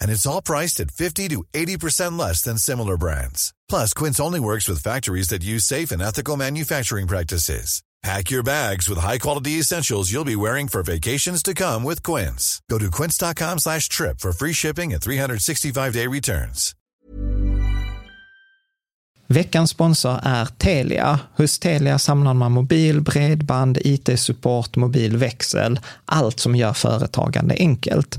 And 0.00 0.10
it's 0.10 0.26
all 0.26 0.42
priced 0.42 0.80
at 0.80 0.90
50 0.90 1.28
to 1.28 1.44
80% 1.52 2.18
less 2.18 2.42
than 2.42 2.58
similar 2.58 2.96
brands. 2.96 3.52
Plus, 3.68 3.92
Quince 3.92 4.20
only 4.20 4.40
works 4.40 4.68
with 4.68 4.82
factories 4.82 5.28
that 5.28 5.42
use 5.42 5.64
safe 5.64 5.90
and 5.90 6.02
ethical 6.02 6.36
manufacturing 6.36 7.06
practices. 7.06 7.82
Pack 8.02 8.30
your 8.30 8.42
bags 8.42 8.88
with 8.88 8.98
high-quality 8.98 9.58
essentials 9.58 10.10
you'll 10.10 10.24
be 10.24 10.36
wearing 10.36 10.68
for 10.68 10.82
vacations 10.82 11.42
to 11.42 11.52
come 11.52 11.84
with 11.84 12.02
Quince. 12.02 12.62
Go 12.70 12.78
to 12.78 12.90
quince.com 12.90 13.58
slash 13.58 13.88
trip 13.90 14.20
for 14.20 14.32
free 14.32 14.54
shipping 14.54 14.94
and 14.94 15.02
365-day 15.02 16.06
returns. 16.06 16.74
Veckans 19.28 19.70
sponsor 19.70 20.20
är 20.22 20.46
Telia. 20.46 21.18
Hos 21.36 21.58
Telia 21.58 21.98
samlar 21.98 22.34
man 22.34 22.52
mobil, 22.52 23.00
bredband, 23.00 23.78
IT-support, 23.84 24.76
mobil, 24.76 25.16
växel, 25.16 25.80
allt 26.04 26.40
som 26.40 26.56
gör 26.56 26.72
företagande 26.72 27.54
enkelt. 27.54 28.18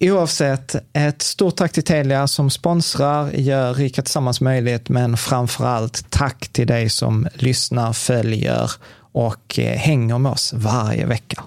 Oavsett, 0.00 0.76
ett 0.92 1.22
stort 1.22 1.56
tack 1.56 1.72
till 1.72 1.84
Telia 1.84 2.26
som 2.26 2.50
sponsrar, 2.50 3.30
gör 3.30 3.74
Rika 3.74 4.02
Tillsammans 4.02 4.40
möjligt, 4.40 4.88
men 4.88 5.16
framför 5.16 5.66
allt 5.66 6.10
tack 6.10 6.48
till 6.48 6.66
dig 6.66 6.88
som 6.88 7.28
lyssnar, 7.34 7.92
följer 7.92 8.70
och 9.12 9.58
eh, 9.58 9.78
hänger 9.78 10.18
med 10.18 10.32
oss 10.32 10.52
varje 10.52 11.06
vecka. 11.06 11.42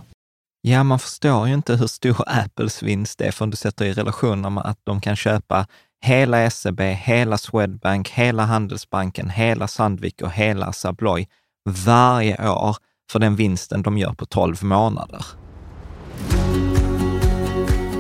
Ja, 0.62 0.84
man 0.84 1.00
förstår 1.00 1.48
ju 1.48 1.54
inte 1.54 1.76
hur 1.76 1.88
stor 1.88 2.24
Apples 2.28 2.84
vinst 2.84 3.22
är 3.22 3.32
förrän 3.32 3.50
du 3.50 3.58
sätter 3.58 3.86
i 3.86 3.94
relation 3.94 4.54
med 4.54 4.66
att 4.66 4.80
de 4.84 5.02
kan 5.02 5.16
köpa 5.16 5.68
hela 6.02 6.50
SEB, 6.50 6.82
hela 6.82 7.38
Swedbank, 7.38 8.10
hela 8.10 8.44
Handelsbanken, 8.44 9.30
hela 9.30 9.68
Sandvik 9.68 10.22
och 10.22 10.32
hela 10.32 10.74
Sabloy 10.74 11.28
varje 11.70 12.50
år 12.50 12.78
för 13.12 13.20
den 13.20 13.36
vinsten 13.36 13.82
de 13.82 13.98
gör 13.98 14.14
på 14.14 14.26
12 14.26 14.64
månader. 14.64 15.26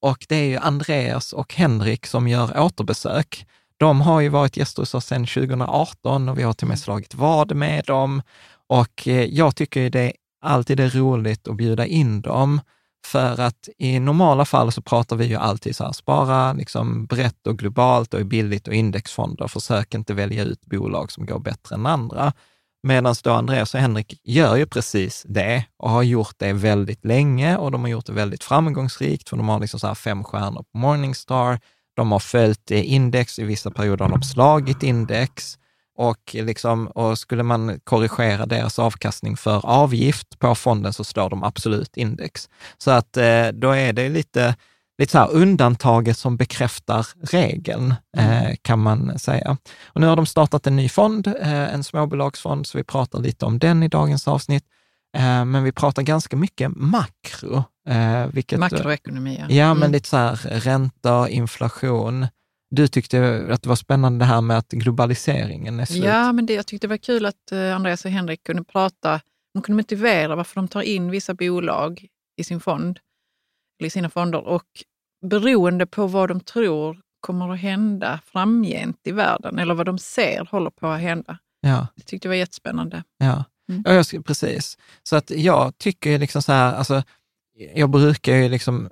och 0.00 0.26
det 0.28 0.36
är 0.36 0.44
ju 0.44 0.56
Andreas 0.56 1.32
och 1.32 1.54
Henrik 1.54 2.06
som 2.06 2.28
gör 2.28 2.60
återbesök. 2.60 3.46
De 3.76 4.00
har 4.00 4.20
ju 4.20 4.28
varit 4.28 4.56
gäster 4.56 4.82
hos 4.82 4.94
oss 4.94 5.06
sedan 5.06 5.26
2018 5.26 6.28
och 6.28 6.38
vi 6.38 6.42
har 6.42 6.52
till 6.52 6.64
och 6.64 6.68
med 6.68 6.78
slagit 6.78 7.14
vad 7.14 7.56
med 7.56 7.84
dem. 7.84 8.22
Och 8.66 9.08
eh, 9.08 9.24
jag 9.24 9.56
tycker 9.56 9.80
ju 9.80 9.90
det 9.90 10.12
alltid 10.42 10.80
är 10.80 10.90
roligt 10.90 11.48
att 11.48 11.56
bjuda 11.56 11.86
in 11.86 12.20
dem, 12.20 12.60
för 13.06 13.40
att 13.40 13.68
i 13.78 14.00
normala 14.00 14.44
fall 14.44 14.72
så 14.72 14.82
pratar 14.82 15.16
vi 15.16 15.24
ju 15.26 15.36
alltid 15.36 15.76
så 15.76 15.84
här, 15.84 15.92
spara 15.92 16.52
liksom 16.52 17.06
brett 17.06 17.46
och 17.46 17.58
globalt 17.58 18.14
och 18.14 18.26
billigt 18.26 18.68
och 18.68 18.74
indexfonder. 18.74 19.48
Försök 19.48 19.94
inte 19.94 20.14
välja 20.14 20.44
ut 20.44 20.66
bolag 20.66 21.12
som 21.12 21.26
går 21.26 21.38
bättre 21.38 21.74
än 21.74 21.86
andra. 21.86 22.32
Medan 22.82 23.14
då 23.22 23.30
Andreas 23.30 23.74
och 23.74 23.80
Henrik 23.80 24.20
gör 24.24 24.56
ju 24.56 24.66
precis 24.66 25.26
det 25.28 25.64
och 25.76 25.90
har 25.90 26.02
gjort 26.02 26.34
det 26.36 26.52
väldigt 26.52 27.04
länge 27.04 27.56
och 27.56 27.70
de 27.70 27.80
har 27.80 27.88
gjort 27.88 28.06
det 28.06 28.12
väldigt 28.12 28.44
framgångsrikt, 28.44 29.28
för 29.28 29.36
de 29.36 29.48
har 29.48 29.60
liksom 29.60 29.80
så 29.80 29.86
här 29.86 29.94
fem 29.94 30.24
stjärnor 30.24 30.64
på 30.72 30.78
Morningstar. 30.78 31.60
De 31.96 32.12
har 32.12 32.18
följt 32.18 32.70
index, 32.70 33.38
i 33.38 33.44
vissa 33.44 33.70
perioder 33.70 34.04
har 34.04 34.12
de 34.12 34.22
slagit 34.22 34.82
index 34.82 35.58
och, 35.98 36.34
liksom, 36.34 36.86
och 36.86 37.18
skulle 37.18 37.42
man 37.42 37.80
korrigera 37.84 38.46
deras 38.46 38.78
avkastning 38.78 39.36
för 39.36 39.66
avgift 39.66 40.38
på 40.38 40.54
fonden 40.54 40.92
så 40.92 41.04
slår 41.04 41.30
de 41.30 41.44
absolut 41.44 41.96
index. 41.96 42.48
Så 42.78 42.90
att 42.90 43.16
eh, 43.16 43.48
då 43.48 43.70
är 43.70 43.92
det 43.92 44.08
lite 44.08 44.54
lite 44.98 45.12
så 45.12 45.18
här 45.18 45.30
undantaget 45.30 46.18
som 46.18 46.36
bekräftar 46.36 47.06
regeln, 47.20 47.94
mm. 48.16 48.46
eh, 48.46 48.56
kan 48.62 48.78
man 48.78 49.18
säga. 49.18 49.56
Och 49.86 50.00
nu 50.00 50.06
har 50.06 50.16
de 50.16 50.26
startat 50.26 50.66
en 50.66 50.76
ny 50.76 50.88
fond, 50.88 51.26
eh, 51.26 51.74
en 51.74 51.84
småbolagsfond, 51.84 52.66
så 52.66 52.78
vi 52.78 52.84
pratar 52.84 53.18
lite 53.18 53.44
om 53.44 53.58
den 53.58 53.82
i 53.82 53.88
dagens 53.88 54.28
avsnitt. 54.28 54.64
Eh, 55.16 55.44
men 55.44 55.64
vi 55.64 55.72
pratar 55.72 56.02
ganska 56.02 56.36
mycket 56.36 56.70
makro. 56.76 57.64
Eh, 57.88 58.26
vilket, 58.26 58.58
Makroekonomi, 58.58 59.36
ja. 59.38 59.54
Ja, 59.54 59.64
mm. 59.64 59.78
men 59.78 59.92
lite 59.92 60.08
så 60.08 60.16
här 60.16 60.36
ränta, 60.50 61.28
inflation. 61.28 62.26
Du 62.70 62.88
tyckte 62.88 63.46
att 63.50 63.62
det 63.62 63.68
var 63.68 63.76
spännande 63.76 64.18
det 64.18 64.28
här 64.28 64.40
med 64.40 64.58
att 64.58 64.68
globaliseringen 64.68 65.80
är 65.80 65.84
slut. 65.84 66.04
Ja, 66.04 66.32
men 66.32 66.46
det, 66.46 66.52
jag 66.52 66.66
tyckte 66.66 66.86
det 66.86 66.90
var 66.90 66.96
kul 66.96 67.26
att 67.26 67.52
eh, 67.52 67.74
Andreas 67.74 68.04
och 68.04 68.10
Henrik 68.10 68.42
kunde 68.42 68.64
prata, 68.64 69.20
de 69.54 69.62
kunde 69.62 69.76
motivera 69.76 70.36
varför 70.36 70.54
de 70.54 70.68
tar 70.68 70.82
in 70.82 71.10
vissa 71.10 71.34
bolag 71.34 72.06
i 72.36 72.44
sin 72.44 72.60
fond 72.60 72.98
i 73.84 73.90
sina 73.90 74.10
fonder 74.10 74.46
och 74.46 74.66
beroende 75.22 75.86
på 75.86 76.06
vad 76.06 76.28
de 76.28 76.40
tror 76.40 77.00
kommer 77.20 77.52
att 77.52 77.58
hända 77.58 78.20
framgent 78.26 79.00
i 79.04 79.12
världen 79.12 79.58
eller 79.58 79.74
vad 79.74 79.86
de 79.86 79.98
ser 79.98 80.48
håller 80.50 80.70
på 80.70 80.86
att 80.86 81.00
hända. 81.00 81.38
Ja. 81.60 81.86
Det 81.96 82.02
tyckte 82.02 82.28
jag 82.28 82.30
var 82.30 82.36
jättespännande. 82.36 83.02
Ja, 83.18 83.44
mm. 83.68 83.82
ja 83.86 83.92
jag, 83.92 84.24
precis. 84.24 84.78
Så 85.02 85.16
att 85.16 85.30
jag 85.30 85.78
tycker 85.78 86.18
liksom 86.18 86.42
så 86.42 86.52
här, 86.52 86.74
alltså, 86.74 87.02
jag 87.74 87.90
brukar 87.90 88.34
ju 88.34 88.48
liksom, 88.48 88.90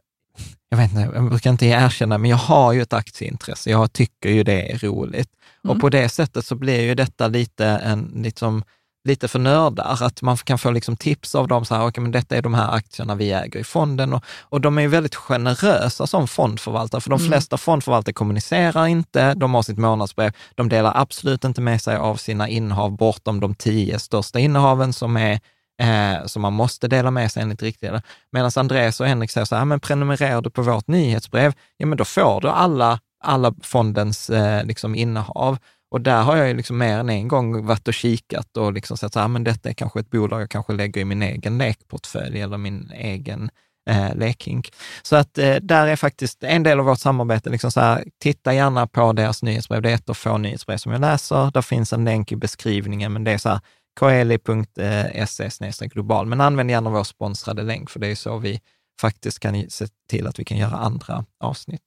jag 0.69 0.79
vet 0.79 0.91
inte, 0.91 1.11
jag 1.15 1.29
brukar 1.29 1.51
inte 1.51 1.67
erkänna, 1.67 2.19
men 2.19 2.31
jag 2.31 2.37
har 2.37 2.73
ju 2.73 2.83
ett 2.83 2.93
aktieintresse. 2.93 3.71
Jag 3.71 3.93
tycker 3.93 4.29
ju 4.29 4.43
det 4.43 4.73
är 4.73 4.79
roligt. 4.79 5.31
Mm. 5.65 5.77
Och 5.77 5.81
på 5.81 5.89
det 5.89 6.09
sättet 6.09 6.47
så 6.47 6.55
blir 6.55 6.81
ju 6.81 6.95
detta 6.95 7.29
lite 7.29 7.67
en, 7.67 8.13
liksom, 8.15 8.65
lite 9.07 9.29
för 9.29 9.39
nördar, 9.39 9.99
att 10.01 10.23
man 10.23 10.37
kan 10.37 10.59
få 10.59 10.71
liksom 10.71 10.97
tips 10.97 11.35
av 11.35 11.49
dem, 11.49 11.65
så 11.65 11.75
här, 11.75 11.87
okay, 11.87 12.03
men 12.03 12.13
detta 12.13 12.37
är 12.37 12.43
de 12.43 12.55
här 12.55 12.75
aktierna 12.75 13.15
vi 13.15 13.33
äger 13.33 13.61
i 13.61 13.65
fonden. 13.65 14.13
Och, 14.13 14.25
och 14.43 14.61
de 14.61 14.79
är 14.79 14.89
väldigt 14.89 15.15
generösa 15.15 16.07
som 16.07 16.29
fondförvaltare, 16.29 17.01
för 17.01 17.11
de 17.11 17.21
mm. 17.21 17.31
flesta 17.31 17.57
fondförvaltare 17.57 18.13
kommunicerar 18.13 18.87
inte, 18.87 19.35
de 19.35 19.55
har 19.55 19.63
sitt 19.63 19.79
månadsbrev, 19.79 20.33
de 20.55 20.69
delar 20.69 20.93
absolut 20.95 21.45
inte 21.45 21.61
med 21.61 21.83
sig 21.83 21.97
av 21.97 22.17
sina 22.17 22.49
innehav 22.49 22.97
bortom 22.97 23.41
de 23.41 23.55
tio 23.55 23.99
största 23.99 24.39
innehaven 24.39 24.93
som 24.93 25.17
är 25.17 25.41
Eh, 25.79 26.27
så 26.27 26.41
man 26.41 26.53
måste 26.53 26.89
dela 26.89 27.11
med 27.11 27.33
sig 27.33 27.43
enligt 27.43 27.63
riktlinjerna. 27.63 28.03
Medan 28.33 28.51
Andreas 28.57 29.01
och 29.01 29.07
Henrik 29.07 29.31
säger 29.31 29.45
så 29.45 29.57
här, 29.57 29.65
men 29.65 29.81
prenumererar 29.81 30.43
du 30.43 30.51
på 30.51 30.63
vårt 30.63 30.87
nyhetsbrev, 30.87 31.53
ja 31.77 31.87
men 31.87 31.99
då 31.99 32.05
får 32.05 32.41
du 32.41 32.49
alla, 32.49 33.01
alla 33.25 33.55
fondens 33.63 34.31
eh, 34.31 34.65
liksom 34.65 34.95
innehav. 34.95 35.59
Och 35.97 36.03
där 36.03 36.23
har 36.23 36.37
jag 36.37 36.49
ju 36.49 36.55
liksom 36.55 36.79
mer 36.79 36.99
än 36.99 37.11
en 37.11 37.29
gång 37.29 37.67
varit 37.67 37.89
och 37.89 37.95
kikat 37.95 38.57
och 38.57 38.73
liksom 38.73 38.97
sett 38.97 39.17
att 39.17 39.25
ah, 39.25 39.29
men 39.29 39.45
detta 39.45 39.69
är 39.69 39.73
kanske 39.73 40.01
ett 40.01 40.11
bolag 40.11 40.43
jag 40.43 40.51
kanske 40.51 40.73
lägger 40.73 41.01
i 41.01 41.05
min 41.05 41.23
egen 41.23 41.59
lekportfölj 41.59 42.41
eller 42.41 42.59
min 42.59 42.91
egen 42.95 43.51
eh, 43.91 44.15
lekhink. 44.15 44.73
Så 45.03 45.17
att 45.17 45.39
eh, 45.39 45.55
där 45.55 45.87
är 45.87 45.97
faktiskt 45.97 46.43
en 46.43 46.63
del 46.63 46.81
av 46.81 46.87
vårt 46.87 46.99
samarbete, 46.99 47.51
liksom 47.51 47.71
så 47.71 47.81
här, 47.81 48.05
titta 48.19 48.55
gärna 48.55 48.87
på 48.87 49.13
deras 49.13 49.43
nyhetsbrev. 49.43 49.83
Det 49.83 49.91
är 49.91 49.95
ett 49.95 50.09
av 50.09 50.15
få 50.15 50.39
nyhetsbrev 50.39 50.77
som 50.77 50.93
jag 50.93 51.01
läser. 51.01 51.51
Där 51.51 51.63
finns 51.63 51.93
en 51.93 52.05
länk 52.05 52.33
i 52.33 52.37
beskrivningen, 52.37 53.13
men 53.13 53.25
det 53.25 53.31
är 53.31 53.39
så 53.39 53.49
här, 53.49 53.61
koeli.se 54.01 55.87
global. 55.87 56.27
Men 56.27 56.41
använd 56.41 56.71
gärna 56.71 56.91
vår 56.91 57.05
sponsrade 57.05 57.63
länk, 57.63 57.91
för 57.91 58.01
det 58.01 58.07
är 58.07 58.15
så 58.15 58.39
vi 58.39 58.61
faktiskt 59.01 59.39
kan 59.41 59.71
se 59.71 59.87
till 60.09 60.27
att 60.27 60.39
vi 60.39 60.45
kan 60.45 60.59
göra 60.59 60.77
andra 60.77 61.25
avsnitt. 61.41 61.83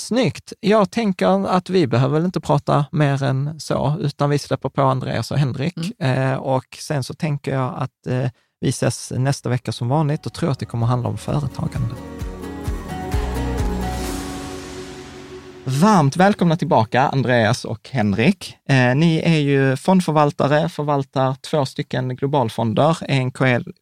Snyggt! 0.00 0.52
Jag 0.60 0.90
tänker 0.90 1.48
att 1.48 1.70
vi 1.70 1.86
behöver 1.86 2.14
väl 2.14 2.24
inte 2.24 2.40
prata 2.40 2.86
mer 2.92 3.22
än 3.22 3.60
så, 3.60 3.96
utan 4.00 4.30
vi 4.30 4.38
släpper 4.38 4.68
på 4.68 4.82
Andreas 4.82 5.30
och 5.30 5.38
Henrik. 5.38 5.76
Mm. 5.98 6.32
Eh, 6.32 6.38
och 6.38 6.78
sen 6.80 7.04
så 7.04 7.14
tänker 7.14 7.54
jag 7.54 7.74
att 7.76 8.06
eh, 8.06 8.30
vi 8.60 8.68
ses 8.68 9.12
nästa 9.16 9.48
vecka 9.48 9.72
som 9.72 9.88
vanligt 9.88 10.26
och 10.26 10.32
tror 10.32 10.50
att 10.50 10.58
det 10.58 10.66
kommer 10.66 10.86
handla 10.86 11.08
om 11.08 11.18
företagande. 11.18 11.94
Varmt 15.68 16.16
välkomna 16.16 16.56
tillbaka, 16.56 17.02
Andreas 17.02 17.64
och 17.64 17.88
Henrik. 17.92 18.56
Eh, 18.68 18.94
ni 18.94 19.22
är 19.24 19.38
ju 19.38 19.76
fondförvaltare, 19.76 20.68
förvaltar 20.68 21.34
två 21.34 21.66
stycken 21.66 22.16
globalfonder. 22.16 22.96
En 23.00 23.32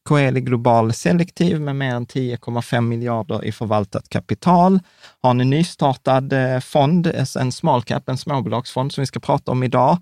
Coeli 0.02 0.40
Global 0.40 0.92
Selektiv 0.92 1.60
med 1.60 1.76
mer 1.76 1.94
än 1.94 2.06
10,5 2.06 2.80
miljarder 2.80 3.44
i 3.44 3.52
förvaltat 3.52 4.08
kapital. 4.08 4.80
Har 5.22 5.30
en 5.30 5.50
nystartad 5.50 6.32
eh, 6.32 6.60
fond, 6.60 7.12
en 7.36 7.52
small 7.52 7.82
cap, 7.82 8.08
en 8.08 8.18
småbolagsfond 8.18 8.92
som 8.92 9.02
vi 9.02 9.06
ska 9.06 9.20
prata 9.20 9.50
om 9.50 9.62
idag. 9.62 9.98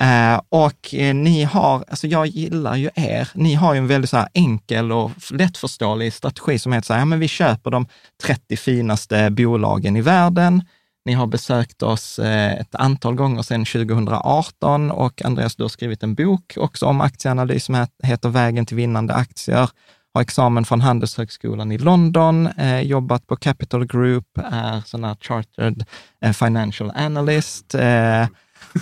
Eh, 0.00 0.40
och 0.48 0.94
eh, 0.94 1.14
ni 1.14 1.44
har, 1.44 1.84
alltså 1.88 2.06
jag 2.06 2.26
gillar 2.26 2.76
ju 2.76 2.90
er, 2.94 3.28
ni 3.34 3.54
har 3.54 3.74
ju 3.74 3.78
en 3.78 3.86
väldigt 3.88 4.10
så 4.10 4.16
här 4.16 4.28
enkel 4.34 4.92
och 4.92 5.10
lättförståelig 5.30 6.12
strategi 6.12 6.58
som 6.58 6.72
heter 6.72 6.86
så 6.86 6.92
här, 6.92 7.00
ja 7.00 7.04
men 7.04 7.20
vi 7.20 7.28
köper 7.28 7.70
de 7.70 7.86
30 8.22 8.56
finaste 8.56 9.30
bolagen 9.30 9.96
i 9.96 10.00
världen 10.00 10.62
ni 11.04 11.12
har 11.12 11.26
besökt 11.26 11.82
oss 11.82 12.18
eh, 12.18 12.52
ett 12.52 12.74
antal 12.74 13.14
gånger 13.14 13.42
sedan 13.42 13.64
2018 13.64 14.90
och 14.90 15.24
Andreas, 15.24 15.56
du 15.56 15.62
har 15.64 15.68
skrivit 15.68 16.02
en 16.02 16.14
bok 16.14 16.54
också 16.56 16.86
om 16.86 17.00
aktieanalys 17.00 17.64
som 17.64 17.86
heter 18.02 18.28
Vägen 18.28 18.66
till 18.66 18.76
vinnande 18.76 19.14
aktier. 19.14 19.70
Har 20.14 20.22
examen 20.22 20.64
från 20.64 20.80
Handelshögskolan 20.80 21.72
i 21.72 21.78
London, 21.78 22.46
eh, 22.46 22.80
jobbat 22.80 23.26
på 23.26 23.36
Capital 23.36 23.86
Group, 23.86 24.38
är 24.38 24.80
sån 24.80 25.04
här 25.04 25.16
chartered 25.20 25.84
eh, 26.24 26.32
financial 26.32 26.92
analyst 26.94 27.74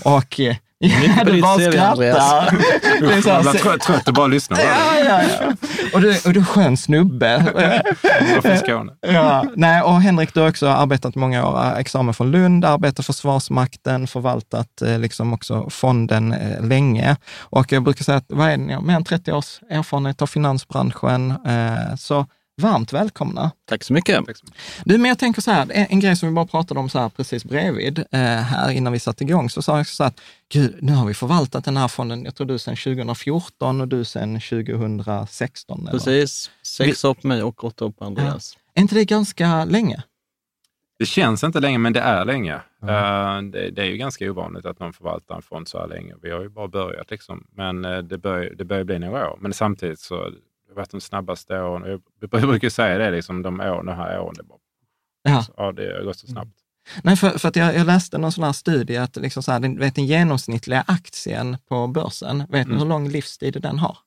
och 0.05 0.41
Ja, 0.83 1.25
du 1.25 1.43
bara 1.43 1.59
skrattar. 1.59 2.03
Är 2.03 3.43
så 3.43 3.59
trött, 3.59 3.81
trött 3.81 4.09
och 4.09 4.15
bara 4.15 4.27
lyssnar. 4.27 4.59
Ja, 4.59 4.99
ja, 5.05 5.23
ja. 5.23 5.53
Och 5.95 6.01
du, 6.01 6.19
och 6.27 6.33
du 6.33 6.41
är 6.41 6.45
skön 6.45 6.77
snubbe. 6.77 7.45
från 8.43 8.59
Skåne. 8.59 8.93
Ja, 9.01 9.45
nej, 9.57 9.83
och 9.83 10.01
Henrik, 10.01 10.35
du 10.35 10.41
har 10.41 10.49
också 10.49 10.69
arbetat 10.69 11.15
många 11.15 11.47
år, 11.49 11.65
eh, 11.65 11.79
examen 11.79 12.15
från 12.15 12.31
Lund, 12.31 12.65
arbetat 12.65 13.07
Försvarsmakten, 13.07 14.07
förvaltat 14.07 14.83
eh, 14.83 14.99
liksom 14.99 15.33
också 15.33 15.71
fonden 15.71 16.33
eh, 16.33 16.65
länge. 16.65 17.17
Och 17.39 17.73
jag 17.73 17.83
brukar 17.83 18.05
säga 18.05 18.19
att 18.19 18.27
vad 18.29 18.49
är 18.49 18.57
det, 18.57 18.81
mer 18.81 18.95
än 18.95 19.05
30 19.05 19.33
års 19.33 19.61
erfarenhet 19.71 20.23
av 20.23 20.27
finansbranschen. 20.27 21.35
Så 21.99 22.27
Varmt 22.61 22.93
välkomna. 22.93 23.51
Tack 23.69 23.85
så 23.85 23.93
mycket. 23.93 24.25
Du, 24.85 24.99
men 24.99 25.09
jag 25.09 25.19
tänker 25.19 25.43
så 25.43 25.51
här, 25.51 25.67
en, 25.71 26.01
grej 26.01 26.17
som 26.17 26.29
vi 26.29 26.35
bara 26.35 26.47
pratade 26.47 26.81
om 26.81 26.89
så 26.89 26.99
här 26.99 27.09
precis 27.09 27.45
bredvid 27.45 27.99
eh, 27.99 28.21
här 28.21 28.71
innan 28.71 28.93
vi 28.93 28.99
satte 28.99 29.25
igång, 29.25 29.51
så 29.51 29.63
sa 29.63 29.77
jag 29.77 29.87
så 29.87 30.05
att 30.05 30.21
gud, 30.53 30.79
nu 30.81 30.93
har 30.93 31.07
vi 31.07 31.15
förvaltat 31.15 31.65
den 31.65 31.77
här 31.77 31.89
fonden, 31.89 32.25
jag 32.25 32.35
tror 32.35 32.47
du 32.47 32.59
sedan 32.59 32.77
2014 32.77 33.81
och 33.81 33.89
du 33.89 34.05
sedan 34.05 34.41
2016. 34.41 35.81
Eller? 35.81 35.91
Precis, 35.91 36.51
sex 36.63 37.05
år 37.05 37.15
på 37.15 37.27
mig 37.27 37.43
och 37.43 37.65
åtta 37.65 37.85
år 37.85 37.91
på 37.91 38.05
Andreas. 38.05 38.57
Ja. 38.57 38.71
Är 38.75 38.83
inte 38.83 38.95
det 38.95 39.05
ganska 39.05 39.65
länge? 39.65 40.03
Det 40.99 41.07
känns 41.07 41.45
inte 41.45 41.61
länge, 41.61 41.79
men 41.79 41.93
det 41.93 42.01
är 42.01 42.25
länge. 42.25 42.61
Mm. 42.83 43.51
Det, 43.51 43.71
det, 43.71 43.83
är 43.83 43.87
ju 43.87 43.97
ganska 43.97 44.31
ovanligt 44.31 44.67
att 44.67 44.79
någon 44.79 44.93
förvaltar 44.93 45.35
en 45.35 45.43
fond 45.43 45.69
så 45.69 45.79
här 45.79 45.89
länge. 45.89 46.15
Vi 46.23 46.31
har 46.31 46.41
ju 46.41 46.49
bara 46.49 46.69
börjat, 46.69 47.11
liksom. 47.11 47.47
men 47.53 47.85
uh, 47.85 47.99
det 47.99 48.19
börjar, 48.19 48.55
det 48.55 48.65
börjar 48.65 48.85
bli 48.85 48.99
några 48.99 49.31
år. 49.31 49.39
Men 49.41 49.53
samtidigt 49.53 50.01
så 50.01 50.31
har 50.71 50.77
varit 50.77 50.91
de 50.91 51.01
snabbaste 51.01 51.61
åren. 51.61 52.01
Jag 52.21 52.31
brukar 52.31 52.69
säga 52.69 52.99
det, 52.99 53.11
liksom, 53.11 53.43
de, 53.43 53.61
år, 53.61 53.83
de 53.83 53.89
här 53.89 54.21
åren, 54.21 54.35
det, 54.37 54.43
bara, 54.43 54.59
ja. 55.23 55.45
ja, 55.57 55.73
det 55.73 55.97
har 55.97 56.05
gått 56.05 56.19
så 56.19 56.27
snabbt. 56.27 56.57
Nej, 57.03 57.17
för, 57.17 57.31
för 57.31 57.49
att 57.49 57.57
jag, 57.57 57.75
jag, 57.75 57.87
läste 57.87 58.19
någon 58.19 58.33
sån 58.33 58.45
här 58.45 58.53
studie 58.53 58.97
att 58.97 59.17
liksom 59.17 59.43
så 59.43 59.53
här, 59.53 59.61
den, 59.61 59.79
vet, 59.79 59.95
den 59.95 60.07
genomsnittliga 60.07 60.85
aktien 60.87 61.57
på 61.69 61.87
börsen, 61.87 62.39
vet 62.39 62.51
ni 62.51 62.61
mm. 62.61 62.79
hur 62.79 62.87
lång 62.87 63.09
livstid 63.09 63.63
den 63.63 63.79
har? 63.79 63.99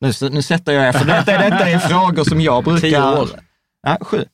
Nu, 0.00 0.12
nu 0.30 0.42
sätter 0.42 0.72
jag 0.72 0.88
er, 0.88 0.92
för 0.92 1.04
detta, 1.06 1.38
detta 1.38 1.68
är 1.68 1.78
frågor 1.78 2.24
som 2.24 2.40
jag 2.40 2.64
brukar... 2.64 2.80
Tio 2.80 3.20
år? 3.20 3.28
Ja, 3.82 3.98
sju. 4.00 4.24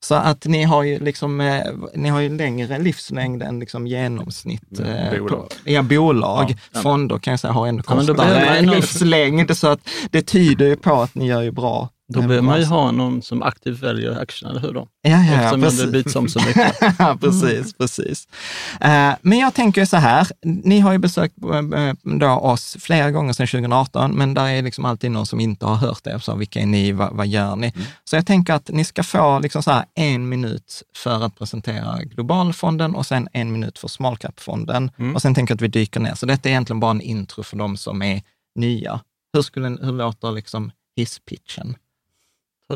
Så 0.00 0.14
att 0.14 0.44
ni 0.44 0.62
har 0.62 0.82
ju 0.82 0.98
liksom, 0.98 1.40
eh, 1.40 1.62
ni 1.94 2.08
har 2.08 2.20
ju 2.20 2.36
längre 2.36 2.78
livslängd 2.78 3.42
än 3.42 3.60
liksom 3.60 3.86
genomsnitt. 3.86 4.80
Eh, 4.80 5.10
bolag. 5.10 5.28
På, 5.28 5.48
ja, 5.64 5.82
bolag. 5.82 6.54
Ja. 6.72 6.80
Fonder 6.80 7.18
kan 7.18 7.30
jag 7.30 7.40
säga 7.40 7.52
har 7.52 7.66
ännu 7.66 7.82
kortare 7.82 8.60
ja, 8.62 8.74
livslängd, 8.74 9.56
så 9.56 9.66
att 9.68 9.80
det 10.10 10.22
tyder 10.22 10.66
ju 10.66 10.76
på 10.76 10.94
att 11.02 11.14
ni 11.14 11.26
gör 11.26 11.42
ju 11.42 11.50
bra 11.50 11.88
då 12.08 12.20
behöver 12.20 12.42
man 12.42 12.60
ju 12.60 12.64
ha 12.64 12.90
någon 12.90 13.22
som 13.22 13.42
aktivt 13.42 13.82
väljer 13.82 14.20
aktierna, 14.20 14.50
eller 14.50 14.60
hur? 14.60 14.72
Då? 14.72 14.88
Ja, 15.02 15.10
ja, 15.10 15.34
Eftersom 15.34 15.60
precis. 15.60 15.80
det 15.80 15.86
byts 15.86 16.16
om 16.16 16.28
så 16.28 16.40
mycket. 16.46 17.20
precis, 17.20 17.74
precis. 17.74 18.28
Uh, 18.84 19.14
men 19.22 19.38
jag 19.38 19.54
tänker 19.54 19.84
så 19.84 19.96
här, 19.96 20.26
ni 20.42 20.80
har 20.80 20.92
ju 20.92 20.98
besökt 20.98 21.34
uh, 21.44 21.92
då 22.18 22.28
oss 22.28 22.76
flera 22.80 23.10
gånger 23.10 23.32
sedan 23.32 23.46
2018, 23.46 24.10
men 24.10 24.34
där 24.34 24.48
är 24.48 24.62
liksom 24.62 24.84
alltid 24.84 25.10
någon 25.10 25.26
som 25.26 25.40
inte 25.40 25.66
har 25.66 25.74
hört 25.74 26.04
det. 26.04 26.20
Så 26.20 26.34
vilka 26.34 26.60
är 26.60 26.66
ni? 26.66 26.92
Vad, 26.92 27.12
vad 27.12 27.26
gör 27.26 27.56
ni? 27.56 27.72
Mm. 27.76 27.86
Så 28.04 28.16
jag 28.16 28.26
tänker 28.26 28.54
att 28.54 28.68
ni 28.68 28.84
ska 28.84 29.02
få 29.02 29.38
liksom 29.38 29.62
så 29.62 29.70
här 29.70 29.84
en 29.94 30.28
minut 30.28 30.82
för 30.96 31.24
att 31.24 31.38
presentera 31.38 32.02
Globalfonden 32.02 32.94
och 32.94 33.06
sen 33.06 33.28
en 33.32 33.52
minut 33.52 33.78
för 33.78 33.88
Small 33.88 34.16
Cap-fonden. 34.16 34.90
Mm. 34.98 35.14
Och 35.14 35.22
sen 35.22 35.34
tänker 35.34 35.52
jag 35.52 35.56
att 35.56 35.62
vi 35.62 35.68
dyker 35.68 36.00
ner. 36.00 36.14
Så 36.14 36.26
detta 36.26 36.48
är 36.48 36.50
egentligen 36.50 36.80
bara 36.80 36.90
en 36.90 37.00
intro 37.00 37.42
för 37.42 37.56
de 37.56 37.76
som 37.76 38.02
är 38.02 38.22
nya. 38.54 39.00
Hur, 39.32 39.42
skulle, 39.42 39.68
hur 39.68 39.92
låter 39.92 40.32
liksom 40.32 40.70
hisspitchen? 40.96 41.76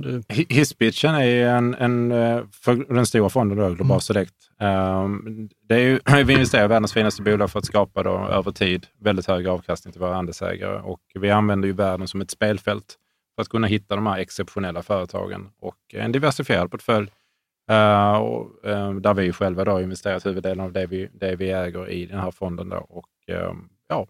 Du... 0.01 0.23
Hisspitchen 0.29 1.15
är 1.15 1.47
en, 1.47 1.75
en, 1.75 2.13
eh, 2.13 2.43
för 2.53 2.95
den 2.95 3.07
stora 3.07 3.29
fonden, 3.29 3.59
då, 3.59 3.69
Global 3.69 3.91
mm. 3.91 4.01
Select. 4.01 4.35
Um, 4.61 5.49
det 5.69 5.75
är 5.75 5.79
ju, 5.79 6.01
vi 6.25 6.33
investerar 6.33 6.65
i 6.65 6.69
världens 6.69 6.93
finaste 6.93 7.23
bolag 7.23 7.51
för 7.51 7.59
att 7.59 7.65
skapa 7.65 8.03
då, 8.03 8.11
över 8.11 8.53
tid 8.53 8.87
väldigt 8.99 9.27
hög 9.27 9.47
avkastning 9.47 9.93
till 9.93 10.01
våra 10.01 10.17
andelsägare. 10.17 10.81
Och 10.81 11.01
vi 11.15 11.31
använder 11.31 11.69
ju 11.69 11.75
världen 11.75 12.09
som 12.09 12.21
ett 12.21 12.31
spelfält 12.31 12.99
för 13.35 13.43
att 13.43 13.49
kunna 13.49 13.67
hitta 13.67 13.97
de 13.97 14.07
här 14.07 14.19
exceptionella 14.19 14.83
företagen 14.83 15.49
och 15.61 15.77
en 15.95 16.13
diversifierad 16.13 16.71
portfölj 16.71 17.09
uh, 17.71 18.13
och, 18.13 18.51
uh, 18.67 18.95
där 18.95 19.15
vi 19.15 19.33
själva 19.33 19.65
då 19.65 19.81
investerat 19.81 20.27
huvuddelen 20.27 20.61
av 20.61 20.73
det 20.73 20.87
vi, 20.87 21.09
det 21.13 21.37
vi 21.37 21.51
äger 21.51 21.91
i 21.91 22.07
den 22.07 22.19
här 22.21 22.31
fonden. 22.31 22.69
Då. 22.69 22.77
Och, 22.77 23.09
uh, 23.31 23.53
ja, 23.89 24.07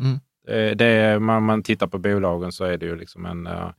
mm. 0.00 0.18
det, 0.46 0.74
det, 0.74 1.20
man, 1.20 1.42
man 1.42 1.62
tittar 1.62 1.86
på 1.86 1.98
bolagen 1.98 2.52
så 2.52 2.64
är 2.64 2.78
det 2.78 2.86
ju 2.86 2.96
liksom 2.96 3.26
en 3.26 3.46
uh, 3.46 3.70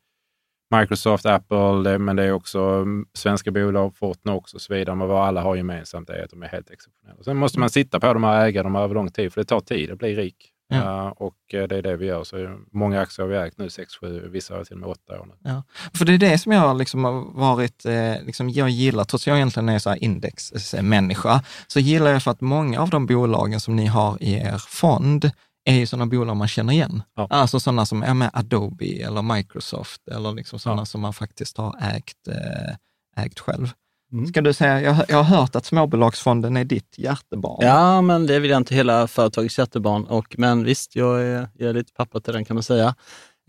Microsoft, 0.71 1.25
Apple, 1.25 1.97
men 1.97 2.15
det 2.15 2.23
är 2.23 2.31
också 2.31 2.59
mm, 2.59 3.05
svenska 3.13 3.51
bolag, 3.51 3.95
Fortnox 3.95 4.53
och 4.53 4.61
så 4.61 4.73
vidare. 4.73 4.95
Men 4.95 5.07
vad 5.07 5.27
alla 5.27 5.41
har 5.41 5.55
gemensamt 5.55 6.09
är 6.09 6.23
att 6.23 6.29
de 6.29 6.43
är 6.43 6.47
helt 6.47 6.69
exceptionella. 6.69 7.23
Sen 7.23 7.37
måste 7.37 7.59
man 7.59 7.69
sitta 7.69 7.99
på 7.99 8.13
de 8.13 8.23
här 8.23 8.45
ägarna 8.45 8.79
över 8.79 8.95
lång 8.95 9.11
tid, 9.11 9.33
för 9.33 9.41
det 9.41 9.45
tar 9.45 9.59
tid 9.59 9.91
att 9.91 9.97
bli 9.97 10.15
rik. 10.15 10.53
Ja. 10.71 10.77
Uh, 10.77 11.07
och 11.07 11.53
eh, 11.53 11.67
det 11.67 11.77
är 11.77 11.81
det 11.81 11.95
vi 11.95 12.05
gör. 12.05 12.23
Så 12.23 12.57
många 12.71 13.01
aktier 13.01 13.25
har 13.25 13.31
vi 13.31 13.37
ägt 13.37 13.57
nu, 13.57 13.69
6, 13.69 13.95
7, 13.95 14.29
vissa 14.29 14.55
har 14.55 14.63
till 14.63 14.73
och 14.73 14.79
med 14.79 14.89
8 14.89 15.19
år 15.19 15.25
nu. 15.25 15.49
Ja. 15.49 15.63
För 15.93 16.05
det 16.05 16.13
är 16.13 16.17
det 16.17 16.37
som 16.37 16.51
jag 16.51 16.77
liksom 16.77 17.03
har 17.03 17.39
varit, 17.39 17.85
eh, 17.85 18.23
liksom 18.25 18.49
jag 18.49 18.69
gillar, 18.69 19.03
trots 19.03 19.23
att 19.23 19.27
jag 19.27 19.37
egentligen 19.37 19.69
är 19.69 19.79
så 19.79 19.95
indexmänniska, 19.95 21.43
så 21.67 21.79
gillar 21.79 22.11
jag 22.11 22.23
för 22.23 22.31
att 22.31 22.41
många 22.41 22.81
av 22.81 22.89
de 22.89 23.05
bolagen 23.05 23.59
som 23.59 23.75
ni 23.75 23.85
har 23.85 24.23
i 24.23 24.33
er 24.33 24.57
fond, 24.67 25.31
är 25.69 25.79
ju 25.79 25.85
sådana 25.85 26.05
bolag 26.05 26.37
man 26.37 26.47
känner 26.47 26.73
igen. 26.73 27.03
Ja. 27.15 27.27
Alltså 27.29 27.59
sådana 27.59 27.85
som 27.85 28.03
är 28.03 28.13
med 28.13 28.29
Adobe 28.33 28.85
eller 28.85 29.21
Microsoft 29.21 30.07
eller 30.11 30.31
liksom 30.31 30.59
sådana 30.59 30.81
ja. 30.81 30.85
som 30.85 31.01
man 31.01 31.13
faktiskt 31.13 31.57
har 31.57 31.75
ägt, 31.95 32.27
äh, 32.27 33.23
ägt 33.25 33.39
själv. 33.39 33.71
Mm. 34.11 34.27
Ska 34.27 34.41
du 34.41 34.53
säga, 34.53 34.81
jag, 34.81 34.97
jag 35.07 35.23
har 35.23 35.37
hört 35.37 35.55
att 35.55 35.65
småbolagsfonden 35.65 36.57
är 36.57 36.63
ditt 36.63 36.97
hjärtebarn. 36.97 37.57
Ja, 37.61 38.01
men 38.01 38.27
det 38.27 38.35
är 38.35 38.39
väl 38.39 38.51
inte 38.51 38.75
hela 38.75 39.07
företagets 39.07 39.59
hjärtebarn. 39.59 40.03
Och, 40.05 40.35
men 40.37 40.63
visst, 40.63 40.95
jag 40.95 41.21
är, 41.21 41.49
jag 41.53 41.69
är 41.69 41.73
lite 41.73 41.93
pappa 41.93 42.19
till 42.19 42.33
den 42.33 42.45
kan 42.45 42.55
man 42.55 42.63
säga. 42.63 42.95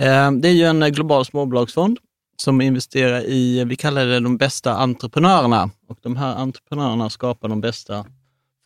Eh, 0.00 0.32
det 0.32 0.48
är 0.48 0.52
ju 0.52 0.64
en 0.64 0.92
global 0.92 1.24
småbolagsfond 1.24 1.98
som 2.36 2.60
investerar 2.60 3.24
i, 3.26 3.64
vi 3.64 3.76
kallar 3.76 4.06
det 4.06 4.20
de 4.20 4.36
bästa 4.36 4.76
entreprenörerna. 4.76 5.70
Och 5.88 5.98
de 6.02 6.16
här 6.16 6.34
entreprenörerna 6.34 7.10
skapar 7.10 7.48
de 7.48 7.60
bästa 7.60 8.06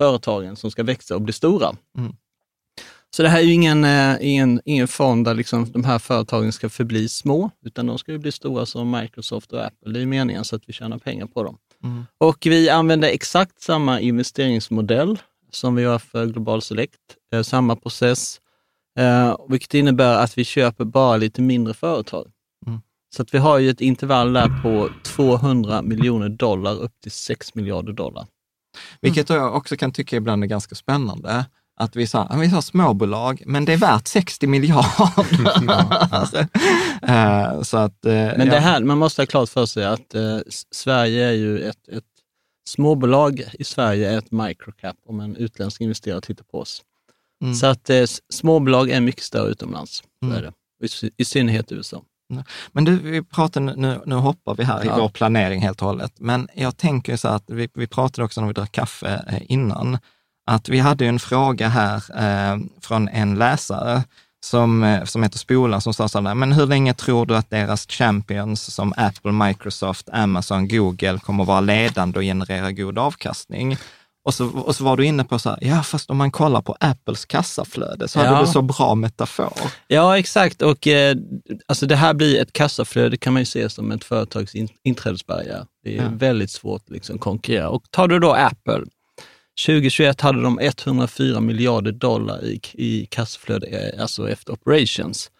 företagen 0.00 0.56
som 0.56 0.70
ska 0.70 0.82
växa 0.82 1.14
och 1.14 1.22
bli 1.22 1.32
stora. 1.32 1.72
Mm. 1.98 2.16
Så 3.14 3.22
det 3.22 3.28
här 3.28 3.38
är 3.38 3.42
ju 3.42 3.52
ingen, 3.52 3.84
eh, 3.84 4.16
ingen, 4.20 4.60
ingen 4.64 4.88
fond 4.88 5.24
där 5.24 5.34
liksom 5.34 5.72
de 5.72 5.84
här 5.84 5.98
företagen 5.98 6.52
ska 6.52 6.68
förbli 6.68 7.08
små, 7.08 7.50
utan 7.64 7.86
de 7.86 7.98
ska 7.98 8.12
ju 8.12 8.18
bli 8.18 8.32
stora 8.32 8.66
som 8.66 8.90
Microsoft 8.90 9.52
och 9.52 9.64
Apple. 9.64 9.92
Det 9.92 10.00
är 10.00 10.06
meningen 10.06 10.44
så 10.44 10.56
att 10.56 10.62
vi 10.66 10.72
tjänar 10.72 10.98
pengar 10.98 11.26
på 11.26 11.42
dem. 11.42 11.58
Mm. 11.84 12.06
Och 12.18 12.38
vi 12.46 12.70
använder 12.70 13.08
exakt 13.08 13.62
samma 13.62 14.00
investeringsmodell 14.00 15.18
som 15.50 15.74
vi 15.74 15.82
gör 15.82 15.98
för 15.98 16.26
Global 16.26 16.62
Select, 16.62 17.00
eh, 17.32 17.42
samma 17.42 17.76
process, 17.76 18.40
eh, 18.98 19.36
vilket 19.48 19.74
innebär 19.74 20.18
att 20.18 20.38
vi 20.38 20.44
köper 20.44 20.84
bara 20.84 21.16
lite 21.16 21.42
mindre 21.42 21.74
företag. 21.74 22.26
Mm. 22.66 22.80
Så 23.16 23.22
att 23.22 23.34
vi 23.34 23.38
har 23.38 23.58
ju 23.58 23.70
ett 23.70 23.80
intervall 23.80 24.32
där 24.32 24.62
på 24.62 24.88
200 25.02 25.82
miljoner 25.82 26.28
dollar 26.28 26.74
upp 26.74 27.00
till 27.02 27.12
6 27.12 27.54
miljarder 27.54 27.92
dollar. 27.92 28.26
Vilket 29.00 29.28
jag 29.28 29.56
också 29.56 29.76
kan 29.76 29.92
tycka 29.92 30.16
ibland 30.16 30.44
är 30.44 30.48
ganska 30.48 30.74
spännande. 30.74 31.44
Att 31.76 31.96
vi 31.96 32.06
sa, 32.06 32.36
vi 32.40 32.50
sa 32.50 32.62
småbolag, 32.62 33.42
men 33.46 33.64
det 33.64 33.72
är 33.72 33.76
värt 33.76 34.06
60 34.06 34.46
miljarder. 34.46 36.06
alltså, 36.14 36.38
eh, 37.02 37.62
så 37.62 37.76
att, 37.76 38.04
eh, 38.04 38.12
Men 38.12 38.38
det 38.48 38.54
ja. 38.54 38.58
här, 38.60 38.82
man 38.82 38.98
måste 38.98 39.22
ha 39.22 39.26
klart 39.26 39.48
för 39.48 39.66
sig 39.66 39.84
att 39.84 40.14
eh, 40.14 40.38
Sverige 40.70 41.28
är 41.28 41.32
ju 41.32 41.68
ett, 41.68 41.88
ett 41.88 42.04
småbolag 42.68 43.42
i 43.52 43.64
Sverige 43.64 44.10
är 44.12 44.18
ett 44.18 44.30
microcap 44.30 44.96
om 45.08 45.20
en 45.20 45.36
utländsk 45.36 45.80
investerare 45.80 46.20
tittar 46.20 46.44
på 46.44 46.58
oss. 46.58 46.82
Mm. 47.42 47.54
Så 47.54 47.66
att 47.66 47.90
eh, 47.90 48.04
småbolag 48.32 48.90
är 48.90 49.00
mycket 49.00 49.22
större 49.22 49.50
utomlands. 49.50 50.02
Mm. 50.22 50.42
det. 50.42 50.52
I, 50.86 51.10
I 51.16 51.24
synnerhet 51.24 51.72
i 51.72 51.74
USA. 51.74 52.02
Men 52.72 52.84
du, 52.84 52.98
vi 52.98 53.22
pratar, 53.22 53.60
nu- 53.60 54.00
nu, 54.06 54.14
hoppar 54.14 54.54
vi 54.54 54.64
här 54.64 54.84
i 54.84 54.86
Ja. 54.86 54.96
vår 54.98 55.08
planering 55.08 55.60
helt 55.60 55.82
och 55.82 55.88
hållet. 55.88 56.12
Men 56.18 56.48
jag 56.54 56.76
tänker 56.76 57.16
så 57.16 57.28
att 57.28 57.44
vi, 57.46 57.68
vi 57.74 57.86
pratade 57.86 58.24
också 58.24 58.40
när 58.40 58.48
vi 58.48 58.54
drack 58.54 58.72
kaffe 58.72 59.42
innan, 59.48 59.98
att 60.46 60.68
vi 60.68 60.78
hade 60.78 61.06
en 61.06 61.18
fråga 61.18 61.68
här 61.68 61.96
eh, 62.16 62.58
från 62.80 63.08
en 63.08 63.34
läsare 63.34 64.02
som, 64.46 64.84
eh, 64.84 65.04
som 65.04 65.22
heter 65.22 65.38
Spola 65.38 65.80
som 65.80 65.94
sa 65.94 66.08
så 66.08 66.20
här, 66.20 66.34
men 66.34 66.52
hur 66.52 66.66
länge 66.66 66.94
tror 66.94 67.26
du 67.26 67.36
att 67.36 67.50
deras 67.50 67.86
champions 67.86 68.74
som 68.74 68.94
Apple, 68.96 69.32
Microsoft, 69.32 70.08
Amazon, 70.12 70.68
Google 70.68 71.18
kommer 71.18 71.44
vara 71.44 71.60
ledande 71.60 72.18
och 72.18 72.22
generera 72.22 72.72
god 72.72 72.98
avkastning? 72.98 73.76
Och 74.26 74.34
så, 74.34 74.46
och 74.48 74.76
så 74.76 74.84
var 74.84 74.96
du 74.96 75.04
inne 75.06 75.24
på 75.24 75.38
så 75.38 75.48
här, 75.50 75.58
ja 75.60 75.82
fast 75.82 76.10
om 76.10 76.16
man 76.16 76.30
kollar 76.30 76.60
på 76.62 76.76
Apples 76.80 77.24
kassaflöde 77.24 78.08
så 78.08 78.18
Ja. 78.18 78.24
hade 78.26 78.40
du 78.46 78.52
så 78.52 78.62
bra 78.62 78.94
metafor. 78.94 79.52
Ja, 79.88 80.18
exakt. 80.18 80.62
Och 80.62 80.86
eh, 80.86 81.16
alltså 81.68 81.86
det 81.86 81.96
här 81.96 82.14
blir 82.14 82.42
ett 82.42 82.52
kassaflöde 82.52 83.16
kan 83.16 83.32
man 83.32 83.42
ju 83.42 83.46
se 83.46 83.70
som 83.70 83.92
ett 83.92 84.04
företags 84.04 84.54
in, 84.54 84.68
inträdesbarriär. 84.84 85.66
Det 85.84 85.98
är 85.98 86.02
Ja. 86.02 86.08
väldigt 86.12 86.50
svårt 86.50 86.82
att 86.86 86.90
liksom 86.90 87.18
konkurrera. 87.18 87.68
Och 87.68 87.82
tar 87.90 88.08
du 88.08 88.18
då 88.18 88.32
Apple, 88.32 88.80
2021 89.66 90.20
hade 90.20 90.42
de 90.42 90.58
104 90.58 91.40
miljarder 91.40 91.92
dollar 91.92 92.44
i, 92.44 92.60
i 92.74 93.06
kassaflöde, 93.06 93.66
eh, 93.66 94.02
alltså 94.02 94.30
efter 94.30 94.52
operations. 94.52 95.30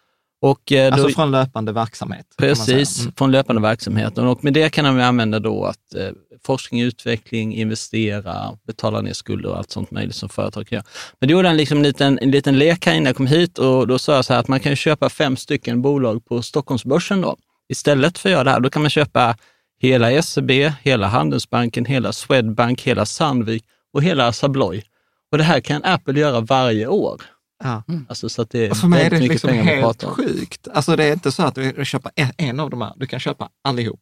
Och, 0.41 0.71
eh, 0.71 0.93
Alltså 0.93 1.07
då, 1.07 1.13
från 1.13 1.31
löpande 1.31 1.71
verksamhet. 1.71 2.25
Precis, 2.37 2.99
Mm. 3.01 3.13
från 3.17 3.31
löpande 3.31 3.61
verksamheten. 3.61 4.27
Och 4.27 4.43
med 4.43 4.53
det 4.53 4.69
kan 4.69 4.85
de 4.85 4.99
använda 5.01 5.39
då 5.39 5.65
att 5.65 5.95
eh, 5.95 6.09
forskning, 6.45 6.81
utveckling, 6.81 7.55
investera, 7.55 8.57
betala 8.67 9.01
ner 9.01 9.13
skulder 9.13 9.49
och 9.49 9.57
allt 9.57 9.71
sånt 9.71 9.91
möjligt 9.91 10.15
som 10.15 10.29
företag 10.29 10.67
kan 10.67 10.75
göra. 10.75 10.85
Men 11.19 11.29
då 11.29 11.33
gjorde 11.33 11.53
liksom 11.53 11.77
en 11.77 11.83
liten, 11.83 12.19
en 12.21 12.31
liten 12.31 12.57
lek 12.57 12.85
här 12.85 12.93
innan 12.93 13.05
jag 13.05 13.15
kom 13.15 13.27
hit 13.27 13.57
och 13.57 13.87
då 13.87 13.99
sa 13.99 14.15
jag 14.15 14.25
så 14.25 14.33
här 14.33 14.39
att 14.39 14.47
man 14.47 14.59
kan 14.59 14.75
köpa 14.75 15.09
fem 15.09 15.37
stycken 15.37 15.81
bolag 15.81 16.25
på 16.25 16.41
Stockholmsbörsen 16.41 17.21
då. 17.21 17.37
Istället 17.69 18.17
för 18.17 18.29
att 18.29 18.33
göra 18.33 18.43
det 18.43 18.51
här, 18.51 18.59
då 18.59 18.69
kan 18.69 18.81
man 18.81 18.89
köpa 18.91 19.37
hela 19.79 20.21
SEB, 20.21 20.51
hela 20.81 21.07
Handelsbanken, 21.07 21.85
hela 21.85 22.13
Swedbank, 22.13 22.81
hela 22.81 23.05
Sandvik 23.05 23.63
och 23.95 24.03
hela 24.03 24.33
Sabloy. 24.33 24.83
Och 25.31 25.37
det 25.37 25.43
här 25.43 25.59
kan 25.59 25.83
Apple 25.83 26.19
göra 26.19 26.39
varje 26.39 26.87
år. 26.87 27.21
Ja. 27.63 27.83
Alltså 28.09 28.29
så 28.29 28.41
att 28.41 28.49
det 28.49 28.65
är 28.65 28.71
Och 28.71 28.77
för 28.77 28.87
mig 28.87 28.99
är 28.99 29.03
det 29.03 29.15
väldigt 29.15 29.29
mycket 29.29 29.43
liksom 29.43 29.67
helt 29.67 30.03
sjukt. 30.03 30.67
Alltså 30.73 30.95
det 30.95 31.03
är 31.03 31.13
inte 31.13 31.31
så 31.31 31.43
att 31.43 31.55
du 31.55 31.85
köper 31.85 32.11
en- 32.37 32.59
av 32.59 32.69
de 32.69 32.81
här, 32.81 32.93
du 32.95 33.07
kan 33.07 33.19
köpa 33.19 33.49
allihop, 33.63 33.99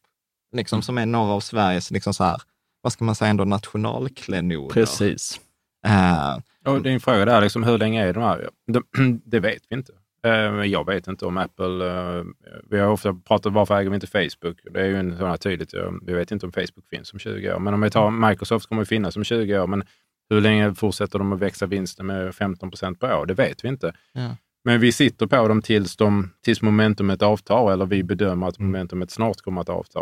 liksom, 0.55 0.81
som 0.81 0.97
är 0.97 1.05
några 1.05 1.33
av 1.33 1.39
Sveriges, 1.39 1.91
liksom 1.91 2.13
så 2.13 2.23
här, 2.23 2.41
vad 2.81 2.93
ska 2.93 3.05
man 3.05 3.15
säga, 3.15 3.29
ändå 3.29 3.45
nationalklenoder. 3.45 4.73
Precis. 4.73 5.39
Eh, 5.85 6.37
Och 6.65 6.81
din 6.81 6.99
fråga 6.99 7.25
där, 7.25 7.41
liksom, 7.41 7.63
hur 7.63 7.77
länge 7.77 8.03
är 8.05 8.13
de 8.13 8.23
här? 8.23 8.49
Det, 8.67 8.81
det 9.25 9.39
vet 9.39 9.61
vi 9.69 9.75
inte. 9.75 9.93
Eh, 10.23 10.65
Jag 10.65 10.85
vet 10.85 11.07
inte 11.07 11.25
om 11.25 11.37
Apple... 11.37 11.87
eh, 12.17 12.23
Vi 12.69 12.79
har 12.79 12.87
ofta 12.87 13.13
pratat 13.13 13.53
varför 13.53 13.77
äger 13.79 13.89
vi 13.89 13.95
inte 13.95 14.07
Facebook? 14.07 14.59
Det 14.73 14.81
är 14.81 14.85
ju 14.85 14.95
en 14.95 15.17
sån 15.17 15.29
här 15.29 15.37
tydligt. 15.37 15.73
eh, 15.73 15.91
Vi 16.01 16.13
vet 16.13 16.31
inte 16.31 16.45
om 16.45 16.51
Facebook 16.51 16.87
finns 16.89 17.13
om 17.13 17.19
20 17.19 17.53
år. 17.53 17.59
Men 17.59 17.73
om 17.73 17.81
vi 17.81 17.89
tar 17.89 18.11
Microsoft 18.29 18.65
kommer 18.69 18.81
ju 18.81 18.85
finnas 18.85 19.17
om 19.17 19.23
20 19.23 19.59
år. 19.59 19.67
Men 19.67 19.83
hur 20.29 20.41
länge 20.41 20.73
fortsätter 20.75 21.19
de 21.19 21.33
att 21.33 21.39
växa 21.39 21.65
vinsten 21.65 22.05
med 22.05 22.35
15 22.35 22.69
procent 22.71 22.99
per 22.99 23.17
år? 23.19 23.25
Det 23.25 23.33
vet 23.33 23.63
vi 23.63 23.67
inte. 23.67 23.93
Ja. 24.13 24.35
Men 24.65 24.79
vi 24.79 24.91
sitter 24.91 25.27
på 25.27 25.47
dem 25.47 25.61
tills, 25.61 25.95
de, 25.97 26.29
tills 26.43 26.61
momentumet 26.61 27.21
avtar 27.21 27.71
eller 27.71 27.85
vi 27.85 28.03
bedömer 28.03 28.47
att 28.47 28.59
momentumet 28.59 29.11
snart 29.11 29.41
kommer 29.41 29.61
att 29.61 29.69
avta. 29.69 29.99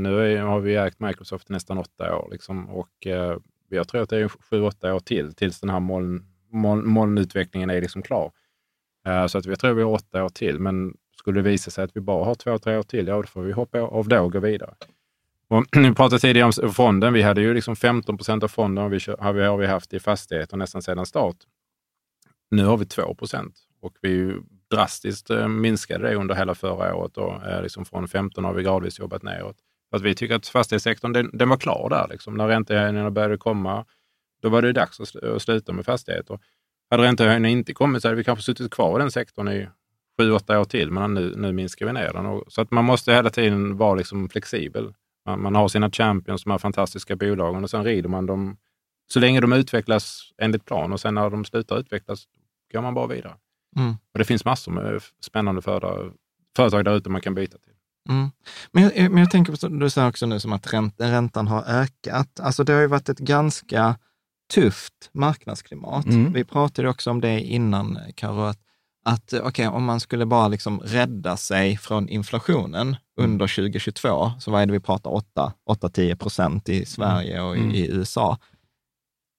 Nu 0.00 0.20
är, 0.36 0.40
har 0.42 0.60
vi 0.60 0.76
ägt 0.76 1.00
Microsoft 1.00 1.48
nästan 1.48 1.78
åtta 1.78 2.16
år 2.16 2.28
liksom, 2.32 2.68
och 2.68 2.88
jag 3.68 3.88
tror 3.88 4.02
att 4.02 4.08
det 4.10 4.18
är 4.18 4.28
sju, 4.28 4.62
åtta 4.62 4.94
år 4.94 5.00
till 5.00 5.34
tills 5.34 5.60
den 5.60 5.70
här 5.70 5.80
moln, 5.80 6.22
moln, 6.52 6.88
molnutvecklingen 6.88 7.70
är 7.70 7.80
liksom 7.80 8.02
klar. 8.02 8.32
Eh, 9.04 9.26
så 9.26 9.38
att 9.38 9.46
vi 9.46 9.56
tror 9.56 9.74
vi 9.74 9.82
har 9.82 9.90
åtta 9.90 10.24
år 10.24 10.28
till, 10.28 10.58
men 10.58 10.94
skulle 11.18 11.38
det 11.42 11.50
visa 11.50 11.70
sig 11.70 11.84
att 11.84 11.96
vi 11.96 12.00
bara 12.00 12.24
har 12.24 12.34
två, 12.34 12.58
tre 12.58 12.76
år 12.76 12.82
till, 12.82 13.06
ja 13.06 13.16
då 13.16 13.22
får 13.22 13.42
vi 13.42 13.52
hoppa 13.52 13.80
av 13.80 14.08
då 14.08 14.20
och 14.20 14.32
gå 14.32 14.40
vidare. 14.40 14.74
Och, 15.48 15.64
vi 15.76 15.94
pratade 15.94 16.20
tidigare 16.20 16.52
om 16.62 16.72
fonden. 16.72 17.12
Vi 17.12 17.22
hade 17.22 17.40
ju 17.40 17.54
liksom 17.54 17.76
15 17.76 18.16
procent 18.16 18.44
av 18.44 18.48
fonden 18.48 18.90
vi, 18.90 18.98
har 19.18 19.32
vi, 19.32 19.44
har 19.44 19.56
vi 19.56 19.66
haft 19.66 19.92
i 19.92 20.00
fastigheter 20.00 20.56
nästan 20.56 20.82
sedan 20.82 21.06
start. 21.06 21.36
Nu 22.50 22.64
har 22.64 22.76
vi 22.76 22.86
2 22.86 23.14
procent 23.14 23.54
och 23.80 23.92
vi 24.00 24.36
drastiskt 24.70 25.30
eh, 25.30 25.48
minskade 25.48 26.08
det 26.08 26.14
under 26.14 26.34
hela 26.34 26.54
förra 26.54 26.94
året 26.94 27.16
och 27.16 27.62
liksom 27.62 27.84
från 27.84 28.08
15 28.08 28.44
har 28.44 28.54
vi 28.54 28.62
gradvis 28.62 28.98
jobbat 28.98 29.22
neråt. 29.22 29.56
För 29.90 29.96
att 29.96 30.02
vi 30.02 30.14
tycker 30.14 30.34
att 30.34 30.46
fastighetssektorn, 30.46 31.12
den, 31.12 31.30
den 31.32 31.48
var 31.48 31.56
klar 31.56 31.88
där. 31.90 32.06
Liksom. 32.10 32.34
När 32.34 32.48
räntehöjningarna 32.48 33.10
började 33.10 33.38
komma, 33.38 33.84
då 34.42 34.48
var 34.48 34.62
det 34.62 34.72
dags 34.72 35.00
att 35.00 35.42
sluta 35.42 35.72
med 35.72 35.84
fastigheter. 35.84 36.38
Hade 36.94 37.06
räntehöjningen 37.06 37.58
inte 37.58 37.74
kommit 37.74 38.02
så 38.02 38.08
hade 38.08 38.16
vi 38.16 38.24
kanske 38.24 38.42
suttit 38.42 38.70
kvar 38.70 38.98
i 38.98 39.02
den 39.02 39.10
sektorn 39.10 39.48
i 39.48 39.68
sju, 40.20 40.32
åtta 40.32 40.60
år 40.60 40.64
till, 40.64 40.90
men 40.90 41.14
nu, 41.14 41.34
nu 41.36 41.52
minskar 41.52 41.86
vi 41.86 41.92
ner 41.92 42.12
den. 42.12 42.26
Och, 42.26 42.52
så 42.52 42.60
att 42.60 42.70
man 42.70 42.84
måste 42.84 43.12
hela 43.12 43.30
tiden 43.30 43.76
vara 43.76 43.94
liksom 43.94 44.28
flexibel. 44.28 44.94
Man, 45.26 45.42
man 45.42 45.54
har 45.54 45.68
sina 45.68 45.90
champions, 45.90 46.44
de 46.44 46.50
här 46.50 46.58
fantastiska 46.58 47.16
bolagen 47.16 47.64
och 47.64 47.70
sen 47.70 47.84
rider 47.84 48.08
man 48.08 48.26
dem 48.26 48.56
så 49.12 49.20
länge 49.20 49.40
de 49.40 49.52
utvecklas 49.52 50.20
enligt 50.38 50.64
plan 50.64 50.92
och 50.92 51.00
sen 51.00 51.14
när 51.14 51.30
de 51.30 51.44
slutar 51.44 51.78
utvecklas 51.78 52.24
går 52.72 52.82
man 52.82 52.94
bara 52.94 53.06
vidare. 53.06 53.34
Mm. 53.76 53.94
Och 54.12 54.18
det 54.18 54.24
finns 54.24 54.44
massor 54.44 54.72
med 54.72 55.02
spännande 55.20 55.62
företag, 55.62 56.12
företag 56.56 56.84
där 56.84 56.96
ute 56.96 57.10
man 57.10 57.20
kan 57.20 57.34
byta 57.34 57.58
till. 57.58 57.72
Mm. 58.08 58.30
Men, 58.72 58.82
jag, 58.82 59.10
men 59.10 59.16
jag 59.20 59.30
tänker 59.30 59.52
på, 59.52 59.68
du 59.68 59.90
säger 59.90 60.08
också 60.08 60.26
nu 60.26 60.40
som 60.40 60.52
att 60.52 60.72
ränt, 60.72 60.94
räntan 60.98 61.48
har 61.48 61.62
ökat. 61.62 62.40
Alltså 62.40 62.64
det 62.64 62.72
har 62.72 62.80
ju 62.80 62.86
varit 62.86 63.08
ett 63.08 63.18
ganska 63.18 63.96
tufft 64.52 65.10
marknadsklimat. 65.12 66.06
Mm. 66.06 66.32
Vi 66.32 66.44
pratade 66.44 66.88
också 66.88 67.10
om 67.10 67.20
det 67.20 67.40
innan, 67.40 67.98
Karo, 68.14 68.40
att, 68.40 68.58
att 69.04 69.32
okej, 69.32 69.68
om 69.68 69.84
man 69.84 70.00
skulle 70.00 70.26
bara 70.26 70.48
liksom 70.48 70.80
rädda 70.80 71.36
sig 71.36 71.76
från 71.76 72.08
inflationen 72.08 72.96
under 73.20 73.46
2022, 73.46 74.32
så 74.40 74.50
vad 74.50 74.62
är 74.62 74.66
det 74.66 74.72
vi 74.72 74.80
pratar, 74.80 75.10
8-10 75.70 76.16
procent 76.16 76.68
i 76.68 76.86
Sverige 76.86 77.40
och 77.40 77.56
i, 77.56 77.60
Mm. 77.60 77.74
i 77.74 77.90
USA, 77.90 78.38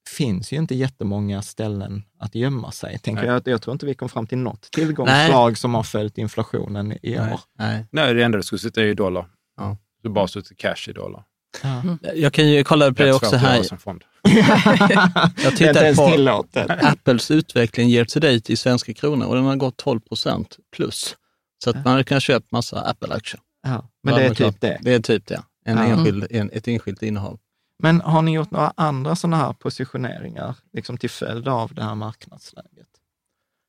finns 0.10 0.54
ju 0.54 0.58
inte 0.58 0.76
jättemånga 0.76 1.42
ställen 1.42 2.04
att 2.20 2.36
gömma 2.36 2.72
sig. 2.72 3.00
Tänker 3.00 3.24
Nej. 3.24 3.32
jag, 3.32 3.48
jag 3.48 3.62
tror 3.62 3.72
inte 3.72 3.86
vi 3.86 3.96
kom 3.96 4.10
fram 4.10 4.28
till 4.28 4.38
något 4.38 4.72
tillgångsslag 4.72 5.58
som 5.58 5.74
har 5.76 5.84
följt 5.84 6.18
inflationen 6.18 6.98
i 7.02 7.20
år. 7.20 7.40
Nej. 7.58 7.86
Nej, 7.92 8.14
det 8.14 8.24
enda 8.24 8.38
du 8.38 8.44
skulle 8.44 8.60
sitta 8.60 8.84
i 8.84 8.90
är 8.90 8.96
dollar. 8.96 9.28
Ja. 9.58 9.78
Du 10.04 10.10
bara 10.10 10.28
suttit 10.28 10.58
cash 10.58 10.90
i 10.90 10.92
dollar. 10.94 11.24
Ja. 11.64 11.98
Jag 12.16 12.34
kan 12.34 12.50
ju 12.50 12.64
kolla 12.64 12.94
på 12.94 13.04
det 13.04 13.14
också 13.14 13.36
här. 13.36 13.66
Jag 14.24 14.36
det 15.36 15.46
är 15.46 15.46
inte 15.46 15.58
tittar 15.58 15.96
på 15.96 16.12
tillåtet. 16.12 16.70
Apples 16.84 17.32
utveckling 17.32 17.90
year 17.90 18.06
to 18.06 18.20
date 18.20 18.54
i 18.54 18.56
svenska 18.56 18.94
kronor 18.94 19.26
och 19.28 19.36
den 19.36 19.46
har 19.46 19.56
gått 19.56 19.78
12 19.78 20.00
procent 20.00 20.58
plus. 20.76 21.16
Så 21.64 21.70
att 21.70 21.86
man 21.86 22.04
kunnat 22.04 22.24
köpa 22.24 22.46
massa 22.52 22.82
Apple-aktier. 22.82 23.42
Ja, 23.64 23.90
men 24.04 24.16
det 24.16 24.24
är 24.24 24.34
klart. 24.34 24.54
typ 24.54 24.62
det. 24.62 24.80
Det 24.82 24.94
är 24.94 25.00
typ 25.00 25.28
det. 25.28 25.42
En 25.66 25.78
Ja. 25.78 25.84
enskild, 25.84 26.28
en, 26.30 26.50
ett 26.54 26.68
enskilt 26.68 27.04
innehav. 27.04 27.40
Men 27.84 28.02
har 28.02 28.22
ni 28.22 28.34
gjort 28.34 28.52
några 28.52 28.74
andra 28.78 29.16
sådana 29.16 29.38
här 29.38 29.54
positioneringar 29.54 30.56
liksom 30.74 30.98
till 30.98 31.10
följd 31.10 31.48
av 31.48 31.74
det 31.74 31.84
här 31.84 31.96
marknadsläget? 31.96 32.72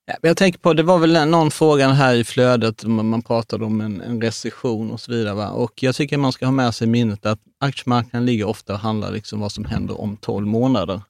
Ja, 0.08 0.16
men 0.22 0.28
jag 0.28 0.36
tänker 0.36 0.58
på, 0.58 0.72
det 0.72 0.82
var 0.82 0.98
väl 0.98 1.28
någon 1.28 1.50
fråga 1.50 1.88
här 1.88 2.14
i 2.14 2.24
flödet, 2.24 2.84
man 2.84 3.22
pratade 3.22 3.64
om 3.64 3.80
en, 3.80 4.00
en 4.00 4.22
recession 4.22 4.90
och 4.90 5.00
så 5.00 5.12
vidare. 5.12 5.34
Va? 5.34 5.48
Och 5.48 5.82
jag 5.82 5.94
tycker 5.94 6.18
man 6.18 6.32
ska 6.32 6.44
ha 6.44 6.52
med 6.52 6.74
sig 6.74 6.86
i 6.86 6.90
minnet 6.90 7.26
att 7.26 7.38
aktiemarknaden 7.60 8.26
ligger 8.26 8.44
ofta 8.44 8.72
och 8.72 8.78
handlar 8.78 9.12
liksom 9.12 9.40
vad 9.40 9.52
som 9.52 9.64
händer 9.64 10.00
om 10.00 10.16
12 10.16 10.46
månader. 10.46 11.02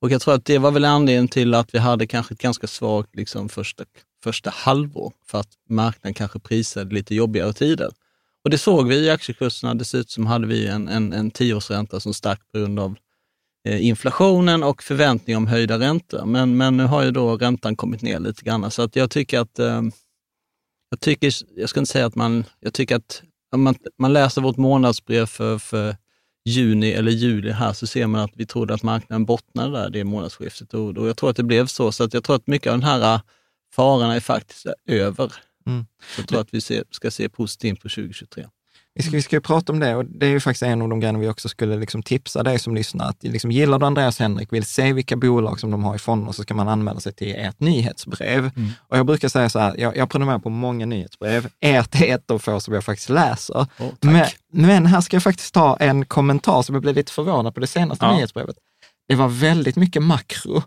Och 0.00 0.10
jag 0.10 0.20
tror 0.20 0.34
att 0.34 0.44
det 0.44 0.58
var 0.58 0.70
väl 0.70 0.84
anledningen 0.84 1.28
till 1.28 1.54
att 1.54 1.74
vi 1.74 1.78
hade 1.78 2.06
kanske 2.06 2.34
ett 2.34 2.40
ganska 2.40 2.66
svagt 2.66 3.16
liksom 3.16 3.48
första, 3.48 3.84
första 4.22 4.50
halvår, 4.50 5.12
för 5.26 5.40
att 5.40 5.50
marknaden 5.68 6.14
kanske 6.14 6.38
prisade 6.38 6.94
lite 6.94 7.14
jobbigare 7.14 7.52
tider. 7.52 7.90
Och 8.44 8.50
det 8.50 8.58
såg 8.58 8.88
vi 8.88 8.96
i 8.96 9.10
aktiekurserna. 9.10 9.74
Dessutom 9.74 10.26
hade 10.26 10.46
vi 10.46 10.66
en, 10.66 10.88
en, 10.88 11.12
en 11.12 11.30
tioårsränta 11.30 12.00
som 12.00 12.14
stack 12.14 12.40
på 12.52 12.58
grund 12.58 12.80
av 12.80 12.94
inflationen 13.66 14.62
och 14.62 14.82
förväntningar 14.82 15.38
om 15.38 15.46
höjda 15.46 15.78
räntor. 15.78 16.24
Men, 16.24 16.56
men 16.56 16.76
nu 16.76 16.84
har 16.84 17.02
ju 17.02 17.10
då 17.10 17.36
räntan 17.36 17.76
kommit 17.76 18.02
ner 18.02 18.20
lite 18.20 18.42
grann, 18.42 18.70
så 18.70 18.82
att 18.82 18.96
jag 18.96 19.10
tycker 19.10 19.40
att, 19.40 19.58
eh, 19.58 19.82
jag 20.90 21.00
tycker, 21.00 21.32
jag 21.56 21.68
ska 21.68 21.80
inte 21.80 21.92
säga 21.92 22.06
att 22.06 22.14
man, 22.14 22.44
jag 22.60 22.74
tycker 22.74 22.96
att 22.96 23.22
om 23.52 23.62
man, 23.62 23.74
man 23.98 24.12
läser 24.12 24.42
vårt 24.42 24.56
månadsbrev 24.56 25.26
för, 25.26 25.58
för 25.58 25.96
juni 26.46 26.92
eller 26.92 27.12
juli 27.12 27.50
här 27.50 27.72
så 27.72 27.86
ser 27.86 28.06
man 28.06 28.20
att 28.20 28.30
vi 28.34 28.46
trodde 28.46 28.74
att 28.74 28.82
marknaden 28.82 29.24
bottnade 29.24 29.78
där 29.78 29.90
det 29.90 30.04
månadsskiftet 30.04 30.74
och, 30.74 30.98
och 30.98 31.08
jag 31.08 31.16
tror 31.16 31.30
att 31.30 31.36
det 31.36 31.42
blev 31.42 31.66
så. 31.66 31.92
Så 31.92 32.04
att 32.04 32.14
jag 32.14 32.24
tror 32.24 32.36
att 32.36 32.46
mycket 32.46 32.72
av 32.72 32.78
den 32.78 32.88
här 32.88 33.14
äh, 33.14 33.20
farorna 33.74 34.14
är 34.14 34.20
faktiskt 34.20 34.66
över. 34.86 35.32
Mm. 35.66 35.86
Så 36.14 36.20
jag 36.20 36.28
tror 36.28 36.40
att 36.40 36.54
vi 36.54 36.60
ser, 36.60 36.84
ska 36.90 37.10
se 37.10 37.28
positivt 37.28 37.82
på 37.82 37.88
2023. 37.88 38.46
Vi 38.96 39.02
ska, 39.02 39.10
vi 39.10 39.22
ska 39.22 39.40
prata 39.40 39.72
om 39.72 39.78
det 39.78 39.94
och 39.94 40.04
det 40.04 40.26
är 40.26 40.30
ju 40.30 40.40
faktiskt 40.40 40.62
en 40.62 40.82
av 40.82 40.88
de 40.88 41.00
grejerna 41.00 41.18
vi 41.18 41.28
också 41.28 41.48
skulle 41.48 41.76
liksom 41.76 42.02
tipsa 42.02 42.42
dig 42.42 42.58
som 42.58 42.74
lyssnar. 42.74 43.08
Att 43.08 43.22
liksom, 43.22 43.50
gillar 43.50 43.78
du 43.78 43.86
Andreas 43.86 44.18
Henrik, 44.18 44.52
vill 44.52 44.64
se 44.64 44.92
vilka 44.92 45.16
bolag 45.16 45.60
som 45.60 45.70
de 45.70 45.84
har 45.84 45.94
i 45.94 45.98
fonder, 45.98 46.32
så 46.32 46.42
ska 46.42 46.54
man 46.54 46.68
anmäla 46.68 47.00
sig 47.00 47.12
till 47.12 47.34
ert 47.36 47.60
nyhetsbrev. 47.60 48.50
Mm. 48.56 48.70
Och 48.78 48.98
jag 48.98 49.06
brukar 49.06 49.28
säga 49.28 49.48
så 49.48 49.58
här, 49.58 49.74
jag, 49.78 49.96
jag 49.96 50.10
prenumererar 50.10 50.38
på 50.38 50.50
många 50.50 50.86
nyhetsbrev. 50.86 51.48
Ert 51.60 52.00
är 52.00 52.14
ett 52.14 52.30
av 52.30 52.38
få 52.38 52.60
som 52.60 52.74
jag 52.74 52.84
faktiskt 52.84 53.08
läser. 53.08 53.66
Oh, 53.78 53.92
men, 54.00 54.26
men, 54.52 54.86
här 54.86 55.00
ska 55.00 55.16
jag 55.16 55.22
faktiskt 55.22 55.54
ta 55.54 55.76
en 55.76 56.04
kommentar 56.04 56.62
som 56.62 56.74
jag 56.74 56.82
blev 56.82 56.94
lite 56.94 57.12
förvånad 57.12 57.54
på 57.54 57.60
det 57.60 57.66
senaste 57.66 58.04
ja. 58.04 58.14
nyhetsbrevet. 58.14 58.56
Det 59.08 59.14
var 59.14 59.28
väldigt 59.28 59.76
mycket 59.76 60.02
makro 60.02 60.62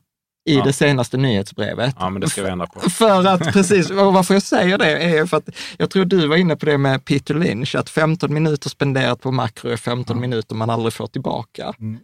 i 0.46 0.55
ja. 0.55 0.63
det 0.63 0.74
senaste 0.74 1.17
nyhetsbrevet. 1.17 1.96
Ja, 2.00 2.10
men 2.10 2.22
det 2.22 2.29
ska 2.29 2.43
vi 2.43 2.50
ändra 2.50 2.67
på. 2.67 2.79
För 2.89 3.27
att, 3.27 3.53
precis, 3.53 3.89
varför 3.89 4.34
jag 4.34 4.43
säger 4.43 4.77
det 4.77 4.91
är 4.91 5.25
för 5.25 5.38
att 5.38 5.50
jag 5.77 5.89
tror 5.89 6.05
du 6.05 6.27
var 6.27 6.36
inne 6.36 6.55
på 6.55 6.65
det 6.65 6.77
med 6.77 7.05
Peter 7.05 7.34
Lynch, 7.34 7.75
att 7.75 7.89
15 7.89 8.34
minuter 8.34 8.69
spenderat 8.69 9.22
på 9.22 9.31
makro 9.31 9.69
är 9.69 9.77
15 9.77 10.17
ja. 10.17 10.22
minuter 10.22 10.55
man 10.55 10.69
aldrig 10.69 10.93
får 10.93 11.08
tillbaka. 11.08 11.74
Mm. 11.79 12.00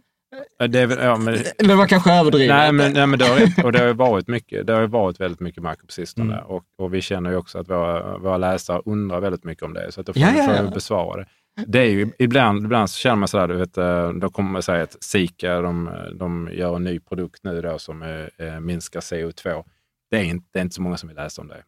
Det, 0.68 0.80
är, 0.80 1.04
ja, 1.04 1.16
men, 1.16 1.38
det 1.58 1.74
var 1.74 1.86
kanske 1.86 2.12
överdrivet. 2.12 2.56
Nej, 2.56 2.72
men, 2.72 2.92
nej, 2.92 3.06
men 3.06 3.18
det, 3.18 3.24
har, 3.24 3.64
och 3.64 3.72
det 3.72 3.78
har 3.78 3.94
varit 3.94 4.28
mycket, 4.28 4.66
det 4.66 4.72
har 4.72 4.86
varit 4.86 5.20
väldigt 5.20 5.40
mycket 5.40 5.62
makro 5.62 5.86
på 5.86 5.92
sistone 5.92 6.34
mm. 6.34 6.46
och, 6.46 6.62
och 6.78 6.94
vi 6.94 7.02
känner 7.02 7.30
ju 7.30 7.36
också 7.36 7.58
att 7.58 7.68
våra, 7.68 8.18
våra 8.18 8.36
läsare 8.36 8.82
undrar 8.84 9.20
väldigt 9.20 9.44
mycket 9.44 9.64
om 9.64 9.74
det, 9.74 9.92
så 9.92 10.00
att 10.00 10.06
då 10.06 10.12
får, 10.12 10.22
ja, 10.22 10.32
ja, 10.36 10.56
ja. 10.56 10.70
besvara 10.70 11.20
det. 11.20 11.26
Det 11.66 11.78
är 11.78 11.90
ju 11.90 12.12
ibland, 12.18 12.64
ibland 12.64 12.90
så 12.90 12.98
känner 12.98 13.16
man 13.16 13.28
sådär, 13.28 13.48
du 13.48 13.56
vet, 13.56 13.78
eh, 13.78 14.08
då 14.08 14.30
kommer 14.30 14.60
säga 14.60 14.82
att 14.82 14.96
Sika, 15.00 15.60
de, 15.60 15.90
de 16.14 16.50
gör 16.52 16.76
en 16.76 16.84
ny 16.84 17.00
produkt 17.00 17.44
nu 17.44 17.62
då 17.62 17.78
som 17.78 18.02
eh, 18.02 18.60
minskar 18.60 19.00
CO2. 19.00 19.64
Det 20.10 20.16
är, 20.16 20.22
inte, 20.22 20.46
det 20.52 20.58
är 20.58 20.62
inte 20.62 20.74
så 20.74 20.82
många 20.82 20.96
som 20.96 21.08
vill 21.08 21.16
läsa 21.16 21.42
om 21.42 21.48
det. 21.48 21.62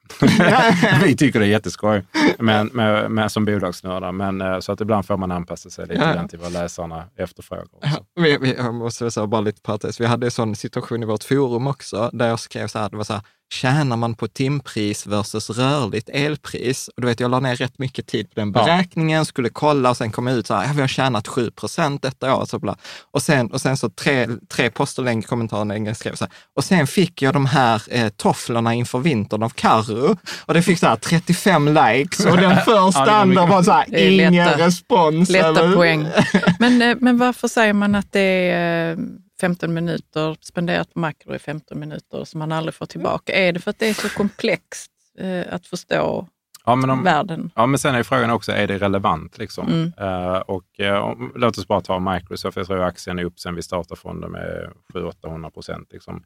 vi 1.04 1.16
tycker 1.16 1.40
det 1.40 1.46
är 1.46 1.50
jätteskoj 1.50 2.04
men, 2.38 2.66
med, 2.66 3.10
med, 3.10 3.32
som 3.32 3.44
bolagsnördar, 3.44 4.12
men 4.12 4.40
eh, 4.40 4.60
så 4.60 4.72
att 4.72 4.80
ibland 4.80 5.06
får 5.06 5.16
man 5.16 5.32
anpassa 5.32 5.70
sig 5.70 5.86
lite 5.86 6.00
grann 6.00 6.28
till 6.28 6.38
vad 6.38 6.52
läsarna 6.52 7.04
efterfrågar. 7.16 7.64
Också. 7.72 8.04
Vi, 8.14 8.38
vi, 8.40 8.54
jag 8.54 8.74
måste 8.74 9.10
säga 9.10 9.26
bara 9.26 9.40
lite 9.40 9.62
parentes, 9.62 10.00
vi 10.00 10.06
hade 10.06 10.26
en 10.26 10.30
sån 10.30 10.56
situation 10.56 11.02
i 11.02 11.06
vårt 11.06 11.24
forum 11.24 11.66
också, 11.66 12.10
där 12.12 12.28
jag 12.28 12.40
skrev 12.40 12.66
så 12.66 12.78
här, 12.78 12.90
det 12.90 12.96
var 12.96 13.04
så 13.04 13.12
här, 13.12 13.22
tjänar 13.52 13.96
man 13.96 14.14
på 14.14 14.28
timpris 14.28 15.06
versus 15.06 15.50
rörligt 15.50 16.08
elpris? 16.08 16.88
Och 16.88 17.02
du 17.02 17.06
vet, 17.08 17.20
jag 17.20 17.30
la 17.30 17.40
ner 17.40 17.56
rätt 17.56 17.78
mycket 17.78 18.06
tid 18.06 18.30
på 18.30 18.40
den 18.40 18.52
beräkningen, 18.52 19.18
ja. 19.18 19.24
skulle 19.24 19.48
kolla 19.48 19.90
och 19.90 19.96
sen 19.96 20.10
kom 20.10 20.26
jag 20.26 20.36
ut 20.36 20.46
så 20.46 20.54
här, 20.54 20.66
ja, 20.66 20.72
vi 20.74 20.80
har 20.80 20.88
tjänat 20.88 21.28
7 21.28 21.50
procent 21.50 22.02
detta 22.02 22.34
år. 22.34 22.44
Så 22.44 22.58
bla. 22.58 22.76
Och, 23.10 23.22
sen, 23.22 23.52
och 23.52 23.60
sen 23.60 23.76
så 23.76 23.88
tre, 23.88 24.28
tre 24.48 24.70
poster 24.70 25.02
längre 25.02 25.22
kommentaren 25.22 25.94
skrev 25.94 26.14
så 26.14 26.24
här, 26.24 26.32
och 26.56 26.64
sen 26.64 26.86
fick 26.86 27.22
jag 27.22 27.34
de 27.34 27.46
här 27.46 27.82
eh, 27.90 28.08
tofflorna 28.08 28.74
inför 28.74 28.98
vintern 28.98 29.42
av 29.42 29.50
Carro 29.50 30.16
och 30.46 30.54
det 30.54 30.62
fick 30.62 30.78
så 30.78 30.86
här 30.86 30.96
35 30.96 31.68
likes 31.68 32.26
och 32.26 32.36
den 32.36 32.56
första 32.64 33.06
ja, 33.06 33.12
andra 33.12 33.46
var 33.46 33.62
så 33.62 33.72
här, 33.72 33.96
ingen 33.96 34.34
lätta, 34.34 34.66
respons. 34.66 35.30
Lätta 35.30 35.48
eller? 35.48 35.74
poäng. 35.74 36.08
Men, 36.58 36.82
eh, 36.82 36.96
men 37.00 37.18
varför 37.18 37.48
säger 37.48 37.72
man 37.72 37.94
att 37.94 38.12
det 38.12 38.20
är 38.20 38.92
eh, 38.92 38.98
15 39.40 39.74
minuter 39.74 40.36
spenderat 40.40 40.94
på 40.94 40.98
makro 40.98 41.34
i 41.34 41.38
15 41.38 41.80
minuter 41.80 42.24
som 42.24 42.38
man 42.38 42.52
aldrig 42.52 42.74
får 42.74 42.86
tillbaka. 42.86 43.32
Är 43.32 43.52
det 43.52 43.60
för 43.60 43.70
att 43.70 43.78
det 43.78 43.88
är 43.88 43.94
så 43.94 44.08
komplext 44.08 44.92
eh, 45.18 45.54
att 45.54 45.66
förstå 45.66 46.28
ja, 46.64 46.74
men 46.74 46.90
om, 46.90 47.04
världen? 47.04 47.50
Ja, 47.54 47.66
men 47.66 47.78
sen 47.78 47.94
är 47.94 48.02
frågan 48.02 48.30
också, 48.30 48.52
är 48.52 48.66
det 48.66 48.78
relevant? 48.78 49.38
Liksom? 49.38 49.68
Mm. 49.68 49.92
Uh, 50.00 50.38
och, 50.38 50.80
uh, 50.80 51.14
låt 51.34 51.58
oss 51.58 51.68
bara 51.68 51.80
ta 51.80 51.98
Microsoft. 51.98 52.56
Jag 52.56 52.66
tror 52.66 52.80
aktien 52.80 53.18
är 53.18 53.24
upp 53.24 53.40
sen 53.40 53.54
vi 53.54 53.62
startade 53.62 54.00
fonden 54.00 54.30
med 54.30 54.70
700-800 54.94 55.50
procent. 55.50 55.92
Liksom. 55.92 56.24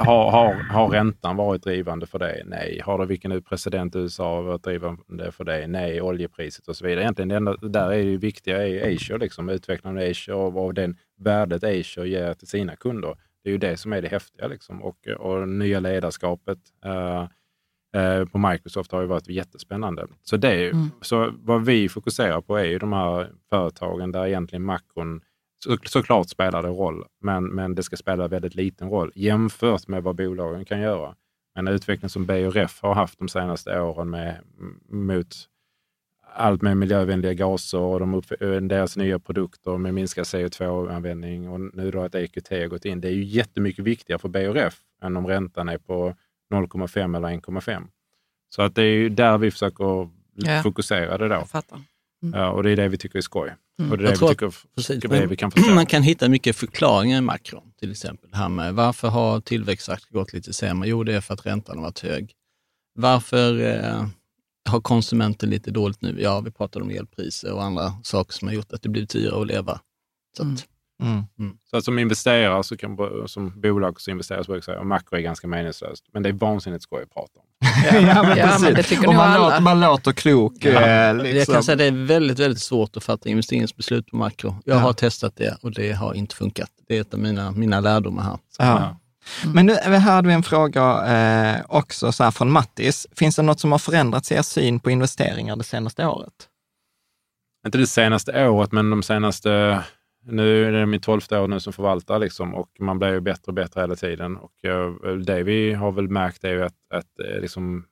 Har, 0.00 0.30
har, 0.30 0.54
har 0.54 0.88
räntan 0.88 1.36
varit 1.36 1.62
drivande 1.62 2.06
för 2.06 2.18
det? 2.18 2.42
Nej. 2.44 2.80
Har 2.84 2.98
det 2.98 3.06
vilken 3.06 3.42
president 3.42 3.96
i 3.96 3.98
USA 3.98 4.40
varit 4.40 4.62
drivande 4.62 5.32
för 5.32 5.44
det? 5.44 5.66
Nej. 5.66 6.00
Oljepriset 6.00 6.68
och 6.68 6.76
så 6.76 6.86
vidare. 6.86 7.02
Egentligen 7.02 7.28
det 7.28 7.36
enda 7.36 7.56
där 7.56 7.92
är 7.92 8.04
det 8.04 8.16
viktiga 8.16 8.66
är 8.66 8.94
Asia, 8.94 9.16
liksom, 9.16 9.48
utvecklingen 9.48 9.98
av 9.98 10.10
Asia 10.10 10.36
och 10.36 10.52
vad 10.52 10.74
den 10.74 10.96
värdet 11.18 11.64
Asia 11.64 12.04
ger 12.04 12.34
till 12.34 12.48
sina 12.48 12.76
kunder. 12.76 13.16
Det 13.44 13.50
är 13.50 13.52
ju 13.52 13.58
det 13.58 13.76
som 13.76 13.92
är 13.92 14.02
det 14.02 14.08
häftiga. 14.08 14.46
Liksom. 14.46 14.82
Och, 14.82 15.08
och 15.08 15.48
nya 15.48 15.80
ledarskapet 15.80 16.58
uh, 16.86 17.26
på 18.24 18.38
Microsoft 18.38 18.92
har 18.92 19.00
ju 19.00 19.06
varit 19.06 19.28
jättespännande. 19.28 20.06
Så, 20.22 20.36
det 20.36 20.70
mm. 20.70 20.90
så 21.00 21.32
vad 21.42 21.64
vi 21.64 21.88
fokuserar 21.88 22.40
på 22.40 22.56
är 22.56 22.64
ju 22.64 22.78
de 22.78 22.92
här 22.92 23.30
företagen 23.50 24.12
där 24.12 24.26
egentligen 24.26 24.62
makron 24.62 25.20
så, 25.58 25.76
såklart 25.84 26.28
spelar 26.28 26.62
det 26.62 26.68
roll, 26.68 27.04
men, 27.20 27.44
men 27.46 27.74
det 27.74 27.82
ska 27.82 27.96
spela 27.96 28.28
väldigt 28.28 28.54
liten 28.54 28.88
roll 28.88 29.12
jämfört 29.14 29.88
med 29.88 30.02
vad 30.02 30.16
bolagen 30.16 30.64
kan 30.64 30.80
göra. 30.80 31.14
En 31.58 31.68
utveckling 31.68 32.08
som 32.08 32.26
BRF 32.26 32.82
har 32.82 32.94
haft 32.94 33.18
de 33.18 33.28
senaste 33.28 33.80
åren 33.80 34.10
med, 34.10 34.40
mot 34.88 35.48
allt 36.34 36.62
med 36.62 36.76
miljövänliga 36.76 37.32
gaser 37.32 37.78
och 37.78 38.00
de 38.00 38.14
upp, 38.14 38.28
deras 38.62 38.96
nya 38.96 39.18
produkter 39.18 39.78
med 39.78 39.94
minskad 39.94 40.24
CO2-användning 40.24 41.48
och 41.48 41.60
nu 41.60 41.90
då 41.90 42.00
att 42.00 42.14
EQT 42.14 42.50
har 42.50 42.66
gått 42.66 42.84
in. 42.84 43.00
Det 43.00 43.08
är 43.08 43.12
ju 43.12 43.24
jättemycket 43.24 43.84
viktigare 43.84 44.18
för 44.18 44.28
BRF 44.28 44.80
än 45.02 45.16
om 45.16 45.26
räntan 45.26 45.68
är 45.68 45.78
på 45.78 46.14
0,5 46.52 47.16
eller 47.16 47.28
1,5. 47.28 47.86
Så 48.48 48.62
att 48.62 48.74
det 48.74 48.82
är 48.82 48.94
ju 48.94 49.08
där 49.08 49.38
vi 49.38 49.50
försöker 49.50 50.08
ja. 50.34 50.62
fokusera 50.62 51.18
det 51.18 51.28
då. 51.28 51.44
Mm. 52.26 52.40
Ja, 52.40 52.50
och 52.50 52.62
det 52.62 52.70
är 52.70 52.76
det 52.76 52.88
vi 52.88 52.98
tycker 52.98 53.18
är 53.18 53.22
skoj. 53.22 53.54
Mm. 53.78 53.92
Och 53.92 53.98
det 53.98 54.04
är 54.04 54.06
det 54.06 54.20
vi 54.20 54.28
tycker 54.28 54.54
precis, 54.76 55.02
det 55.02 55.26
vi 55.26 55.36
kan 55.36 55.50
förstå. 55.50 55.70
Man 55.74 55.86
kan 55.86 56.02
hitta 56.02 56.28
mycket 56.28 56.56
förklaringar 56.56 57.18
i 57.18 57.20
makron, 57.20 57.72
till 57.80 57.90
exempel. 57.90 58.30
Här 58.32 58.48
med, 58.48 58.74
varför 58.74 59.08
har 59.08 59.40
tillväxtaktier 59.40 60.12
gått 60.12 60.32
lite 60.32 60.52
sämre? 60.52 60.88
Jo, 60.88 61.04
det 61.04 61.14
är 61.14 61.20
för 61.20 61.34
att 61.34 61.46
räntan 61.46 61.76
har 61.76 61.82
varit 61.82 62.00
hög. 62.00 62.32
Varför 62.94 63.60
eh, 63.60 64.06
har 64.68 64.80
konsumenten 64.80 65.50
lite 65.50 65.70
dåligt 65.70 66.02
nu? 66.02 66.22
Ja, 66.22 66.40
vi 66.40 66.50
pratade 66.50 66.84
om 66.84 66.90
elpriser 66.90 67.52
och 67.52 67.62
andra 67.62 67.92
saker 68.02 68.32
som 68.32 68.48
har 68.48 68.54
gjort 68.54 68.72
att 68.72 68.82
det 68.82 68.88
blivit 68.88 69.10
dyrare 69.10 69.40
att 69.40 69.46
leva. 69.46 69.80
Så 70.36 70.42
att, 70.42 70.46
mm. 70.46 70.56
Mm. 71.02 71.24
Mm. 71.38 71.56
Så 71.70 71.76
att 71.76 71.84
som 71.84 71.98
investerare, 71.98 72.64
så 72.64 72.76
kan, 72.76 72.98
som 73.26 73.60
bolag 73.60 74.00
så 74.00 74.10
investerar 74.10 74.42
så 74.42 74.52
brukar 74.52 74.56
jag 74.56 74.64
säga 74.64 74.80
att 74.80 74.86
makro 74.86 75.16
är 75.16 75.20
ganska 75.20 75.48
meningslöst. 75.48 76.04
Men 76.12 76.22
det 76.22 76.28
är 76.28 76.32
vansinnigt 76.32 76.82
skoj 76.82 77.02
att 77.02 77.14
prata 77.14 77.40
om. 77.40 77.46
ja, 77.84 78.08
ja, 78.08 78.22
men, 78.22 78.38
ja, 78.38 78.58
men 78.60 78.74
det 78.74 78.82
tycker 78.82 79.08
och 79.08 79.14
man, 79.14 79.40
låter, 79.40 79.60
man 79.60 79.80
låter 79.80 80.12
klok. 80.12 80.52
Ja. 80.60 81.12
Liksom. 81.12 81.38
Jag 81.38 81.46
kan 81.46 81.62
säga 81.62 81.72
att 81.72 81.78
det 81.78 81.84
är 81.84 82.06
väldigt, 82.06 82.38
väldigt 82.38 82.62
svårt 82.62 82.96
att 82.96 83.04
fatta 83.04 83.28
investeringsbeslut 83.28 84.06
på 84.06 84.16
makro. 84.16 84.56
Jag 84.64 84.76
har 84.76 84.92
testat 84.92 85.36
det 85.36 85.56
och 85.62 85.72
det 85.72 85.92
har 85.92 86.14
inte 86.14 86.34
funkat. 86.34 86.70
Det 86.88 86.96
är 86.96 87.00
ett 87.00 87.14
av 87.14 87.20
mina, 87.20 87.50
mina 87.50 87.80
lärdomar 87.80 88.22
här. 88.22 88.38
Ja. 88.58 88.76
Mm. 89.44 89.54
Men 89.54 89.66
nu 89.66 89.74
här 89.74 89.98
hade 89.98 90.28
vi 90.28 90.34
en 90.34 90.42
fråga 90.42 91.06
eh, 91.06 91.62
också 91.68 92.12
så 92.12 92.30
från 92.30 92.50
Mattis. 92.50 93.06
Finns 93.16 93.36
det 93.36 93.42
något 93.42 93.60
som 93.60 93.72
har 93.72 93.78
förändrats 93.78 94.32
i 94.32 94.34
er 94.34 94.42
syn 94.42 94.80
på 94.80 94.90
investeringar 94.90 95.56
det 95.56 95.64
senaste 95.64 96.06
året? 96.06 96.32
Inte 97.66 97.78
det 97.78 97.86
senaste 97.86 98.48
året, 98.48 98.72
men 98.72 98.90
de 98.90 99.02
senaste 99.02 99.82
nu 100.28 100.64
är 100.64 100.72
det 100.72 100.86
mitt 100.86 101.02
tolfte 101.02 101.38
år 101.38 101.48
nu 101.48 101.60
som 101.60 101.72
förvaltare 101.72 102.18
liksom, 102.18 102.54
och 102.54 102.70
man 102.78 102.98
blir 102.98 103.12
ju 103.12 103.20
bättre 103.20 103.42
och 103.50 103.54
bättre 103.54 103.80
hela 103.80 103.96
tiden. 103.96 104.36
Och 104.36 104.52
det 105.24 105.42
vi 105.42 105.72
har 105.72 105.92
väl 105.92 106.08
märkt 106.08 106.44
är 106.44 106.52
ju 106.52 106.62
att, 106.62 106.74
att 106.90 107.20
eh, 107.20 107.40
liksom, 107.40 107.84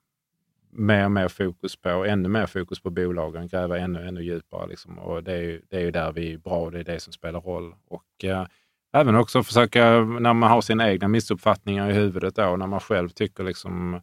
mer 0.71 1.05
och 1.05 1.11
mer 1.11 1.29
fokus 1.29 1.77
på, 1.77 1.89
ännu 1.89 2.29
mer 2.29 2.47
fokus 2.47 2.81
på 2.81 2.91
bolagen, 2.91 3.49
gräva 3.49 3.79
ännu, 3.79 4.09
ännu 4.09 4.23
djupare. 4.23 4.67
Liksom. 4.67 4.99
Och 4.99 5.23
det 5.23 5.33
är, 5.33 5.43
ju, 5.43 5.63
det 5.71 5.77
är 5.77 5.81
ju 5.81 5.91
där 5.91 6.13
vi 6.13 6.33
är 6.33 6.39
bra, 6.39 6.71
det 6.71 6.81
är 6.81 6.85
det 6.85 7.01
som 7.01 7.13
spelar 7.13 7.41
roll. 7.41 7.75
Och 7.89 8.25
uh, 8.25 8.47
även 8.93 9.17
också 9.17 9.43
försöka, 9.43 10.01
när 10.01 10.35
man 10.35 10.51
har 10.51 10.61
sina 10.61 10.91
egna 10.91 11.09
missuppfattningar 11.09 11.91
i 11.91 11.93
huvudet 11.93 12.37
då, 12.37 12.57
när 12.57 12.67
man 12.67 12.81
själv 12.81 13.09
tycker 13.09 13.45
liksom 13.45 14.01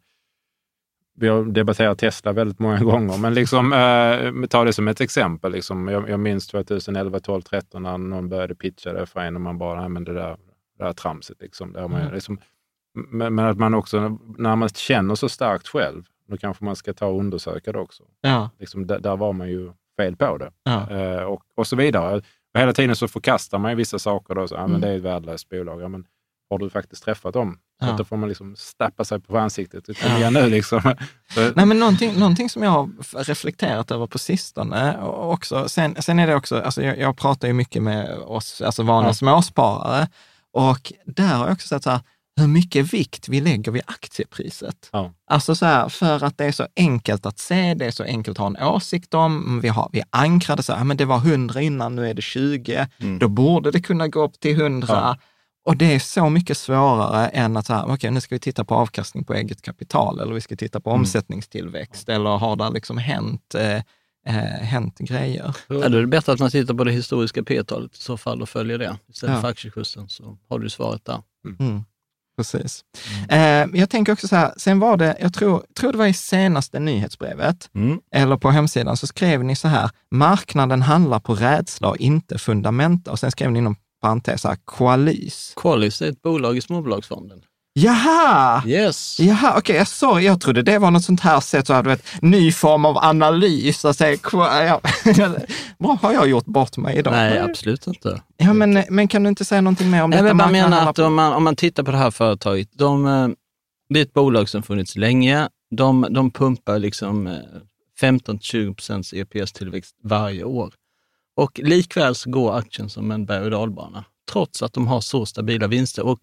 vi 1.13 1.27
har 1.27 1.43
debatterat 1.43 1.97
Tesla 1.97 2.31
väldigt 2.31 2.59
många 2.59 2.79
gånger, 2.83 3.17
men 3.17 3.33
liksom, 3.33 3.73
eh, 3.73 4.47
ta 4.47 4.63
det 4.63 4.73
som 4.73 4.87
ett 4.87 5.01
exempel. 5.01 5.51
Liksom. 5.51 5.87
Jag, 5.87 6.09
jag 6.09 6.19
minns 6.19 6.47
2011, 6.47 7.19
12, 7.19 7.41
13 7.41 7.83
när 7.83 7.97
någon 7.97 8.29
började 8.29 8.55
pitcha 8.55 8.93
det 8.93 9.05
för 9.05 9.19
en 9.19 9.35
och 9.35 9.41
man 9.41 9.57
bara, 9.57 9.89
men 9.89 10.03
det 10.03 10.13
där, 10.13 10.37
det 10.77 10.83
där 10.83 10.93
tramset. 10.93 11.41
Liksom. 11.41 11.73
Där 11.73 11.87
man, 11.87 12.01
mm. 12.01 12.13
liksom, 12.13 12.39
men, 12.93 13.35
men, 13.35 13.45
att 13.45 13.57
man 13.57 13.73
också, 13.73 14.17
när 14.37 14.55
man 14.55 14.69
känner 14.69 15.15
så 15.15 15.29
starkt 15.29 15.67
själv, 15.67 16.03
då 16.27 16.37
kanske 16.37 16.65
man 16.65 16.75
ska 16.75 16.93
ta 16.93 17.05
och 17.05 17.19
undersöka 17.19 17.71
det 17.71 17.79
också. 17.79 18.03
Ja. 18.21 18.49
Liksom, 18.59 18.87
där, 18.87 18.99
där 18.99 19.15
var 19.15 19.33
man 19.33 19.49
ju 19.49 19.71
fel 19.97 20.15
på 20.15 20.37
det. 20.37 20.51
Ja. 20.63 20.89
Eh, 20.89 21.23
och, 21.23 21.43
och 21.55 21.67
så 21.67 21.75
vidare. 21.75 22.21
Och 22.53 22.59
hela 22.59 22.73
tiden 22.73 22.95
så 22.95 23.07
förkastar 23.07 23.57
man 23.59 23.71
ju 23.71 23.75
vissa 23.75 23.99
saker. 23.99 24.35
Då, 24.35 24.47
så, 24.47 24.55
ja, 24.55 24.61
men 24.61 24.69
mm. 24.69 24.81
Det 24.81 24.89
är 24.89 24.95
ett 24.97 25.03
värdelöst 25.03 25.49
bolag. 25.49 25.81
Ja, 25.81 25.87
men, 25.87 26.05
har 26.49 26.57
du 26.57 26.69
faktiskt 26.69 27.03
träffat 27.03 27.33
dem? 27.33 27.59
Ja. 27.81 27.87
att 27.91 27.97
då 27.97 28.03
får 28.05 28.17
man 28.17 28.29
liksom 28.29 28.55
stappa 28.55 29.03
sig 29.05 29.19
på 29.19 29.37
ansiktet. 29.37 30.01
Kom 30.01 30.11
igen 30.17 30.33
nu 30.33 30.49
liksom. 30.49 30.81
Nej, 31.55 31.65
men 31.65 31.79
någonting, 31.79 32.13
någonting 32.19 32.49
som 32.49 32.63
jag 32.63 32.71
har 32.71 32.89
reflekterat 33.23 33.91
över 33.91 34.07
på 34.07 34.17
sistone 34.17 34.97
och 34.97 35.33
också, 35.33 35.69
sen, 35.69 35.95
sen 35.99 36.19
är 36.19 36.27
det 36.27 36.35
också, 36.35 36.61
alltså 36.61 36.83
jag, 36.83 36.97
jag 36.99 37.17
pratar 37.17 37.47
ju 37.47 37.53
mycket 37.53 37.83
med 37.83 38.17
oss, 38.17 38.61
alltså 38.61 38.83
vanliga 38.83 39.09
Ja. 39.09 39.13
småsparare 39.13 40.07
och 40.53 40.93
där 41.05 41.27
har 41.35 41.45
jag 41.45 41.53
också 41.53 41.67
sett 41.67 41.83
så 41.83 41.89
här, 41.89 41.99
hur 42.35 42.47
mycket 42.47 42.93
vikt 42.93 43.29
vi 43.29 43.41
lägger 43.41 43.71
vid 43.71 43.81
aktiepriset. 43.85 44.89
Ja. 44.91 45.11
Alltså 45.27 45.55
så 45.55 45.65
här, 45.65 45.89
för 45.89 46.23
att 46.23 46.37
det 46.37 46.45
är 46.45 46.51
så 46.51 46.67
enkelt 46.75 47.25
att 47.25 47.39
se, 47.39 47.73
det 47.73 47.85
är 47.85 47.91
så 47.91 48.03
enkelt 48.03 48.35
att 48.39 48.41
ha 48.41 48.47
en 48.47 48.67
åsikt 48.67 49.13
om, 49.13 49.59
vi, 49.61 49.67
har, 49.67 49.89
vi 49.91 50.01
ankrade 50.09 50.63
så 50.63 50.71
här, 50.73 50.79
"Ja, 50.79 50.83
men 50.83 50.97
det 50.97 51.05
var 51.05 51.17
100 51.17 51.61
innan, 51.61 51.95
nu 51.95 52.09
är 52.09 52.13
det 52.13 52.21
20, 52.21 52.87
Mm. 52.99 53.19
då 53.19 53.27
borde 53.27 53.71
det 53.71 53.81
kunna 53.81 54.07
gå 54.07 54.23
upp 54.23 54.39
till 54.39 54.55
100. 54.61 54.87
Ja. 54.89 55.17
Och 55.65 55.77
det 55.77 55.95
är 55.95 55.99
så 55.99 56.29
mycket 56.29 56.57
svårare 56.57 57.27
än 57.27 57.57
att 57.57 57.65
så 57.65 57.73
här, 57.73 57.85
okej, 57.93 58.11
nu 58.11 58.21
ska 58.21 58.35
vi 58.35 58.39
titta 58.39 58.65
på 58.65 58.75
avkastning 58.75 59.23
på 59.23 59.33
eget 59.33 59.61
kapital 59.61 60.19
eller 60.19 60.33
vi 60.33 60.41
ska 60.41 60.55
titta 60.55 60.79
på 60.79 60.89
Mm. 60.89 60.99
omsättningstillväxt 60.99 62.09
eller 62.09 62.29
har 62.37 62.55
det 62.55 62.69
liksom 62.69 62.97
hänt, 62.97 63.55
eh, 63.55 63.75
eh, 64.27 64.33
hänt 64.61 64.97
grejer? 64.97 65.55
Ja, 65.67 65.89
då 65.89 65.97
är 65.97 66.01
det 66.01 66.07
bättre 66.07 66.33
att 66.33 66.39
man 66.39 66.51
tittar 66.51 66.73
på 66.73 66.83
det 66.83 66.91
historiska 66.91 67.43
P-talet 67.43 67.93
i 67.97 68.01
så 68.01 68.17
fall 68.17 68.41
och 68.41 68.49
följer 68.49 68.77
det 68.77 68.97
istället 69.09 69.35
Ja. 69.35 69.41
för 69.41 69.47
aktiekursen, 69.47 70.09
så 70.09 70.37
har 70.49 70.59
du 70.59 70.69
svaret 70.69 71.05
där. 71.05 71.21
Mm, 71.59 71.83
precis. 72.37 72.83
Eh, 73.29 73.39
jag 73.73 73.89
tänker 73.89 74.13
också 74.13 74.27
så 74.27 74.35
här, 74.35 74.53
sen 74.57 74.79
var 74.79 74.97
det, 74.97 75.17
jag 75.21 75.33
tror, 75.33 75.63
tror 75.79 75.91
det 75.91 75.97
var 75.97 76.05
i 76.07 76.13
senaste 76.13 76.79
nyhetsbrevet, 76.79 77.69
eller 78.11 78.37
på 78.37 78.49
hemsidan, 78.51 78.97
så 78.97 79.07
skrev 79.07 79.43
ni 79.43 79.55
så 79.55 79.67
här, 79.67 79.89
marknaden 80.11 80.81
handlar 80.81 81.19
på 81.19 81.35
rädsla 81.35 81.87
och 81.89 81.97
inte 81.97 82.37
fundamenta. 82.37 83.11
Och 83.11 83.19
sen 83.19 83.31
skrev 83.31 83.51
ni 83.51 83.59
inom 83.59 83.75
parentes 84.01 84.43
här, 84.43 84.57
koalys. 84.65 85.53
Qualis 85.55 86.01
är 86.01 86.09
ett 86.09 86.21
bolag 86.21 86.57
i 86.57 86.61
småbolagsfonden. 86.61 87.41
Jaha! 87.73 88.63
Yes! 88.67 89.19
Jaha, 89.19 89.57
okej, 89.57 89.75
jag 89.75 89.87
sorry, 89.87 90.25
jag 90.25 90.41
trodde 90.41 90.61
det 90.61 90.79
var 90.79 90.91
något 90.91 91.03
sånt 91.03 91.19
här 91.19 91.39
sätt, 91.39 91.67
så 91.67 91.73
här, 91.73 91.83
du 91.83 91.89
vet, 91.89 92.05
ny 92.21 92.51
form 92.51 92.85
av 92.85 92.97
analys. 92.97 93.85
Alltså, 93.85 94.05
ja. 94.33 94.81
Bra, 95.79 95.97
har 96.01 96.13
jag 96.13 96.29
gjort 96.29 96.45
bort 96.45 96.77
mig 96.77 96.97
idag? 96.97 97.13
Nej, 97.13 97.39
absolut 97.39 97.87
inte. 97.87 98.21
Ja, 98.37 98.53
men, 98.53 98.83
men 98.89 99.07
kan 99.07 99.23
du 99.23 99.29
inte 99.29 99.45
säga 99.45 99.61
någonting 99.61 99.89
mer 99.89 100.03
om 100.03 100.09
Nej, 100.09 100.21
detta? 100.21 100.33
men 100.33 100.45
jag 100.45 100.51
menar 100.51 100.89
att 100.89 100.99
om 100.99 101.15
man, 101.15 101.33
om 101.33 101.43
man 101.43 101.55
tittar 101.55 101.83
på 101.83 101.91
det 101.91 101.97
här 101.97 102.11
företaget, 102.11 102.69
de, 102.73 103.05
eh, 103.05 103.27
det 103.89 103.99
är 103.99 104.03
ett 104.03 104.13
bolag 104.13 104.49
som 104.49 104.63
funnits 104.63 104.95
länge. 104.95 105.49
De, 105.75 106.07
de 106.09 106.31
pumpar 106.31 106.79
liksom 106.79 107.27
eh, 107.27 107.33
15-20 108.01 108.73
procents 108.75 109.13
EPS-tillväxt 109.13 109.95
varje 110.03 110.43
år. 110.43 110.73
Och 111.41 111.59
likväl 111.59 112.15
så 112.15 112.29
går 112.29 112.57
aktien 112.57 112.89
som 112.89 113.11
en 113.11 113.25
berg 113.25 113.43
och 113.43 113.51
dalbana, 113.51 114.05
trots 114.31 114.61
att 114.63 114.73
de 114.73 114.87
har 114.87 115.01
så 115.01 115.25
stabila 115.25 115.67
vinster. 115.67 116.05
Och 116.05 116.19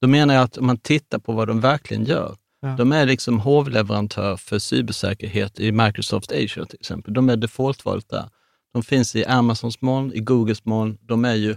då 0.00 0.08
menar 0.08 0.34
jag 0.34 0.42
att 0.42 0.56
om 0.56 0.66
man 0.66 0.78
tittar 0.78 1.18
på 1.18 1.32
vad 1.32 1.48
de 1.48 1.60
verkligen 1.60 2.04
gör, 2.04 2.36
Ja. 2.60 2.68
de 2.78 2.92
är 2.92 3.06
liksom 3.06 3.40
hovleverantör 3.40 4.36
för 4.36 4.58
cybersäkerhet 4.58 5.60
i 5.60 5.72
Microsoft 5.72 6.32
Azure 6.32 6.66
till 6.66 6.78
exempel. 6.80 7.14
De 7.14 7.28
är 7.28 7.36
defaultvalet 7.36 8.08
där. 8.08 8.28
De 8.72 8.82
finns 8.82 9.16
i 9.16 9.24
Amazons 9.24 9.80
moln, 9.80 10.12
i 10.14 10.20
Googles 10.20 10.64
moln. 10.64 10.98
De 11.00 11.24
är 11.24 11.34
ju, 11.34 11.56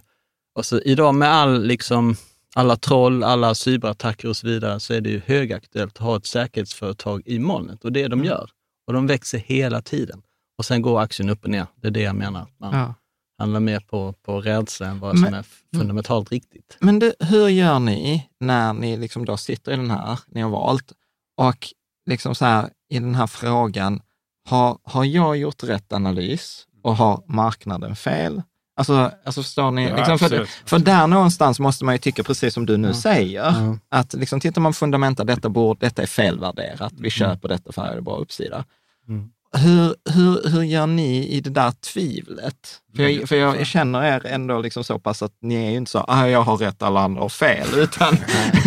alltså 0.56 0.82
idag 0.82 1.16
med 1.16 1.30
all, 1.34 1.64
liksom, 1.64 2.16
alla 2.56 2.76
troll, 2.76 3.24
alla 3.24 3.56
cyberattacker 3.56 4.28
och 4.30 4.38
så 4.38 4.48
vidare, 4.48 4.80
så 4.80 4.94
är 4.94 5.02
det 5.02 5.10
ju 5.10 5.22
högaktuellt 5.26 5.94
att 5.98 6.04
ha 6.04 6.18
ett 6.18 6.26
säkerhetsföretag 6.26 7.22
i 7.26 7.40
molnet 7.40 7.86
och 7.86 7.92
det 7.92 8.08
de 8.08 8.24
gör. 8.26 8.50
Och 8.88 8.94
de 8.94 9.08
växer 9.08 9.38
hela 9.38 9.82
tiden. 9.82 10.22
Och 10.58 10.66
sen 10.66 10.82
går 10.82 11.00
aktien 11.02 11.30
upp 11.30 11.44
och 11.44 11.50
ner. 11.50 11.66
Det 11.76 11.88
är 11.88 11.92
det 11.92 12.02
jag 12.02 12.16
menar. 12.16 12.48
Man 12.60 12.74
Ja. 12.74 12.94
Handlar 13.40 13.60
mer 13.60 13.80
på, 13.80 14.14
på 14.14 14.42
rädsla 14.42 14.88
än 14.88 15.00
vad 15.00 15.16
Men- 15.18 15.26
som 15.26 15.34
är 15.34 15.46
fundamentalt 15.80 16.32
riktigt. 16.32 16.78
Men 16.80 17.00
du, 17.00 17.14
hur 17.20 17.48
gör 17.48 17.80
ni 17.80 18.30
när 18.40 18.74
ni 18.74 18.98
liksom 18.98 19.26
då 19.26 19.38
sitter 19.38 19.72
i 19.72 19.76
den 19.76 19.92
här, 19.92 20.20
ni 20.28 20.42
har 20.42 20.50
valt, 20.50 20.92
och 21.38 21.68
liksom 22.10 22.36
så 22.36 22.46
här 22.46 22.70
i 22.90 23.00
den 23.00 23.16
här 23.16 23.28
frågan, 23.28 24.02
har, 24.50 24.78
har 24.84 25.04
jag 25.06 25.38
gjort 25.38 25.64
rätt 25.64 25.94
analys 25.94 26.66
och 26.84 26.96
har 26.96 27.24
marknaden 27.28 27.96
fel? 27.96 28.42
Alltså, 28.76 29.12
alltså 29.26 29.44
förstår 29.44 29.72
ni? 29.72 29.88
Ja, 29.90 29.96
liksom 29.96 30.20
för, 30.20 30.46
för 30.66 30.80
där 30.80 31.08
någonstans 31.08 31.60
måste 31.60 31.86
man 31.86 31.96
ju 31.96 32.00
tycka, 32.00 32.24
precis 32.24 32.54
som 32.54 32.66
du 32.66 32.78
nu 32.78 32.94
säger, 32.94 33.44
Ja. 33.44 33.78
att 33.90 34.14
liksom 34.14 34.40
tittar 34.40 34.62
man 34.62 34.72
på 34.72 34.76
fundamenta, 34.76 35.24
detta, 35.24 35.50
detta 35.80 36.02
är 36.02 36.06
felvärderat, 36.08 36.94
vi 36.98 37.10
köper 37.10 37.48
detta 37.48 37.72
för 37.72 37.82
att 37.82 37.92
det 37.92 37.98
är 37.98 38.02
bra 38.02 38.18
uppsida. 38.18 38.66
Mm. 39.08 39.30
Hur, 39.58 39.96
hur, 40.14 40.50
hur 40.50 40.64
gör 40.64 40.88
ni 40.88 41.28
i 41.28 41.42
det 41.42 41.50
där 41.50 41.72
tvivlet? 41.72 42.80
För 42.96 43.04
jag, 43.04 43.30
för 43.30 43.36
jag 43.36 43.68
känner 43.68 44.04
er 44.04 44.26
ändå 44.26 44.62
liksom 44.62 44.84
så 44.84 45.00
pass 45.00 45.22
att 45.22 45.32
ni 45.42 45.56
är 45.56 45.70
ju 45.72 45.78
inte 45.78 45.92
så, 45.92 46.06
ah, 46.08 46.28
jag 46.28 46.42
har 46.42 46.58
rätt, 46.58 46.82
alla 46.84 47.00
andra 47.00 47.22
har 47.22 47.30
fel, 47.30 47.68
utan... 47.76 48.14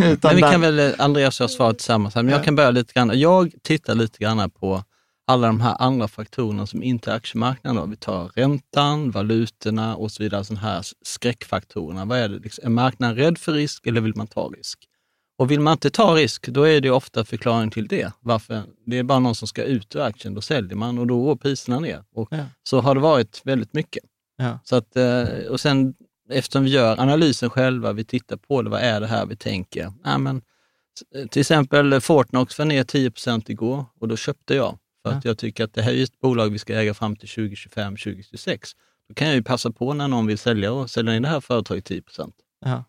utan 0.03 0.19
Men 0.23 0.37
vi 0.37 0.43
där- 0.43 0.51
kan 0.53 0.61
väl, 0.61 0.79
eh, 0.79 0.91
Andreas 0.99 1.41
och 1.41 1.45
jag 1.45 1.51
svara 1.51 1.73
tillsammans 1.73 2.15
här, 2.15 2.23
men 2.23 2.33
jag 2.35 2.45
kan 2.45 2.55
börja 2.57 2.71
lite 2.71 2.93
grann. 2.93 3.21
Jag 3.21 3.53
tittar 3.63 3.95
lite 3.95 4.19
grann 4.19 4.51
på 4.51 4.85
alla 5.27 5.47
de 5.47 5.61
här 5.61 5.77
andra 5.79 6.09
faktorerna 6.09 6.67
som 6.67 6.83
inte 6.83 7.11
är 7.11 7.15
aktiemarknaden. 7.17 7.91
Vi 7.91 7.97
tar 7.97 8.31
räntan, 8.35 9.11
valutorna 9.11 9.97
och 9.97 10.11
så 10.13 10.23
vidare, 10.23 10.45
sådana 10.45 10.61
här 10.69 10.83
skräckfaktorerna. 11.05 12.05
Vad 12.05 12.19
är 12.19 12.29
det? 12.29 12.39
Liksom, 12.39 12.65
är 12.65 12.71
marknaden 12.71 13.17
rädd 13.17 13.39
för 13.39 13.53
risk 13.53 13.87
eller 13.87 14.01
vill 14.01 14.17
man 14.17 14.27
ta 14.27 14.51
risk? 14.59 14.79
Och 15.39 15.51
vill 15.51 15.61
man 15.61 15.73
inte 15.73 15.91
ta 15.91 16.15
risk, 16.17 16.49
då 16.49 16.63
är 16.69 16.81
det 16.81 16.91
ofta 16.91 17.25
förklaring 17.25 17.71
till 17.71 17.89
det. 17.89 18.13
Varför? 18.21 18.63
Det 18.87 18.99
är 18.99 19.03
bara 19.03 19.19
någon 19.19 19.35
som 19.35 19.49
ska 19.49 19.63
ut 19.65 19.97
ur 19.97 20.01
aktien, 20.01 20.35
då 20.35 20.41
säljer 20.41 20.75
man 20.77 20.99
och 20.99 21.07
då 21.07 21.21
går 21.23 21.37
priserna 21.37 21.79
ner. 21.81 22.05
Och 22.15 22.29
Ja. 22.31 22.45
Så 22.63 22.81
har 22.81 22.95
det 22.95 23.01
varit 23.01 23.41
väldigt 23.45 23.73
mycket. 23.73 24.05
Ja. 24.37 24.59
Så 24.65 24.77
att, 24.77 24.97
eh, 24.97 25.25
och 25.51 25.61
sen 25.61 25.95
eftersom 26.31 26.65
vi 26.65 26.71
gör 26.71 27.01
analysen 27.01 27.51
själva, 27.51 27.93
vi 27.93 28.05
tittar 28.05 28.37
på 28.37 28.63
det, 28.63 28.71
vad 28.71 28.81
är 28.81 29.01
det 29.01 29.07
här 29.07 29.27
vi 29.27 29.37
tänker? 29.37 29.93
Ja, 30.05 30.19
men, 30.19 30.37
s- 31.17 31.31
till 31.31 31.41
exempel 31.41 32.01
Fortnox 32.01 32.59
var 32.59 32.67
ner 32.67 32.85
10% 32.85 33.51
igår 33.51 33.85
och 34.01 34.09
då 34.09 34.17
köpte 34.17 34.55
jag. 34.55 34.79
För 35.05 35.13
att 35.19 35.25
jag 35.25 35.39
tycker 35.39 35.65
att 35.65 35.75
det 35.75 35.83
här 35.83 35.93
är 35.93 36.03
ett 36.05 36.21
bolag 36.21 36.49
vi 36.51 36.59
ska 36.59 36.75
äga 36.75 36.95
fram 36.95 37.17
till 37.17 37.29
2025, 37.29 37.97
2026. 37.97 38.71
Då 39.09 39.15
kan 39.15 39.27
jag 39.29 39.37
ju 39.37 39.43
passa 39.43 39.71
på 39.71 39.95
när 39.95 40.09
någon 40.09 40.27
vill 40.27 40.39
sälja 40.39 40.73
och 40.73 40.91
sälja 40.91 41.17
in 41.17 41.23
det 41.23 41.29
här 41.29 41.41
företaget 41.41 41.85
10 41.85 42.03
Ja. 42.65 42.85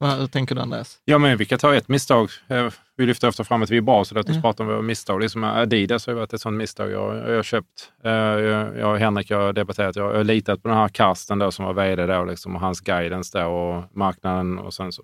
Hur 0.00 0.26
tänker 0.26 0.54
du 0.54 0.60
Andreas? 0.60 0.98
Ja, 1.04 1.18
men 1.18 1.36
vi 1.36 1.44
kan 1.44 1.58
ta 1.58 1.74
ett 1.74 1.88
misstag. 1.88 2.28
Eh, 2.48 2.68
Vi 2.96 3.06
lyfter 3.06 3.28
ofta 3.28 3.44
fram 3.44 3.62
att 3.62 3.70
vi 3.70 3.76
är 3.76 3.80
bra, 3.80 4.04
så 4.04 4.14
låt 4.14 4.28
oss 4.30 4.36
Ja. 4.36 4.42
prata 4.42 4.62
om 4.62 4.66
våra 4.68 4.82
misstag. 4.82 5.20
Liksom 5.20 5.44
Adidas 5.44 6.06
har 6.06 6.12
ju 6.12 6.16
varit 6.18 6.32
ett 6.32 6.40
sådant 6.40 6.58
misstag 6.58 6.90
jag, 6.90 7.34
har 7.36 7.42
köpt. 7.42 7.92
Eh, 8.04 8.10
Jag, 8.12 8.90
och 8.92 8.98
Henrik 8.98 9.30
jag 9.30 9.40
har 9.40 9.52
debatterat, 9.52 9.96
jag 9.96 10.14
har 10.14 10.24
litat 10.24 10.62
på 10.62 10.68
den 10.68 10.76
här 10.78 10.88
Karsten 10.88 11.52
som 11.52 11.64
var 11.64 11.72
vd 11.72 12.06
då, 12.06 12.24
liksom, 12.24 12.54
och 12.54 12.60
hans 12.60 12.80
guidance 12.80 13.38
då, 13.38 13.44
och 13.46 13.96
marknaden. 13.96 14.58
Och 14.58 14.74
sen 14.74 14.92
så, 14.92 15.02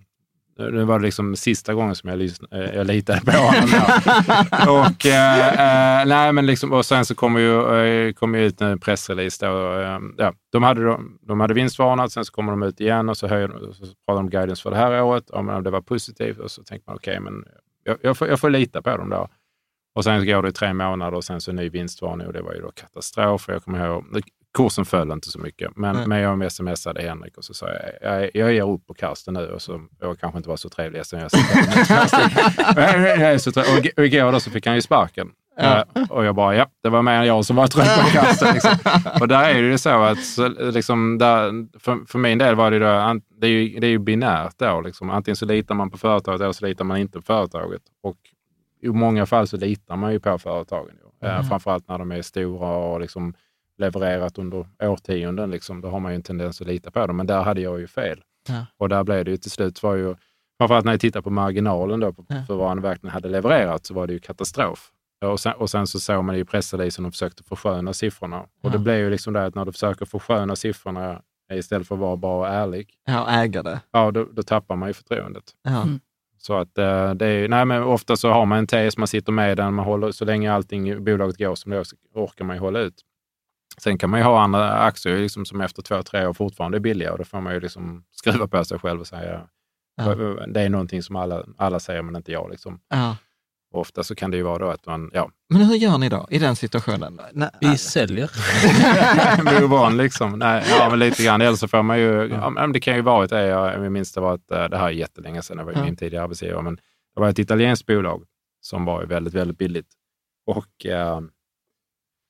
det 0.57 0.85
var 0.85 1.01
liksom 1.01 1.37
sista 1.37 1.75
gången 1.75 1.95
som 1.95 2.11
jag, 2.11 2.19
lys- 2.19 2.47
eh, 2.55 2.75
jag 2.77 2.87
litade 2.87 3.21
på 3.21 3.31
honom. 3.31 3.69
Och, 4.81 5.07
eh, 5.07 6.01
eh, 6.01 6.07
nej, 6.07 6.33
men 6.33 6.47
liksom, 6.47 6.73
och 6.73 6.87
sen 6.87 7.05
så 7.05 7.15
kommer 7.15 7.41
ju, 7.41 7.77
eh, 8.09 8.13
kom 8.13 8.35
ju 8.35 8.45
ut 8.47 8.61
en 8.61 8.79
pressrelease. 8.79 9.47
Då, 9.47 9.81
eh, 9.81 9.99
ja, 10.17 10.33
de, 10.53 10.63
hade, 10.63 10.99
de 11.29 11.41
hade 11.41 11.55
vinstvarnat, 11.55 12.13
sen 12.13 12.25
så 12.25 12.33
kommer 12.33 12.53
de 12.53 12.63
ut 12.63 12.81
igen 12.81 13.09
och 13.09 13.17
så, 13.17 13.27
höjer, 13.27 13.51
och 13.69 13.75
så 13.75 13.83
pratar 13.85 13.95
de 14.07 14.19
om 14.19 14.31
guidance 14.31 14.63
för 14.63 14.71
det 14.71 14.77
här 14.77 15.03
året. 15.03 15.31
Om 15.31 15.63
det 15.65 15.71
var 15.71 15.81
positivt 15.81 16.39
och 16.39 16.51
så 16.51 16.63
tänkte 16.63 16.91
man 16.91 16.97
okej, 16.97 17.21
men 17.21 17.45
jag, 17.85 17.97
jag, 18.03 18.17
får, 18.17 18.29
jag 18.29 18.41
får 18.41 18.51
lita 18.51 18.83
på 18.83 18.97
dem 18.97 19.11
då. 19.11 19.29
Och 19.95 20.05
sen 20.05 20.21
så 20.21 20.27
går 20.27 20.43
det 20.43 20.53
tre 20.53 20.75
månader 20.75 21.17
och 21.17 21.25
sen 21.25 21.41
så 21.41 21.53
ny 21.53 21.69
vinstvarning 21.69 22.27
och 22.27 22.33
det 22.33 22.43
var 22.43 22.55
ju 22.55 22.61
då 22.61 22.71
katastrof. 22.71 23.45
Jag 23.49 23.65
kommer 23.65 23.87
ihåg, 23.87 24.05
kursen 24.55 24.85
föll 24.85 25.11
inte 25.11 25.31
så 25.31 25.39
mycket, 25.39 25.77
men, 25.77 26.09
men 26.09 26.21
jag 26.21 26.53
smsade 26.53 27.03
Henrik 27.03 27.37
och 27.37 27.45
så 27.45 27.55
sa 27.55 27.69
jag, 27.69 28.23
jag, 28.23 28.31
jag 28.35 28.53
ger 28.53 28.71
upp 28.71 28.87
på 28.87 28.95
Karsten 28.95 29.35
nu 29.35 29.47
och 29.47 29.63
så, 29.63 29.81
jag 30.01 30.21
kanske 30.21 30.37
inte 30.37 30.49
var 30.49 30.57
så 30.57 30.69
trevlig 30.69 31.07
som 31.07 31.19
jag 31.19 31.31
trevlig. 31.31 33.57
och, 33.57 33.87
och 33.97 34.07
igår 34.07 34.33
då 34.33 34.41
så 34.41 34.51
fick 34.51 34.67
han 34.67 34.75
ju 34.75 34.83
sparken. 34.83 35.29
Ja. 35.57 35.85
Eh, 35.95 36.11
och 36.11 36.25
jag 36.25 36.35
bara, 36.35 36.57
ja, 36.57 36.67
det 36.83 36.89
var 36.89 37.03
mer 37.03 37.13
än 37.13 37.27
jag 37.27 37.45
som 37.45 37.57
var 37.57 37.67
trött 37.67 38.01
på 38.01 38.11
Karsten. 38.11 38.55
Liksom. 38.55 38.79
Och 39.21 39.29
där 39.29 39.51
är 39.51 39.63
det 39.63 39.69
ju 39.69 39.79
så 39.79 40.03
att, 40.03 40.19
liksom, 40.75 41.19
där, 41.19 41.79
för, 41.79 41.99
för 42.07 42.19
min 42.19 42.39
del 42.39 42.55
var 42.55 42.71
det 42.71 42.79
då, 42.79 43.21
det 43.41 43.47
är 43.47 43.51
ju, 43.51 43.81
det 43.81 43.87
är 43.87 43.91
ju 43.91 43.99
binärt 43.99 44.59
då. 44.59 44.81
Liksom. 44.81 45.11
Antingen 45.11 45.37
så 45.37 45.47
litar 45.47 45.75
man 45.75 45.91
på 45.91 45.99
företaget 45.99 46.41
eller 46.41 46.53
så 46.53 46.67
litar 46.67 46.85
man 46.85 46.97
inte 46.97 47.19
på 47.19 47.25
företaget. 47.25 47.83
Och 48.03 48.17
i 48.83 48.89
många 48.89 49.27
fall 49.27 49.49
så 49.49 49.57
litar 49.57 49.97
man 49.97 50.13
ju 50.13 50.21
på 50.21 50.39
företagen. 50.39 50.91
Eh, 51.23 51.49
framförallt 51.49 51.89
när 51.89 51.99
de 51.99 52.13
är 52.13 52.23
stora 52.23 52.69
och 52.69 53.01
liksom 53.01 53.35
levererat 53.79 54.39
under 54.39 54.67
årtionden. 54.83 55.51
Liksom, 55.51 55.81
då 55.81 55.89
har 55.89 56.01
man 56.01 56.13
ju 56.13 56.17
en 56.17 56.23
tendens 56.23 56.61
att 56.61 56.67
lita 56.67 56.91
på 56.91 57.07
dem. 57.07 57.17
Men 57.17 57.27
där 57.27 57.43
hade 57.43 57.61
jag 57.61 57.81
ju 57.81 57.87
fel. 57.87 58.23
Ja. 58.49 58.67
Och 58.79 58.89
där 58.89 59.05
blev 59.05 59.25
det 59.25 59.31
ju 59.31 59.37
till 59.37 59.51
slut, 59.51 59.83
var 59.83 59.95
ju, 59.95 60.15
framförallt 60.59 60.85
när 60.85 60.93
jag 60.93 61.01
tittar 61.01 61.21
på 61.23 61.31
marginalen 61.31 62.01
då, 62.01 62.13
på, 62.13 62.25
Ja. 62.29 62.45
för 62.47 62.55
vad 62.55 62.69
han 62.69 62.81
verkligen 62.81 63.13
hade 63.15 63.29
levererat, 63.29 63.87
så 63.87 63.95
var 63.95 64.07
det 64.07 64.13
ju 64.13 64.19
katastrof. 64.19 64.91
Och 65.25 65.41
sen, 65.41 65.53
och 65.53 65.71
sen 65.71 65.87
så 65.87 66.01
såg 66.01 66.25
man 66.25 66.37
i 66.37 66.45
pressreleasen 66.45 67.07
och 67.07 67.13
försökte 67.13 67.43
försköna 67.45 67.93
siffrorna. 67.93 68.41
Och 68.41 68.49
Ja. 68.63 68.69
det 68.69 68.79
blev 68.79 68.97
ju 68.99 69.11
liksom 69.11 69.33
det 69.33 69.45
att 69.45 69.55
när 69.55 69.65
du 69.65 69.73
försöker 69.73 70.05
försköna 70.07 70.57
siffrorna 70.57 71.23
istället 71.53 71.89
för 71.89 71.95
att 71.95 72.01
vara 72.01 72.17
bara 72.17 72.37
och 72.49 72.55
ärlig, 72.55 72.91
Ja, 73.07 73.31
äga 73.43 73.63
det. 73.63 73.81
ja, 73.91 74.11
då, 74.11 74.25
då 74.33 74.43
tappar 74.43 74.77
man 74.77 74.89
ju 74.89 74.93
förtroendet. 74.93 75.45
Ja. 75.63 75.83
Mm. 75.83 76.01
Så 76.39 76.55
att 76.55 76.79
eh, 76.79 77.15
det 77.15 77.27
är, 77.27 77.49
nej 77.49 77.65
men 77.65 77.83
ofta 77.83 78.17
så 78.17 78.31
har 78.31 78.47
man 78.47 78.59
en 78.59 78.67
tes, 78.67 78.97
man 78.99 79.09
sitter 79.09 79.33
med 79.33 79.57
den, 79.57 79.75
man 79.75 79.85
håller, 79.85 80.11
så 80.13 80.25
länge 80.25 80.53
allting 80.53 80.91
i 80.91 80.97
bolaget 81.01 81.39
går 81.39 81.55
som 81.55 81.71
det 81.73 81.85
så 81.85 81.97
orkar 82.15 82.45
man 82.45 82.57
ju 82.57 82.61
hålla 82.61 82.79
ut. 82.81 82.95
Sen 83.79 83.99
kan 83.99 84.11
man 84.11 84.21
ju 84.21 84.25
ha 84.25 84.43
andra 84.43 84.73
aktier 84.73 85.19
liksom, 85.19 85.45
som 85.45 85.61
efter 85.61 85.83
två, 85.83 86.03
tre 86.03 86.27
år 86.27 86.33
fortfarande 86.33 86.79
är 86.79 86.81
billiga 86.81 87.13
och 87.13 87.19
då 87.19 87.25
får 87.25 87.41
man 87.41 87.55
ju 87.55 87.61
liksom 87.61 88.05
skruva 88.11 88.47
på 88.49 88.65
sig 88.65 88.79
själv 88.79 89.01
och 89.01 89.07
säga 89.07 89.41
Ja. 89.97 90.15
Det 90.47 90.61
är 90.61 90.69
någonting 90.69 91.03
som 91.03 91.17
alla, 91.17 91.45
alla 91.59 91.81
säger, 91.81 92.03
men 92.03 92.17
inte 92.17 92.33
jag. 92.33 92.51
Liksom. 92.51 92.81
Ja. 92.89 93.17
Ofta 93.75 94.03
så 94.03 94.15
kan 94.15 94.31
det 94.31 94.37
ju 94.37 94.43
vara 94.43 94.59
då 94.59 94.71
att 94.71 94.87
man, 94.87 95.11
ja, 95.13 95.31
Men 95.49 95.63
hur 95.63 95.75
gör 95.77 95.99
ni 95.99 96.09
då 96.09 96.27
i 96.31 96.39
den 96.39 96.57
situationen? 96.57 97.21
Nej, 97.33 97.51
Vi 97.61 97.79
säljer. 97.79 98.31
move 99.61 99.77
on 99.87 99.97
liksom. 99.97 100.39
Nej, 100.39 100.65
ja, 100.69 100.91
men 100.91 100.99
lite 100.99 101.25
grann. 101.25 101.41
Eller 101.41 101.57
så 101.57 101.69
får 101.69 101.83
man 101.83 101.99
ju, 101.99 102.29
ja, 102.29 102.51
men 102.51 102.73
det 102.73 102.81
kan 102.81 102.97
ju 102.97 103.03
vara 103.03 103.25
ett, 103.25 103.31
jag 103.31 103.93
minns 103.93 104.13
det 104.13 104.21
var 104.21 104.35
ett, 104.35 104.51
eh, 104.51 104.65
det 104.65 104.79
här 104.79 104.87
är 104.87 104.91
jättelänge 104.91 105.43
sedan, 105.43 105.57
det 105.57 105.65
var 105.65 105.73
ju 105.73 105.79
Ja. 105.79 105.85
min 105.85 105.97
tidigare 105.97 106.25
arbetsgivare, 106.25 106.63
men 106.63 106.75
det 107.15 107.21
var 107.21 107.29
ett 107.29 107.39
italienskt 107.39 107.87
bolag 107.87 108.25
som 108.61 108.85
var 108.85 109.01
ju 109.01 109.07
väldigt, 109.07 109.35
väldigt 109.35 109.59
billigt. 109.59 109.89
Och 110.47 110.87
eh, 110.87 111.21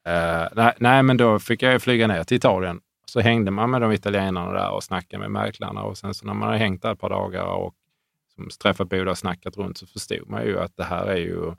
Uh, 0.09 0.49
nej, 0.55 0.73
nej, 0.79 1.03
men 1.03 1.17
då 1.17 1.39
fick 1.39 1.63
jag 1.63 1.83
flyga 1.83 2.07
ner 2.07 2.25
till 2.25 2.37
Italien. 2.37 2.81
Så 3.07 3.21
hängde 3.21 3.51
man 3.51 3.71
med 3.71 3.81
de 3.81 3.93
italienarna 3.93 4.53
där 4.53 4.71
och 4.71 4.85
snackade 4.85 5.21
med 5.21 5.31
mäklarna 5.31 5.83
och 5.83 5.99
sen 5.99 6.15
så 6.15 6.27
när 6.27 6.35
man 6.35 6.49
har 6.49 6.57
hängt 6.57 6.83
där 6.83 6.93
ett 6.93 7.01
par 7.01 7.11
dagar 7.11 7.45
och 7.45 7.75
som 8.35 8.49
träffat 8.63 8.89
bolag 8.89 9.09
och 9.09 9.19
snackat 9.19 9.57
runt 9.57 9.79
så 9.79 9.87
förstod 9.87 10.29
man 10.31 10.45
ju 10.45 10.59
att 10.59 10.77
det 10.77 10.85
här 10.85 11.07
är 11.07 11.17
ju, 11.17 11.53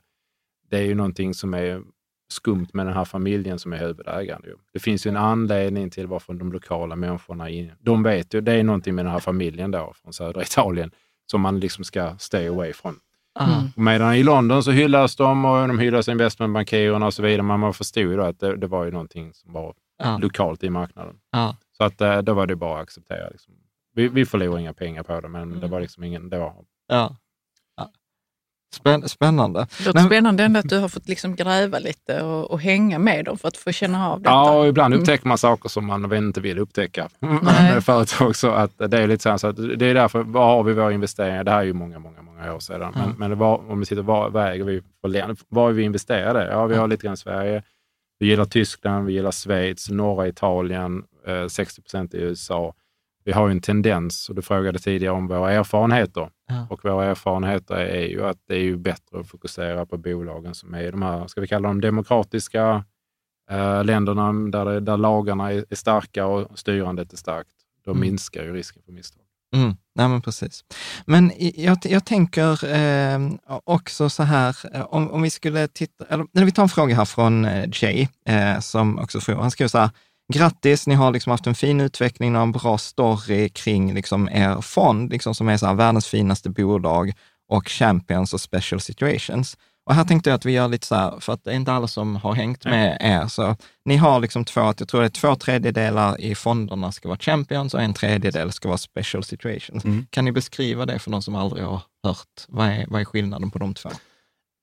det 0.70 0.78
är 0.78 0.82
ju 0.82 0.94
någonting 0.94 1.34
som 1.34 1.54
är 1.54 1.82
skumt 2.28 2.66
med 2.72 2.86
den 2.86 2.94
här 2.94 3.04
familjen 3.04 3.58
som 3.58 3.72
är 3.72 3.78
huvudägaren. 3.78 4.42
Det 4.72 4.78
finns 4.78 5.06
ju 5.06 5.08
en 5.08 5.16
anledning 5.16 5.90
till 5.90 6.06
varför 6.06 6.34
de 6.34 6.52
lokala 6.52 6.96
människorna, 6.96 7.50
in, 7.50 7.72
de 7.80 8.02
vet 8.02 8.34
ju, 8.34 8.40
det 8.40 8.52
är 8.52 8.64
någonting 8.64 8.94
med 8.94 9.04
den 9.04 9.12
här 9.12 9.20
familjen 9.20 9.70
då 9.70 9.92
från 10.02 10.12
södra 10.12 10.42
Italien 10.50 10.90
som 11.30 11.40
man 11.40 11.60
liksom 11.60 11.84
ska 11.84 12.16
stay 12.18 12.48
away 12.48 12.72
från. 12.72 13.00
Och 13.40 13.82
Medan 13.82 14.14
i 14.14 14.22
London 14.22 14.62
så 14.62 14.70
hyllas 14.70 15.16
de 15.16 15.44
och 15.44 15.68
de 15.68 15.78
hyllas 15.78 16.08
investmentbankirerna 16.08 17.06
och 17.06 17.14
så 17.14 17.22
vidare, 17.22 17.42
men 17.42 17.60
man 17.60 17.74
förstod 17.74 18.02
ju 18.02 18.16
då 18.16 18.22
att 18.22 18.40
det, 18.40 18.56
det 18.56 18.66
var 18.66 18.84
ju 18.84 18.90
någonting 18.90 19.34
som 19.34 19.52
var 19.52 19.74
ja, 19.98 20.18
lokalt 20.18 20.64
i 20.64 20.70
marknaden. 20.70 21.16
ja. 21.32 21.56
Så 21.76 21.84
att 21.84 22.00
eh, 22.00 22.18
då 22.18 22.34
var 22.34 22.46
det 22.46 22.56
bara 22.56 22.76
att 22.76 22.82
acceptera. 22.82 23.28
Liksom. 23.28 23.54
Vi, 23.94 24.08
vi 24.08 24.26
förlorar 24.26 24.58
inga 24.58 24.72
pengar 24.72 25.02
på 25.02 25.20
det, 25.20 25.28
men 25.28 25.60
det 25.60 25.66
var 25.66 25.80
liksom 25.80 26.04
ingen... 26.04 26.30
Det 26.30 26.38
var, 26.38 26.46
ja. 26.46 26.64
ja. 26.88 27.16
Spänn, 28.74 29.08
spännande. 29.08 29.66
Det 29.78 29.84
låter 29.86 29.98
Men- 30.00 30.06
spännande 30.08 30.44
ändå 30.44 30.60
att 30.60 30.68
du 30.68 30.78
har 30.78 30.88
fått 30.88 31.08
liksom 31.08 31.36
gräva 31.36 31.78
lite 31.78 32.22
och, 32.22 32.50
och 32.50 32.60
hänga 32.60 32.98
med 32.98 33.24
dem 33.24 33.38
för 33.38 33.48
att 33.48 33.56
få 33.56 33.72
känna 33.72 34.08
av 34.10 34.18
detta. 34.20 34.30
Ja, 34.30 34.58
och 34.58 34.66
ibland 34.68 34.94
Mm. 34.94 35.02
upptäcker 35.02 35.28
man 35.28 35.38
saker 35.38 35.68
som 35.68 35.86
man 35.86 36.12
inte 36.12 36.40
vill 36.40 36.58
upptäcka 36.58 37.08
Nej. 37.18 37.74
med 37.74 37.84
företag. 37.84 38.36
Så 38.36 38.50
att 38.50 38.78
det 38.78 38.98
är 38.98 39.06
lite 39.06 39.22
så, 39.22 39.30
här, 39.30 39.36
så 39.36 39.46
att 39.46 39.56
det 39.78 39.86
är 39.86 39.94
därför, 39.94 40.22
var 40.22 40.46
har 40.46 40.62
vi 40.62 40.72
våra 40.72 40.92
investeringar? 40.92 41.44
Det 41.44 41.50
här 41.50 41.58
är 41.60 41.64
ju 41.64 41.72
många, 41.72 41.98
många, 41.98 42.22
många 42.22 42.54
år 42.54 42.58
sedan. 42.60 42.92
Men, 42.94 43.04
Mm. 43.04 43.16
men 43.18 43.30
det 43.30 43.36
var, 43.36 43.70
om 43.70 43.80
vi 43.80 43.86
tittar, 43.86 44.02
var, 44.02 44.30
vad 44.30 44.48
äger 44.52 44.64
vi 44.64 44.82
för? 45.00 45.36
Var 45.48 45.68
är 45.68 45.72
vi 45.72 45.82
investerade? 45.82 46.48
Ja, 46.50 46.66
vi 46.66 46.76
har 46.76 46.88
lite 46.88 47.02
grann 47.06 47.14
i 47.14 47.16
Sverige. 47.16 47.62
Vi 48.18 48.26
gillar 48.26 48.44
Tyskland, 48.44 49.06
vi 49.06 49.12
gillar 49.12 49.32
Schweiz, 49.32 49.90
norra 49.90 50.28
Italien, 50.28 51.02
eh, 51.26 51.46
60 51.48 51.82
procent 51.82 52.14
i 52.14 52.18
USA. 52.18 52.74
Vi 53.26 53.32
har 53.32 53.48
ju 53.48 53.52
en 53.52 53.60
tendens, 53.60 54.28
och 54.28 54.34
du 54.34 54.42
frågade 54.42 54.78
tidigare 54.78 55.14
om 55.14 55.26
våra 55.26 55.52
erfarenheter. 55.52 56.30
Ja. 56.48 56.66
Och 56.70 56.84
våra 56.84 57.04
erfarenheter 57.04 57.74
är 57.74 58.06
ju 58.06 58.24
att 58.26 58.36
det 58.48 58.54
är 58.54 58.60
ju 58.62 58.76
bättre 58.76 59.20
att 59.20 59.28
fokusera 59.28 59.86
på 59.86 59.96
bolagen 59.96 60.54
som 60.54 60.74
är 60.74 60.90
de 60.92 61.02
här, 61.02 61.26
ska 61.26 61.40
vi 61.40 61.46
kalla 61.46 61.68
dem 61.68 61.80
demokratiska 61.80 62.84
eh, 63.50 63.84
länderna 63.84 64.32
där, 64.32 64.64
det, 64.64 64.80
där 64.80 64.96
lagarna 64.96 65.52
är, 65.52 65.64
är 65.70 65.74
starka 65.76 66.26
och 66.26 66.58
styrandet 66.58 67.12
är 67.12 67.16
starkt. 67.16 67.50
Då 67.84 67.90
Mm. 67.90 68.00
minskar 68.00 68.42
ju 68.42 68.52
risken 68.52 68.82
för 68.86 68.92
misstag. 68.92 69.22
Mm, 69.54 69.76
nej 69.94 70.08
men 70.08 70.20
precis. 70.22 70.64
Men 71.06 71.32
i- 71.32 71.64
jag, 71.64 71.78
jag 71.84 72.04
tänker 72.06 72.64
eh, 72.74 73.18
också 73.64 74.08
så 74.08 74.22
här, 74.22 74.56
eh, 74.74 74.82
om, 74.82 75.10
om 75.10 75.22
vi 75.22 75.30
skulle 75.30 75.68
titta, 75.68 76.04
eller 76.08 76.26
eller 76.34 76.46
vi 76.46 76.52
tar 76.52 76.62
en 76.62 76.68
fråga 76.68 76.94
här 76.96 77.04
från 77.04 77.44
eh, 77.44 77.68
Jay, 77.72 78.08
eh, 78.28 78.58
som 78.60 78.98
också 78.98 79.20
frågar, 79.20 79.40
han 79.40 79.50
skriver 79.50 79.68
så 79.68 79.78
här, 79.78 79.90
grattis, 80.32 80.86
ni 80.86 80.94
har 80.94 81.12
liksom 81.12 81.30
haft 81.30 81.46
en 81.46 81.54
fin 81.54 81.80
utveckling, 81.80 82.34
har 82.34 82.42
en 82.42 82.52
bra 82.52 82.78
story 82.78 83.48
kring 83.48 83.94
liksom 83.94 84.28
er 84.28 84.60
fond, 84.60 85.10
liksom 85.10 85.34
som 85.34 85.48
är 85.48 85.56
så 85.56 85.66
här, 85.66 85.74
världens 85.74 86.06
finaste 86.06 86.50
bolag 86.50 87.12
och 87.48 87.68
champions 87.68 88.34
och 88.34 88.40
special 88.40 88.80
situations. 88.80 89.56
Och 89.86 89.94
här 89.94 90.04
tänkte 90.04 90.30
jag 90.30 90.34
att 90.34 90.44
vi 90.44 90.52
gör 90.52 90.68
lite 90.68 90.86
så 90.86 90.94
här, 90.94 91.20
för 91.20 91.32
att 91.32 91.44
det 91.44 91.50
är 91.50 91.54
inte 91.54 91.72
alla 91.72 91.88
som 91.88 92.16
har 92.16 92.34
hängt 92.34 92.64
med 92.64 92.96
er, 93.00 93.26
så 93.26 93.56
ni 93.84 93.96
har 93.96 94.20
liksom 94.20 94.44
två, 94.44 94.60
jag 94.60 94.88
tror 94.88 95.00
det 95.00 95.06
är 95.06 95.08
två 95.08 95.34
tredjedelar 95.34 96.20
i 96.20 96.34
fonderna 96.34 96.92
ska 96.92 97.08
vara 97.08 97.18
champions 97.18 97.74
och 97.74 97.82
en 97.82 97.94
tredjedel 97.94 98.52
ska 98.52 98.68
vara 98.68 98.78
special 98.78 99.24
situations. 99.24 99.84
Mm. 99.84 100.06
Kan 100.10 100.24
ni 100.24 100.32
beskriva 100.32 100.86
det 100.86 100.98
för 100.98 101.10
någon 101.10 101.22
som 101.22 101.34
aldrig 101.34 101.64
har 101.64 101.82
hört? 102.02 102.44
Vad 102.48 102.66
är, 102.66 102.86
vad 102.88 103.00
är 103.00 103.04
skillnaden 103.04 103.50
på 103.50 103.58
de 103.58 103.74
två? 103.74 103.90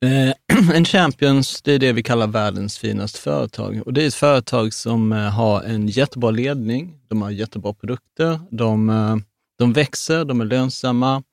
Eh, 0.04 0.34
en 0.76 0.86
Champions, 0.86 1.62
det 1.62 1.74
är 1.74 1.80
det 1.80 1.94
vi 1.94 2.04
kallar 2.04 2.28
världens 2.28 2.78
finaste 2.78 3.20
företag. 3.20 3.82
Och 3.86 3.94
det 3.94 4.04
är 4.04 4.08
ett 4.08 4.14
företag 4.14 4.74
som 4.74 5.12
eh, 5.12 5.18
har 5.18 5.62
en 5.62 5.88
jättebra 5.88 6.32
ledning, 6.32 7.00
de 7.08 7.22
har 7.22 7.32
jättebra 7.32 7.74
produkter, 7.74 8.40
de, 8.52 8.90
eh, 8.90 9.16
de 9.58 9.74
växer, 9.74 10.26
de 10.26 10.42
är 10.42 10.46
lönsamma, 10.46 11.24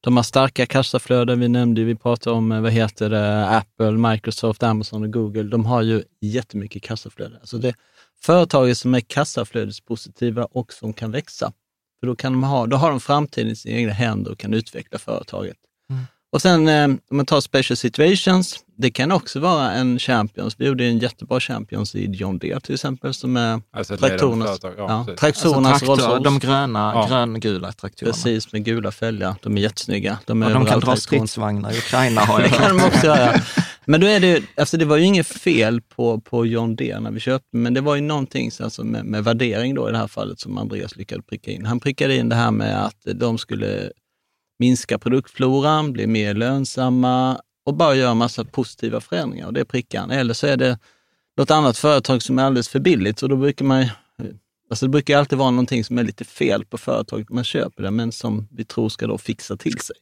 de 0.00 0.16
har 0.16 0.24
starka 0.24 0.66
kassaflöden. 0.66 1.40
Vi 1.40 1.48
nämnde, 1.48 1.84
vi 1.84 1.94
pratade 1.94 2.36
om, 2.36 2.62
vad 2.62 2.72
heter 2.72 3.10
det, 3.10 3.48
Apple, 3.48 3.90
Microsoft, 3.90 4.62
Amazon 4.62 5.02
och 5.02 5.12
Google. 5.12 5.42
De 5.42 5.66
har 5.66 5.82
ju 5.82 6.02
jättemycket 6.20 6.82
kassaflöde. 6.82 7.36
Alltså 7.40 7.58
det 7.58 7.74
företaget 8.22 8.78
som 8.78 8.94
är 8.94 9.00
kassaflödespositiva 9.00 10.44
och 10.44 10.72
som 10.72 10.92
kan 10.92 11.10
växa. 11.10 11.52
För 12.00 12.06
då, 12.06 12.16
kan 12.16 12.32
de 12.32 12.42
ha, 12.42 12.66
då 12.66 12.76
har 12.76 12.90
de 12.90 13.00
framtiden 13.00 13.52
i 13.52 13.56
sina 13.56 13.76
egna 13.76 13.92
händer 13.92 14.32
och 14.32 14.38
kan 14.38 14.54
utveckla 14.54 14.98
företaget. 14.98 15.56
Mm. 15.90 16.04
Och 16.34 16.42
sen 16.42 16.68
eh, 16.68 16.84
om 16.84 16.98
man 17.10 17.26
tar 17.26 17.40
special 17.40 17.76
situations, 17.76 18.56
det 18.76 18.90
kan 18.90 19.12
också 19.12 19.40
vara 19.40 19.72
en 19.72 19.98
champions. 19.98 20.54
Vi 20.58 20.66
gjorde 20.66 20.84
en 20.84 20.98
jättebra 20.98 21.40
champions 21.40 21.94
i 21.94 22.10
John 22.10 22.38
Deere 22.38 22.60
till 22.60 22.74
exempel, 22.74 23.14
som 23.14 23.36
är 23.36 23.60
Alltså 23.72 23.96
traktorernas. 23.96 24.58
Ja, 24.62 24.72
ja, 24.76 25.06
traktorernas 25.18 25.72
Alltså 25.72 25.86
traktor, 25.86 26.06
Rolls-Royce. 26.06 26.24
de 26.24 26.38
gröna, 26.38 26.92
Ja. 26.94 27.06
gröngula 27.08 27.72
traktorerna. 27.72 28.12
Precis, 28.12 28.52
med 28.52 28.64
gula 28.64 28.92
fälgar. 28.92 29.34
De 29.42 29.56
är 29.56 29.60
jättesnygga. 29.60 30.18
De, 30.26 30.42
är 30.42 30.46
Och 30.46 30.52
de 30.52 30.66
kan 30.66 30.80
dra 30.80 30.96
stridsvagnar 30.96 31.72
i 31.72 31.78
Ukraina 31.78 32.20
har 32.20 32.38
Det 32.42 32.48
jag 32.48 32.56
kan 32.58 32.76
de 32.78 32.84
också 32.84 33.06
göra. 33.06 33.40
Men 33.84 34.00
då 34.00 34.06
är 34.06 34.20
det, 34.20 34.42
alltså 34.56 34.76
det 34.76 34.84
var 34.84 34.96
ju 34.96 35.04
inget 35.04 35.26
fel 35.26 35.80
på, 35.80 36.20
på 36.20 36.46
John 36.46 36.76
Deere 36.76 37.00
när 37.00 37.10
vi 37.10 37.20
köpte, 37.20 37.56
men 37.56 37.74
det 37.74 37.80
var 37.80 37.94
ju 37.94 38.00
någonting 38.00 38.50
så 38.50 38.64
alltså 38.64 38.84
med, 38.84 39.04
med 39.04 39.24
värdering 39.24 39.74
då 39.74 39.88
i 39.88 39.92
det 39.92 39.98
här 39.98 40.08
fallet 40.08 40.40
som 40.40 40.58
Andreas 40.58 40.96
lyckades 40.96 41.26
pricka 41.26 41.50
in. 41.50 41.66
Han 41.66 41.80
prickade 41.80 42.16
in 42.16 42.28
det 42.28 42.36
här 42.36 42.50
med 42.50 42.84
att 42.84 42.96
de 43.14 43.38
skulle 43.38 43.90
minska 44.58 44.98
produktfloran, 44.98 45.92
bli 45.92 46.06
mer 46.06 46.34
lönsamma 46.34 47.40
och 47.66 47.74
bara 47.74 47.94
göra 47.94 48.14
massa 48.14 48.44
positiva 48.44 49.00
förändringar 49.00 49.46
och 49.46 49.52
det 49.52 49.64
prickar 49.64 50.00
han. 50.00 50.10
Eller 50.10 50.34
så 50.34 50.46
är 50.46 50.56
det 50.56 50.78
något 51.36 51.50
annat 51.50 51.78
företag 51.78 52.22
som 52.22 52.38
är 52.38 52.42
alldeles 52.42 52.68
för 52.68 52.80
billigt 52.80 53.22
och 53.22 53.28
då 53.28 53.36
brukar 53.36 53.64
man 53.64 53.86
Alltså 54.70 54.86
det 54.86 54.90
brukar 54.90 55.18
alltid 55.18 55.38
vara 55.38 55.50
någonting 55.50 55.84
som 55.84 55.98
är 55.98 56.02
lite 56.02 56.24
fel 56.24 56.64
på 56.64 56.78
företaget 56.78 57.30
man 57.30 57.44
köper 57.44 57.82
det, 57.82 57.90
men 57.90 58.12
som 58.12 58.48
vi 58.50 58.64
tror 58.64 58.88
ska 58.88 59.06
då 59.06 59.18
fixa 59.18 59.56
till 59.56 59.78
sig. 59.78 59.96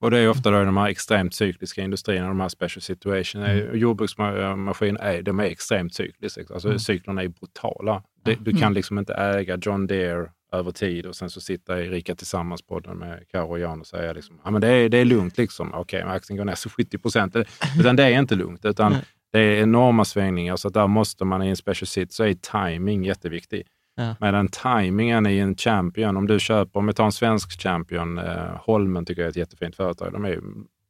Och 0.00 0.10
det 0.10 0.18
är 0.18 0.28
ofta 0.28 0.50
då 0.50 0.64
de 0.64 0.76
här 0.76 0.88
extremt 0.88 1.34
cykliska 1.34 1.82
industrierna, 1.82 2.28
de 2.28 2.40
här 2.40 2.48
special 2.48 2.82
situation. 2.82 3.42
Mm. 3.42 3.78
Jordbruksmaskiner 3.78 5.00
är, 5.00 5.22
de 5.22 5.40
är 5.40 5.44
extremt 5.44 5.94
cykliska. 5.94 6.44
Alltså 6.50 6.68
Mm. 6.68 6.78
cyklerna 6.78 7.22
är 7.22 7.28
brutala. 7.28 8.02
Det, 8.24 8.34
du 8.40 8.52
kan 8.52 8.74
liksom 8.74 8.98
inte 8.98 9.14
äga 9.14 9.58
John 9.62 9.86
Deere 9.86 10.30
över 10.52 10.70
tid 10.70 11.06
och 11.06 11.16
sen 11.16 11.30
så 11.30 11.40
sitta 11.40 11.80
i 11.80 11.88
Rika 11.88 12.14
Tillsammans-podden 12.14 12.94
med 12.94 13.28
Karo 13.28 13.50
och 13.50 13.58
Jan 13.58 13.80
och 13.80 13.86
säga 13.86 14.12
liksom, 14.12 14.40
ja 14.44 14.50
men 14.50 14.60
det 14.60 14.68
är, 14.68 14.88
det 14.88 14.98
är 14.98 15.04
lugnt 15.04 15.38
liksom. 15.38 15.74
Okej, 15.74 16.04
men 16.04 16.12
aktien 16.12 16.36
går 16.36 16.44
ner 16.44 16.54
så 16.54 16.70
70 16.70 16.98
procent. 16.98 17.36
Utan 17.80 17.96
det 17.96 18.04
är 18.04 18.18
inte 18.18 18.34
lugnt, 18.34 18.64
utan 18.64 18.96
det 19.32 19.38
är 19.40 19.62
enorma 19.62 20.04
svängningar. 20.04 20.56
Så 20.56 20.68
att 20.68 20.74
där 20.74 20.86
måste 20.86 21.24
man 21.24 21.42
i 21.42 21.48
en 21.48 21.56
special 21.56 21.86
sit 21.86 22.12
så 22.12 22.24
är 22.24 22.34
timing 22.34 23.04
jätteviktig. 23.04 23.66
Ja. 23.96 24.14
Medan 24.20 24.48
timingen 24.48 25.26
i 25.26 25.38
en 25.38 25.56
champion, 25.56 26.16
om 26.16 26.26
du 26.26 26.40
köper, 26.40 26.78
om 26.78 26.86
vi 26.86 26.92
tar 26.92 27.04
en 27.04 27.12
svensk 27.12 27.62
champion, 27.62 28.18
eh, 28.18 28.56
Holmen 28.56 29.04
tycker 29.04 29.22
jag 29.22 29.26
är 29.26 29.30
ett 29.30 29.36
jättefint 29.36 29.76
företag. 29.76 30.12
De 30.12 30.24
är 30.24 30.40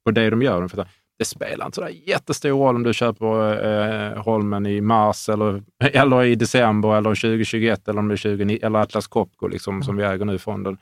på 0.05 0.11
det 0.11 0.31
de 0.31 0.42
gör. 0.42 0.61
De 0.61 0.68
det 1.19 1.25
spelar 1.25 1.67
inte 1.67 1.75
så 1.75 1.89
jättestor 1.89 2.51
roll 2.51 2.77
om 2.77 2.83
du 2.83 2.95
köper 2.95 3.67
eh, 3.67 4.23
Holmen 4.23 4.67
i 4.67 4.81
mars 4.81 5.29
eller, 5.29 5.63
eller 5.93 6.25
i 6.25 6.35
december 6.35 6.97
eller 6.97 7.11
2021 7.11 7.89
eller 7.89 7.99
om 7.99 8.09
det 8.09 8.15
är 8.15 8.17
20, 8.17 8.59
eller 8.63 8.79
Atlas 8.79 9.07
Copco 9.07 9.47
liksom, 9.47 9.83
som 9.83 9.97
vi 9.97 10.05
äger 10.05 10.25
nu 10.25 10.35
i 10.35 10.39
fonden. 10.39 10.79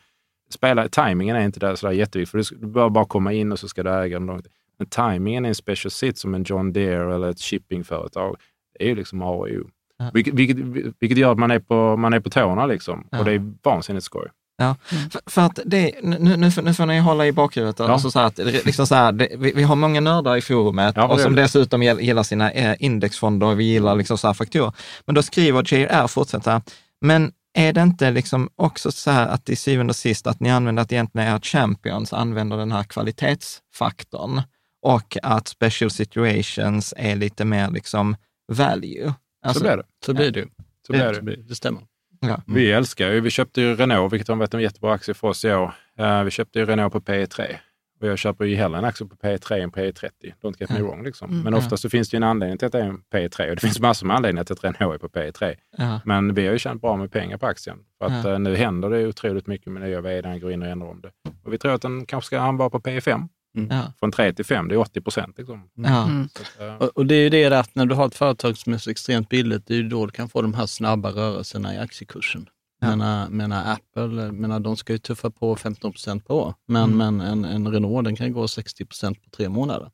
Spelar, 0.50 0.88
timingen 0.88 1.36
är 1.36 1.40
inte 1.40 1.60
där 1.60 1.74
så 1.74 1.86
där 1.86 1.92
jätteviktig, 1.92 2.28
för 2.28 2.38
du, 2.38 2.66
du 2.66 2.72
bör 2.72 2.88
bara 2.88 3.04
komma 3.04 3.32
in 3.32 3.52
och 3.52 3.58
så 3.58 3.68
ska 3.68 3.82
du 3.82 3.90
äga 3.90 4.18
den. 4.18 4.42
Men 4.78 4.86
timingen 4.88 5.44
i 5.44 5.48
en 5.48 5.54
special 5.54 5.90
sit 5.90 6.18
som 6.18 6.34
en 6.34 6.44
John 6.44 6.72
Deere 6.72 7.14
eller 7.14 7.30
ett 7.30 7.40
shippingföretag, 7.40 8.36
det 8.78 8.84
är 8.84 8.88
ju 8.88 8.94
liksom 8.94 9.22
A 9.22 9.30
och 9.30 9.48
O. 9.48 9.70
Ja. 9.98 10.10
Vilket, 10.14 10.34
vilket, 10.34 10.56
vilket 10.98 11.18
gör 11.18 11.32
att 11.32 11.38
man 11.38 11.50
är 11.50 11.58
på, 11.58 11.96
man 11.96 12.12
är 12.12 12.20
på 12.20 12.30
tårna 12.30 12.66
liksom. 12.66 13.08
Ja. 13.10 13.18
Och 13.18 13.24
det 13.24 13.32
är 13.32 13.52
vansinnigt 13.62 14.04
skoj. 14.04 14.28
Ja, 14.58 14.76
för, 15.10 15.20
för 15.30 15.42
att 15.42 15.58
det, 15.64 15.94
nu, 16.02 16.36
nu, 16.36 16.50
får- 16.50 16.62
nu 16.62 16.74
får 16.74 16.86
ni 16.86 16.98
hålla 16.98 17.26
i 17.26 17.32
bakhuvudet. 17.32 17.78
Ja. 17.78 17.88
Alltså 17.92 18.10
så 18.10 18.20
att, 18.20 18.38
liksom 18.38 18.86
så 18.86 18.94
här, 18.94 19.12
det, 19.12 19.28
vi, 19.38 19.52
vi 19.52 19.62
har 19.62 19.76
många 19.76 20.00
nördar 20.00 20.36
i 20.36 20.40
forumet 20.40 20.96
Ja, 20.96 21.06
och 21.08 21.20
som 21.20 21.34
det. 21.34 21.42
dessutom 21.42 21.82
gill- 21.82 22.00
gillar 22.00 22.22
sina 22.22 22.50
eh, 22.52 22.76
indexfonder 22.78 23.46
och 23.46 23.60
vi 23.60 23.64
gillar 23.64 23.94
liksom 23.96 24.18
så 24.18 24.26
här 24.26 24.34
faktorer. 24.34 24.72
Men 25.06 25.14
då 25.14 25.22
skriver 25.22 25.74
JR, 25.74 26.06
fortsätter, 26.06 26.62
men 27.00 27.32
är 27.58 27.72
det 27.72 27.80
inte 27.82 28.10
liksom 28.10 28.50
också 28.56 28.92
så 28.92 29.10
här 29.10 29.26
att 29.28 29.48
i 29.48 29.56
syvende 29.56 29.90
och 29.90 29.96
sist 29.96 30.26
att 30.26 30.40
ni 30.40 30.50
använder 30.50 30.82
att 30.82 30.92
egentligen 30.92 31.28
är 31.28 31.38
champions 31.40 32.12
använder 32.12 32.56
den 32.56 32.72
här 32.72 32.82
kvalitetsfaktorn 32.82 34.42
och 34.82 35.16
att 35.22 35.48
special 35.48 35.90
situations 35.90 36.94
är 36.96 37.16
lite 37.16 37.44
mer 37.44 37.70
liksom 37.70 38.16
value? 38.52 39.14
Alltså, 39.46 39.58
så 39.60 39.64
blir 39.64 39.76
det. 39.76 39.82
Så 40.06 40.14
blir 40.14 40.32
det. 40.32 40.46
Så 40.86 40.92
blir 40.92 41.20
det. 41.36 41.42
det 41.48 41.54
stämmer. 41.54 41.82
Ja. 42.20 42.42
Vi 42.46 42.72
älskar 42.72 43.10
ju, 43.10 43.20
vi 43.20 43.30
köpte 43.30 43.60
ju 43.60 43.74
Renault, 43.76 44.12
vilket 44.12 44.28
har 44.28 44.36
varit 44.36 44.54
en 44.54 44.60
jättebra 44.60 44.92
aktie 44.92 45.14
för 45.14 45.28
oss 45.28 45.44
i 45.44 45.52
år. 45.52 45.72
Eh, 45.98 46.22
vi 46.22 46.30
köpte 46.30 46.58
ju 46.58 46.64
Renault 46.66 46.92
på 46.92 47.00
P3. 47.00 47.56
Och 48.00 48.06
jag 48.06 48.18
köper 48.18 48.44
ju 48.44 48.56
hellre 48.56 48.78
en 48.78 48.84
aktie 48.84 49.06
på 49.06 49.16
P3 49.16 49.62
än 49.62 49.70
P30. 49.72 50.10
Don't 50.42 50.54
get 50.58 50.70
me 50.70 50.80
wrong. 50.82 51.04
Liksom. 51.04 51.30
Mm. 51.30 51.42
Men 51.42 51.54
ofta 51.54 51.76
så 51.76 51.90
finns 51.90 52.10
det 52.10 52.14
ju 52.14 52.16
en 52.16 52.22
anledning 52.22 52.58
till 52.58 52.66
att 52.66 52.72
det 52.72 52.78
är 52.78 52.84
en 52.84 53.00
P3 53.14 53.48
och 53.48 53.54
det 53.56 53.60
finns 53.60 53.80
massor 53.80 54.06
med 54.06 54.16
anledningar 54.16 54.44
till 54.44 54.52
att 54.52 54.64
Renault 54.64 54.94
är 54.94 54.98
på 54.98 55.08
P3. 55.08 55.56
Ja. 55.76 56.00
Men 56.04 56.34
vi 56.34 56.46
har 56.46 56.52
ju 56.52 56.58
tjänat 56.58 56.80
bra 56.80 56.96
med 56.96 57.12
pengar 57.12 57.36
på 57.38 57.46
aktien. 57.46 57.76
För 57.98 58.06
att 58.06 58.24
Ja. 58.24 58.32
eh, 58.32 58.38
nu 58.38 58.56
händer 58.56 58.90
det 58.90 59.06
otroligt 59.06 59.46
mycket 59.46 59.72
med 59.72 59.82
nya 59.82 60.00
vd, 60.00 60.38
går 60.38 60.52
in 60.52 60.62
och 60.62 60.68
ändrar 60.68 60.88
om 60.88 61.00
det. 61.00 61.10
Och 61.44 61.52
vi 61.52 61.58
tror 61.58 61.72
att 61.74 61.82
den 61.82 62.06
kanske 62.06 62.26
ska 62.26 62.52
vara 62.52 62.70
på 62.70 62.80
P5. 62.80 63.28
Ja. 63.70 63.92
Från 64.00 64.12
3 64.12 64.32
till 64.32 64.44
5, 64.44 64.68
det 64.68 64.74
är 64.74 64.78
80 64.78 65.00
procent. 65.00 65.38
Liksom. 65.38 65.62
Ja. 65.74 66.04
Mm. 66.04 66.28
Så 66.36 66.42
att, 66.42 66.68
eh, 66.68 66.74
Och, 66.76 66.96
och 66.98 67.06
det 67.06 67.14
är 67.14 67.22
ju 67.22 67.28
det 67.30 67.58
att 67.58 67.74
när 67.74 67.86
du 67.86 67.94
har 67.94 68.06
ett 68.06 68.14
företag 68.14 68.56
som 68.56 68.74
är 68.74 68.78
så 68.78 68.90
extremt 68.90 69.28
billigt, 69.28 69.66
det 69.66 69.74
är 69.74 69.78
ju 69.78 69.88
då 69.88 70.06
du 70.06 70.12
kan 70.12 70.28
få 70.28 70.42
de 70.42 70.54
här 70.54 70.66
snabba 70.66 71.10
rörelserna 71.10 71.74
i 71.74 71.78
aktiekursen. 71.78 72.48
Ja. 72.80 72.86
Menar, 72.88 73.28
menar 73.28 73.72
Apple, 73.72 74.32
menar, 74.32 74.60
de 74.60 74.76
ska 74.76 74.92
ju 74.92 74.98
tuffa 74.98 75.30
på 75.30 75.56
15 75.56 75.92
procent 75.92 76.26
per 76.26 76.34
år, 76.34 76.54
men, 76.68 76.92
Mm. 76.92 77.16
men 77.16 77.26
en, 77.26 77.44
en 77.44 77.72
Renault 77.72 78.04
den 78.04 78.16
kan 78.16 78.32
gå 78.32 78.48
60 78.48 78.84
procent 78.84 79.22
på 79.24 79.30
tre 79.30 79.48
månader. 79.48 79.90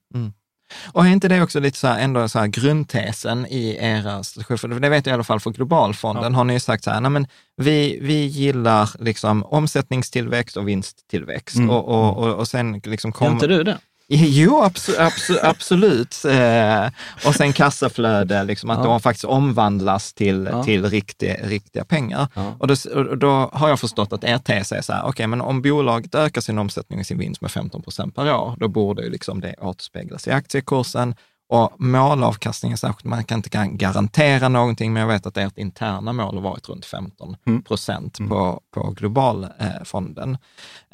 Och 0.92 1.06
är 1.06 1.10
inte 1.10 1.28
det 1.28 1.42
också 1.42 1.60
lite 1.60 1.78
så 1.78 1.86
här, 1.86 2.00
ändå 2.00 2.28
så 2.28 2.38
här 2.38 2.46
grundtesen 2.46 3.46
i 3.46 3.76
era 3.80 4.22
strategi? 4.22 4.56
För 4.56 4.68
det 4.68 4.88
vet 4.88 5.06
jag 5.06 5.12
i 5.12 5.14
alla 5.14 5.24
fall 5.24 5.40
för 5.40 5.50
Globalfonden 5.50 6.34
har 6.34 6.44
ni 6.44 6.60
sagt 6.60 6.84
så 6.84 6.90
här, 6.90 7.00
nej 7.00 7.10
men 7.10 7.26
vi, 7.56 7.98
vi 8.02 8.24
gillar 8.24 8.90
liksom 8.98 9.44
omsättningstillväxt 9.44 10.56
och 10.56 10.68
vinsttillväxt. 10.68 11.56
Mm. 11.56 11.70
Och, 11.70 11.88
och, 11.88 12.18
och, 12.18 12.34
och 12.34 12.48
sen 12.48 12.80
liksom 12.84 13.08
Gör 13.08 13.18
kom... 13.18 13.32
inte 13.32 13.46
du 13.46 13.64
det? 13.64 13.78
Jo, 14.14 14.62
abso, 14.62 14.92
abso, 14.98 15.34
absolut. 15.42 16.24
Eh, 16.24 16.86
och 17.26 17.34
sen 17.34 17.52
kassaflöde, 17.52 18.44
liksom 18.44 18.70
att 18.70 18.78
Ja. 18.78 18.84
de 18.84 19.00
faktiskt 19.00 19.24
omvandlas 19.24 20.12
till, 20.14 20.48
Ja. 20.52 20.64
till 20.64 20.84
riktiga, 20.90 21.34
riktiga 21.34 21.84
pengar. 21.84 22.28
Ja. 22.34 22.54
Och 22.58 22.66
då, 22.66 22.74
och 22.94 23.18
då 23.18 23.50
har 23.52 23.68
jag 23.68 23.80
förstått 23.80 24.12
att 24.12 24.24
er 24.24 24.38
tes 24.38 24.72
är 24.72 24.80
så 24.82 24.92
här, 24.92 25.02
okej, 25.04 25.26
men 25.26 25.40
om 25.40 25.62
bolaget 25.62 26.14
ökar 26.14 26.40
sin 26.40 26.58
omsättning 26.58 27.00
och 27.00 27.06
sin 27.06 27.18
vinst 27.18 27.40
med 27.40 27.50
15 27.50 27.82
procent 27.82 28.14
per 28.14 28.34
år, 28.34 28.56
då 28.60 28.68
borde 28.68 29.02
ju 29.02 29.10
liksom 29.10 29.40
det 29.40 29.54
återspeglas 29.60 30.26
i 30.28 30.30
aktiekursen. 30.30 31.14
Och 31.48 31.72
målavkastningen 31.80 32.78
särskilt, 32.78 33.04
man 33.04 33.24
kan 33.24 33.38
inte 33.38 33.50
kan 33.50 33.76
garantera 33.78 34.48
någonting, 34.48 34.92
men 34.92 35.00
jag 35.00 35.08
vet 35.08 35.26
att 35.26 35.36
ert 35.36 35.58
interna 35.58 36.12
mål 36.12 36.34
har 36.34 36.42
varit 36.42 36.68
runt 36.68 36.84
15 36.86 37.36
Mm. 37.46 37.62
procent 37.62 38.18
på, 38.28 38.60
på 38.74 38.90
globalfonden. 38.90 40.38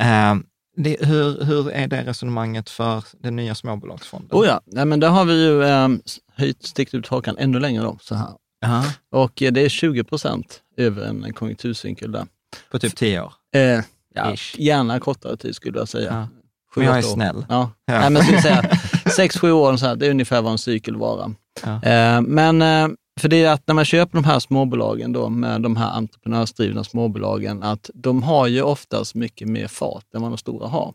Eh, 0.01 0.35
det, 0.79 0.97
hur, 1.07 1.45
hur 1.45 1.71
är 1.71 1.89
det 1.89 2.03
resonemanget 2.05 2.71
för 2.71 3.05
den 3.23 3.37
nya 3.37 3.55
småbolagsfonden? 3.55 4.39
Oh 4.39 4.47
ja, 4.47 4.61
Nej, 4.67 4.85
men 4.85 5.01
där 5.01 5.09
har 5.09 5.25
vi 5.25 5.45
ju 5.45 5.63
eh, 5.65 5.89
höjt, 6.37 6.63
stickt 6.67 6.95
ut 6.95 7.07
hakan 7.09 7.37
ännu 7.39 7.61
längre 7.61 7.83
då, 7.83 7.99
så 8.01 8.15
här. 8.15 8.29
Ja, 8.61 8.85
Och 9.13 9.43
eh, 9.43 9.53
det 9.53 9.61
är 9.61 9.69
20 9.69 10.05
procent 10.05 10.61
över 10.77 11.05
en 11.05 11.33
konjunkturcykel 11.33 12.13
där. 12.13 12.27
på 12.71 12.79
typ 12.79 12.97
10 12.97 13.21
år. 13.23 13.33
Eh, 13.55 13.81
ja, 14.15 14.35
gärna 14.57 15.01
kortare 15.01 15.37
tid 15.37 15.55
skulle 15.57 15.79
jag 15.79 15.89
säga. 15.89 16.11
Ja. 16.13 16.29
Men 16.77 16.87
jag 16.87 16.99
är 16.99 17.03
snäll. 17.03 17.47
Ja. 17.49 17.71
Ja. 17.87 18.01
Nej, 18.01 18.11
men 18.11 18.23
skulle 18.23 18.43
säga 18.43 18.59
att 19.05 19.13
sex, 19.13 19.39
sju 19.39 19.53
år, 19.53 19.77
så 19.77 19.87
här, 19.87 19.97
det 19.97 20.07
är 20.07 20.11
ungefär 20.11 20.43
vad 20.43 20.53
en 20.53 20.59
cykel 20.59 20.97
varar. 20.97 21.35
Ja. 21.65 21.83
Eh, 21.83 22.21
men 22.21 22.63
eh, 22.63 22.89
för 23.19 23.29
det 23.29 23.45
är 23.45 23.53
att 23.53 23.67
när 23.67 23.75
man 23.75 23.85
köper 23.85 24.15
de 24.15 24.25
här 24.25 24.39
småbolagen 24.39 25.13
då, 25.13 25.29
med 25.29 25.63
de 25.63 25.77
här 25.77 25.91
entreprenörsdrivna 25.91 26.85
småbolagen, 26.85 27.63
att 27.63 27.91
de 27.95 28.23
har 28.23 28.47
ju 28.47 28.63
oftast 28.63 29.15
mycket 29.15 29.49
mer 29.49 29.69
fart 29.69 30.15
än 30.15 30.23
vad 30.23 30.31
de 30.31 30.39
stora 30.39 30.69
har. 30.69 30.95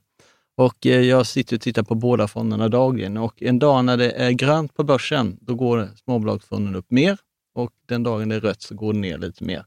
Och 0.55 0.85
eh, 0.85 1.01
jag 1.01 1.25
sitter 1.27 1.55
och 1.55 1.61
tittar 1.61 1.83
på 1.83 1.95
båda 1.95 2.27
fonderna 2.27 2.69
dagligen 2.69 3.17
och 3.17 3.43
en 3.43 3.59
dag 3.59 3.85
när 3.85 3.97
det 3.97 4.11
är 4.11 4.31
grönt 4.31 4.73
på 4.73 4.83
börsen, 4.83 5.37
då 5.41 5.55
går 5.55 5.89
småbolagsfonden 6.05 6.75
upp 6.75 6.91
mer 6.91 7.17
och 7.55 7.71
den 7.87 8.03
dagen 8.03 8.29
det 8.29 8.35
är 8.35 8.39
rött 8.39 8.61
så 8.61 8.75
går 8.75 8.93
den 8.93 9.01
ner 9.01 9.17
lite 9.17 9.43
mer. 9.43 9.65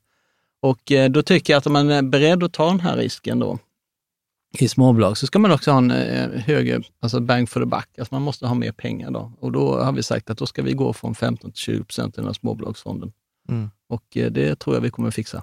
Och 0.61 0.93
eh, 0.93 1.11
då 1.11 1.23
tycker 1.23 1.53
jag 1.53 1.59
att 1.59 1.67
om 1.67 1.73
man 1.73 1.91
är 1.91 2.03
beredd 2.03 2.43
att 2.43 2.53
ta 2.53 2.67
den 2.67 2.81
här 2.81 2.97
risken 2.97 3.39
då, 3.39 3.59
i 4.59 4.69
småbolag 4.69 5.19
så 5.19 5.27
ska 5.27 5.39
man 5.39 5.51
också 5.53 5.71
ha 5.71 5.79
en 5.79 5.91
eh, 5.91 6.31
högre 6.31 6.83
alltså 7.01 7.21
bang 7.21 7.49
for 7.49 7.61
the 7.61 7.67
buck. 7.67 7.99
Alltså 7.99 8.15
man 8.15 8.23
måste 8.23 8.47
ha 8.47 8.55
mer 8.55 8.73
pengar 8.73 9.11
då. 9.11 9.33
Och 9.41 9.53
då 9.53 9.81
har 9.81 9.93
vi 9.93 10.03
sagt 10.03 10.31
att 10.31 10.39
då 10.39 10.47
ska 10.47 10.63
vi 10.63 10.73
gå 10.73 10.93
från 10.93 11.15
15 11.15 11.51
till 11.51 11.61
20 11.61 11.85
procent 11.85 12.15
i 12.15 12.17
den 12.17 12.27
här 12.27 12.33
småbolagsfonden. 12.33 13.13
Mm. 13.49 13.71
Och 13.89 14.17
eh, 14.17 14.31
det 14.31 14.57
tror 14.57 14.77
jag 14.77 14.81
vi 14.81 14.91
kommer 14.91 15.11
fixa. 15.11 15.43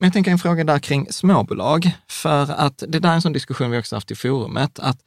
Men 0.00 0.06
jag 0.06 0.12
tänker 0.12 0.30
en 0.30 0.38
fråga 0.38 0.64
där 0.64 0.78
kring 0.78 1.06
småbolag, 1.10 1.90
för 2.08 2.50
att 2.50 2.84
det 2.88 2.98
där 2.98 3.10
är 3.10 3.14
en 3.14 3.22
sån 3.22 3.32
diskussion 3.32 3.70
vi 3.70 3.78
också 3.78 3.96
haft 3.96 4.10
i 4.10 4.14
forumet, 4.14 4.78
att 4.78 4.98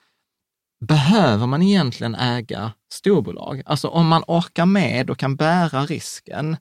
behöver 0.85 1.47
man 1.47 1.61
egentligen 1.61 2.15
äga 2.15 2.71
storbolag? 2.93 3.61
Alltså 3.65 3.87
om 3.87 4.07
man 4.07 4.23
orkar 4.27 4.65
med 4.65 5.09
och 5.09 5.17
kan 5.17 5.35
bära 5.35 5.85
risken, 5.85 6.57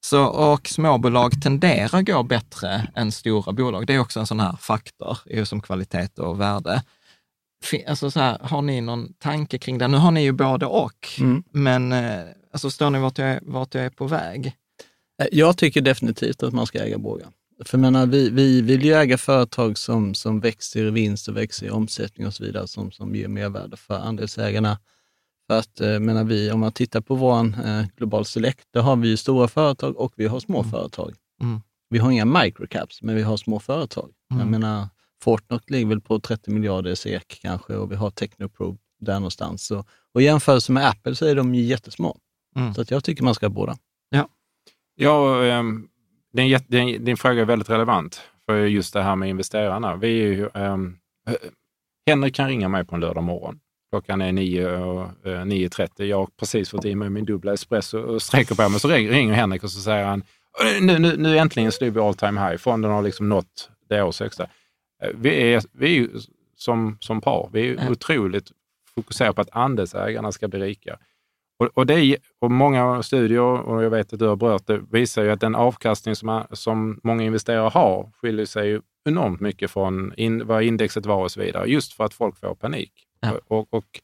så, 0.00 0.24
och 0.24 0.68
småbolag 0.68 1.42
tenderar 1.42 2.02
gå 2.02 2.22
bättre 2.22 2.88
än 2.94 3.12
stora 3.12 3.52
bolag. 3.52 3.86
Det 3.86 3.94
är 3.94 3.98
också 3.98 4.20
en 4.20 4.26
sån 4.26 4.40
här 4.40 4.56
faktor 4.60 5.44
som 5.44 5.60
kvalitet 5.60 6.08
och 6.16 6.40
värde. 6.40 6.82
Alltså 7.88 8.10
så 8.10 8.20
här, 8.20 8.38
har 8.40 8.62
ni 8.62 8.80
någon 8.80 9.12
tanke 9.12 9.58
kring 9.58 9.78
det? 9.78 9.88
Nu 9.88 9.96
har 9.96 10.10
ni 10.10 10.22
ju 10.22 10.32
både 10.32 10.66
och, 10.66 11.08
Mm. 11.20 11.42
men 11.52 11.92
eh, 11.92 12.20
alltså, 12.52 12.70
står 12.70 12.90
ni 12.90 12.98
vart 12.98 13.18
jag, 13.18 13.38
vart 13.42 13.74
jag 13.74 13.84
är 13.84 13.90
på 13.90 14.06
väg? 14.06 14.46
Eh, 15.22 15.26
Jag 15.32 15.56
tycker 15.56 15.80
definitivt 15.80 16.42
att 16.42 16.52
man 16.54 16.66
ska 16.66 16.78
äga 16.78 16.98
båda. 16.98 17.24
För 17.64 17.78
menar, 17.78 18.06
vi, 18.06 18.30
vi 18.30 18.60
vill 18.62 18.84
ju 18.84 18.92
äga 18.94 19.18
företag 19.18 19.78
som, 19.78 20.14
som 20.14 20.40
växer 20.40 20.86
i 20.86 20.90
vinst 20.90 21.28
och 21.28 21.36
växer 21.36 21.66
i 21.66 21.70
omsättning 21.70 22.26
och 22.26 22.34
så 22.34 22.44
vidare, 22.44 22.68
som, 22.68 22.90
som 22.92 23.14
ger 23.14 23.28
mervärde 23.28 23.76
för 23.76 23.94
andelsägarna. 23.98 24.78
För 25.50 25.58
att, 25.58 25.80
eh, 25.80 26.00
menar 26.00 26.24
vi, 26.24 26.50
om 26.52 26.60
man 26.60 26.72
tittar 26.72 27.00
på 27.00 27.14
vår 27.14 27.38
eh, 27.40 27.84
Global 27.96 28.24
Select, 28.24 28.66
då 28.72 28.80
har 28.80 28.96
vi 28.96 29.08
ju 29.08 29.16
stora 29.16 29.48
företag 29.48 29.96
och 29.96 30.12
vi 30.16 30.26
har 30.26 30.40
små 30.40 30.64
företag. 30.64 31.14
Mm. 31.42 31.60
Vi 31.90 31.98
har 31.98 32.10
inga 32.10 32.24
microcaps, 32.24 33.02
men 33.02 33.14
vi 33.14 33.22
har 33.22 33.36
små 33.36 33.60
företag. 33.60 34.10
Jag 34.28 34.36
Mm. 34.40 34.50
menar, 34.50 34.88
Fortnox 35.22 35.70
ligger 35.70 35.86
väl 35.86 36.00
på 36.00 36.20
30 36.20 36.50
miljarder 36.50 36.94
SEK 36.94 37.38
kanske 37.42 37.74
och 37.76 37.92
vi 37.92 37.96
har 37.96 38.10
Technoprobe 38.10 38.78
där 39.00 39.14
någonstans. 39.14 39.66
Så, 39.66 39.84
och 40.14 40.22
i 40.22 40.24
jämförelse 40.24 40.72
med 40.72 40.88
Apple 40.88 41.14
så 41.14 41.26
är 41.26 41.34
de 41.34 41.54
ju 41.54 41.62
jättesmå. 41.62 42.18
Mm. 42.56 42.74
Så 42.74 42.80
att 42.80 42.90
jag 42.90 43.04
tycker 43.04 43.24
man 43.24 43.34
ska 43.34 43.46
ha 43.46 43.50
båda. 43.50 43.76
Ja, 45.00 45.44
ehm, 45.44 45.88
din, 46.32 46.48
jätte- 46.48 46.66
din, 46.76 47.04
din 47.04 47.16
fråga 47.16 47.40
är 47.42 47.44
väldigt 47.46 47.70
relevant 47.70 48.20
för 48.46 48.58
just 48.66 48.92
det 48.94 49.02
här 49.02 49.16
med 49.16 49.28
investerarna. 49.28 49.96
Vi 49.96 50.20
är 50.22 50.26
ju, 50.32 50.46
eh, 50.54 50.76
Henrik 52.06 52.34
kan 52.34 52.48
ringa 52.48 52.68
mig 52.68 52.84
på 52.84 52.94
en 52.94 53.00
lördag 53.00 53.24
morgon. 53.24 53.60
Klockan 53.90 54.20
är 54.20 54.32
9 54.32 54.66
och, 54.68 55.26
eh, 55.26 55.44
9.30. 55.44 56.04
Jag 56.04 56.16
har 56.18 56.28
precis 56.40 56.70
fått 56.70 56.84
i 56.84 56.94
mig 56.94 57.10
min 57.10 57.24
dubbla 57.24 57.52
espresso 57.52 57.98
och 57.98 58.22
sträcker 58.22 58.54
på 58.54 58.68
mig. 58.68 58.80
Så 58.80 58.88
ringer, 58.88 59.32
Henrik 59.32 59.64
och 59.64 59.70
så 59.70 59.80
säger 59.80 60.04
han, 60.04 60.22
"Eh, 60.64 60.82
nu, 60.82 60.98
nu, 60.98 61.16
nu 61.16 61.38
äntligen 61.38 61.72
slog 61.72 61.92
vi 61.94 62.00
all 62.00 62.14
time 62.14 62.40
high. 62.40 62.56
Fonden 62.56 62.90
har 62.90 63.02
liksom 63.02 63.28
nått 63.28 63.70
det 63.88 64.02
års 64.02 64.20
högsta. 64.20 64.42
Eh, 65.02 65.10
Vi 65.14 65.52
är, 65.52 65.62
vi 65.72 65.86
är 65.86 65.94
ju 66.00 66.08
som, 66.56 66.96
som 67.00 67.20
par, 67.20 67.50
vi 67.52 67.68
är 67.68 67.74
Ja. 67.84 67.90
otroligt 67.90 68.52
fokuserade 68.94 69.34
på 69.34 69.40
att 69.40 69.48
andelsägarna 69.56 70.32
ska 70.32 70.48
bli 70.48 70.60
rika. 70.60 70.98
Och, 71.60 71.66
och, 71.74 71.86
det 71.86 72.16
och 72.40 72.50
många 72.50 73.02
studier, 73.02 73.40
och 73.42 73.84
jag 73.84 73.90
vet 73.90 74.12
att 74.12 74.18
du 74.18 74.26
har 74.26 74.36
berört 74.36 74.66
det, 74.66 74.80
visar 74.90 75.22
ju 75.22 75.30
att 75.30 75.40
den 75.40 75.54
avkastning 75.54 76.16
som, 76.16 76.44
som 76.52 77.00
många 77.02 77.22
investerare 77.24 77.68
har 77.68 78.10
skiljer 78.20 78.46
sig 78.46 78.68
ju 78.68 78.80
enormt 79.04 79.40
mycket 79.40 79.70
från 79.70 80.14
in, 80.16 80.46
vad 80.46 80.62
indexet 80.62 81.06
var 81.06 81.22
och 81.22 81.30
så 81.30 81.40
vidare, 81.40 81.66
just 81.70 81.92
för 81.92 82.04
att 82.04 82.14
folk 82.14 82.36
får 82.38 82.54
panik. 82.54 82.92
Ja. 83.20 83.40
Och, 83.48 83.74
och 83.74 84.00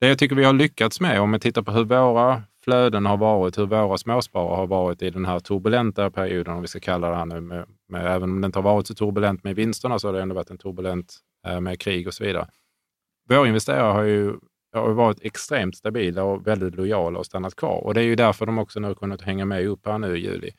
det 0.00 0.08
jag 0.08 0.18
tycker 0.18 0.36
vi 0.36 0.44
har 0.44 0.52
lyckats 0.52 1.00
med, 1.00 1.20
om 1.20 1.32
vi 1.32 1.38
tittar 1.38 1.62
på 1.62 1.72
hur 1.72 1.84
våra 1.84 2.42
flöden 2.64 3.06
har 3.06 3.16
varit, 3.16 3.58
hur 3.58 3.66
våra 3.66 3.98
småsparare 3.98 4.56
har 4.56 4.66
varit 4.66 5.02
i 5.02 5.10
den 5.10 5.26
här 5.26 5.40
turbulenta 5.40 6.10
perioden, 6.10 6.54
om 6.54 6.62
vi 6.62 6.68
ska 6.68 6.80
kalla 6.80 7.10
det 7.10 7.16
här 7.16 7.26
nu, 7.26 7.40
med, 7.40 7.66
med, 7.88 8.06
även 8.06 8.30
om 8.30 8.40
det 8.40 8.46
inte 8.46 8.58
har 8.58 8.64
varit 8.64 8.86
så 8.86 8.94
turbulent 8.94 9.44
med 9.44 9.56
vinsterna, 9.56 9.98
så 9.98 10.08
har 10.08 10.12
det 10.12 10.22
ändå 10.22 10.34
varit 10.34 10.50
en 10.50 10.58
turbulent 10.58 11.16
eh, 11.46 11.60
med 11.60 11.80
krig 11.80 12.06
och 12.06 12.14
så 12.14 12.24
vidare. 12.24 12.48
Våra 13.28 13.48
investerare 13.48 13.92
har 13.92 14.02
ju 14.02 14.34
har 14.72 14.92
varit 14.92 15.18
extremt 15.22 15.76
stabila 15.76 16.22
och 16.22 16.46
väldigt 16.46 16.74
lojala 16.74 17.18
och 17.18 17.26
stannat 17.26 17.56
kvar. 17.56 17.84
Och 17.84 17.94
det 17.94 18.00
är 18.00 18.04
ju 18.04 18.16
därför 18.16 18.46
de 18.46 18.58
också 18.58 18.80
nu 18.80 18.86
har 18.86 18.94
kunnat 18.94 19.22
hänga 19.22 19.44
med 19.44 19.66
upp 19.66 19.86
här 19.86 19.98
nu 19.98 20.16
i 20.16 20.20
juli. 20.20 20.50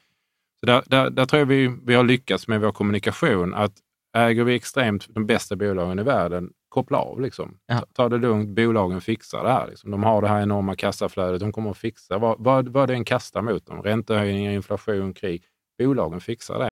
Så 0.60 0.66
där, 0.66 0.84
där, 0.88 1.10
där 1.10 1.26
tror 1.26 1.40
jag 1.40 1.46
vi, 1.46 1.78
vi 1.86 1.96
har 1.96 2.04
lyckats 2.04 2.48
med 2.48 2.62
vår 2.62 2.72
kommunikation, 2.72 3.54
att 3.54 3.74
äger 4.18 4.44
vi 4.44 4.56
extremt 4.56 5.08
de 5.10 5.26
bästa 5.26 5.56
bolagen 5.56 6.00
i 6.00 6.04
världen, 6.04 6.50
koppla 6.72 6.98
av. 6.98 7.22
Liksom. 7.22 7.58
Ja. 7.68 7.80
Ta, 7.80 7.86
ta 7.94 8.10
det 8.10 8.18
lugnt, 8.18 8.50
bolagen 8.50 9.02
fixar 9.02 9.44
det 9.44 9.52
här. 9.52 9.68
Liksom. 9.68 9.92
De 9.92 10.04
har 10.04 10.22
det 10.22 10.28
här 10.28 10.42
enorma 10.42 10.76
kassaflödet, 10.76 11.40
de 11.40 11.52
kommer 11.52 11.72
att 11.72 11.78
fixa 11.78 12.18
vad, 12.18 12.36
vad, 12.40 12.68
vad 12.68 12.90
det 12.90 12.94
än 12.94 13.06
kastar 13.06 13.42
mot 13.42 13.66
dem. 13.66 13.84
Räntehöjningar, 13.84 14.52
inflation, 14.52 15.14
krig. 15.14 15.44
Bolagen 15.80 16.22
fixar 16.22 16.60
det. 16.60 16.70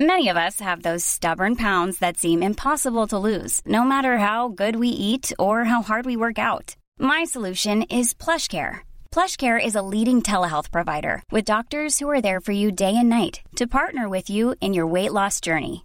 Many 0.00 0.28
of 0.28 0.36
us 0.36 0.60
have 0.60 0.82
those 0.82 1.04
stubborn 1.04 1.54
pounds 1.56 1.98
that 1.98 2.16
seem 2.16 2.42
impossible 2.42 3.06
to 3.06 3.18
lose, 3.18 3.60
no 3.64 3.84
matter 3.84 4.18
how 4.18 4.48
good 4.48 4.76
we 4.76 4.88
eat 4.88 5.32
or 5.38 5.64
how 5.64 5.82
hard 5.82 6.04
we 6.04 6.16
work 6.16 6.38
out. 6.38 6.76
My 6.98 7.24
solution 7.24 7.82
is 7.82 8.12
PlushCare. 8.14 8.78
PlushCare 9.12 9.64
is 9.64 9.76
a 9.76 9.86
leading 9.94 10.20
telehealth 10.20 10.72
provider 10.72 11.22
with 11.30 11.44
doctors 11.44 12.00
who 12.00 12.10
are 12.10 12.20
there 12.20 12.40
for 12.40 12.52
you 12.52 12.72
day 12.72 12.96
and 12.96 13.08
night 13.08 13.34
to 13.54 13.68
partner 13.68 14.08
with 14.08 14.28
you 14.28 14.56
in 14.60 14.74
your 14.74 14.92
weight 14.92 15.12
loss 15.12 15.40
journey. 15.40 15.84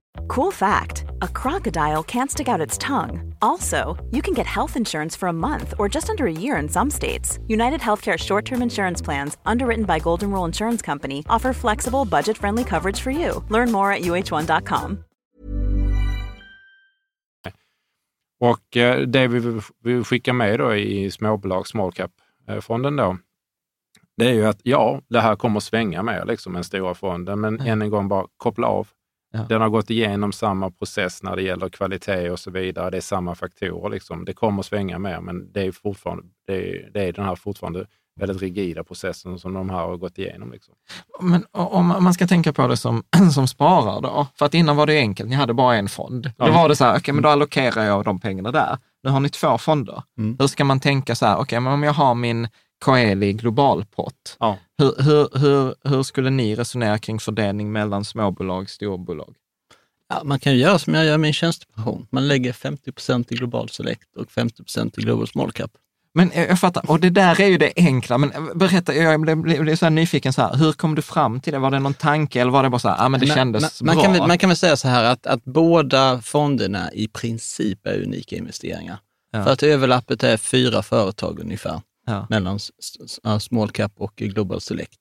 Cool 0.27 0.51
fact 0.51 1.05
a 1.21 1.27
crocodile 1.27 2.03
can't 2.03 2.31
stick 2.31 2.47
out 2.47 2.61
its 2.67 2.77
tongue. 2.77 3.33
Also, 3.41 3.97
you 4.11 4.21
can 4.21 4.33
get 4.33 4.45
health 4.47 4.75
insurance 4.77 5.15
for 5.19 5.27
a 5.29 5.33
month 5.33 5.73
or 5.79 5.89
just 5.89 6.09
under 6.09 6.25
a 6.25 6.31
year 6.31 6.57
in 6.57 6.69
some 6.69 6.89
states. 6.91 7.39
United 7.47 7.79
Healthcare 7.81 8.17
short 8.17 8.45
term 8.45 8.61
insurance 8.61 9.01
plans, 9.05 9.37
underwritten 9.45 9.85
by 9.85 9.99
Golden 9.99 10.31
Rule 10.31 10.45
Insurance 10.45 10.81
Company, 10.85 11.23
offer 11.29 11.53
flexible, 11.53 12.05
budget 12.05 12.37
friendly 12.37 12.63
coverage 12.63 12.99
for 13.01 13.11
you. 13.11 13.43
Learn 13.49 13.71
more 13.71 13.91
at 13.91 14.01
uh1.com. 14.01 15.03
Och 18.39 18.77
eh, 18.77 18.99
det 19.01 19.27
vi 19.27 19.61
vill 19.83 20.03
skicka 20.03 20.33
med 20.33 20.59
då 20.59 20.75
i 20.75 21.11
småbolag, 21.11 21.67
small 21.67 21.91
cap-fonden 21.91 22.95
då, 22.95 23.17
det 24.17 24.25
är 24.29 24.33
ju 24.33 24.45
att 24.45 24.59
ja, 24.63 25.01
det 25.07 25.19
här 25.19 25.35
kommer 25.35 25.59
svänga 25.59 26.03
mer 26.03 26.25
liksom 26.25 26.55
än 26.55 26.63
stora 26.63 26.93
fonden, 26.93 27.41
men 27.41 27.57
Ja. 27.59 27.65
än 27.71 27.81
en 27.81 27.89
gång 27.89 28.07
bara 28.07 28.25
koppla 28.37 28.67
av. 28.67 28.87
Ja. 29.31 29.45
Den 29.49 29.61
har 29.61 29.69
gått 29.69 29.89
igenom 29.89 30.31
samma 30.31 30.71
process 30.71 31.23
när 31.23 31.35
det 31.35 31.41
gäller 31.41 31.69
kvalitet 31.69 32.29
och 32.29 32.39
så 32.39 32.51
vidare. 32.51 32.89
Det 32.89 32.97
är 32.97 33.01
samma 33.01 33.35
faktorer. 33.35 33.89
Liksom. 33.89 34.25
Det 34.25 34.33
kommer 34.33 34.61
svänga 34.61 34.99
mer, 34.99 35.21
men 35.21 35.51
det 35.51 35.61
är, 35.61 35.71
fortfarande, 35.71 36.23
det 36.47 36.53
är, 36.53 36.89
det 36.93 37.03
är 37.03 37.13
den 37.13 37.25
här 37.25 37.35
fortfarande 37.35 37.85
väldigt 38.19 38.41
rigida 38.41 38.83
processen 38.83 39.39
som 39.39 39.53
de 39.53 39.69
här 39.69 39.77
har 39.77 39.97
gått 39.97 40.17
igenom. 40.17 40.51
Liksom. 40.51 40.73
Men 41.21 41.45
om 41.51 41.87
man 41.87 42.13
ska 42.13 42.27
tänka 42.27 42.53
på 42.53 42.67
det 42.67 42.77
som, 42.77 43.03
som 43.33 43.47
sparare 43.47 44.01
då, 44.01 44.27
för 44.35 44.45
att 44.45 44.53
innan 44.53 44.75
var 44.75 44.85
det 44.85 44.97
enkelt, 44.97 45.29
ni 45.29 45.35
hade 45.35 45.53
bara 45.53 45.75
en 45.75 45.89
fond. 45.89 46.31
Ja. 46.37 46.45
Då 46.45 46.51
var 46.51 46.69
det 46.69 46.75
så 46.75 46.85
här, 46.85 46.97
okej, 46.97 47.13
men 47.13 47.23
då 47.23 47.29
allokerar 47.29 47.85
jag 47.85 48.05
de 48.05 48.19
pengarna 48.19 48.51
där. 48.51 48.77
Nu 49.03 49.09
har 49.09 49.19
ni 49.19 49.29
två 49.29 49.57
fonder. 49.57 50.03
Mm. 50.17 50.35
Hur 50.39 50.47
ska 50.47 50.63
man 50.63 50.79
tänka 50.79 51.15
så 51.15 51.25
här, 51.25 51.37
okej, 51.37 51.59
men 51.59 51.73
om 51.73 51.83
jag 51.83 51.93
har 51.93 52.15
min 52.15 52.47
Coeli 52.81 53.33
globalpott, 53.33 54.37
Ja. 54.39 54.57
hur, 54.77 55.03
hur, 55.03 55.39
hur, 55.39 55.75
hur 55.89 56.03
skulle 56.03 56.29
ni 56.29 56.55
resonera 56.55 56.97
kring 56.97 57.19
fördelning 57.19 57.71
mellan 57.71 58.05
småbolag 58.05 58.63
och 58.63 58.69
storbolag? 58.69 59.35
Ja, 60.09 60.21
man 60.23 60.39
kan 60.39 60.53
ju 60.53 60.59
göra 60.59 60.79
som 60.79 60.93
jag 60.93 61.05
gör 61.05 61.11
med 61.11 61.19
min 61.19 61.33
tjänstepension. 61.33 62.07
Man 62.11 62.27
lägger 62.27 62.53
50 62.53 62.91
procent 62.91 63.31
i 63.31 63.35
Global 63.35 63.69
Select 63.69 64.15
och 64.17 64.31
50 64.31 64.63
procent 64.63 64.97
i 64.97 65.01
Global 65.01 65.27
Small 65.27 65.51
Cap. 65.51 65.71
Men 66.13 66.31
jag 66.35 66.49
jag 66.49 66.59
fattar, 66.59 66.91
och 66.91 66.99
det 66.99 67.09
där 67.09 67.41
är 67.41 67.47
ju 67.47 67.57
det 67.57 67.73
enkla, 67.75 68.17
men 68.17 68.31
berätta, 68.55 68.93
jag 68.95 69.21
blev, 69.21 69.37
blev, 69.41 69.75
så 69.75 69.85
här 69.85 69.89
nyfiken, 69.89 70.33
så 70.33 70.41
här, 70.41 70.55
hur 70.55 70.71
kom 70.73 70.95
du 70.95 71.01
fram 71.01 71.39
till 71.39 71.53
det? 71.53 71.59
Var 71.59 71.71
det 71.71 71.79
någon 71.79 71.93
tanke 71.93 72.41
eller 72.41 72.51
var 72.51 72.63
det 72.63 72.69
bara 72.69 72.79
så 72.79 72.89
här, 72.89 72.97
ja 72.97 73.09
men 73.09 73.19
det 73.19 73.27
Men- 73.27 73.35
kändes 73.35 73.81
man, 73.81 73.85
bra? 73.85 73.95
man, 73.95 74.03
kan, 74.03 74.13
väl- 74.13 74.27
man 74.27 74.37
kan 74.37 74.49
väl 74.49 74.57
säga 74.57 74.77
så 74.77 74.87
här 74.87 75.03
att, 75.03 75.27
att 75.27 75.43
båda 75.43 76.21
fonderna 76.21 76.91
i 76.93 77.07
princip 77.07 77.87
är 77.87 78.03
unika 78.03 78.35
investeringar. 78.35 78.97
Ja. 79.31 79.43
För 79.43 79.51
att 79.51 79.63
överlappet 79.63 80.23
är 80.23 80.37
fyra 80.37 80.81
företag 80.83 81.39
ungefär 81.39 81.81
ja. 82.05 82.27
mellan 82.29 82.59
small 83.39 83.71
cap 83.71 83.91
och 83.97 84.15
Global 84.15 84.61
Select. 84.61 84.93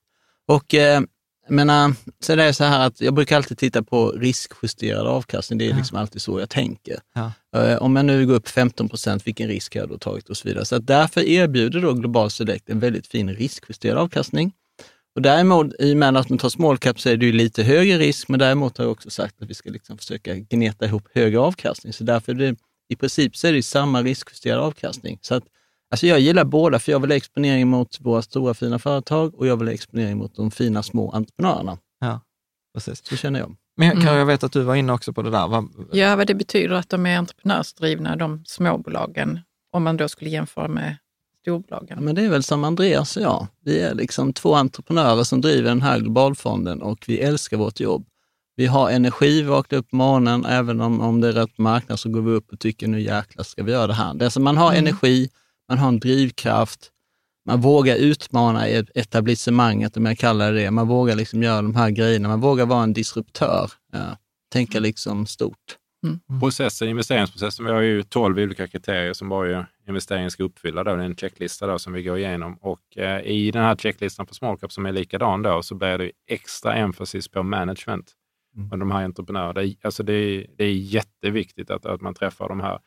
Och 0.46 0.74
eh, 0.74 1.01
menar, 1.48 1.94
det 2.26 2.42
är 2.44 2.53
så 2.53 2.64
här 2.64 2.86
att 2.86 3.01
jag 3.01 3.14
brukar 3.14 3.36
alltid 3.36 3.59
titta 3.59 3.82
på 3.82 4.11
riskjusterad 4.11 5.07
avkastning. 5.07 5.59
Det 5.59 5.64
är 5.66 5.70
Ja. 5.70 5.76
liksom 5.76 5.96
alltid 5.98 6.22
så 6.22 6.40
jag 6.40 6.51
tänker. 6.51 6.98
Ja. 7.14 7.32
Eh, 7.61 7.82
Om 7.82 7.96
jag 7.96 8.05
nu 8.05 8.26
går 8.26 8.34
upp 8.34 8.48
15 8.48 8.88
procent, 8.88 9.26
vilken 9.26 9.48
risk 9.48 9.74
har 9.74 9.80
jag 9.80 9.88
då 9.88 9.98
tagit 9.98 10.28
och 10.30 10.36
så 10.36 10.48
vidare. 10.48 10.64
Så 10.64 10.76
att 10.76 10.86
därför 10.86 11.20
erbjuder 11.20 11.80
då 11.82 11.92
Global 11.92 12.30
Select 12.30 12.68
en 12.70 12.80
väldigt 12.80 13.07
fin 13.07 13.30
riskjusterad 13.34 13.98
avkastning. 13.98 14.53
Och 15.14 15.22
däremot, 15.22 15.66
i 15.78 15.92
och 15.92 15.96
med 15.96 16.16
att 16.16 16.28
man 16.28 16.38
tar 16.38 16.48
small 16.48 16.78
cap 16.78 17.01
så 17.01 17.09
är 17.09 17.16
det 17.16 17.26
ju 17.26 17.32
lite 17.32 17.62
högre 17.62 17.98
risk, 17.98 18.28
men 18.28 18.38
däremot 18.40 18.78
har 18.78 18.84
jag 18.84 18.92
också 18.92 19.11
sagt 19.11 19.42
att 19.42 19.51
vi 19.51 19.55
ska 19.55 19.70
liksom 19.70 19.98
försöka 19.98 20.34
gneta 20.34 20.84
ihop 20.86 21.09
högre 21.14 21.38
avkastning. 21.38 21.92
Så 21.92 22.05
därför 22.05 22.32
är 22.32 22.36
det, 22.36 22.57
i 22.88 22.96
princip 22.96 23.36
så 23.36 23.46
är 23.46 23.53
det 23.53 23.62
samma 23.62 24.03
riskjusterad 24.03 24.59
avkastning. 24.61 25.18
Så 25.22 25.34
att, 25.34 25.44
alltså 25.91 26.07
jag 26.07 26.20
gillar 26.20 26.45
båda, 26.45 26.78
för 26.78 26.93
jag 26.93 27.01
vill 27.01 27.11
ha 27.11 27.16
exponering 27.16 27.68
mot 27.68 27.97
våra 28.01 28.22
stora 28.22 28.55
fina 28.55 28.78
företag 28.78 29.34
och 29.34 29.47
jag 29.47 29.57
vill 29.57 29.68
ha 29.68 29.72
exponering 29.74 30.18
mot 30.18 30.36
de 30.36 30.51
fina 30.51 30.82
små 30.82 31.11
entreprenörerna. 31.11 31.78
Precis. 32.74 33.07
Så 33.07 33.16
känner 33.16 33.41
jag. 33.41 33.57
Men 33.76 33.91
Karo, 33.91 34.03
Mm. 34.03 34.16
jag 34.18 34.26
vet 34.26 34.45
att 34.45 34.53
du 34.53 34.62
var 34.62 34.74
inne 34.74 34.93
också 34.93 35.12
på 35.12 35.22
det 35.22 35.30
där. 35.30 35.49
Vad, 35.49 35.68
Ja, 35.93 36.16
vad 36.16 36.26
det 36.26 36.34
betyder 36.34 36.74
att 36.74 36.88
de 36.88 37.07
är 37.07 37.18
entreprenörsdrivna, 37.18 38.16
de 38.16 38.43
småbolagen, 38.47 39.41
om 39.72 39.82
man 39.84 39.97
då 39.97 40.09
skulle 40.09 40.30
jämföra 40.30 40.68
med 40.68 40.97
storbolagen. 41.43 41.88
Ja, 41.91 42.01
men 42.01 42.14
det 42.14 42.22
är 42.24 42.28
väl 42.28 42.43
som 42.43 42.64
Andreas 42.64 43.16
och 43.16 43.22
jag. 43.22 43.47
Vi 43.64 43.80
är 43.80 43.95
liksom 43.95 44.32
två 44.32 44.55
entreprenörer 44.55 45.24
som 45.24 45.41
driver 45.41 45.68
den 45.68 45.82
här 45.82 45.99
globalfonden 45.99 46.82
och 46.82 47.05
vi 47.07 47.18
älskar 47.20 47.57
vårt 47.57 47.80
jobb. 47.80 48.07
Vi 48.57 48.66
har 48.66 48.91
energi, 48.91 49.43
vi 49.43 49.49
vaknar 49.49 49.78
upp 49.78 49.91
på 49.91 49.97
morgonen, 49.97 50.45
även 50.45 50.80
om, 50.80 51.01
om 51.01 51.20
det 51.20 51.28
är 51.28 51.32
rätt 51.32 51.59
marknad 51.59 51.99
så 52.01 52.09
går 52.09 52.20
vi 52.22 52.30
upp 52.30 52.53
och 52.53 52.61
tycker 52.61 52.88
nu 52.88 53.01
jäklar 53.01 53.45
ska 53.45 53.62
vi 53.62 53.72
göra 53.72 53.86
det 53.86 53.95
här. 53.95 54.14
Det 54.14 54.22
är 54.22 54.26
alltså 54.26 54.41
man 54.41 54.57
har 54.57 54.72
Mm. 54.72 54.78
energi, 54.86 55.28
man 55.71 55.79
har 55.79 55.89
en 55.89 56.01
drivkraft, 56.01 56.91
man 57.47 57.61
vågar 57.61 57.97
utmana 57.97 58.66
etablissemanget, 58.95 59.97
om 59.97 60.07
jag 60.07 60.18
kallar 60.18 60.53
det 60.53 60.61
det. 60.62 60.71
Man 60.71 60.89
vågar 60.89 61.16
liksom 61.16 61.43
göra 61.43 61.62
de 61.62 61.75
här 61.75 61.91
grejerna, 61.91 62.29
man 62.29 62.41
vågar 62.41 62.66
vara 62.66 62.83
en 62.83 62.93
disruptör, 62.93 63.71
ja. 63.93 64.16
tänka 64.53 64.81
liksom 64.81 65.27
stort. 65.27 65.77
Processen, 66.41 66.89
investeringsprocessen, 66.89 67.64
vi 67.66 67.73
har 67.73 67.81
ju 67.81 68.03
12 68.03 68.39
olika 68.39 68.66
kriterier 68.68 69.12
som 69.12 69.29
varje 69.29 69.66
investering 69.89 70.31
ska 70.31 70.43
uppfylla. 70.43 70.85
Då. 70.85 70.97
Det 70.97 71.03
är 71.03 71.07
en 71.07 71.16
checklista 71.16 71.66
då 71.66 71.79
som 71.79 71.93
vi 71.93 72.03
går 72.03 72.18
igenom. 72.18 72.59
Och 72.61 72.99
eh, 72.99 73.21
i 73.21 73.51
den 73.51 73.62
här 73.62 73.77
checklistan 73.77 74.27
på 74.27 74.35
small 74.35 74.59
cap 74.59 74.73
som 74.73 74.87
är 74.87 74.93
likadan 74.93 75.43
då, 75.43 75.62
så 75.62 75.75
blir 75.75 75.99
det 75.99 76.11
extra 76.29 76.75
emphasis 76.75 77.29
på 77.29 77.43
management. 77.43 78.12
Och 78.73 78.79
de 78.79 78.91
här 78.91 79.05
entreprenörerna. 79.05 79.53
Det, 79.53 79.64
är- 79.68 79.77
alltså 79.83 80.03
det, 80.03 80.47
det 80.59 80.64
är 80.64 80.73
jätteviktigt 80.75 81.71
att, 81.71 81.87
att 81.87 82.01
man 82.01 82.14
träffar 82.14 82.49
de 82.49 82.61
här. 82.61 82.79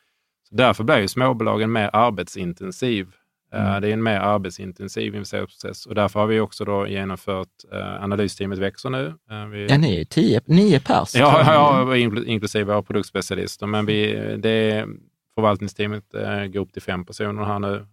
Så 0.48 0.54
därför 0.54 0.84
blir 0.84 0.98
ju 0.98 1.08
småbolagen 1.08 1.72
mer 1.72 1.90
arbetsintensiv. 1.92 3.06
Eh, 3.52 3.80
Det 3.80 3.88
är 3.88 3.92
en 3.92 4.02
mer 4.02 4.18
arbetsintensiv 4.20 5.14
investeringsprocess 5.14 5.86
och 5.86 5.94
därför 5.94 6.20
har 6.20 6.26
vi 6.26 6.40
också 6.40 6.64
då 6.64 6.86
genomfört, 6.88 7.48
eh, 7.72 8.02
analysteamet 8.04 8.58
växer 8.58 8.90
nu. 8.90 9.14
Eh, 9.30 9.46
vi, 9.46 9.66
ja, 9.66 9.78
ni 9.78 9.94
är 9.94 9.98
ju 9.98 10.04
tio, 10.04 10.40
nio 10.44 10.80
pers. 10.80 11.14
Ja, 11.14 11.42
ja, 11.46 11.94
inkl- 11.96 12.24
inklusive 12.26 12.64
våra 12.64 12.82
produktspecialister. 12.82 13.66
Men 13.66 13.86
vi, 13.86 14.12
det, 14.38 14.86
förvaltningsteamet 15.34 16.04
går 16.52 16.60
upp 16.60 16.72
till 16.72 16.82
fem 16.82 17.04
personer 17.04 17.44
här 17.44 17.58
nu 17.58 17.86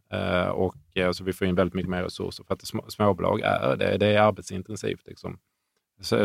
och 0.51 0.75
så 1.15 1.23
vi 1.23 1.33
får 1.33 1.47
in 1.47 1.55
väldigt 1.55 1.73
mycket 1.73 1.89
mer 1.89 2.03
resurser 2.03 2.43
för 2.43 2.53
att 2.53 2.67
små, 2.67 2.85
småbolag 2.87 3.41
är, 3.41 3.75
det, 3.75 3.97
det 3.97 4.05
är 4.07 4.21
arbetsintensivt. 4.21 5.07
Liksom. 5.07 5.37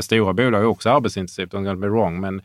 Stora 0.01 0.33
bolag 0.33 0.61
är 0.63 0.67
också 0.67 0.91
arbetsintensivt, 0.91 1.53
don't 1.53 1.67
get 1.69 1.79
me 1.79 1.87
wrong, 1.87 2.21
men, 2.21 2.41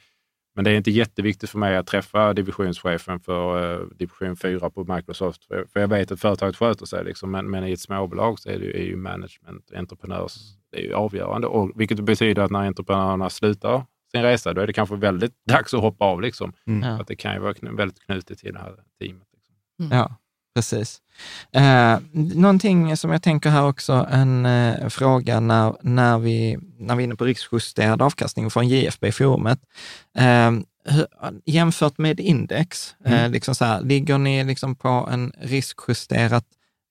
men 0.55 0.63
det 0.63 0.71
är 0.71 0.75
inte 0.75 0.91
jätteviktigt 0.91 1.49
för 1.49 1.59
mig 1.59 1.77
att 1.77 1.87
träffa 1.87 2.33
divisionschefen 2.33 3.19
för 3.19 3.73
eh, 3.81 3.87
division 3.87 4.35
4 4.35 4.69
på 4.69 4.93
Microsoft, 4.95 5.45
för, 5.45 5.65
för 5.73 5.79
jag 5.79 5.87
vet 5.87 6.11
att 6.11 6.19
företaget 6.19 6.55
sköter 6.55 6.85
sig. 6.85 7.03
Liksom, 7.05 7.31
men, 7.31 7.49
men 7.49 7.67
i 7.67 7.71
ett 7.71 7.79
småbolag 7.79 8.39
så 8.39 8.49
är, 8.49 8.59
det, 8.59 8.65
ju- 8.65 8.73
är 8.73 8.83
ju 8.83 8.95
management, 8.95 9.71
entreprenörs, 9.75 10.33
det 10.71 10.77
är 10.77 10.81
ju 10.83 10.93
avgörande. 10.93 11.47
Och, 11.47 11.71
vilket 11.75 11.99
betyder 11.99 12.41
att 12.43 12.51
när 12.51 12.59
entreprenörerna 12.67 13.29
slutar 13.29 13.85
sin 14.11 14.21
resa, 14.23 14.53
då 14.53 14.61
är 14.61 14.67
det 14.67 14.73
kanske 14.73 14.95
väldigt 14.95 15.33
dags 15.47 15.73
att 15.73 15.81
hoppa 15.81 16.05
av. 16.05 16.21
Liksom. 16.21 16.53
Mm. 16.67 16.89
Att 16.99 17.07
det 17.07 17.15
kan 17.15 17.33
ju 17.33 17.39
vara 17.39 17.53
kn- 17.53 17.77
väldigt 17.77 17.99
knutet 18.05 18.37
till 18.39 18.53
det 18.53 18.59
här 18.59 18.75
teamet. 18.99 19.27
Liksom. 19.33 19.55
Ja, 19.97 20.15
precis. 20.55 21.01
Eh, 21.51 21.97
någonting 22.13 22.97
som 22.97 23.11
jag 23.11 23.23
tänker 23.23 23.49
här 23.49 23.67
också, 23.67 24.07
en 24.11 24.45
eh, 24.45 24.89
fråga 24.89 25.39
när, 25.39 25.75
när, 25.81 26.19
vi, 26.19 26.57
när 26.77 26.95
vi 26.95 27.03
är 27.03 27.05
inne 27.05 27.15
på 27.15 27.25
riksjusterad 27.25 28.01
avkastning 28.01 28.51
från 28.51 28.67
JFB 28.67 29.07
i 29.07 29.11
forumet. 29.11 29.59
Eh, 30.17 30.51
hur, 30.85 31.05
jämfört 31.45 31.97
med 31.97 32.19
index, 32.19 32.95
eh, 33.05 33.29
liksom 33.29 33.55
så 33.55 33.65
här, 33.65 33.81
ligger 33.81 34.17
ni 34.17 34.43
liksom 34.43 34.75
på 34.75 35.09
en 35.11 35.33
riskjusterat 35.41 36.45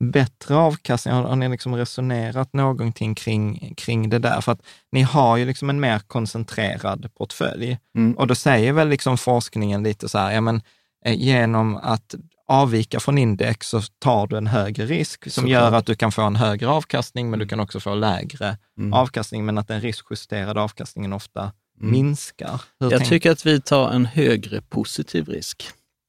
bättre 0.04 0.56
avkastning? 0.56 1.14
Har, 1.14 1.22
har 1.22 1.36
ni 1.36 1.48
liksom 1.48 1.74
resonerat 1.74 2.52
någonting 2.52 3.14
kring, 3.14 3.74
kring 3.76 4.08
det 4.10 4.18
där? 4.18 4.40
För 4.40 4.52
att 4.52 4.62
ni 4.92 5.02
har 5.02 5.36
ju 5.36 5.44
liksom 5.44 5.70
en 5.70 5.80
mer 5.80 5.98
koncentrerad 5.98 7.14
portfölj. 7.14 7.78
Mm. 7.96 8.12
Och 8.12 8.26
då 8.26 8.34
säger 8.34 8.72
väl 8.72 8.88
liksom 8.88 9.18
forskningen 9.18 9.82
lite 9.82 10.08
så 10.08 10.18
här, 10.18 10.32
ja 10.32 10.40
men 10.40 10.62
eh, 11.04 11.14
genom 11.14 11.76
att 11.76 12.14
avvika 12.50 13.00
från 13.00 13.18
index 13.18 13.68
så 13.68 13.80
tar 13.98 14.26
du 14.26 14.36
en 14.36 14.46
högre 14.46 14.86
risk 14.86 15.22
som 15.24 15.30
Såklart. 15.30 15.50
gör 15.50 15.72
att 15.72 15.86
du 15.86 15.94
kan 15.94 16.12
få 16.12 16.22
en 16.22 16.36
högre 16.36 16.68
avkastning, 16.68 17.30
men 17.30 17.38
du 17.38 17.48
kan 17.48 17.60
också 17.60 17.80
få 17.80 17.94
lägre 17.94 18.58
Mm. 18.78 18.92
avkastning, 18.92 19.44
men 19.44 19.58
att 19.58 19.68
den 19.68 19.80
riskjusterade 19.80 20.60
avkastningen 20.60 21.12
ofta 21.12 21.52
Mm. 21.80 21.92
minskar. 21.92 22.60
Hur 22.80 22.90
Jag 22.92 23.04
tycker 23.04 23.30
att 23.30 23.46
vi 23.46 23.60
tar 23.60 23.90
en 23.90 24.06
högre 24.06 24.62
positiv 24.62 25.28
risk, 25.28 25.68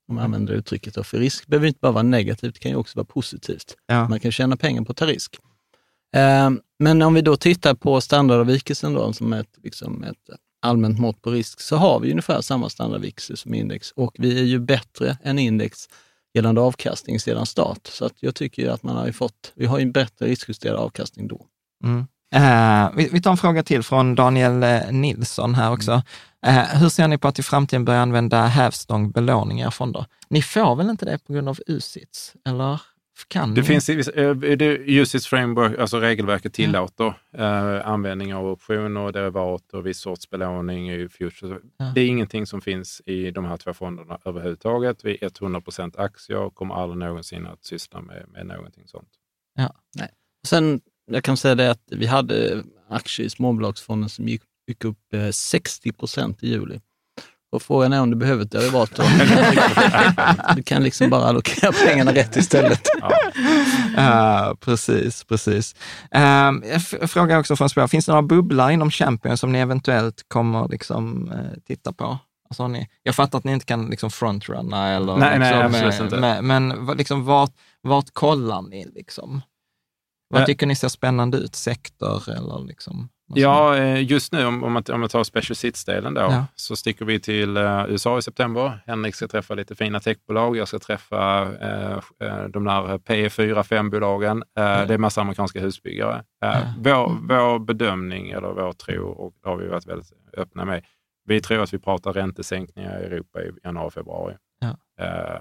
om 0.09 0.15
man 0.15 0.23
använder 0.23 0.53
uttrycket. 0.53 0.93
Då. 0.93 1.03
För 1.03 1.17
risk 1.19 1.47
behöver 1.47 1.67
inte 1.67 1.79
bara 1.81 1.91
vara 1.91 2.03
negativt, 2.03 2.53
det 2.53 2.59
kan 2.59 2.71
ju 2.71 2.77
också 2.77 2.97
vara 2.99 3.05
positivt. 3.05 3.75
ja. 3.87 4.07
Man 4.09 4.19
kan 4.19 4.31
tjäna 4.31 4.57
pengar 4.57 4.81
på 4.83 4.91
att 4.91 4.97
ta 4.97 5.05
risk. 5.05 5.35
Eh, 6.15 6.49
men 6.79 7.01
om 7.01 7.13
vi 7.13 7.21
då 7.21 7.35
tittar 7.37 7.73
på 7.75 8.01
standardavvikelsen 8.01 8.93
då, 8.93 9.13
som 9.13 9.33
ett, 9.33 9.57
liksom 9.63 10.03
ett 10.03 10.17
allmänt 10.61 10.99
mått 10.99 11.21
på 11.21 11.31
risk, 11.31 11.61
så 11.61 11.75
har 11.75 11.99
vi 11.99 12.11
ungefär 12.11 12.41
samma 12.41 12.69
standardavvikelse 12.69 13.37
som 13.37 13.53
index 13.53 13.91
och 13.91 14.15
vi 14.19 14.39
är 14.39 14.43
ju 14.43 14.59
bättre 14.59 15.17
än 15.23 15.39
index 15.39 15.89
gällande 16.33 16.61
avkastning 16.61 17.19
sedan 17.19 17.45
start. 17.45 17.87
Så 17.87 18.05
att 18.05 18.13
jag 18.19 18.35
tycker 18.35 18.69
att 18.69 18.83
man 18.83 18.95
har 18.95 19.05
ju 19.05 19.13
fått, 19.13 19.51
vi 19.55 19.65
har 19.65 19.79
ju 19.79 19.83
en 19.83 19.91
bättre 19.91 20.25
riskjusterad 20.25 20.75
avkastning 20.75 21.27
då. 21.27 21.45
Mm. 21.83 22.07
Eh, 22.35 22.91
vi, 22.95 23.09
vi, 23.11 23.21
tar 23.21 23.31
en 23.31 23.37
fråga 23.37 23.63
till 23.63 23.83
från 23.83 24.15
Daniel 24.15 24.63
eh, 24.63 24.91
Nilsson 24.91 25.55
här 25.55 25.71
också. 25.71 26.01
Eh, 26.45 26.63
hur 26.63 26.89
ser 26.89 27.07
ni 27.07 27.17
på 27.17 27.27
att 27.27 27.39
i 27.39 27.43
framtiden 27.43 27.85
börja 27.85 28.01
använda 28.01 28.41
hävstång 28.41 29.11
belåning 29.11 29.59
i 29.59 29.61
era 29.61 29.71
fonder? 29.71 30.05
Ni 30.29 30.41
får 30.41 30.75
väl 30.75 30.89
inte 30.89 31.05
det 31.05 31.17
på 31.27 31.33
grund 31.33 31.49
av 31.49 31.59
USITS, 31.67 32.33
eller? 32.47 32.81
Kan 33.27 33.53
det 33.53 33.63
finns 33.63 33.89
USITS 33.89 35.27
framework, 35.27 35.79
alltså 35.79 35.99
regelverket 35.99 36.53
tillåter 36.53 37.13
mm. 37.33 37.75
eh, 37.75 37.87
användning 37.87 38.35
av 38.35 38.47
optioner, 38.47 39.11
derivat 39.11 39.73
och 39.73 39.85
viss 39.87 39.99
sorts 39.99 40.29
belåning 40.29 40.91
i 40.91 41.09
future. 41.09 41.59
Ja. 41.77 41.91
Det 41.95 42.01
är 42.01 42.07
ingenting 42.07 42.45
som 42.45 42.61
finns 42.61 43.01
i 43.05 43.31
de 43.31 43.45
här 43.45 43.57
två 43.57 43.73
fonderna 43.73 44.19
överhuvudtaget. 44.25 45.05
Vi 45.05 45.17
är 45.21 45.29
100% 45.29 45.93
aktier 45.97 46.37
och 46.37 46.55
kommer 46.55 46.75
aldrig 46.75 46.97
någonsin 46.97 47.47
att 47.47 47.65
syssla 47.65 48.01
med, 48.01 48.25
med 48.27 48.45
någonting 48.45 48.87
sånt. 48.87 49.09
Ja. 49.55 49.73
Nej. 49.95 50.09
Sen 50.47 50.81
jag 51.05 51.23
kan 51.23 51.37
säga 51.37 51.55
det 51.55 51.71
att 51.71 51.83
vi 51.91 52.05
hade 52.05 52.63
aktier 52.89 53.25
i 53.25 53.29
småbolagsfonden 53.29 54.09
som 54.09 54.27
gick, 54.27 54.41
gick 54.67 54.85
upp 54.85 54.99
60 55.31 55.89
eh, 55.89 55.93
procent 55.93 56.43
i 56.43 56.47
juli. 56.47 56.79
Och 57.51 57.61
frågan 57.61 57.93
är 57.93 58.01
om 58.01 58.09
du 58.09 58.15
behöver 58.15 58.43
ett 58.43 58.51
derivat. 58.51 58.91
du 60.55 60.63
kan 60.63 60.83
liksom 60.83 61.09
bara 61.09 61.25
allokera 61.25 61.71
pengarna 61.71 62.13
rätt 62.13 62.35
istället. 62.35 62.81
Ja. 63.01 64.49
Uh, 64.49 64.55
precis, 64.55 65.23
precis. 65.23 65.75
Uh, 66.15 66.21
jag 67.01 67.11
frågar 67.11 67.39
också 67.39 67.55
från 67.55 67.69
spår, 67.69 67.87
finns 67.87 68.05
det 68.05 68.11
några 68.11 68.21
bubblar 68.21 68.69
inom 68.69 68.91
Champion 68.91 69.37
som 69.37 69.51
ni 69.51 69.59
eventuellt 69.59 70.25
kommer 70.27 70.67
liksom, 70.67 71.31
uh, 71.31 71.59
titta 71.67 71.93
på? 71.93 72.19
Alltså, 72.49 72.67
ni, 72.67 72.87
jag 73.03 73.15
fattar 73.15 73.37
att 73.37 73.43
ni 73.43 73.51
inte 73.51 73.65
kan 73.65 73.85
liksom 73.85 74.11
frontrunna 74.11 74.89
eller... 74.89 75.17
Nej, 75.17 75.39
liksom, 75.39 75.57
nej 75.57 75.65
absolut 75.65 76.01
inte. 76.01 76.17
Med, 76.17 76.43
men 76.43 76.69
liksom, 76.97 77.25
vart, 77.25 77.53
vart 77.81 78.13
kollar 78.13 78.61
ni? 78.61 78.85
Liksom? 78.95 79.41
Vad 80.29 80.45
tycker 80.45 80.67
ni 80.67 80.75
ser 80.75 80.89
spännande 80.89 81.37
ut? 81.37 81.55
Sektor 81.55 82.29
eller 82.29 82.67
liksom? 82.67 83.09
Ja, 83.35 83.77
eh, 83.77 84.03
just 84.03 84.33
nu 84.33 84.45
om, 84.45 84.63
om, 84.63 84.71
man, 84.73 84.83
om 84.91 84.99
man 84.99 85.09
tar 85.09 85.23
special 85.23 85.55
sits-delen 85.55 86.13
då, 86.13 86.21
ja. 86.21 86.45
så 86.55 86.75
sticker 86.75 87.05
vi 87.05 87.19
till 87.19 87.57
uh, 87.57 87.85
USA 87.89 88.17
i 88.17 88.21
september. 88.21 88.79
Henrik 88.85 89.15
ska 89.15 89.27
träffa 89.27 89.53
lite 89.53 89.75
fina 89.75 89.99
techbolag. 89.99 90.57
Jag 90.57 90.67
ska 90.67 90.79
träffa 90.79 91.43
uh, 91.43 91.99
de 92.49 92.63
där 92.63 92.97
P4-5-bolagen. 92.97 94.37
Uh, 94.37 94.43
ja. 94.53 94.85
Det 94.85 94.93
är 94.93 94.97
massa 94.97 95.21
amerikanska 95.21 95.59
husbyggare. 95.59 96.23
Ja. 96.39 96.61
Vår, 96.77 97.09
mm. 97.09 97.27
vår 97.27 97.59
bedömning, 97.59 98.29
eller 98.29 98.53
vår 98.53 98.73
tro, 98.73 99.07
och 99.07 99.33
det 99.43 99.49
har 99.49 99.57
vi 99.57 99.67
varit 99.67 99.87
väldigt 99.87 100.11
öppna 100.37 100.65
med, 100.65 100.83
vi 101.25 101.41
tror 101.41 101.63
att 101.63 101.73
vi 101.73 101.79
pratar 101.79 102.13
räntesänkningar 102.13 103.01
i 103.01 103.05
Europa 103.05 103.41
i 103.41 103.51
januari, 103.63 103.91
februari. 103.91 104.35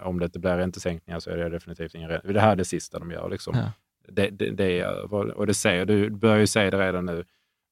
om 0.03 0.18
det 0.18 0.24
inte 0.24 0.38
blir 0.38 0.57
räntesänkningar 0.57 1.20
så 1.20 1.30
är 1.30 1.36
det 1.36 1.49
definitivt 1.49 1.95
ingen 1.95 2.09
ränte. 2.09 2.32
Det 2.32 2.41
här 2.41 2.53
är 2.53 2.57
det 2.57 2.64
sista 2.64 2.99
de 2.99 3.11
gör. 3.11 3.28
Liksom 3.30 3.57
det, 4.09 4.30
det, 4.30 4.51
det, 4.51 4.86
och 5.12 5.47
det 5.47 5.55
ser, 5.55 5.86
du 5.86 6.11
börjar 6.11 6.38
ju 6.38 6.47
se 6.47 6.70
det 6.70 6.78
redan 6.78 7.07
nu. 7.07 7.24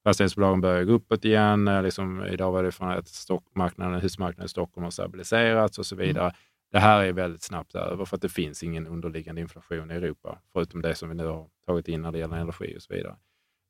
Fastighetsbolagen 0.05 0.61
börjar 0.61 0.85
gå 0.85 0.93
uppåt 0.93 1.25
igen. 1.25 1.69
Eh, 1.69 1.83
liksom, 1.83 2.25
idag 2.27 2.53
var 2.53 2.63
det 2.63 2.73
från 2.73 2.89
att 2.89 3.09
stockmarknaden, 3.09 4.01
husmarknaden 4.01 4.47
i 4.47 4.49
Stockholm 4.49 4.85
har 4.85 4.91
stabiliserats 4.91 5.79
och 5.79 5.87
så 5.87 5.95
mm. 5.95 6.07
vidare. 6.07 6.25
Mm. 6.25 6.35
Det 6.73 6.79
här 6.79 7.05
är 7.05 7.13
väldigt 7.13 7.43
snabbt 7.43 7.75
över 7.75 8.05
för 8.05 8.17
att 8.17 8.23
det 8.23 8.29
finns 8.29 8.63
ingen 8.63 8.87
underliggande 8.87 9.41
inflation 9.41 9.91
i 9.91 9.95
Europa, 9.95 10.39
förutom 10.53 10.83
det 10.83 10.95
som 10.95 11.09
vi 11.09 11.15
nu 11.15 11.27
har 11.27 11.47
tagit 11.67 11.89
in 11.89 12.03
när 12.03 12.13
det 12.13 12.19
gäller 12.19 12.37
energi 12.37 12.75
och 12.77 12.83
så 12.83 12.95
vidare. 12.95 13.17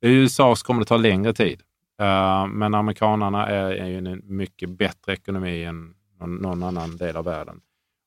I 0.01 0.09
USA 0.09 0.57
så 0.57 0.67
kommer 0.67 0.81
det 0.81 0.87
ta 0.87 0.97
längre 0.97 1.33
tid, 1.33 1.63
uh, 2.03 2.47
men 2.47 2.75
amerikanarna 2.75 3.47
är, 3.47 3.71
är 3.71 3.87
ju 3.87 3.97
en 3.97 4.23
mycket 4.25 4.71
bättre 4.71 5.13
ekonomi 5.13 5.65
än 5.65 5.95
någon, 6.21 6.35
någon, 6.35 6.63
annan 6.63 6.97
del 6.97 7.17
av 7.17 7.25
världen. 7.25 7.61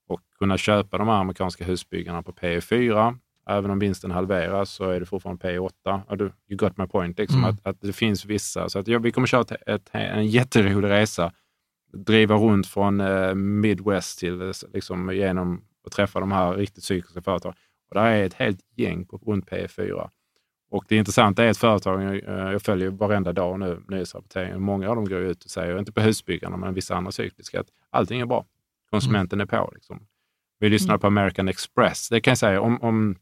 Och 0.07 0.21
kunna 0.39 0.57
köpa 0.57 0.97
de 0.97 1.07
här 1.07 1.15
amerikanska 1.15 1.65
husbyggarna 1.65 2.23
på 2.23 2.31
P4 2.31 3.17
Även 3.45 3.71
om 3.71 3.79
vinsten 3.79 4.11
halveras 4.11 4.71
så 4.71 4.89
är 4.89 4.99
det 4.99 5.05
fortfarande 5.05 5.47
P8. 5.47 6.31
You 6.49 6.57
got 6.57 6.77
my 6.77 6.87
point. 6.87 7.19
Liksom, 7.19 7.39
mm. 7.39 7.49
att, 7.49 7.67
att, 7.67 7.81
det 7.81 7.93
finns 7.93 8.25
vissa. 8.25 8.69
Så 8.69 8.79
att, 8.79 8.87
ja, 8.87 8.99
vi 8.99 9.11
kommer 9.11 9.27
köra 9.27 9.41
ett, 9.41 9.51
ett, 9.67 9.89
en 9.91 10.27
jätterolig 10.27 10.89
resa. 10.89 11.31
Driva 11.93 12.35
runt 12.35 12.67
från 12.67 13.01
eh, 13.01 13.35
Midwest 13.35 14.19
till 14.19 14.41
eh, 14.41 14.51
liksom, 14.73 15.13
genom 15.13 15.61
att 15.85 15.91
träffa 15.91 16.19
de 16.19 16.31
här 16.31 16.53
riktigt 16.53 16.83
cykliska 16.83 17.21
företagen. 17.21 17.55
Och 17.89 17.95
där 17.95 18.05
är 18.05 18.23
ett 18.23 18.33
helt 18.33 18.59
gäng 18.75 19.05
på 19.05 19.17
runt 19.17 19.49
P4. 19.49 20.09
Och 20.71 20.85
det 20.87 20.95
intressanta 20.95 21.43
är 21.43 21.49
att 21.49 21.57
företagen, 21.57 22.09
eh, 22.09 22.51
jag 22.51 22.61
följer 22.61 22.89
varenda 22.89 23.33
dag 23.33 23.59
nu 23.59 23.83
nyhetsrapporteringen, 23.87 24.61
många 24.61 24.89
av 24.89 24.95
dem 24.95 25.05
går 25.05 25.19
ut 25.19 25.43
och 25.43 25.49
säger, 25.49 25.79
inte 25.79 25.91
på 25.91 26.01
husbyggarna, 26.01 26.57
men 26.57 26.73
vissa 26.73 26.95
andra 26.95 27.11
cykliska, 27.11 27.59
att 27.59 27.67
allting 27.89 28.21
är 28.21 28.25
bra. 28.25 28.45
Konsumenten 28.91 29.41
mm. 29.41 29.47
är 29.51 29.59
på. 29.59 29.71
Liksom. 29.73 30.07
Vi 30.59 30.69
lyssnar 30.69 30.93
mm. 30.93 30.99
på 30.99 31.07
American 31.07 31.47
Express. 31.47 32.09
Det 32.09 32.21
kan 32.21 32.31
jag 32.31 32.37
säga, 32.37 32.61
om, 32.61 32.81
om 32.81 33.15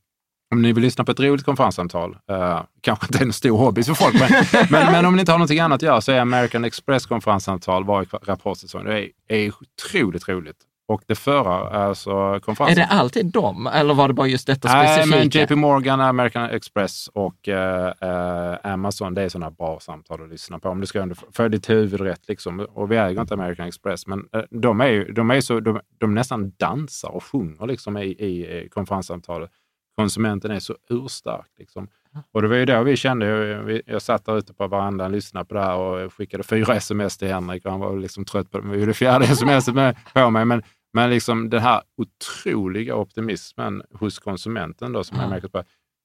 om 0.52 0.62
ni 0.62 0.74
vill 0.74 0.84
lyssna 0.84 1.04
på 1.04 1.12
ett 1.12 1.20
roligt 1.20 1.46
konferenssamtal, 1.46 2.18
uh, 2.32 2.62
kanske 2.82 3.06
inte 3.06 3.18
är 3.18 3.26
en 3.26 3.34
stor 3.34 3.58
hobby 3.58 3.84
för 3.84 3.94
folk, 3.94 4.16
men, 4.20 4.30
men, 4.72 4.92
men, 4.92 5.06
om 5.06 5.16
ni 5.16 5.20
inte 5.20 5.32
har 5.32 5.40
någonting 5.40 5.60
annat 5.60 5.76
att 5.76 5.82
göra 5.82 6.02
så 6.02 6.12
är 6.12 6.20
American 6.20 6.66
Express 6.66 7.06
konferenssamtal 7.06 7.86
varje 7.86 8.08
rapportsäsong. 8.24 8.86
Det 8.86 9.00
är, 9.00 9.12
är 9.28 9.52
otroligt 9.62 10.30
roligt. 10.30 10.58
Och 10.90 11.02
det 11.08 11.16
förra, 11.16 11.86
alltså 11.86 12.40
konferensen. 12.40 12.84
Är 12.84 12.88
det 12.88 12.94
alltid 12.94 13.26
dem 13.26 13.68
eller 13.68 13.94
var 13.94 14.08
det 14.08 14.14
bara 14.14 14.28
just 14.28 14.48
detta 14.48 14.70
specifika? 14.70 15.16
Nej, 15.16 15.20
men 15.20 15.42
JP 15.42 15.56
Morgan, 15.56 16.02
American 16.02 16.50
Express 16.50 17.08
och 17.08 17.48
uh, 17.48 17.56
uh, 17.56 18.58
Amazon, 18.64 19.14
det 19.14 19.22
är 19.22 19.30
sådana 19.30 19.52
bra 19.52 19.80
samtal 19.80 20.24
att 20.24 20.30
lyssna 20.30 20.60
på. 20.60 20.70
Om 20.70 20.82
du 20.82 20.88
ska 20.88 21.10
få 21.34 21.48
ditt 21.48 21.70
huvud 21.70 22.02
rätt. 22.02 22.28
Liksom. 22.28 22.60
Och 22.60 22.92
vi 22.92 22.98
äger 22.98 23.22
inte 23.22 23.34
American 23.34 23.68
Express, 23.68 24.08
men 24.08 24.20
uh, 24.20 24.42
de, 24.50 24.82
är, 24.82 25.12
de, 25.12 25.32
är 25.32 25.42
så, 25.42 25.60
de, 25.60 25.80
de 25.98 26.14
nästan 26.14 26.52
dansar 26.58 27.10
och 27.10 27.24
sjunger 27.24 27.68
liksom 27.68 27.98
i, 27.98 28.06
i 28.06 28.68
konferenssamtalet 28.72 29.52
konsumenten 30.00 30.52
är 30.52 30.60
så 30.60 30.76
urstark. 30.90 31.48
Liksom. 31.58 31.88
Och 32.32 32.42
det 32.42 32.48
var 32.48 32.56
ju 32.56 32.66
då 32.66 32.84
vi 32.84 32.96
kände, 32.96 33.26
jag, 33.26 33.82
jag 33.86 34.02
satt 34.02 34.26
där 34.26 34.38
ute 34.38 34.54
på 34.54 34.68
verandan 34.68 35.06
och 35.06 35.12
lyssnade 35.12 35.46
på 35.46 35.54
det 35.54 35.62
här 35.62 35.76
och 35.76 36.14
skickade 36.14 36.44
fyra 36.44 36.76
sms 36.76 37.18
till 37.18 37.28
Henrik 37.28 37.66
och 37.66 37.72
han 37.72 37.80
var 37.80 37.98
liksom 37.98 38.26
trött 38.26 38.52
på 38.52 38.60
det. 38.60 38.86
Det 38.86 38.94
fjärde 38.94 39.26
sms 39.32 39.66
på 40.14 40.30
mig. 40.30 40.46
Men, 40.46 40.64
men 40.94 41.10
liksom 41.10 41.50
den 41.50 41.62
här 41.62 41.82
otroliga 41.98 42.96
optimismen 42.96 43.84
hos 43.94 44.20
konsumenten 44.20 44.94
då, 44.94 45.04
som 45.04 45.18
ja. 45.18 45.24
jag 45.24 45.30
märkt 45.30 45.52
på, 45.52 45.64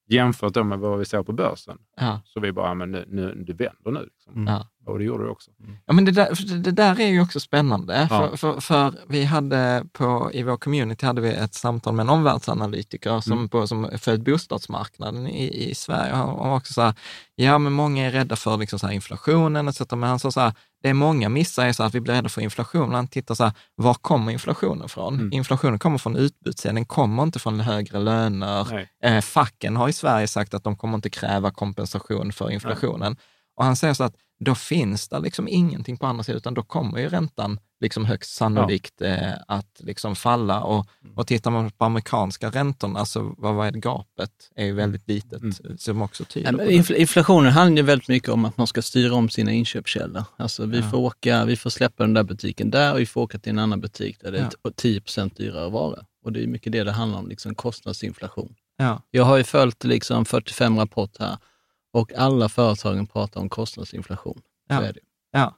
jämfört 0.08 0.66
med 0.66 0.78
vad 0.78 0.98
vi 0.98 1.04
såg 1.04 1.26
på 1.26 1.32
börsen. 1.32 1.78
Ja. 1.96 2.20
Så 2.24 2.40
vi 2.40 2.52
bara, 2.52 2.74
men 2.74 2.90
nu, 2.90 3.04
nu, 3.08 3.44
det 3.46 3.52
vänder 3.52 3.90
nu. 4.00 4.08
Liksom. 4.26 4.46
Ja. 4.46 4.66
Och 4.86 4.98
det 4.98 5.04
gjorde 5.04 5.24
det 5.24 5.30
också. 5.30 5.50
Mm. 5.60 5.76
Ja, 5.86 5.92
men 5.92 6.04
det 6.04 6.10
där, 6.10 6.56
det 6.56 6.70
där 6.70 7.00
är 7.00 7.08
ju 7.08 7.22
också 7.22 7.40
spännande, 7.40 8.08
ja. 8.10 8.28
för, 8.28 8.36
för, 8.36 8.60
för, 8.60 8.94
vi 9.08 9.24
hade 9.24 9.84
på, 9.92 10.30
i 10.32 10.42
vår 10.42 10.56
community 10.56 11.06
hade 11.06 11.20
vi 11.20 11.28
ett 11.28 11.54
samtal 11.54 11.94
med 11.94 12.02
en 12.02 12.08
omvärldsanalytiker 12.08 13.20
som, 13.20 13.32
mm. 13.32 13.48
på, 13.48 13.66
som 13.66 13.90
följt 13.98 14.24
bostadsmarknaden 14.24 15.26
i, 15.26 15.70
i 15.70 15.74
Sverige. 15.74 16.12
Han 16.12 16.36
var 16.36 16.56
också 16.56 16.72
så 16.72 16.82
här, 16.82 16.94
ja 17.34 17.58
men 17.58 17.72
många 17.72 18.06
är 18.06 18.10
rädda 18.10 18.36
för 18.36 18.56
liksom 18.56 18.78
så 18.78 18.86
här 18.86 18.94
inflationen 18.94 19.68
etc. 19.68 19.80
Men 19.90 20.02
han 20.02 20.18
sa 20.18 20.30
så 20.30 20.40
här, 20.40 20.52
det 20.82 20.88
är 20.88 20.94
många 20.94 21.28
missar 21.28 21.66
är 21.66 21.72
så 21.72 21.82
att 21.82 21.94
vi 21.94 22.00
blir 22.00 22.14
rädda 22.14 22.28
för 22.28 22.40
inflation. 22.40 22.94
Han 22.94 23.08
tittar 23.08 23.34
så 23.34 23.44
här, 23.44 23.52
var 23.74 23.94
kommer 23.94 24.32
inflationen 24.32 24.88
från? 24.88 25.14
Mm. 25.14 25.32
Inflationen 25.32 25.78
kommer 25.78 25.98
från 25.98 26.16
utbudssidan, 26.16 26.74
den 26.74 26.84
kommer 26.84 27.22
inte 27.22 27.38
från 27.38 27.60
högre 27.60 27.98
löner. 27.98 28.88
Eh, 29.04 29.20
facken 29.20 29.76
har 29.76 29.88
i 29.88 29.92
Sverige 29.92 30.26
sagt 30.26 30.54
att 30.54 30.64
de 30.64 30.76
kommer 30.76 30.94
inte 30.94 31.10
kräva 31.10 31.50
kompensation 31.50 32.32
för 32.32 32.50
inflationen. 32.50 33.12
Nej. 33.12 33.24
Och 33.56 33.64
han 33.64 33.76
säger 33.76 33.94
så 33.94 34.04
att 34.04 34.14
då 34.38 34.54
finns 34.54 35.08
det 35.08 35.18
liksom 35.18 35.48
ingenting 35.48 35.96
på 35.96 36.06
andra 36.06 36.24
sidan, 36.24 36.36
utan 36.36 36.54
då 36.54 36.62
kommer 36.62 36.98
ju 36.98 37.08
räntan 37.08 37.58
liksom 37.80 38.04
högst 38.04 38.34
sannolikt 38.34 38.94
ja. 38.98 39.06
eh, 39.06 39.34
att 39.48 39.80
liksom 39.80 40.16
falla. 40.16 40.62
Och, 40.62 40.86
mm. 41.04 41.18
och 41.18 41.26
tittar 41.26 41.50
man 41.50 41.70
på 41.70 41.84
amerikanska 41.84 42.50
räntorna, 42.50 43.04
så 43.04 43.34
vad, 43.38 43.54
vad 43.54 43.66
är 43.66 43.72
det, 43.72 43.78
gapet 43.78 44.30
är 44.56 44.64
ju 44.64 44.70
mm. 44.70 44.76
väldigt 44.76 45.08
litet, 45.08 45.42
mm. 45.42 45.78
som 45.78 46.02
också 46.02 46.24
tyder 46.24 46.52
ja, 46.58 46.70
infl 46.70 46.94
Inflationen 46.94 47.52
handlar 47.52 47.76
ju 47.76 47.82
väldigt 47.82 48.08
mycket 48.08 48.28
om 48.28 48.44
att 48.44 48.56
man 48.56 48.66
ska 48.66 48.82
styra 48.82 49.14
om 49.14 49.28
sina 49.28 49.52
inköpskällor. 49.52 50.24
Alltså 50.36 50.66
vi, 50.66 50.80
ja. 50.80 50.90
får 50.90 50.98
åka, 50.98 51.44
vi 51.44 51.56
får 51.56 51.70
släppa 51.70 52.02
den 52.04 52.14
där 52.14 52.22
butiken 52.22 52.70
där 52.70 52.92
och 52.92 53.00
vi 53.00 53.06
får 53.06 53.20
åka 53.20 53.38
till 53.38 53.50
en 53.50 53.58
annan 53.58 53.80
butik 53.80 54.20
där 54.20 54.32
det 54.32 54.38
är 54.38 54.50
ja. 54.62 54.70
10% 54.70 55.36
dyrare 55.36 55.70
varor. 55.70 56.04
Och 56.24 56.32
det 56.32 56.42
är 56.42 56.46
mycket 56.46 56.72
det 56.72 56.84
det 56.84 56.92
handlar 56.92 57.18
om, 57.18 57.28
liksom 57.28 57.54
kostnadsinflation. 57.54 58.54
Ja. 58.76 59.02
Jag 59.10 59.24
har 59.24 59.36
ju 59.36 59.44
följt 59.44 59.84
liksom 59.84 60.24
45 60.24 60.78
rapporter 60.78 61.24
här 61.24 61.36
och 61.94 62.12
alla 62.16 62.48
företagen 62.48 63.06
pratar 63.06 63.40
om 63.40 63.48
kostnadsinflation. 63.48 64.36
Så 64.36 64.74
ja. 64.74 64.82
är 64.82 64.92
det. 64.92 65.00
Ja. 65.32 65.54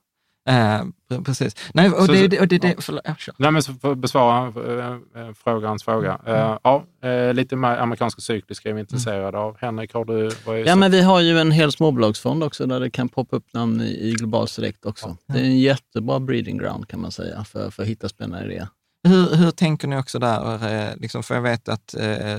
Eh, 0.48 0.84
precis. 1.24 1.56
Nej, 1.74 1.90
och 1.90 2.08
det, 2.08 2.28
det, 2.28 2.40
och 2.40 2.48
det, 2.48 2.58
det, 2.58 2.74
förlåt, 2.78 3.02
ja, 3.04 3.14
Nej, 3.36 3.50
men 3.50 3.62
för 3.62 3.92
att 3.92 3.98
besvara 3.98 4.46
äh, 4.46 5.32
frågans 5.34 5.84
fråga. 5.84 6.20
Mm. 6.26 6.40
Uh, 6.40 6.58
ja, 6.62 6.84
uh, 7.04 7.34
lite 7.34 7.56
mer 7.56 7.76
amerikanska 7.76 8.20
cykliska 8.20 8.70
är 8.70 8.72
vi 8.72 8.80
intresserade 8.80 9.28
mm. 9.28 9.40
av. 9.40 9.56
Henrik, 9.60 9.94
har 9.94 10.04
du? 10.04 10.30
Vad 10.46 10.58
är 10.58 10.66
ja, 10.66 10.76
men 10.76 10.90
vi 10.90 11.02
har 11.02 11.20
ju 11.20 11.38
en 11.38 11.50
hel 11.50 11.72
småbolagsfond 11.72 12.44
också 12.44 12.66
där 12.66 12.80
det 12.80 12.90
kan 12.90 13.08
poppa 13.08 13.36
upp 13.36 13.52
namn 13.52 13.80
i, 13.80 14.08
i 14.08 14.12
Global 14.12 14.48
Select 14.48 14.86
också. 14.86 15.16
Ja. 15.26 15.34
Det 15.34 15.40
är 15.40 15.44
en 15.44 15.58
jättebra 15.58 16.20
breeding 16.20 16.58
ground 16.58 16.88
kan 16.88 17.00
man 17.00 17.12
säga 17.12 17.44
för, 17.44 17.70
för 17.70 17.82
att 17.82 17.88
hitta 17.88 18.08
spännande 18.08 18.46
idéer. 18.46 18.68
Hur, 19.08 19.36
hur 19.36 19.50
tänker 19.50 19.88
ni 19.88 19.96
också 19.96 20.18
där? 20.18 20.96
Liksom, 20.96 21.22
för 21.22 21.34
jag 21.34 21.42
vet 21.42 21.68
att 21.68 21.94
eh, 21.94 22.38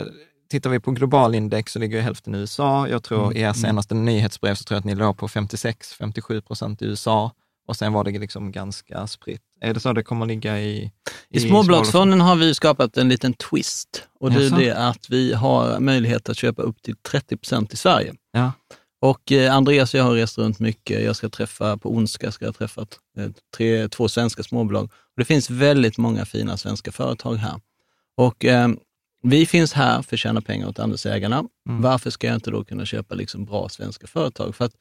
tittar 0.49 0.69
vi 0.69 0.79
på 0.79 0.91
globalindex 0.91 1.73
så 1.73 1.79
ligger 1.79 1.97
ju 1.97 2.03
hälften 2.03 2.35
i 2.35 2.37
USA. 2.37 2.87
Jag 2.87 3.03
tror 3.03 3.25
Mm, 3.25 3.37
i 3.37 3.41
er 3.41 3.53
senaste 3.53 3.95
nyhetsbrev 3.95 4.55
så 4.55 4.63
tror 4.63 4.75
jag 4.75 4.79
att 4.79 4.85
ni 4.85 4.95
låg 4.95 5.17
på 5.17 5.27
56-57 5.27 6.41
procent 6.41 6.81
i 6.81 6.85
USA 6.85 7.31
och 7.67 7.75
sen 7.75 7.93
var 7.93 8.03
det 8.03 8.19
liksom 8.19 8.51
ganska 8.51 9.07
spritt. 9.07 9.41
Är 9.61 9.73
det 9.73 9.79
så 9.79 9.93
det 9.93 10.03
kommer 10.03 10.25
att 10.25 10.27
ligga 10.27 10.59
i? 10.59 10.91
I 11.29 11.39
småbolagsfonden 11.39 12.21
har 12.21 12.35
vi 12.35 12.53
skapat 12.53 12.97
en 12.97 13.09
liten 13.09 13.33
twist 13.33 14.03
och 14.19 14.31
det 14.31 14.39
är 14.39 14.43
Jaså? 14.43 14.55
det 14.55 14.71
att 14.71 15.09
vi 15.09 15.33
har 15.33 15.79
möjlighet 15.79 16.29
att 16.29 16.37
köpa 16.37 16.61
upp 16.61 16.81
till 16.81 16.95
30 16.95 17.37
procent 17.37 17.73
i 17.73 17.77
Sverige. 17.77 18.13
Ja. 18.31 18.51
Och 19.01 19.31
eh, 19.31 19.55
Andreas 19.55 19.93
och 19.93 19.99
jag 19.99 20.03
har 20.03 20.13
rest 20.13 20.37
runt 20.37 20.59
mycket. 20.59 21.03
Jag 21.03 21.15
ska 21.15 21.29
träffa, 21.29 21.77
på 21.77 21.89
onsdag 21.89 22.31
ska 22.31 22.45
jag 22.45 22.57
träffa 22.57 22.81
eh, 23.17 23.29
tre, 23.57 23.89
två 23.89 24.09
svenska 24.09 24.43
småbolag. 24.43 24.83
Och 24.83 25.17
det 25.17 25.25
finns 25.25 25.49
väldigt 25.49 25.97
många 25.97 26.25
fina 26.25 26.57
svenska 26.57 26.91
företag 26.91 27.35
här. 27.35 27.59
Och 28.17 28.45
eh, 28.45 28.67
vi 29.29 29.45
finns 29.45 29.73
här 29.73 30.01
för 30.01 30.15
att 30.15 30.19
tjäna 30.19 30.41
pengar 30.41 30.67
åt 30.67 30.79
andelsägarna. 30.79 31.43
Mm. 31.69 31.81
Varför 31.81 32.09
ska 32.09 32.27
jag 32.27 32.35
inte 32.35 32.51
då 32.51 32.63
kunna 32.63 32.85
köpa 32.85 33.15
liksom 33.15 33.45
bra 33.45 33.69
svenska 33.69 34.07
företag? 34.07 34.55
För 34.55 34.65
att 34.65 34.73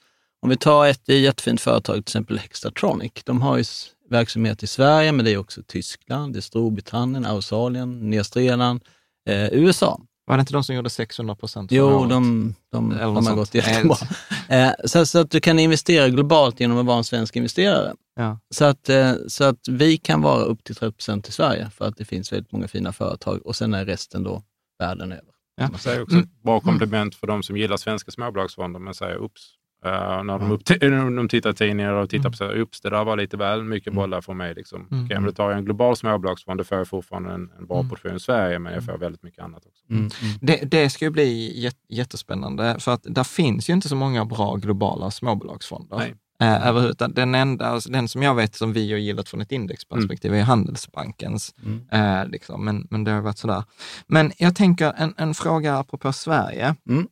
om 0.43 0.49
vi 0.49 0.57
tar 0.57 0.87
ett 0.87 1.09
jättefint 1.09 1.61
företag, 1.61 1.95
till 1.95 2.01
exempel 2.01 2.39
Hexatronic. 2.39 3.13
De 3.25 3.43
har 3.43 3.57
ju 3.59 3.65
verksamhet 4.11 4.63
i 4.63 4.67
Sverige, 4.67 5.13
men 5.13 5.25
det 5.25 5.31
är 5.31 5.39
också 5.39 5.63
Tyskland, 5.67 6.33
det 6.33 6.39
är 6.39 6.41
Storbritannien, 6.41 7.27
Australien, 7.27 8.11
Nya 8.11 8.25
Zeeland, 8.25 8.81
eh, 9.29 9.53
USA. 9.53 10.01
Var 10.27 10.37
det 10.37 10.41
inte 10.41 10.53
de 10.53 10.65
som 10.65 10.75
gjorde 10.75 10.91
600 10.91 11.35
procent 11.35 11.73
Jo, 11.73 12.07
de, 12.07 12.55
de, 12.73 12.93
Eller 12.93 13.05
de 13.05 13.15
något 13.15 13.15
har 13.15 13.23
sånt. 13.23 13.37
gått 13.37 13.55
jättebra. 13.55 13.97
Eh, 14.49 14.73
så, 14.85 15.07
så 15.07 15.19
att 15.19 15.31
du 15.31 15.41
kan 15.41 15.59
investera 15.59 16.09
globalt 16.09 16.61
genom 16.61 16.79
att 16.79 16.87
vara 16.87 16.99
en 16.99 17.05
svensk 17.05 17.37
investerare. 17.37 17.95
Ja. 18.17 18.39
Så, 18.55 18.65
att, 18.65 18.89
eh, 18.89 19.13
så 19.29 19.45
att 19.45 19.69
vi 19.69 19.97
kan 19.97 20.23
vara 20.23 20.43
upp 20.43 20.65
till 20.65 20.75
30 20.75 20.93
procent 20.97 21.29
i 21.29 21.33
Sverige 21.33 21.71
för 21.71 21.85
att 21.85 21.97
det 21.97 22.05
finns 22.05 22.33
väldigt 22.33 22.53
många 22.53 22.69
fina 22.69 22.93
företag 22.93 23.47
och 23.47 23.57
sen 23.57 23.75
är 23.75 23.85
resten 23.85 24.23
då 24.23 24.43
världen 24.79 25.13
över. 25.13 25.25
Ja. 25.57 25.69
Man 25.69 25.79
säger 25.79 26.03
också 26.03 26.17
ett 26.19 26.43
bra 26.43 26.61
komplement 26.61 27.15
för 27.15 27.27
de 27.27 27.43
som 27.43 27.57
gillar 27.57 27.77
svenska 27.77 28.11
småbolagsfonder. 28.11 28.81
Man 28.81 28.95
säger 28.95 29.25
ups. 29.25 29.43
Eh, 29.85 30.23
när 30.25 30.39
de, 30.39 30.51
upp, 30.53 30.63
när 30.81 31.17
de 31.17 31.29
tittar 31.29 31.51
i 31.51 31.55
tidningar 31.55 31.93
och 31.93 32.11
tittar 32.11 32.31
på 32.31 32.37
så 32.37 32.45
här, 32.45 32.57
ups, 32.57 32.81
det 32.81 32.91
där 32.91 33.05
var 33.05 33.17
lite 33.17 33.37
väl 33.37 33.63
mycket 33.65 33.93
bollar 33.93 34.21
för 34.21 34.35
mig. 34.35 34.55
Liksom. 34.55 34.89
Mm. 34.91 35.05
Okej, 35.05 35.17
men 35.17 35.25
då 35.27 35.33
tar 35.33 35.51
jag 35.51 35.59
en 35.59 35.65
global 35.65 35.97
småbolagsfond, 35.97 36.61
då 36.61 36.65
får 36.65 36.79
jag 36.79 36.89
fortfarande 36.89 37.33
en, 37.33 37.51
en 37.59 37.67
bra 37.67 37.79
Mm. 37.79 37.91
portfölj 37.91 38.17
i 38.17 38.21
Sverige, 38.21 38.59
men 38.59 38.73
jag 38.73 38.85
får 38.85 38.99
väldigt 38.99 39.23
mycket 39.23 39.45
annat 39.45 39.67
också. 39.67 39.85
Mm. 39.91 40.09
Det, 40.41 40.57
det 40.71 40.91
ska 40.91 41.05
ju 41.05 41.11
bli 41.11 41.63
jät- 41.67 41.87
jättespännande, 41.89 42.77
för 42.81 42.93
att 42.93 43.03
där 43.05 43.25
finns 43.25 43.71
ju 43.71 43.73
inte 43.73 43.89
så 43.89 43.97
många 43.97 44.25
bra 44.25 44.55
globala 44.55 45.11
småbolagsfonder. 45.11 45.97
Nej. 45.97 46.15
Eh, 46.41 46.69
överhuvudtaget. 46.69 47.17
Den 47.17 47.35
enda, 47.35 47.67
alltså 47.67 47.91
den 47.91 48.09
som 48.09 48.23
jag 48.23 48.35
vet 48.35 48.55
som 48.55 48.73
vi 48.73 48.91
har 48.93 48.99
gillat 48.99 49.29
från 49.29 49.41
ett 49.41 49.53
indexperspektiv 49.53 50.35
är 50.35 50.43
Handelsbankens. 50.43 51.55
Mm. 51.65 51.83
Eh, 52.23 52.29
liksom. 52.29 52.65
men, 52.65 52.87
men 52.91 53.05
det 53.05 53.11
har 53.11 53.21
varit 53.21 53.39
sådär. 53.39 53.65
Men 54.07 54.33
jag 54.39 54.57
tänker 54.57 54.93
en, 54.97 55.15
en 55.17 55.35
fråga 55.35 55.77
apropå 55.79 56.13
Sverige. 56.13 56.75
Mm. 56.89 57.09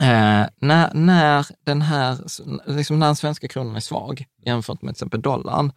Eh, 0.00 0.46
när, 0.60 0.94
när, 0.94 1.46
den 1.64 1.82
här, 1.82 2.18
liksom 2.76 2.98
när 2.98 3.06
den 3.06 3.16
svenska 3.16 3.48
kronan 3.48 3.76
är 3.76 3.80
svag 3.80 4.24
jämfört 4.46 4.82
med 4.82 4.94
till 4.94 4.98
exempel 4.98 5.22
dollarn, 5.22 5.72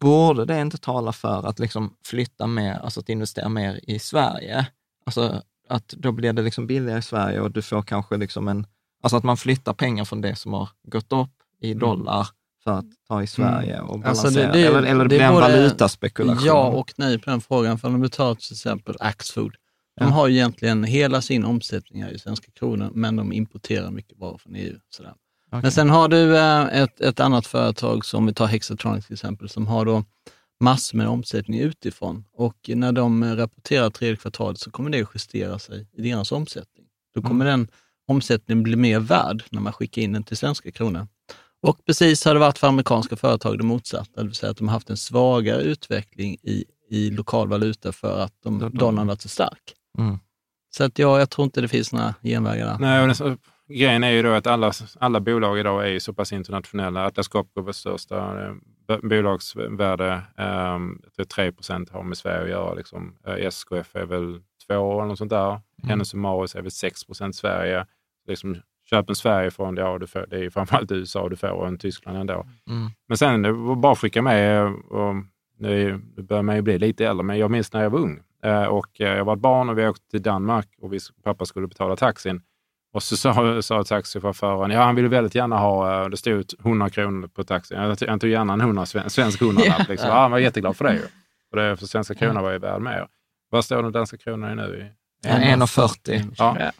borde 0.00 0.44
det 0.44 0.60
inte 0.60 0.78
tala 0.78 1.12
för 1.12 1.46
att 1.48 1.58
liksom 1.58 1.94
flytta 2.06 2.46
mer, 2.46 2.74
alltså 2.74 3.00
att 3.00 3.08
investera 3.08 3.48
mer 3.48 3.80
i 3.82 3.98
Sverige? 3.98 4.66
Alltså 5.06 5.42
att 5.68 5.88
då 5.88 6.12
blir 6.12 6.32
det 6.32 6.42
liksom 6.42 6.66
billigare 6.66 6.98
i 6.98 7.02
Sverige 7.02 7.40
och 7.40 7.50
du 7.50 7.62
får 7.62 7.82
kanske 7.82 8.16
liksom 8.16 8.48
en, 8.48 8.66
alltså 9.02 9.16
att 9.16 9.24
man 9.24 9.36
flyttar 9.36 9.72
pengar 9.74 10.04
från 10.04 10.20
det 10.20 10.36
som 10.36 10.52
har 10.52 10.68
gått 10.82 11.12
upp 11.12 11.30
i 11.60 11.74
dollar 11.74 12.28
för 12.64 12.70
att 12.70 12.84
ta 13.08 13.22
i 13.22 13.26
Sverige 13.26 13.80
och 13.80 14.00
balansera. 14.00 14.08
Alltså 14.26 14.40
det- 14.40 14.52
det- 14.52 14.66
eller, 14.66 14.82
eller 14.82 15.04
det, 15.04 15.08
det 15.08 15.16
blir 15.18 15.20
en 15.26 15.34
valutaspekulation. 15.34 16.46
Ja 16.46 16.66
och 16.66 16.92
nej 16.96 17.18
på 17.18 17.30
den 17.30 17.40
frågan. 17.40 17.78
För 17.78 17.88
om 17.88 18.00
du 18.00 18.08
tar 18.08 18.34
till 18.34 18.52
exempel 18.54 18.96
Axfood. 19.00 19.54
De 20.04 20.12
har 20.12 20.28
ju 20.28 20.34
egentligen 20.34 20.84
hela 20.84 21.22
sin 21.22 21.44
omsättning 21.44 22.02
här 22.02 22.10
i 22.10 22.18
svenska 22.18 22.50
kronor, 22.50 22.90
men 22.94 23.16
de 23.16 23.32
importerar 23.32 23.90
mycket 23.90 24.18
varor 24.18 24.38
från 24.38 24.56
EU. 24.56 24.74
Sådär. 24.90 25.14
Okej. 25.46 25.62
Men 25.62 25.72
sen 25.72 25.90
har 25.90 26.08
du 26.08 26.36
eh, 26.36 26.82
ett, 26.82 27.00
ett 27.00 27.20
annat 27.20 27.46
företag, 27.46 28.04
som 28.04 28.26
vi 28.26 28.34
tar 28.34 28.46
Hexatronic 28.46 29.06
till 29.06 29.14
exempel, 29.14 29.48
som 29.48 29.66
har 29.66 29.84
då 29.84 30.04
massor 30.60 30.98
med 30.98 31.08
omsättning 31.08 31.60
utifrån. 31.60 32.24
Och 32.32 32.70
när 32.74 32.92
de 32.92 33.36
rapporterar 33.36 33.90
tredje 33.90 34.16
kvartalet 34.16 34.58
så 34.58 34.70
kommer 34.70 34.90
det 34.90 35.02
att 35.02 35.10
justera 35.14 35.58
sig 35.58 35.86
i 35.92 36.02
deras 36.02 36.32
omsättning. 36.32 36.86
Då 37.14 37.22
kommer 37.22 37.44
den 37.44 37.68
omsättningen 38.08 38.62
bli 38.62 38.76
mer 38.76 39.00
värd 39.00 39.42
när 39.50 39.60
man 39.60 39.72
skickar 39.72 40.02
in 40.02 40.12
den 40.12 40.22
till 40.22 40.36
svenska 40.36 40.70
kronor. 40.70 41.06
Och 41.62 41.84
precis 41.86 42.24
har 42.24 42.34
det 42.34 42.40
varit 42.40 42.58
för 42.58 42.66
amerikanska 42.66 43.16
företag 43.16 43.58
det 43.58 43.64
motsatta, 43.64 44.20
det 44.20 44.26
vill 44.26 44.34
säga 44.34 44.50
att 44.50 44.56
de 44.56 44.68
har 44.68 44.72
haft 44.72 44.90
en 44.90 44.96
svagare 44.96 45.62
utveckling 45.62 46.36
i, 46.42 46.64
i 46.90 47.10
lokal 47.10 47.48
valuta 47.48 47.92
för 47.92 48.20
att 48.20 48.34
de, 48.42 48.70
dollarn 48.74 49.06
varit 49.06 49.22
så 49.22 49.28
stark. 49.28 49.74
Mm. 49.98 50.18
Så 50.70 50.84
att 50.84 50.98
ja, 50.98 51.18
jag 51.18 51.30
tror 51.30 51.44
inte 51.44 51.60
det 51.60 51.68
finns 51.68 51.92
några 51.92 52.14
genvägar 52.22 52.66
där. 52.66 52.78
Nej, 52.78 53.02
och 53.02 53.08
det, 53.08 53.38
grejen 53.74 54.04
är 54.04 54.10
ju 54.10 54.22
då 54.22 54.32
att 54.32 54.46
alla, 54.46 54.72
alla 54.98 55.20
bolag 55.20 55.58
idag 55.58 55.84
är 55.84 55.88
ju 55.88 56.00
så 56.00 56.12
pass 56.12 56.32
internationella. 56.32 57.06
Atlas 57.06 57.28
Copco, 57.28 57.60
vårt 57.60 57.74
största 57.74 58.46
eh, 58.46 58.98
bolagsvärde, 59.02 60.22
eh, 60.38 60.78
jag 61.02 61.12
tror 61.16 61.24
3 61.24 61.52
procent 61.52 61.90
har 61.90 62.02
med 62.02 62.16
Sverige 62.16 62.42
att 62.42 62.50
göra. 62.50 62.74
Liksom. 62.74 63.16
Eh, 63.26 63.34
SKF 63.34 63.96
är 63.96 64.06
väl 64.06 64.40
2 64.66 64.98
eller 64.98 65.08
något 65.08 65.18
sånt 65.18 65.30
där. 65.30 65.48
Mm. 65.48 65.62
Hennes 65.82 66.14
Mauritz 66.14 66.54
är 66.54 66.62
väl 66.62 66.70
6 66.70 67.04
procent 67.04 67.36
Sverige. 67.36 67.86
Liksom, 68.28 68.56
köp 68.90 69.08
en 69.08 69.14
Sverige 69.14 69.50
från, 69.50 69.76
ja, 69.76 69.98
du 69.98 70.06
får, 70.06 70.26
det 70.30 70.36
är 70.36 70.40
ju 70.40 70.50
framförallt 70.50 70.92
USA 70.92 71.28
du 71.28 71.36
får 71.36 71.48
och 71.48 71.68
en 71.68 71.78
Tyskland 71.78 72.18
ändå. 72.18 72.46
Mm. 72.68 72.90
Men 73.08 73.18
sen 73.18 73.42
det 73.42 73.52
var 73.52 73.76
bara 73.76 73.92
att 73.92 73.98
skicka 73.98 74.22
med, 74.22 74.64
och 74.66 75.14
nu 75.58 76.00
nu 76.16 76.22
börjar 76.22 76.42
man 76.42 76.56
ju 76.56 76.62
bli 76.62 76.78
lite 76.78 77.06
äldre, 77.06 77.24
men 77.24 77.38
jag 77.38 77.50
minns 77.50 77.72
när 77.72 77.82
jag 77.82 77.90
var 77.90 77.98
ung. 77.98 78.20
Eh, 78.42 78.64
Och 78.64 79.00
eh, 79.00 79.16
jag 79.16 79.24
var 79.24 79.34
ett 79.34 79.40
barn 79.40 79.68
och 79.68 79.78
vi 79.78 79.86
åkte 79.88 80.10
till 80.10 80.22
Danmark 80.22 80.68
och 80.80 80.92
vi, 80.92 80.98
pappa 81.24 81.44
skulle 81.46 81.66
betala 81.66 81.96
taxin. 81.96 82.42
Och 82.92 83.02
så 83.02 83.16
sa, 83.16 83.62
sa 83.62 83.84
taxichauffören, 83.84 84.70
ja 84.70 84.82
han 84.82 84.94
ville 84.94 85.08
väldigt 85.08 85.34
gärna 85.34 85.58
ha, 85.58 86.02
eh, 86.02 86.08
det 86.08 86.16
stod 86.16 86.44
100 86.64 86.90
kronor 86.90 87.28
på 87.28 87.44
taxin. 87.44 87.78
Jag 87.78 87.96
jag 88.00 88.20
tog 88.20 88.30
gärna 88.30 88.52
en 88.52 88.60
100, 88.60 88.86
sven- 88.86 89.10
svensk 89.10 89.40
100-lapp. 89.42 89.88
Liksom. 89.88 90.08
Ja, 90.08 90.14
han 90.22 90.30
var 90.30 90.38
jätteglad 90.38 90.76
för 90.76 90.84
det 90.84 90.94
ju. 90.94 91.02
För, 91.50 91.56
det, 91.56 91.76
för 91.76 91.86
svenska 91.86 92.14
kronan 92.14 92.42
var 92.42 92.52
ju 92.52 92.58
värd 92.58 92.82
mer. 92.82 93.06
Vad 93.50 93.64
står 93.64 93.82
den 93.82 93.92
danska 93.92 94.16
kronan 94.16 94.52
i 94.52 94.54
nu? 94.54 94.92
I? 95.24 95.28
1,40. 95.28 96.34
Ja. 96.38 96.72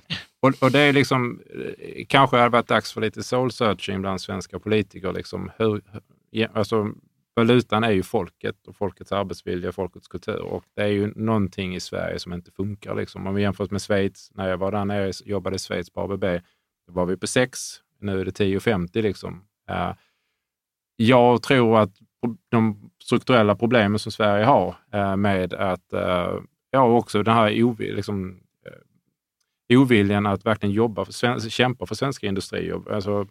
Och, 0.43 0.53
och 0.61 0.71
det 0.71 0.81
är 0.81 0.93
liksom, 0.93 1.41
kanske 2.09 2.37
hade 2.37 2.49
varit 2.49 2.67
dags 2.69 2.93
för 2.93 3.01
lite 3.01 3.23
soul 3.23 3.53
searching 3.53 4.01
bland 4.01 4.21
svenska 4.21 4.59
politiker. 4.59 5.13
Liksom. 5.13 5.51
Hur, 5.59 5.83
alltså, 6.55 6.87
valutan 7.37 7.85
är 7.85 7.91
ju 7.91 8.03
folket 8.03 8.67
och 8.67 8.77
folkets 8.77 9.13
arbetsvilja, 9.13 9.73
folkets 9.73 10.09
kultur. 10.09 10.43
Och 10.43 10.65
det 10.75 10.83
är 10.83 10.87
ju 10.87 11.13
någonting 11.17 11.75
i 11.75 11.81
Sverige 11.81 12.19
som 12.19 12.33
inte 12.33 12.51
funkar. 12.51 12.95
Liksom. 12.95 13.27
Om 13.27 13.35
vi 13.35 13.43
jämför 13.43 13.69
med 13.71 13.83
Schweiz, 13.83 14.31
när 14.35 14.49
jag 14.49 14.57
var 14.57 14.73
där 14.73 14.85
nere 14.85 15.09
och 15.09 15.15
jobbade 15.25 15.57
i 15.57 15.59
Schweiz 15.59 15.91
på 15.91 16.01
ABB, 16.01 16.25
då 16.87 16.93
var 16.93 17.07
vi 17.07 17.17
på 17.17 17.27
6, 17.27 17.59
nu 18.01 18.21
är 18.21 18.25
det 18.25 18.39
10,50 18.39 19.03
liksom. 19.03 19.45
Jag 20.97 21.43
tror 21.43 21.79
att 21.79 21.91
de 22.49 22.91
strukturella 23.03 23.57
problemen 23.57 23.99
som 23.99 24.13
Sverige 24.13 24.45
har 24.45 24.75
eh, 24.93 25.17
med 25.17 25.55
att, 25.55 25.93
eh, 25.93 26.35
ja 26.71 26.83
också 26.83 27.23
den 27.23 27.35
här 27.35 27.63
ovi, 27.63 27.93
liksom, 27.93 28.41
eh, 28.67 29.79
oviljan 29.81 30.27
att 30.27 30.47
verkligen 30.47 30.75
jobba 30.75 31.05
för 31.05 31.49
kämpa 31.49 31.87
för 31.87 31.95
svenska 31.95 32.27
industrier. 32.27 32.93
Alltså, 32.93 33.27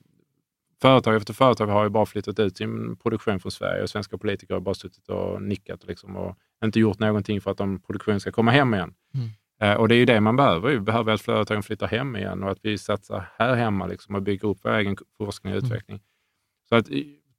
företag 0.82 1.16
efter 1.16 1.34
företag 1.34 1.68
har 1.68 1.84
ju 1.84 1.90
bara 1.90 2.06
flyttat 2.06 2.40
ut 2.40 2.58
sin 2.58 2.96
produktion 2.96 3.40
från 3.40 3.52
Sverige 3.52 3.84
och 3.84 3.90
svenska 3.90 4.18
politiker 4.18 4.54
har 4.54 4.62
bara 4.62 4.76
suttit 4.76 5.10
och 5.10 5.42
nickat 5.42 5.84
liksom, 5.88 6.16
och 6.16 6.38
inte 6.66 6.80
gjort 6.80 7.00
någonting 7.00 7.42
för 7.42 7.52
att 7.52 7.58
de 7.58 7.80
produktion 7.80 8.20
ska 8.20 8.32
komma 8.32 8.52
hem 8.52 8.74
igen. 8.74 8.94
Mm. 9.14 9.30
Eh, 9.62 9.74
och 9.78 9.88
det 9.88 9.96
är 9.96 10.00
ju 10.00 10.06
det 10.06 10.22
man 10.22 10.36
behöver. 10.36 10.70
Vi 10.70 10.80
behöver 10.80 11.14
att 11.14 11.22
företagen 11.22 11.64
flyttar 11.64 11.88
hem 11.88 12.16
igen 12.16 12.44
och 12.44 12.52
att 12.52 12.60
vi 12.62 12.78
satsar 12.78 13.30
här 13.38 13.56
hemma 13.56 13.88
liksom, 13.88 14.16
och 14.16 14.22
bygger 14.22 14.48
upp 14.48 14.58
vår 14.64 14.72
egen 14.72 14.98
forskning 15.18 15.54
och 15.54 15.58
utveckling. 15.58 16.00
Så 16.70 16.76
att, 16.76 16.86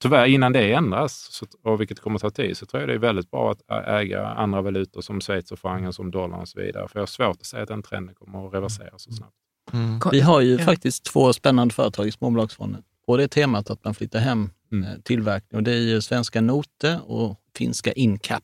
tyvärr, 0.03 0.26
innan 0.26 0.53
det 0.53 0.72
ändras, 0.72 1.28
så, 1.32 1.47
och 1.62 1.80
vilket 1.80 2.01
kommer 2.01 2.16
att 2.16 2.22
ta 2.22 2.30
tid, 2.30 2.57
så 2.57 2.66
tror 2.66 2.80
jag 2.80 2.88
det 2.88 2.95
är 2.95 2.99
väldigt 2.99 3.30
bra 3.30 3.51
att 3.51 3.88
äga 3.88 4.26
andra 4.26 4.62
valutor 4.62 5.01
som 5.01 5.20
schweizerfrancen, 5.20 5.93
som 5.93 6.11
dollarn 6.11 6.41
och 6.41 6.49
så 6.49 6.61
vidare. 6.61 6.88
För 6.88 6.99
jag 6.99 7.03
har 7.03 7.07
svårt 7.07 7.36
att 7.41 7.47
säga 7.47 7.62
att 7.62 7.68
den 7.68 7.82
trenden 7.82 8.14
kommer 8.14 8.47
att 8.47 8.55
reversera 8.55 8.99
så 8.99 9.12
snabbt. 9.12 9.34
Mm. 9.72 10.01
Vi 10.12 10.20
har 10.20 10.41
ju 10.41 10.53
Ja. 10.57 10.64
faktiskt 10.64 11.05
två 11.05 11.32
spännande 11.32 11.74
företag 11.74 12.07
i 12.07 12.12
småbolagsfonden. 12.12 12.82
På 13.11 13.16
det 13.16 13.28
temat 13.28 13.70
att 13.70 13.84
man 13.84 13.94
flyttar 13.94 14.18
hem 14.18 14.50
Mm. 14.72 14.84
eh, 14.90 14.98
tillverkning. 15.04 15.56
Och 15.58 15.62
det 15.62 15.70
är 15.72 15.76
ju 15.80 16.00
svenska 16.00 16.40
Note 16.40 17.00
och 17.06 17.36
finska 17.56 17.92
Incap. 17.92 18.42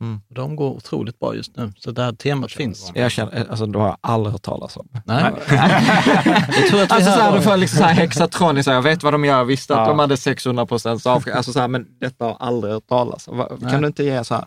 Mm. 0.00 0.20
Och 0.28 0.34
De 0.34 0.56
går 0.56 0.70
otroligt 0.70 1.18
bra 1.18 1.34
just 1.34 1.56
nu, 1.56 1.72
så 1.78 1.90
det 1.90 2.02
här 2.02 2.12
temat 2.12 2.52
finns. 2.52 2.92
Jag 2.94 3.10
känner, 3.12 3.46
alltså 3.50 3.66
då 3.66 3.78
har 3.78 3.86
jag 3.86 3.96
aldrig 4.00 4.32
hört 4.32 4.42
talas 4.42 4.76
om. 4.76 4.88
Nej. 5.04 5.32
jag 6.56 6.66
tror 6.68 6.82
att 6.82 6.92
Alltså 6.92 7.12
så 7.12 7.20
här, 7.20 7.36
du 7.36 7.42
får 7.42 7.56
liksom 7.56 7.78
så 7.78 7.84
här 7.84 7.94
här, 8.70 8.76
jag 8.76 8.82
vet 8.82 9.02
vad 9.02 9.14
de 9.14 9.24
gör, 9.24 9.38
jag 9.38 9.44
visste 9.44 9.74
att 9.74 9.80
Ja. 9.80 9.88
de 9.88 9.98
hade 9.98 10.16
600 10.16 10.66
procents 10.66 11.06
avskiljning. 11.06 11.36
Alltså 11.36 11.52
så 11.52 11.60
här, 11.60 11.68
men 11.68 11.86
detta 12.00 12.24
har 12.24 12.36
aldrig 12.40 12.72
hört 12.74 12.86
talas 12.88 13.28
om. 13.28 13.38
Kan 13.38 13.58
Nej. 13.60 13.80
du 13.80 13.86
inte 13.86 14.04
ge 14.04 14.24
så 14.24 14.34
här? 14.34 14.44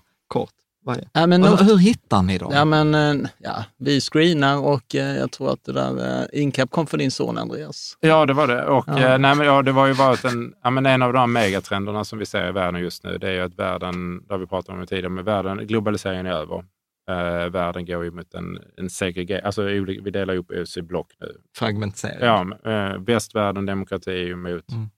Ja, 1.14 1.28
men 1.28 1.44
Och 1.44 1.50
Note, 1.52 1.64
hur 1.64 1.78
hittar 1.78 2.22
ni 2.22 2.38
dem? 2.38 2.52
ja, 2.56 2.66
men, 2.66 2.96
eh, 2.96 3.30
ja, 3.38 3.64
vi 3.78 4.02
screenar 4.02 4.58
och 4.58 4.96
eh, 4.96 5.18
jag 5.18 5.32
tror 5.32 5.54
att 5.54 5.64
det 5.66 5.74
där 5.74 6.22
eh, 6.34 6.42
Incap 6.42 6.72
kom 6.72 6.88
från 6.88 6.98
din 6.98 7.12
son 7.12 7.38
Andreas. 7.38 7.98
Ja, 8.00 8.26
det 8.26 8.34
var 8.34 8.48
det. 8.48 8.66
Och, 8.66 8.86
Ja. 8.88 9.18
nej, 9.18 9.36
men, 9.36 9.40
ja, 9.48 9.62
det 9.62 9.72
var 9.72 9.88
ju 9.88 9.94
varit 9.94 10.26
en, 10.26 10.54
ja, 10.64 10.70
men 10.70 10.86
en 10.86 11.02
av 11.02 11.14
de 11.14 11.34
megatrenderna 11.34 12.04
som 12.04 12.20
vi 12.20 12.26
ser 12.26 12.50
i 12.50 12.52
världen 12.52 12.82
just 12.82 13.04
nu. 13.04 13.18
Det 13.18 13.28
är 13.30 13.34
ju 13.34 13.42
att 13.42 13.56
världen, 13.60 14.24
där 14.28 14.38
vi 14.38 14.48
pratade 14.48 14.74
om 14.74 14.82
det 14.82 14.88
tidigare, 14.88 15.10
med 15.10 15.26
världen, 15.26 15.68
globaliseringen 15.68 16.26
är 16.26 16.32
över. 16.32 16.64
Eh, 17.10 17.50
världen 17.50 17.86
går 17.86 18.04
ju 18.04 18.12
mot 18.12 18.34
en, 18.34 18.60
en 18.78 18.90
segregering, 18.90 19.46
alltså 19.46 19.62
vi 19.64 20.12
delar 20.12 20.36
upp 20.36 20.52
oss 20.52 20.78
i 20.78 20.82
block 20.82 21.08
nu. 21.20 21.28
Fragmentering. 21.58 22.18
Ja, 22.26 22.46
eh, 22.72 22.98
västvärlden, 22.98 23.66
demokrati 23.66 24.36
mot 24.36 24.72
Mm. 24.72 24.90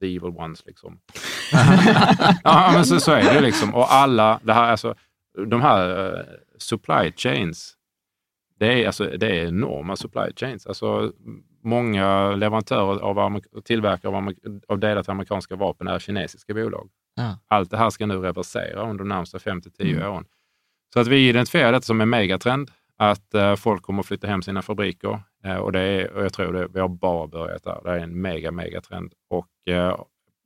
the 0.00 0.06
evil 0.16 0.36
ones. 0.36 0.66
Liksom. 0.66 0.98
ja, 2.44 2.70
men 2.74 2.84
så, 2.86 3.00
så 3.00 3.12
är 3.12 3.34
det 3.34 3.40
liksom. 3.40 3.74
Och 3.74 3.92
alla, 3.92 4.40
det 4.42 4.52
här, 4.52 4.70
alltså, 4.70 4.94
de 5.46 5.60
här 5.60 6.14
eh, 6.18 6.24
supply 6.58 7.12
chains, 7.16 7.74
det 8.58 8.82
är, 8.82 8.86
alltså, 8.86 9.04
det 9.04 9.26
är 9.26 9.46
enorma 9.46 9.96
supply 9.96 10.32
chains. 10.36 10.66
Alltså, 10.66 11.12
många 11.62 12.30
leverantörer 12.30 13.00
av 13.00 13.40
tillverkare 13.64 14.16
av, 14.16 14.34
av 14.68 14.78
delar 14.78 15.02
till 15.02 15.10
amerikanska 15.10 15.56
vapen 15.56 15.88
är 15.88 15.98
kinesiska 15.98 16.54
bolag. 16.54 16.90
Ja. 17.14 17.38
Allt 17.48 17.70
det 17.70 17.76
här 17.76 17.90
ska 17.90 18.06
nu 18.06 18.16
reversera 18.18 18.82
under 18.82 18.98
de 18.98 19.08
närmsta 19.08 19.38
5-10 19.38 20.08
åren. 20.08 20.24
Så 20.92 21.00
att 21.00 21.06
vi 21.06 21.28
identifierar 21.28 21.72
detta 21.72 21.82
som 21.82 22.00
en 22.00 22.10
megatrend, 22.10 22.70
att 22.96 23.34
eh, 23.34 23.56
folk 23.56 23.82
kommer 23.82 24.00
att 24.00 24.06
flytta 24.06 24.26
hem 24.26 24.42
sina 24.42 24.62
fabriker. 24.62 25.22
Eh, 25.44 25.56
och, 25.56 25.72
det 25.72 25.80
är, 25.80 26.10
och 26.12 26.24
jag 26.24 26.32
tror 26.32 26.52
det, 26.52 26.68
vi 26.74 26.80
har 26.80 26.88
bara 26.88 27.26
börjat 27.26 27.64
där. 27.64 27.80
Det 27.84 27.90
är 27.90 27.98
en 27.98 28.20
mega, 28.20 28.50
megatrend. 28.50 29.12
Och 29.28 29.72
eh, 29.72 30.00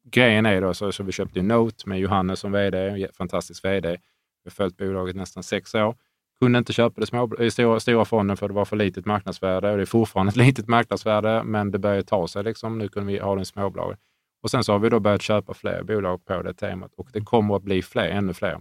grejen 0.05 0.47
är 0.47 0.61
då, 0.61 0.75
så, 0.75 0.93
så 0.93 1.03
vi 1.03 1.13
köpte 1.13 1.43
Note 1.43 1.89
med 1.89 2.01
Johannes 2.01 2.41
som 2.41 2.53
vd, 2.53 2.79
en 2.79 3.09
fantastisk 3.13 3.65
vd. 3.65 3.99
Vi 4.45 4.49
har 4.51 4.55
följt 4.55 4.77
bolaget 4.77 5.17
nästan 5.17 5.43
sex 5.43 5.75
år. 5.75 5.97
Kunde 6.41 6.59
inte 6.59 6.73
köpa 6.73 7.01
det 7.01 7.07
små, 7.07 7.37
i 7.41 7.51
stora, 7.51 7.81
stora 7.81 8.05
fonden 8.05 8.37
för 8.37 8.49
det 8.49 8.55
var 8.55 8.65
för 8.65 8.77
litet 8.77 9.07
marknadsvärde. 9.07 9.71
Och 9.71 9.77
det 9.77 9.83
är 9.83 9.87
fortfarande 9.87 10.31
ett 10.31 10.37
litet 10.47 10.69
marknadsvärde, 10.69 11.43
men 11.45 11.71
det 11.71 11.79
börjar 11.79 12.03
ta 12.03 12.29
sig. 12.29 12.43
Liksom. 12.45 12.79
Nu 12.79 12.89
kunde 12.89 13.13
vi 13.13 13.19
ha 13.19 13.35
den 13.37 13.45
småbolag. 13.45 13.95
Och 14.43 14.51
sen 14.51 14.65
så 14.65 14.73
har 14.73 14.79
vi 14.79 14.89
då 14.89 15.01
börjat 15.01 15.23
köpa 15.23 15.55
fler 15.55 15.83
bolag 15.83 16.25
på 16.25 16.43
det 16.43 16.55
temat 16.55 16.95
och 16.97 17.09
det 17.13 17.21
kommer 17.21 17.57
att 17.57 17.63
bli 17.63 17.83
fler, 17.83 18.09
ännu 18.09 18.33
fler. 18.35 18.61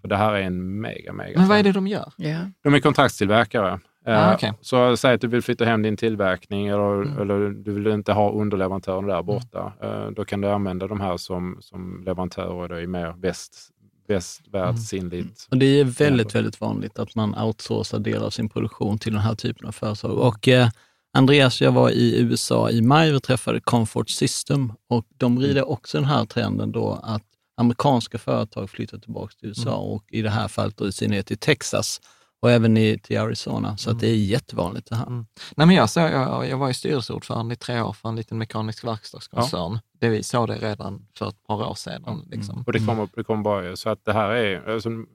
För 0.00 0.08
det 0.08 0.16
här 0.16 0.32
är 0.34 0.42
en 0.42 0.80
mega, 0.80 1.12
mega 1.12 1.38
Men 1.38 1.48
vad 1.48 1.58
är 1.58 1.62
det 1.62 1.72
de 1.72 1.86
gör? 1.86 2.12
Ja. 2.16 2.38
De 2.62 2.74
är 2.74 2.80
kontraktstillverkare. 2.80 3.80
Eh, 4.06 4.28
Ah, 4.28 4.34
okej. 4.34 4.52
Så 4.60 4.96
säg 4.96 5.14
att 5.14 5.20
du 5.20 5.26
vill 5.26 5.42
flytta 5.42 5.64
hem 5.64 5.82
din 5.82 5.96
tillverkning 5.96 6.66
eller, 6.66 7.02
Mm. 7.02 7.18
eller 7.20 7.50
du 7.50 7.72
vill 7.72 7.86
inte 7.86 8.12
ha 8.12 8.32
underleverantören 8.32 9.06
där 9.06 9.22
borta. 9.22 9.72
Eh, 9.82 10.06
Då 10.10 10.24
kan 10.24 10.40
du 10.40 10.48
använda 10.48 10.86
de 10.86 11.00
här 11.00 11.16
som, 11.16 11.56
som 11.60 12.02
leverantörer 12.06 12.68
då 12.68 12.80
i 12.80 12.86
mer 12.86 13.12
väst, 13.18 13.70
västvärldsinligt. 14.12 15.46
Och 15.50 15.56
det 15.56 15.66
är 15.66 15.84
väldigt, 15.84 16.34
väldigt 16.34 16.60
vanligt 16.60 16.98
att 16.98 17.14
man 17.14 17.34
outsourcar 17.34 17.98
delar 17.98 18.26
av 18.26 18.30
sin 18.30 18.48
produktion 18.48 18.98
till 18.98 19.12
den 19.12 19.22
här 19.22 19.34
typen 19.34 19.68
av 19.68 19.72
företag. 19.72 20.18
Och 20.18 20.48
eh, 20.48 20.68
Andreas 21.12 21.60
och 21.60 21.66
jag 21.66 21.72
var 21.72 21.90
i 21.90 22.20
USA 22.20 22.70
i 22.70 22.80
maj 22.80 23.14
och 23.14 23.22
träffade 23.22 23.60
Comfort 23.60 24.08
System. 24.08 24.72
Och 24.88 25.06
de 25.16 25.40
rider 25.40 25.68
också 25.68 25.98
den 25.98 26.04
här 26.04 26.24
trenden 26.24 26.72
då 26.72 27.00
att 27.02 27.22
amerikanska 27.56 28.18
företag 28.18 28.70
flyttar 28.70 28.98
tillbaka 28.98 29.34
till 29.40 29.48
USA 29.48 29.76
och 29.76 30.04
i 30.08 30.22
det 30.22 30.30
här 30.30 30.48
fallet 30.48 30.76
då 30.76 30.88
i 30.88 30.92
synnerhet 30.92 31.26
till 31.26 31.38
Texas 31.38 32.00
och 32.42 32.50
även 32.50 32.76
i, 32.76 32.98
till 32.98 33.18
Arizona. 33.18 33.76
Så 33.76 33.90
att 33.90 34.00
det 34.00 34.06
är 34.06 34.16
jättevanligt 34.16 34.88
det 34.88 34.96
här. 34.96 35.06
Mm. 35.06 35.26
Nej, 35.56 35.66
men 35.66 35.76
jag, 35.76 35.90
så, 35.90 36.00
jag, 36.00 36.48
jag 36.48 36.58
var 36.58 36.68
ju 36.68 36.74
styrelseordförande 36.74 37.54
i 37.54 37.56
tre 37.56 37.80
år 37.80 37.92
för 37.92 38.08
en 38.08 38.16
liten 38.16 38.38
mekanisk 38.38 38.84
verkstadskoncern. 38.84 39.78
Det 40.00 40.08
vi 40.08 40.22
såg 40.22 40.48
det 40.48 40.54
redan 40.54 41.06
för 41.18 41.28
ett 41.28 41.42
par 41.46 41.70
år 41.70 41.74
sedan. 41.74 42.28
Liksom. 42.30 42.64
Och 42.66 42.72
det 42.72 42.86
kommer, 42.86 43.08
det 43.14 43.24
kommer 43.24 43.42
bara... 43.42 43.76
Så 43.76 43.90
att 43.90 44.04
det 44.04 44.12
här 44.12 44.28
är... 44.30 44.70
Alltså, 44.70 44.88
nu 44.88 45.06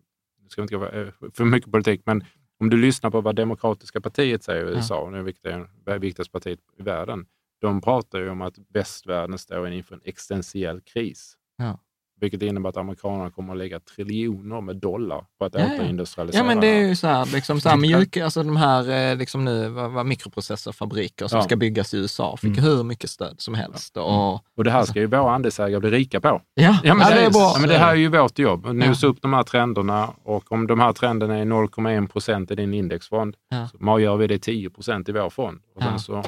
ska 0.49 0.61
vi 0.61 0.63
inte 0.63 0.75
gå 0.75 0.85
eh, 0.85 1.07
för 1.33 1.45
mycket 1.45 1.71
politik, 1.71 2.01
men 2.05 2.23
om 2.59 2.69
du 2.69 2.77
lyssnar 2.77 3.09
på 3.09 3.21
vad 3.21 3.35
Demokratiska 3.35 4.01
partiet 4.01 4.43
säger 4.43 4.65
i 4.65 4.69
USA, 4.69 4.99
och 4.99 5.11
det 5.11 5.17
är 5.49 5.67
det 5.85 5.97
viktigaste 5.97 6.31
partiet 6.31 6.59
i 6.79 6.83
världen, 6.83 7.25
de 7.61 7.81
pratar 7.81 8.19
ju 8.19 8.29
om 8.29 8.41
att 8.41 8.55
västvärlden 8.69 9.37
står 9.37 9.69
inför 9.69 9.95
en 9.95 10.01
existentiell 10.05 10.81
kris. 10.81 11.37
Ja. 11.57 11.79
Vilket 12.19 12.41
innebär 12.41 12.69
att 12.69 12.77
amerikanerna 12.77 13.29
kommer 13.29 13.53
att 13.53 13.57
lägga 13.57 13.79
triljoner 13.79 14.61
med 14.61 14.75
dollar 14.75 15.25
på 15.39 15.45
att 15.45 15.53
Ja, 15.53 15.59
ja. 15.59 15.65
återindustrialisera. 15.75 16.41
Ja, 16.41 16.47
men 16.47 16.59
det 16.59 16.67
är 16.67 16.87
ju 16.87 16.95
så 16.95 17.07
här, 17.07 17.25
liksom 17.33 17.61
så 17.61 17.69
här 17.69 17.77
mjuk, 17.77 18.17
alltså 18.17 18.43
de 18.43 18.55
här 18.57 19.11
eh, 19.11 19.15
liksom 19.17 19.45
nu, 19.45 19.69
vad, 19.69 19.91
vad 19.91 20.05
mikroprocessorfabriker 20.05 21.27
som 21.27 21.37
Ja. 21.37 21.43
ska 21.43 21.55
byggas 21.55 21.93
i 21.93 21.97
USA 21.97 22.37
fick 22.37 22.57
Mm. 22.57 22.63
hur 22.63 22.83
mycket 22.83 23.09
stöd 23.09 23.35
som 23.41 23.53
helst. 23.53 23.97
Och, 23.97 24.33
Och 24.57 24.63
det 24.63 24.71
här 24.71 24.83
ska 24.83 24.99
ju 24.99 25.05
våra 25.05 25.31
andelsägare 25.31 25.79
bli 25.79 25.89
rika 25.89 26.21
på. 26.21 26.41
ja, 26.53 26.77
Ja, 26.83 26.93
men, 26.93 27.07
det, 27.07 27.25
är, 27.25 27.29
bra. 27.31 27.51
ja, 27.53 27.57
men 27.59 27.69
det 27.69 27.77
här 27.77 27.91
är 27.91 27.95
ju 27.95 28.07
vårt 28.09 28.39
jobb. 28.39 28.63
Ja. 28.65 28.73
nosa 28.73 29.07
upp 29.07 29.21
de 29.21 29.33
här 29.33 29.43
trenderna 29.43 30.09
och 30.23 30.51
om 30.51 30.67
de 30.67 30.79
här 30.79 30.93
trenderna 30.93 31.37
är 31.37 31.45
0,1 31.45 32.07
procent 32.07 32.51
i 32.51 32.55
din 32.55 32.73
indexfond, 32.73 33.35
Ja. 33.49 33.67
så 33.79 33.99
gör 33.99 34.17
vi 34.17 34.27
det 34.27 34.39
10 34.39 34.69
procent 34.69 35.09
i 35.09 35.11
vår 35.11 35.29
fond. 35.29 35.59
Och 35.75 35.81
Ja. 35.83 35.97
så, 35.97 36.23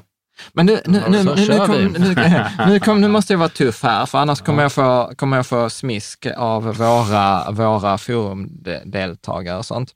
Men 0.54 0.66
nu, 0.66 0.82
nu, 0.86 1.04
nu, 1.10 1.24
nu, 1.24 1.36
nu, 1.36 1.58
kom, 1.58 1.76
nu, 1.98 2.16
nu, 2.68 2.80
kom, 2.80 3.02
nu 3.02 3.08
måste 3.08 3.34
jag 3.34 3.38
vara 3.38 3.50
tuff 3.50 3.84
här, 3.84 4.06
för 4.06 4.18
annars 4.18 4.42
kommer, 4.42 4.64
jag, 4.64 4.72
få, 4.72 5.12
kommer 5.16 5.38
jag 5.38 5.48
få 5.48 5.70
smisk 5.70 6.28
av 6.38 6.64
våra, 6.64 7.52
våra 7.52 7.98
forumdeltagare 7.98 9.58
och 9.58 9.66
sånt. 9.66 9.92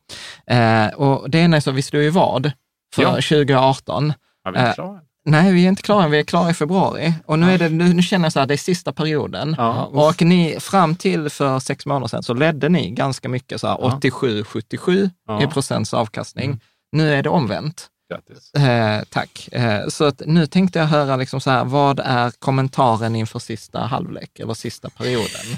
Eh, 0.47 0.87
och 0.87 1.29
det 1.29 1.37
ena 1.39 1.57
är 1.57 1.61
så, 1.61 1.71
vi 1.71 1.81
slog 1.81 2.03
ju 2.03 2.09
vad 2.09 2.51
för 2.95 3.01
Ja. 3.01 3.09
2018. 3.09 4.13
ja, 4.43 4.51
vi 4.51 4.57
är 4.57 4.63
Eh, 4.63 4.67
inte 4.67 4.75
klara 4.75 4.97
än. 4.97 5.03
Nej, 5.25 5.53
vi 5.53 5.63
är 5.65 5.69
inte 5.69 5.81
klara. 5.81 6.07
Vi 6.07 6.19
är 6.19 6.23
klara 6.23 6.49
i 6.49 6.53
februari. 6.53 7.13
Och 7.25 7.39
nu, 7.39 7.51
är 7.51 7.57
det, 7.57 7.69
nu, 7.69 7.93
nu 7.93 8.01
känner 8.01 8.25
jag 8.25 8.33
så 8.33 8.39
här, 8.39 8.47
det 8.47 8.53
är 8.53 8.57
sista 8.57 8.93
perioden. 8.93 9.55
Ja. 9.57 9.83
Och 9.85 10.21
ni, 10.21 10.57
fram 10.59 10.95
till 10.95 11.29
för 11.29 11.59
sex 11.59 11.85
månader 11.85 12.07
sedan 12.07 12.23
så 12.23 12.33
ledde 12.33 12.69
ni 12.69 12.91
ganska 12.91 13.29
mycket, 13.29 13.61
så 13.61 13.67
här 13.67 13.77
Ja. 13.81 13.99
87-77 14.01 15.09
Ja. 15.27 15.43
i 15.43 15.47
procents 15.47 15.93
avkastning. 15.93 16.45
Mm. 16.45 16.59
Nu 16.91 17.13
är 17.13 17.23
det 17.23 17.29
omvänt. 17.29 17.87
Grattis. 18.11 18.53
Eh, 18.53 19.01
tack. 19.09 19.49
Eh, 19.51 19.87
så 19.87 20.03
att 20.05 20.21
nu 20.25 20.45
tänkte 20.47 20.79
jag 20.79 20.85
höra, 20.85 21.15
liksom 21.15 21.41
så 21.41 21.49
här, 21.51 21.65
vad 21.65 21.99
är 21.99 22.31
kommentaren 22.39 23.15
inför 23.15 23.39
sista 23.39 23.79
halvlek 23.79 24.39
eller 24.39 24.53
sista 24.53 24.89
perioden? 24.89 25.57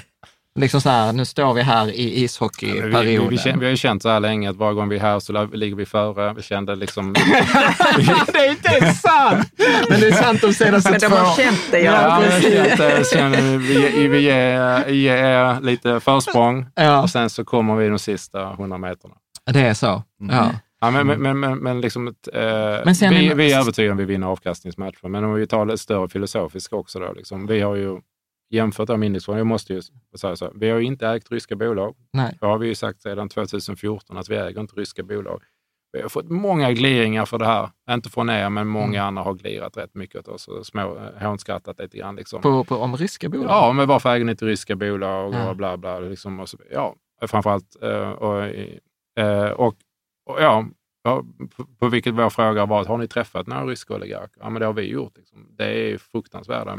Liksom 0.58 0.80
så 0.80 0.88
här, 0.90 1.12
nu 1.12 1.24
står 1.24 1.54
vi 1.54 1.62
här 1.62 1.88
i 1.88 1.90
Vi, 1.90 2.04
vi, 2.04 2.22
ishockeyperioden. 2.24 3.28
vi, 3.30 3.36
kän- 3.36 3.58
vi 3.58 3.64
har 3.64 3.70
ju 3.70 3.76
känt 3.76 4.02
så 4.02 4.08
här 4.08 4.20
länge 4.20 4.50
att 4.50 4.56
varje 4.56 4.74
gång 4.74 4.88
vi 4.88 4.96
är 4.96 5.00
här 5.00 5.20
så 5.20 5.46
ligger 5.46 5.76
vi 5.76 5.86
före. 5.86 6.32
Vi 6.34 6.42
kände 6.42 6.76
liksom... 6.76 7.12
det 8.32 8.38
är 8.38 8.50
inte 8.50 8.94
sant! 8.94 9.48
Men 9.90 10.00
det 10.00 10.08
är 10.08 10.12
sant 10.22 10.40
de 10.40 10.52
senaste 10.54 10.90
Men 10.90 11.00
två 11.00 11.08
de 11.08 11.14
har 11.16 11.36
känt 11.36 11.60
det, 11.70 11.80
ja. 11.80 11.92
Ja, 12.22 12.36
vi 12.36 12.42
känt 12.42 12.76
det. 12.78 13.04
Sen 13.04 13.58
vi, 13.58 14.08
vi 14.08 14.20
ger, 14.20 14.88
ger 14.88 15.60
lite 15.60 16.00
försprång 16.00 16.66
Ja, 16.74 17.02
och 17.02 17.10
sen 17.10 17.30
så 17.30 17.44
kommer 17.44 17.76
vi 17.76 17.88
de 17.88 17.98
sista 17.98 18.52
100 18.52 18.78
meterna. 18.78 19.14
det 19.50 19.60
är 19.60 19.74
så. 19.74 20.02
Ja. 20.30 20.50
Ja, 20.80 20.90
men, 20.90 21.06
men, 21.06 21.20
men, 21.22 21.40
men, 21.40 21.58
men, 21.58 21.80
liksom, 21.80 22.08
ett, 22.08 22.28
eh, 22.32 22.40
Men 22.84 22.94
vi, 23.10 23.28
är- 23.28 23.34
vi 23.34 23.52
är 23.52 23.58
övertygade 23.60 23.92
om 23.92 23.98
vi 23.98 24.04
vinner 24.04 24.26
avkastningsmatchen. 24.26 25.12
Men 25.12 25.24
om 25.24 25.34
vi 25.34 25.46
tar 25.46 25.66
det 25.66 25.78
större 25.78 26.08
filosofiska 26.08 26.76
också. 26.76 26.98
Då, 26.98 27.12
liksom, 27.12 27.46
vi 27.46 27.60
har 27.60 27.74
ju 27.74 28.00
jämfört 28.50 28.88
med 28.88 29.02
indexfonden, 29.04 29.38
jag 29.38 29.46
måste 29.46 29.72
ju 29.74 29.82
säga 30.20 30.36
så, 30.36 30.52
vi 30.54 30.70
har 30.70 30.78
ju 30.78 30.84
inte 30.84 31.08
ägt 31.08 31.30
ryska 31.32 31.56
bolag. 31.56 31.96
Nej. 32.12 32.36
Det 32.40 32.46
har 32.46 32.58
vi 32.58 32.66
ju 32.68 32.74
sagt 32.74 33.02
sedan 33.02 33.28
2014 33.28 34.16
att 34.16 34.28
vi 34.28 34.36
äger 34.36 34.60
inte 34.60 34.74
ryska 34.80 35.02
bolag. 35.02 35.42
Vi 35.92 36.02
har 36.02 36.08
fått 36.08 36.30
många 36.30 36.72
gliringar 36.72 37.24
för 37.24 37.38
det 37.38 37.46
här. 37.46 37.70
Inte 37.90 38.10
från 38.10 38.30
er, 38.30 38.50
men 38.50 38.66
många 38.66 38.86
Mm. 39.00 39.06
andra 39.06 39.22
har 39.22 39.34
glirat 39.34 39.76
rätt 39.76 39.94
mycket 39.94 40.16
åt 40.20 40.28
oss 40.28 40.48
och 40.48 40.66
små, 40.66 40.96
eh, 41.20 41.26
hånskrattat 41.28 41.78
lite 41.78 41.98
grann. 41.98 42.16
Liksom. 42.16 42.42
På, 42.42 42.64
på, 42.64 42.76
om 42.76 42.96
ryska 42.96 43.28
bolag? 43.28 43.46
Ja, 43.50 43.72
men 43.72 43.88
varför 43.88 44.14
äger 44.14 44.24
ni 44.24 44.30
inte 44.30 44.44
ryska 44.44 44.76
bolag 44.76 45.34
Ja. 45.34 45.50
och 45.50 45.56
bla 45.56 45.76
bla. 45.76 45.98
Liksom, 46.00 46.40
och 46.40 46.48
så, 46.48 46.58
ja, 46.72 46.94
framförallt. 47.26 47.82
eh, 47.82 48.10
Och, 48.10 48.42
eh, 49.24 49.50
och, 49.50 49.74
och 50.26 50.40
ja, 50.40 50.64
på, 51.04 51.64
på 51.78 51.88
vilket 51.88 52.14
vår 52.14 52.30
fråga 52.30 52.60
har 52.60 52.66
varit, 52.66 52.88
har 52.88 52.98
ni 52.98 53.08
träffat 53.08 53.46
några 53.46 53.64
ryska 53.64 53.94
oligarker? 53.94 54.40
Ja, 54.40 54.50
men 54.50 54.60
det 54.60 54.66
har 54.66 54.72
vi 54.72 54.82
gjort. 54.82 55.16
Liksom. 55.16 55.46
Det 55.58 55.64
är 55.64 55.98
fruktansvärda, 55.98 56.78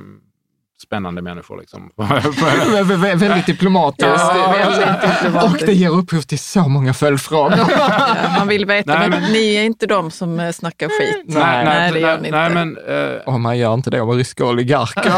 spännande 0.82 1.22
människor. 1.22 1.60
Liksom. 1.60 1.92
Vä- 1.98 2.20
vä- 2.22 2.84
vä- 2.84 3.16
Väldigt 3.16 3.46
diplomatiskt. 3.54 4.02
Ja, 4.36 4.56
väldigt 4.58 5.02
diplomatiskt. 5.22 5.62
Och 5.62 5.68
det 5.68 5.74
ger 5.74 5.90
upphov 5.90 6.22
till 6.22 6.40
så 6.40 6.68
många 6.70 6.94
följdfrågor. 6.94 7.58
Ja, 7.70 8.16
man 8.38 8.48
vill 8.48 8.66
veta, 8.66 8.94
Nej, 9.00 9.10
men, 9.10 9.22
men- 9.22 9.32
ni 9.32 9.56
är 9.56 9.64
inte 9.64 9.88
de 9.88 10.12
som 10.12 10.40
eh, 10.40 10.52
snackar 10.52 10.88
skit. 10.90 11.24
Nej, 11.36 11.66
nej, 11.66 11.92
det 11.92 12.00
gör 12.00 12.20
ni 12.20 12.32
nej, 12.32 12.46
inte. 12.52 12.66
men, 12.66 12.78
eh, 13.16 13.22
Och 13.22 13.40
man 13.40 13.58
gör 13.58 13.74
inte 13.74 13.90
det 13.90 14.02
om 14.02 14.12
ryska 14.12 14.46
oligarker. 14.46 15.14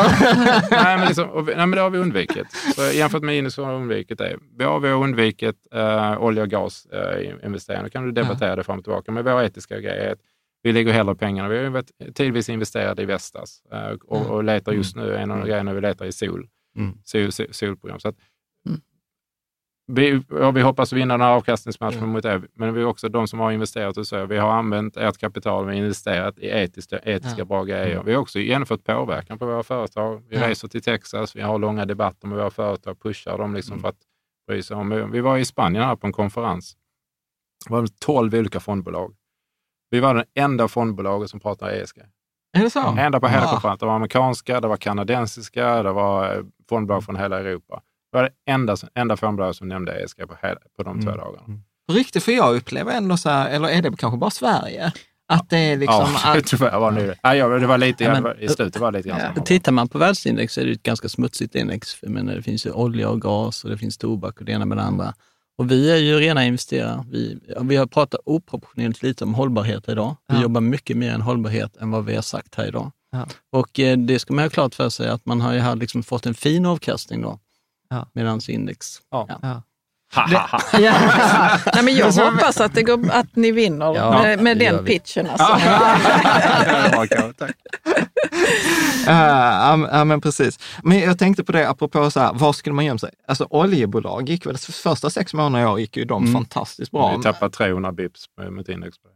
nej, 0.72 0.98
men, 0.98 1.08
liksom, 1.08 1.30
och 1.30 1.50
vi, 1.50 1.56
nej, 1.56 1.66
men 1.66 1.72
det 1.78 1.82
har 1.82 1.90
vi 1.90 1.98
undvikit. 1.98 2.46
Så 2.76 2.82
jämfört 2.98 3.24
med 3.24 3.38
Ines 3.38 3.54
så 3.54 3.64
har 3.66 3.72
vi 3.72 3.78
undvikit 3.78 4.18
det. 4.18 4.36
Vi 4.58 4.64
har, 4.66 4.80
vi 4.80 4.90
har 4.90 5.04
undvikit 5.04 5.56
eh, 5.76 6.22
olja 6.24 6.44
och 6.44 6.50
gasinvesteringar. 6.50 7.84
Då 7.84 7.90
kan 7.90 8.06
du 8.06 8.12
debattera 8.12 8.56
det 8.56 8.64
fram 8.64 8.78
och 8.78 8.84
tillbaka. 8.84 9.12
Men 9.12 9.24
vår 9.26 9.44
etiska 9.44 9.80
grej 9.80 10.00
är 10.08 10.12
att 10.12 10.20
vi 10.64 10.72
lägger 10.72 10.94
hellre 10.94 11.16
pengarna. 11.16 11.50
Vi 11.50 11.56
har 11.58 11.64
ju 11.64 11.70
varit 11.70 11.92
tidvis 12.16 12.50
investerade 12.50 13.02
i 13.02 13.06
Vestas 13.06 13.64
eh, 13.72 13.90
och, 13.90 14.26
och 14.26 14.44
letar 14.44 14.72
just 14.72 14.96
nu, 14.96 15.16
en 15.16 15.32
av 15.32 15.46
grejerna 15.46 15.74
vi 15.74 15.82
letar 15.82 16.06
i 16.06 16.12
sol, 16.12 16.48
Mm. 16.76 16.98
sol, 17.04 17.32
sol 17.32 17.48
solprogram. 17.54 18.00
Så 18.00 18.08
att, 18.10 18.16
Mm. 18.68 18.82
vi, 19.88 20.24
ja, 20.30 20.52
vi 20.52 20.62
hoppas 20.62 20.94
vinna 20.94 21.14
den 21.14 21.22
här 21.22 21.30
avkastningsmatchen 21.32 21.98
Mm. 21.98 22.10
mot 22.10 22.26
er, 22.26 22.42
men 22.54 22.74
vi 22.74 22.82
är 22.82 22.86
också 22.86 23.10
de 23.10 23.28
som 23.28 23.40
har 23.40 23.52
investerat 23.52 23.98
och 23.98 24.08
så. 24.08 24.26
Vi 24.26 24.38
har 24.38 24.52
använt 24.52 24.98
ert 24.98 25.18
kapital, 25.18 25.66
vi 25.66 25.72
har 25.72 25.78
investerat 25.78 26.40
i 26.40 26.48
etiskt, 26.48 26.94
etiska 26.94 27.38
Ja. 27.42 27.46
bra 27.46 27.64
grejer. 27.64 28.04
Vi 28.04 28.14
har 28.14 28.22
också 28.22 28.40
genomfört 28.40 28.84
påverkan 28.84 29.40
på 29.40 29.46
våra 29.46 29.64
företag. 29.64 30.24
Vi 30.30 30.36
Ja. 30.36 30.50
reser 30.50 30.68
till 30.68 30.82
Texas, 30.82 31.36
vi 31.36 31.42
har 31.42 31.60
långa 31.60 31.86
debatter 31.86 32.28
med 32.28 32.38
våra 32.38 32.50
företag, 32.50 33.00
pushar 33.02 33.38
dem 33.38 33.54
liksom 33.56 33.74
Mm. 33.74 33.82
för 33.82 33.90
att 33.90 34.00
bry 34.48 34.64
sig 34.64 34.78
om. 34.78 35.12
Vi 35.12 35.20
var 35.22 35.38
i 35.38 35.46
Spanien 35.46 35.84
här 35.84 35.96
på 35.96 36.08
en 36.08 36.14
konferens. 36.14 36.78
Det 37.68 37.74
var 37.74 37.88
12 38.00 38.34
olika 38.36 38.60
fondbolag. 38.60 39.16
Vi 39.90 40.00
var 40.00 40.14
den 40.16 40.24
enda 40.36 40.68
fondbolaget 40.68 41.30
som 41.30 41.40
pratade 41.40 41.72
ESG. 41.72 41.98
Är 42.58 42.64
det 42.64 42.70
så? 42.70 42.80
Ända 43.00 43.20
på 43.20 43.28
hela 43.28 43.46
Ah. 43.46 43.52
konferensen. 43.52 43.78
Det 43.80 43.86
var 43.86 43.96
amerikanska, 43.96 44.62
det 44.62 44.68
var 44.68 44.78
kanadensiska, 44.78 45.84
det 45.84 45.92
var 45.92 46.36
eh, 46.36 46.42
fondbolag 46.70 47.04
från 47.04 47.16
hela 47.16 47.40
Europa. 47.40 47.82
Det 48.12 48.18
var 48.18 48.24
det 48.24 48.52
enda, 48.52 48.76
enda 48.96 49.18
fondbolag 49.18 49.56
som 49.56 49.68
nämnde 49.68 49.92
ESG 50.04 50.28
på, 50.28 50.36
hela, 50.42 50.60
på 50.78 50.84
de 50.84 51.02
två 51.02 51.10
Mm. 51.10 51.18
dagarna. 51.20 51.44
Mm. 51.48 51.60
På 51.88 51.94
riktigt, 51.94 52.24
för 52.24 52.32
jag 52.32 52.56
upplever 52.56 52.92
ändå 52.98 53.18
så 53.18 53.30
här, 53.30 53.50
eller 53.50 53.68
är 53.70 53.82
det 53.82 53.98
kanske 53.98 54.18
bara 54.18 54.30
Sverige? 54.30 54.92
Att 55.32 55.50
det 55.50 55.58
är 55.58 55.78
liksom... 55.78 56.08
ja, 56.24 56.38
att, 56.38 56.46
tyvärr 56.48 56.80
var 56.80 56.92
det. 56.92 57.16
Ja, 57.24 57.36
ja, 57.36 57.48
det 57.48 57.68
var 57.68 57.78
lite 57.78 58.04
Ja, 58.04 58.22
men- 58.22 58.40
i 58.40 58.48
slutet 58.48 58.82
var 58.82 58.92
det 58.92 58.98
lite 58.98 59.10
grann 59.10 59.20
samma. 59.20 59.46
Tittar 59.46 59.72
man 59.72 59.88
på 59.88 59.98
världsindex 59.98 60.54
så 60.54 60.62
är 60.62 60.66
det 60.66 60.72
ett 60.72 60.84
ganska 60.84 61.10
smutsigt 61.10 61.56
index. 61.56 62.02
Menar, 62.04 62.36
det 62.36 62.42
finns 62.42 62.66
ju 62.66 62.72
olja 62.72 63.10
och 63.10 63.22
gas 63.22 63.64
och 63.64 63.70
det 63.70 63.78
finns 63.78 63.98
tobak 63.98 64.40
och 64.40 64.46
det 64.46 64.52
ena 64.52 64.66
med 64.66 64.78
det 64.78 64.82
andra. 64.84 65.14
Och 65.60 65.72
vi 65.72 65.92
är 65.92 65.98
ju 65.98 66.20
rena 66.20 66.46
investerare. 66.46 67.06
Vi, 67.12 67.40
vi 67.62 67.76
har 67.76 67.86
pratat 67.86 68.20
oproportionerligt 68.26 69.04
lite 69.04 69.24
om 69.24 69.34
hållbarhet 69.34 69.90
idag. 69.90 70.16
Vi 70.28 70.36
Ja. 70.36 70.42
jobbar 70.42 70.62
mycket 70.62 70.98
mer 70.98 71.12
än 71.14 71.22
hållbarhet 71.22 71.78
än 71.78 71.92
vad 71.92 72.06
vi 72.06 72.16
har 72.16 72.22
sagt 72.22 72.56
här 72.56 72.68
idag. 72.68 72.92
Ja. 73.12 73.28
Och 73.52 73.80
eh, 73.80 73.98
det 73.98 74.20
ska 74.20 74.34
man 74.34 74.46
ha 74.46 74.50
klart 74.50 74.76
för 74.76 74.90
sig 74.90 75.10
att 75.10 75.26
man 75.26 75.42
har 75.42 75.54
ju 75.54 75.60
här 75.60 75.76
liksom 75.76 76.04
fått 76.04 76.26
en 76.26 76.34
fin 76.34 76.66
avkastning 76.66 77.22
då. 77.22 77.40
Ja. 77.90 78.08
Medan 78.14 78.42
index... 78.48 79.02
Ja. 79.12 79.62
Ha, 80.16 80.22
ha. 80.52 80.60
Nej, 81.74 81.84
men 81.84 81.96
jag 81.96 82.12
hoppas 82.12 82.62
att, 82.62 82.74
det 82.76 82.84
går, 82.84 83.00
att 83.12 83.36
ni 83.36 83.52
vinner 83.52 83.96
Ja, 83.96 84.12
med, 84.22 84.40
med 84.44 84.58
den 84.58 84.84
vi. 84.84 84.92
pitchen. 85.00 85.28
Alltså. 85.38 85.58
Ja, 89.06 89.78
ja, 89.78 89.90
ja, 89.92 90.04
men 90.04 90.22
precis. 90.22 90.60
Men 90.84 91.00
jag 91.00 91.20
tänkte 91.20 91.44
på 91.44 91.52
det, 91.52 91.70
apropå 91.70 92.12
så 92.12 92.20
här, 92.20 92.34
var 92.34 92.54
skulle 92.54 92.76
man 92.76 92.86
gömma 92.86 93.00
sig? 93.00 93.10
Alltså 93.28 93.48
oljebolag 93.50 94.30
gick 94.30 94.46
väl, 94.46 94.58
första 94.58 95.10
sex 95.10 95.34
månaderna 95.34 95.62
i 95.62 95.66
år 95.74 95.80
gick 95.80 95.98
ju 95.98 96.06
de 96.06 96.24
Mm. 96.24 96.34
fantastiskt 96.34 96.92
bra. 96.92 97.16
Vi 97.18 97.24
tappade 97.24 97.52
300 97.52 97.92
bips 97.92 98.26
med 98.52 98.60
ett 98.62 98.70
index. 98.70 98.98
på 98.98 99.08
det. 99.08 99.14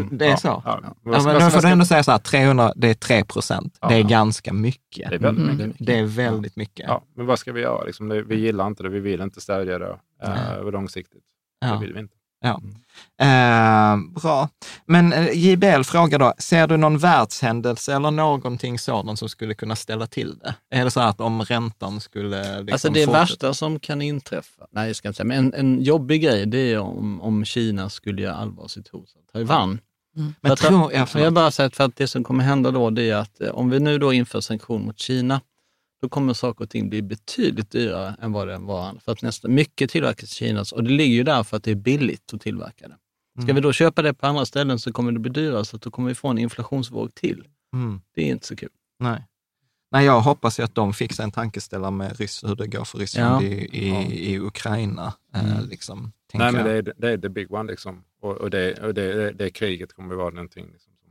Mm, 0.00 0.18
Det 0.18 0.26
är 0.26 0.36
så? 0.36 0.62
Ja, 0.64 0.80
Ja, 0.82 0.94
men 1.02 1.24
vad 1.24 1.52
får 1.52 1.62
du 1.62 1.68
ändå 1.68 1.84
säga 1.84 2.02
så 2.02 2.10
här, 2.10 2.18
300, 2.18 2.72
det 2.76 2.88
är 2.90 2.94
3 2.94 3.24
procent. 3.24 3.78
Ja. 3.80 3.88
Det 3.88 3.94
är 3.94 4.02
ganska 4.02 4.52
mycket. 4.52 5.10
Det 5.10 5.14
är 5.14 5.18
väldigt 5.18 5.44
Mm. 5.44 5.68
mycket. 5.68 5.86
Det 5.86 5.98
är 5.98 6.04
väldigt 6.04 6.56
mycket. 6.56 6.84
Ja, 6.88 7.02
men 7.16 7.26
vad 7.26 7.38
ska 7.38 7.52
vi 7.52 7.60
göra? 7.60 7.84
Liksom, 7.84 8.08
det, 8.08 8.22
vi 8.22 8.36
gillar 8.36 8.66
inte 8.66 8.82
det, 8.82 8.88
vi 8.88 9.00
vill 9.00 9.20
inte 9.20 9.40
stödja 9.40 9.78
det 9.78 9.98
uh, 10.64 10.70
långsiktigt. 10.72 11.22
Ja. 11.60 11.72
Det 11.72 11.80
vill 11.80 11.92
vi 11.92 12.00
inte. 12.00 12.12
Eh, 13.22 13.96
bra. 14.22 14.48
Men 14.86 15.12
eh, 15.12 15.28
JBL 15.32 15.82
frågar 15.82 16.18
då, 16.18 16.32
ser 16.38 16.66
du 16.66 16.76
någon 16.76 16.98
världshändelse 16.98 17.94
eller 17.94 18.10
någonting 18.10 18.78
sådant 18.78 19.18
som 19.18 19.28
skulle 19.28 19.54
kunna 19.54 19.76
ställa 19.76 20.06
till 20.06 20.38
det? 20.38 20.54
Är 20.70 20.84
det 20.84 20.90
så 20.90 21.00
att 21.00 21.20
om 21.20 21.42
räntan 21.42 22.00
skulle... 22.00 22.42
Liksom 22.60 22.72
Alltså 22.72 22.88
det 22.88 23.04
fortsätta- 23.06 23.18
värsta 23.20 23.54
som 23.54 23.80
kan 23.80 24.02
inträffa, 24.02 24.66
nej 24.70 24.86
jag 24.86 24.96
ska 24.96 25.08
inte 25.08 25.16
säga, 25.16 25.24
men 25.26 25.38
en, 25.38 25.54
en 25.54 25.82
jobbig 25.82 26.22
grej 26.22 26.46
det 26.46 26.58
är 26.58 26.78
om, 26.78 27.20
om 27.22 27.44
Kina 27.44 27.88
skulle 27.90 28.22
göra 28.22 28.34
allvarligt 28.34 28.88
hot 28.88 28.92
mot 29.16 29.32
Taiwan. 29.32 29.78
Men 30.16 30.34
För 30.42 30.48
att- 30.52 30.58
tror, 30.58 30.92
ja, 30.92 30.98
Jag 30.98 31.08
förlåt. 31.08 31.34
bara 31.34 31.50
säger 31.50 31.66
att 31.66 31.76
för 31.76 31.84
att 31.84 31.96
det 31.96 32.08
som 32.08 32.24
kommer 32.24 32.44
hända 32.44 32.70
då, 32.70 32.90
det 32.90 33.10
är 33.10 33.16
att 33.16 33.40
eh, 33.40 33.48
om 33.50 33.70
vi 33.70 33.80
nu 33.80 33.98
då 33.98 34.12
inför 34.12 34.40
sanktion 34.40 34.84
mot 34.86 34.98
Kina, 34.98 35.40
då 36.02 36.08
kommer 36.08 36.32
saker 36.32 36.64
och 36.64 36.70
ting 36.70 36.88
bli 36.88 37.02
betydligt 37.02 37.70
dyrare 37.70 38.16
än 38.22 38.32
vad 38.32 38.48
det 38.48 38.58
var. 38.58 38.94
För 39.04 39.12
att 39.12 39.22
nästan 39.22 39.54
mycket 39.54 39.90
tillverkas 39.90 40.32
i 40.32 40.34
Kina 40.34 40.64
och 40.74 40.84
det 40.84 40.90
ligger 40.90 41.14
ju 41.16 41.22
där 41.22 41.42
för 41.42 41.56
att 41.56 41.62
det 41.62 41.70
är 41.70 41.74
billigt 41.74 42.34
att 42.34 42.40
tillverka 42.40 42.88
det. 42.88 42.96
Ska 43.34 43.42
Mm. 43.42 43.54
vi 43.54 43.60
då 43.60 43.72
köpa 43.72 44.02
det 44.02 44.14
på 44.14 44.26
andra 44.26 44.46
ställen 44.46 44.78
så 44.78 44.92
kommer 44.92 45.12
det 45.12 45.18
bli 45.18 45.30
dyrare, 45.32 45.64
så 45.64 45.76
att 45.76 45.82
då 45.82 45.90
kommer 45.90 46.08
vi 46.08 46.14
få 46.14 46.28
en 46.28 46.38
inflationsvåg 46.38 47.14
till. 47.14 47.44
Mm. 47.74 48.00
Det 48.14 48.22
är 48.22 48.26
inte 48.26 48.46
så 48.46 48.56
kul. 48.56 48.68
Nej. 49.00 49.24
Nej, 49.92 50.04
jag 50.04 50.20
hoppas 50.20 50.58
ju 50.60 50.62
att 50.62 50.74
de 50.74 50.92
fixar 50.92 51.24
en 51.24 51.30
tankeställare 51.32 51.90
med 51.90 52.18
Ryss, 52.20 52.44
hur 52.44 52.56
det 52.56 52.66
går 52.66 52.84
för 52.84 52.98
Ryssland 52.98 53.44
Ja. 53.44 53.48
i, 53.48 53.54
i, 53.72 54.32
i 54.34 54.38
Ukraina. 54.40 55.12
Eh, 55.34 55.52
Mm. 55.56 55.68
liksom, 55.68 56.12
Nej, 56.34 56.52
men 56.52 56.66
jag. 56.66 56.84
det 56.84 56.90
är, 56.90 56.94
det 56.96 57.10
är 57.10 57.18
the 57.18 57.28
big 57.28 57.52
one. 57.52 57.70
Liksom. 57.70 58.02
Och, 58.26 58.36
och, 58.36 58.50
det, 58.50 58.82
och 58.82 58.94
det, 58.94 59.12
det, 59.12 59.30
det 59.32 59.50
kriget 59.50 59.92
kommer 59.92 60.12
att 60.14 60.18
vara 60.18 60.30
någonting 60.30 60.66
liksom, 60.72 60.92
som 60.96 61.10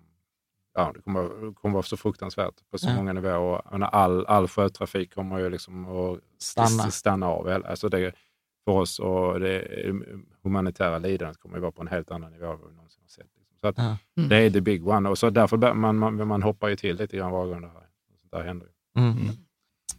ja, 0.74 0.92
det 0.96 1.02
kommer, 1.02 1.54
kommer 1.54 1.72
att 1.72 1.74
vara 1.74 1.84
så 1.84 1.98
fruktansvärt 1.98 2.54
på 2.72 2.78
så 2.78 2.88
Ja. 2.90 2.96
många 2.96 3.14
nivåer. 3.14 3.38
Och, 3.38 3.96
all, 3.96 4.26
all 4.26 4.48
sjötrafik 4.48 5.14
kommer 5.16 5.40
ju 5.40 5.50
liksom 5.50 5.86
att 5.86 6.20
Stanna. 6.40 6.92
stanna, 6.92 7.28
av. 7.28 7.48
Alltså 7.66 7.90
det, 7.90 8.14
för 8.66 8.72
oss 8.72 9.00
och 9.00 9.40
det 9.40 9.68
humanitära 10.44 10.98
lidandet 10.98 11.38
kommer 11.38 11.56
att 11.56 11.62
vara 11.62 11.72
på 11.72 11.82
en 11.82 11.88
helt 11.88 12.12
annan 12.12 12.32
nivå 12.32 12.46
än 12.52 12.60
vad 12.60 12.70
vi 12.70 12.76
någonsin 12.76 13.02
har 13.04 13.10
sett. 13.10 13.28
Liksom. 13.38 13.56
Så 13.62 13.68
att 13.68 13.78
Ja. 13.78 13.98
Mm. 14.18 14.30
Det 14.30 14.38
är 14.38 14.50
the 14.50 14.62
big 14.62 14.88
one. 14.88 15.10
Och 15.10 15.18
så 15.18 15.30
därför 15.30 15.74
man, 15.74 15.98
man, 15.98 16.28
man 16.28 16.44
hoppar 16.44 16.68
ju 16.68 16.76
till 16.76 16.96
lite 16.96 17.18
grann 17.18 17.32
varje 17.32 17.54
gång 17.54 17.62
det 17.62 17.68
här, 17.68 17.74
sånt 18.22 18.32
där 18.32 18.44
händer. 18.44 18.68
Mm. 18.98 19.18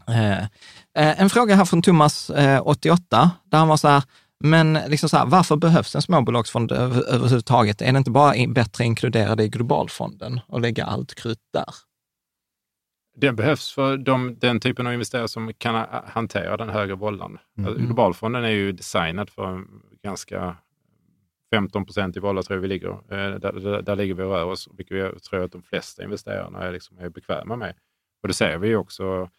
Eh, 0.09 0.43
eh, 0.43 1.21
en 1.21 1.31
fråga 1.31 1.55
här 1.55 1.65
från 1.65 1.83
Thomas, 1.83 2.31
eh, 2.31 2.63
88, 2.67 3.31
där 3.45 3.59
han 3.59 3.69
var 3.69 3.77
så 3.77 3.89
här, 3.89 4.03
men 4.45 4.73
liksom 4.73 5.09
så 5.09 5.17
här, 5.17 5.27
varför 5.27 5.57
behövs 5.57 5.95
en 5.95 6.03
småbolagsfond 6.03 6.73
över, 6.73 7.15
överhuvudtaget? 7.15 7.83
Är 7.83 7.93
det 7.93 7.99
inte 7.99 8.11
bara 8.11 8.35
in, 8.35 8.53
bättre 8.53 8.83
att 8.83 8.87
inkludera 8.87 9.35
det 9.35 9.45
i 9.45 9.49
globalfonden 9.49 10.41
och 10.47 10.61
lägga 10.61 10.85
allt 10.85 11.15
krut 11.15 11.39
där? 11.53 11.75
Den 13.17 13.37
behövs 13.37 13.73
för 13.73 13.97
de, 13.97 14.39
den 14.39 14.61
typen 14.61 14.87
av 14.87 14.93
investerare 14.93 15.29
som 15.29 15.55
kan 15.55 15.75
ha- 15.75 16.05
hantera 16.07 16.57
den 16.57 16.69
högre 16.69 16.95
vållan. 16.95 17.39
Mm. 17.59 17.69
Alltså, 17.69 17.85
Globalfonden 17.85 18.45
är 18.45 18.49
ju 18.51 18.73
designad 18.73 19.31
för 19.31 19.65
ganska 20.03 20.57
15 21.55 21.85
procent 21.85 22.17
i 22.17 22.21
volla 22.21 22.43
tror 22.43 22.57
jag 22.57 22.63
vi 22.63 22.69
ligger. 22.69 22.89
Eh, 22.91 23.39
Där, 23.39 23.53
där, 23.53 23.83
där 23.83 23.97
ligger 23.97 24.15
vi 24.15 24.23
och 24.23 24.31
rör 24.31 24.45
oss, 24.45 24.69
vilket 24.73 24.99
jag 24.99 25.23
tror 25.23 25.45
att 25.45 25.53
de 25.53 25.63
flesta 25.63 26.05
investerarna 26.05 26.63
är, 26.63 26.73
liksom, 26.73 26.99
är 26.99 27.09
bekväma 27.09 27.57
med. 27.57 27.75
Och 28.23 28.29
det 28.29 28.35
ser 28.35 28.59
vi 28.59 28.77
också. 28.77 29.31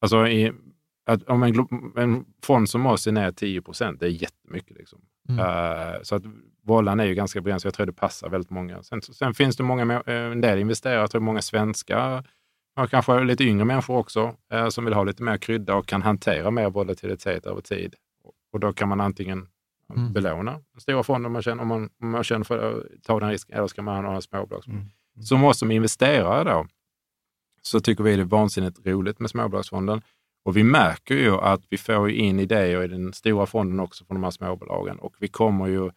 Alltså 0.00 0.26
i, 0.28 0.52
att 1.06 1.22
om 1.22 1.42
en, 1.42 1.66
en 1.96 2.24
fond 2.42 2.70
som 2.70 2.86
oss 2.86 3.06
är 3.06 3.12
ner 3.12 3.32
10 3.32 3.62
procent, 3.62 4.00
det 4.00 4.06
är 4.06 4.22
jättemycket. 4.22 4.76
Liksom. 4.76 5.00
Mm. 5.28 5.40
Eh, 5.40 6.02
så 6.02 6.14
att 6.14 6.22
vollan 6.62 7.00
är 7.00 7.04
ju 7.04 7.14
ganska 7.14 7.40
begränsad. 7.40 7.66
Jag 7.66 7.74
tror 7.74 7.86
det 7.86 7.92
passar 7.92 8.28
väldigt 8.28 8.50
många. 8.50 8.82
Sen, 8.82 9.02
sen 9.02 9.34
finns 9.34 9.56
det 9.56 9.62
många, 9.62 10.02
eh, 10.06 10.14
en 10.14 10.40
del 10.40 10.58
investerare, 10.58 11.00
jag 11.00 11.10
tror 11.10 11.20
många 11.20 11.42
svenska 11.42 12.24
Ja, 12.76 12.86
kanske 12.86 13.24
lite 13.24 13.44
yngre 13.44 13.64
människor 13.64 13.96
också 13.96 14.34
eh, 14.52 14.68
som 14.68 14.84
vill 14.84 14.94
ha 14.94 15.04
lite 15.04 15.22
mer 15.22 15.36
krydda 15.36 15.74
och 15.74 15.86
kan 15.86 16.02
hantera 16.02 16.50
mer 16.50 16.70
volatilitet 16.70 17.46
över 17.46 17.60
tid. 17.60 17.94
Och 18.52 18.60
då 18.60 18.72
kan 18.72 18.88
man 18.88 19.00
antingen 19.00 19.48
Mm. 19.96 20.12
belåna 20.12 20.60
stora 20.78 21.02
fonden 21.02 21.26
om 21.26 21.32
man 21.32 21.42
känner, 21.42 21.62
om 21.62 21.68
man, 21.68 21.90
om 22.02 22.10
man 22.10 22.24
känner 22.24 22.44
för 22.44 22.58
att 22.58 23.02
ta 23.02 23.20
den 23.20 23.30
risken, 23.30 23.56
eller 23.56 23.66
ska 23.66 23.82
man 23.82 24.04
ha 24.04 24.14
en 24.14 24.22
småbolagsfond. 24.22 24.78
Mm. 24.78 25.24
Som 25.24 25.44
oss 25.44 25.58
som 25.58 25.70
investerare 25.70 26.44
då, 26.44 26.66
så 27.62 27.80
tycker 27.80 28.04
vi 28.04 28.16
det 28.16 28.22
är 28.22 28.26
vansinnigt 28.26 28.86
roligt 28.86 29.20
med 29.20 29.30
småbolagsfonden. 29.30 30.02
Och 30.44 30.56
vi 30.56 30.64
märker 30.64 31.14
ju 31.14 31.34
att 31.34 31.60
vi 31.68 31.78
får 31.78 32.10
in 32.10 32.40
idéer 32.40 32.82
i 32.82 32.88
den 32.88 33.12
stora 33.12 33.46
fonden 33.46 33.80
också 33.80 34.04
från 34.04 34.14
de 34.14 34.24
här 34.24 34.30
småbolagen. 34.30 34.98
Och 34.98 35.14
vi 35.18 35.28
kommer 35.28 35.66
ju, 35.66 35.90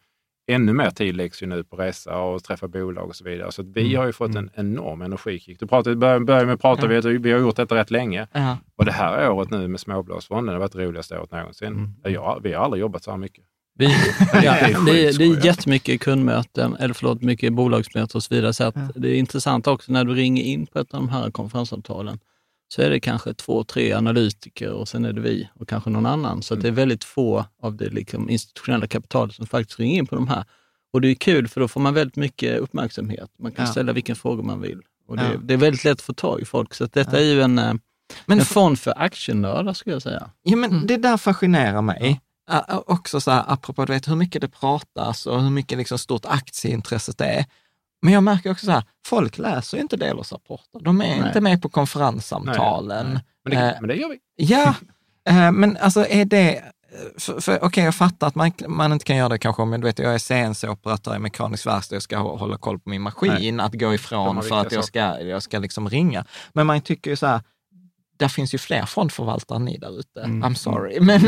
ännu 0.50 0.72
mer 0.72 0.90
tid 0.90 1.16
läggs 1.16 1.42
ju 1.42 1.46
nu 1.46 1.64
på 1.64 1.76
resa 1.76 2.18
och 2.18 2.44
träffa 2.44 2.68
bolag 2.68 3.08
och 3.08 3.16
så 3.16 3.24
vidare. 3.24 3.52
Så 3.52 3.62
att 3.62 3.68
vi 3.68 3.80
Mm. 3.86 3.96
har 3.98 4.06
ju 4.06 4.12
fått 4.12 4.34
en 4.34 4.50
enorm 4.54 5.02
energikick. 5.02 5.60
Du 5.60 5.66
pratade, 5.66 5.96
började 5.96 6.24
började 6.24 6.46
med 6.46 6.54
att 6.54 6.60
prata, 6.60 6.86
vi, 6.86 6.94
har- 6.94 7.02
vi 7.18 7.32
har 7.32 7.40
gjort 7.40 7.56
detta 7.56 7.74
rätt 7.74 7.90
länge. 7.90 8.26
Ja. 8.32 8.58
Och 8.76 8.84
det 8.84 8.92
här 8.92 9.30
året 9.30 9.50
nu 9.50 9.68
med 9.68 9.80
småbolagsfonden 9.80 10.52
har 10.52 10.60
varit 10.60 10.72
det 10.72 10.84
roligaste 10.84 11.18
året 11.18 11.30
någonsin. 11.32 11.68
Mm. 11.68 11.90
Jag, 12.14 12.40
vi 12.42 12.52
har 12.52 12.64
aldrig 12.64 12.80
jobbat 12.80 13.02
så 13.04 13.10
här 13.10 13.18
mycket. 13.18 13.44
Vi, 13.78 13.84
ja, 14.32 14.40
Det 14.40 14.48
är 14.48 14.84
det, 14.86 15.02
är, 15.02 15.06
det 15.06 15.12
skoj. 15.12 15.32
är 15.36 15.44
jättemycket 15.46 16.00
kundmöten, 16.00 16.76
eller 16.76 16.94
förlåt, 16.94 17.22
mycket 17.22 17.52
bolagsmöten 17.52 18.16
och 18.18 18.22
så 18.22 18.34
vidare. 18.34 18.52
Så 18.52 18.64
att 18.64 18.74
det 18.94 19.08
är 19.08 19.14
intressant 19.14 19.66
också 19.66 19.92
när 19.92 20.04
du 20.04 20.14
ringer 20.14 20.42
in 20.42 20.66
på 20.66 20.78
ett 20.78 20.94
av 20.94 21.00
de 21.00 21.08
här 21.08 21.30
konferensavtalen, 21.30 22.18
så 22.68 22.82
är 22.82 22.90
det 22.90 23.00
kanske 23.00 23.34
två, 23.34 23.64
tre 23.64 23.92
analytiker 23.92 24.70
och 24.72 24.88
sen 24.88 25.04
är 25.04 25.12
det 25.12 25.20
vi 25.20 25.48
och 25.54 25.68
kanske 25.68 25.90
någon 25.90 26.06
annan. 26.06 26.42
Så 26.42 26.54
att 26.54 26.60
det 26.60 26.68
är 26.68 26.72
väldigt 26.72 27.04
få 27.04 27.44
av 27.62 27.76
det 27.76 27.88
liksom 27.88 28.30
institutionella 28.30 28.86
kapitalet 28.86 29.34
som 29.34 29.46
faktiskt 29.46 29.78
ringer 29.80 29.98
in 29.98 30.06
på 30.06 30.14
de 30.14 30.28
här. 30.28 30.44
Och 30.92 31.00
det 31.00 31.08
är 31.08 31.14
kul 31.14 31.48
för 31.48 31.60
då 31.60 31.68
får 31.68 31.80
man 31.80 31.94
väldigt 31.94 32.16
mycket 32.16 32.58
uppmärksamhet. 32.58 33.30
Man 33.38 33.52
kan 33.52 33.64
Ja. 33.64 33.70
ställa 33.70 33.92
vilken 33.92 34.16
fråga 34.16 34.42
man 34.42 34.60
vill. 34.60 34.80
Och 35.08 35.16
det, 35.16 35.24
Ja. 35.32 35.38
det 35.42 35.54
är 35.54 35.58
väldigt 35.58 35.84
lätt 35.84 35.92
att 35.92 36.02
få 36.02 36.12
tag 36.14 36.40
i 36.40 36.44
folk. 36.44 36.74
Så 36.74 36.86
detta 36.86 37.18
är 37.20 37.24
ju 37.24 37.42
en, 37.42 37.58
eh, 37.58 37.74
Men 38.26 38.38
en 38.38 38.44
fond 38.44 38.78
för 38.78 38.94
aktienördar 39.02 39.72
skulle 39.72 39.94
jag 39.94 40.02
säga. 40.02 40.30
Ja, 40.42 40.56
men 40.56 40.70
Mm. 40.70 40.86
det 40.86 40.96
där 40.96 41.16
fascinerar 41.16 41.82
mig. 41.82 42.20
Också 42.86 43.20
så 43.20 43.30
här, 43.30 43.44
apropå 43.46 43.84
vet, 43.84 44.08
hur 44.08 44.16
mycket 44.16 44.40
det 44.42 44.48
pratas 44.48 45.26
och 45.26 45.42
hur 45.42 45.50
mycket 45.50 45.78
liksom 45.78 45.98
stort 45.98 46.24
aktieintresset 46.24 47.20
är. 47.20 47.44
Men 48.04 48.12
jag 48.14 48.22
märker 48.22 48.50
också 48.50 48.66
så 48.66 48.72
här, 48.72 48.82
folk 49.06 49.38
läser 49.38 49.76
ju 49.76 49.82
inte 49.82 49.96
delårsrapporter. 49.96 50.80
De 50.80 51.00
är 51.00 51.04
Nej. 51.18 51.26
inte 51.26 51.40
med 51.40 51.62
på 51.62 51.68
konferenssamtalen. 51.68 53.06
Nej, 53.12 53.22
Men 53.44 53.50
det, 53.58 53.66
Eh, 53.70 53.80
men 53.80 53.88
det 53.88 53.94
gör 53.94 54.08
vi. 54.08 54.18
Ja, 54.36 54.74
eh, 55.28 55.52
men 55.52 55.76
alltså 55.76 56.06
är 56.06 56.24
det... 56.24 56.62
För, 57.40 57.64
Okej, 57.64 57.84
jag 57.84 57.94
fattar 57.94 58.26
att 58.26 58.34
man, 58.34 58.52
man 58.68 58.92
inte 58.92 59.04
kan 59.04 59.16
göra 59.16 59.28
det 59.28 59.38
kanske 59.38 59.62
om 59.62 59.72
jag, 59.72 59.80
du 59.80 59.84
vet, 59.84 59.98
jag 59.98 60.14
är 60.14 60.18
CNC-operatör 60.18 61.16
i 61.16 61.18
mekanisk 61.18 61.66
verkstad, 61.66 61.94
jag 61.96 62.02
ska 62.02 62.16
hå- 62.16 62.38
hålla 62.38 62.56
koll 62.56 62.78
på 62.78 62.90
min 62.90 63.02
maskin, 63.02 63.60
att 63.60 63.74
gå 63.74 63.94
ifrån 63.94 64.42
för 64.42 64.60
att 64.60 64.72
jag 64.72 64.84
ska, 64.84 65.20
jag 65.20 65.42
ska 65.42 65.58
liksom 65.58 65.88
ringa. 65.88 66.24
Men 66.52 66.66
man 66.66 66.80
tycker 66.80 67.10
ju 67.10 67.16
så 67.16 67.26
här, 67.26 67.40
där 68.24 68.28
finns 68.28 68.54
ju 68.54 68.58
fler 68.58 68.86
fondförvaltare 68.86 69.56
än 69.56 69.64
ni 69.64 69.78
där 69.78 69.98
ute. 70.00 70.20
Mm. 70.20 70.44
I'm 70.44 70.54
sorry. 70.54 71.00
Men 71.00 71.20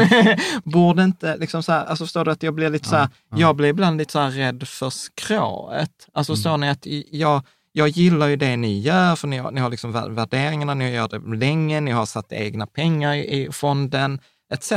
borde 0.65 1.03
inte, 1.05 1.37
liksom 1.37 1.63
så 1.63 1.73
här, 1.73 1.85
alltså 1.85 2.05
förstår 2.05 2.25
du 2.25 2.31
att 2.31 2.43
jag 2.43 2.55
blir 2.55 2.71
lite 2.71 2.89
så 2.89 2.97
här, 2.97 3.09
jag 3.37 3.57
blir 3.57 3.69
ibland 3.69 3.99
lite 3.99 4.13
så 4.13 4.19
här 4.19 4.31
rädd 4.31 4.69
för 4.69 4.91
skrået. 4.91 5.91
Alltså 6.13 6.33
Mm. 6.33 6.37
förstår 6.37 6.57
ni 6.57 6.69
att 6.69 6.87
jag, 7.11 7.43
jag 7.73 7.89
gillar 7.89 8.27
ju 8.27 8.37
det 8.37 8.57
ni 8.57 8.81
gör, 8.81 9.17
för 9.17 9.29
ni 9.29 9.37
har, 9.39 9.51
ni 9.51 9.61
har 9.61 9.71
liksom 9.71 9.93
vär- 9.97 10.11
värderingarna, 10.15 10.75
ni 10.75 10.85
har 10.97 11.03
gjort 11.03 11.11
det 11.11 11.37
länge, 11.37 11.81
ni 11.81 11.91
har 11.91 12.07
satt 12.07 12.33
egna 12.33 12.67
pengar 12.67 13.15
i, 13.15 13.43
i 13.47 13.53
fonden, 13.53 14.21
etc. 14.53 14.73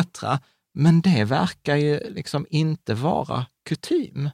Men 0.74 1.02
det 1.02 1.24
verkar 1.24 1.76
ju 1.76 2.00
liksom 2.10 2.46
inte 2.50 2.94
vara 2.94 3.46
kutym. 3.70 4.30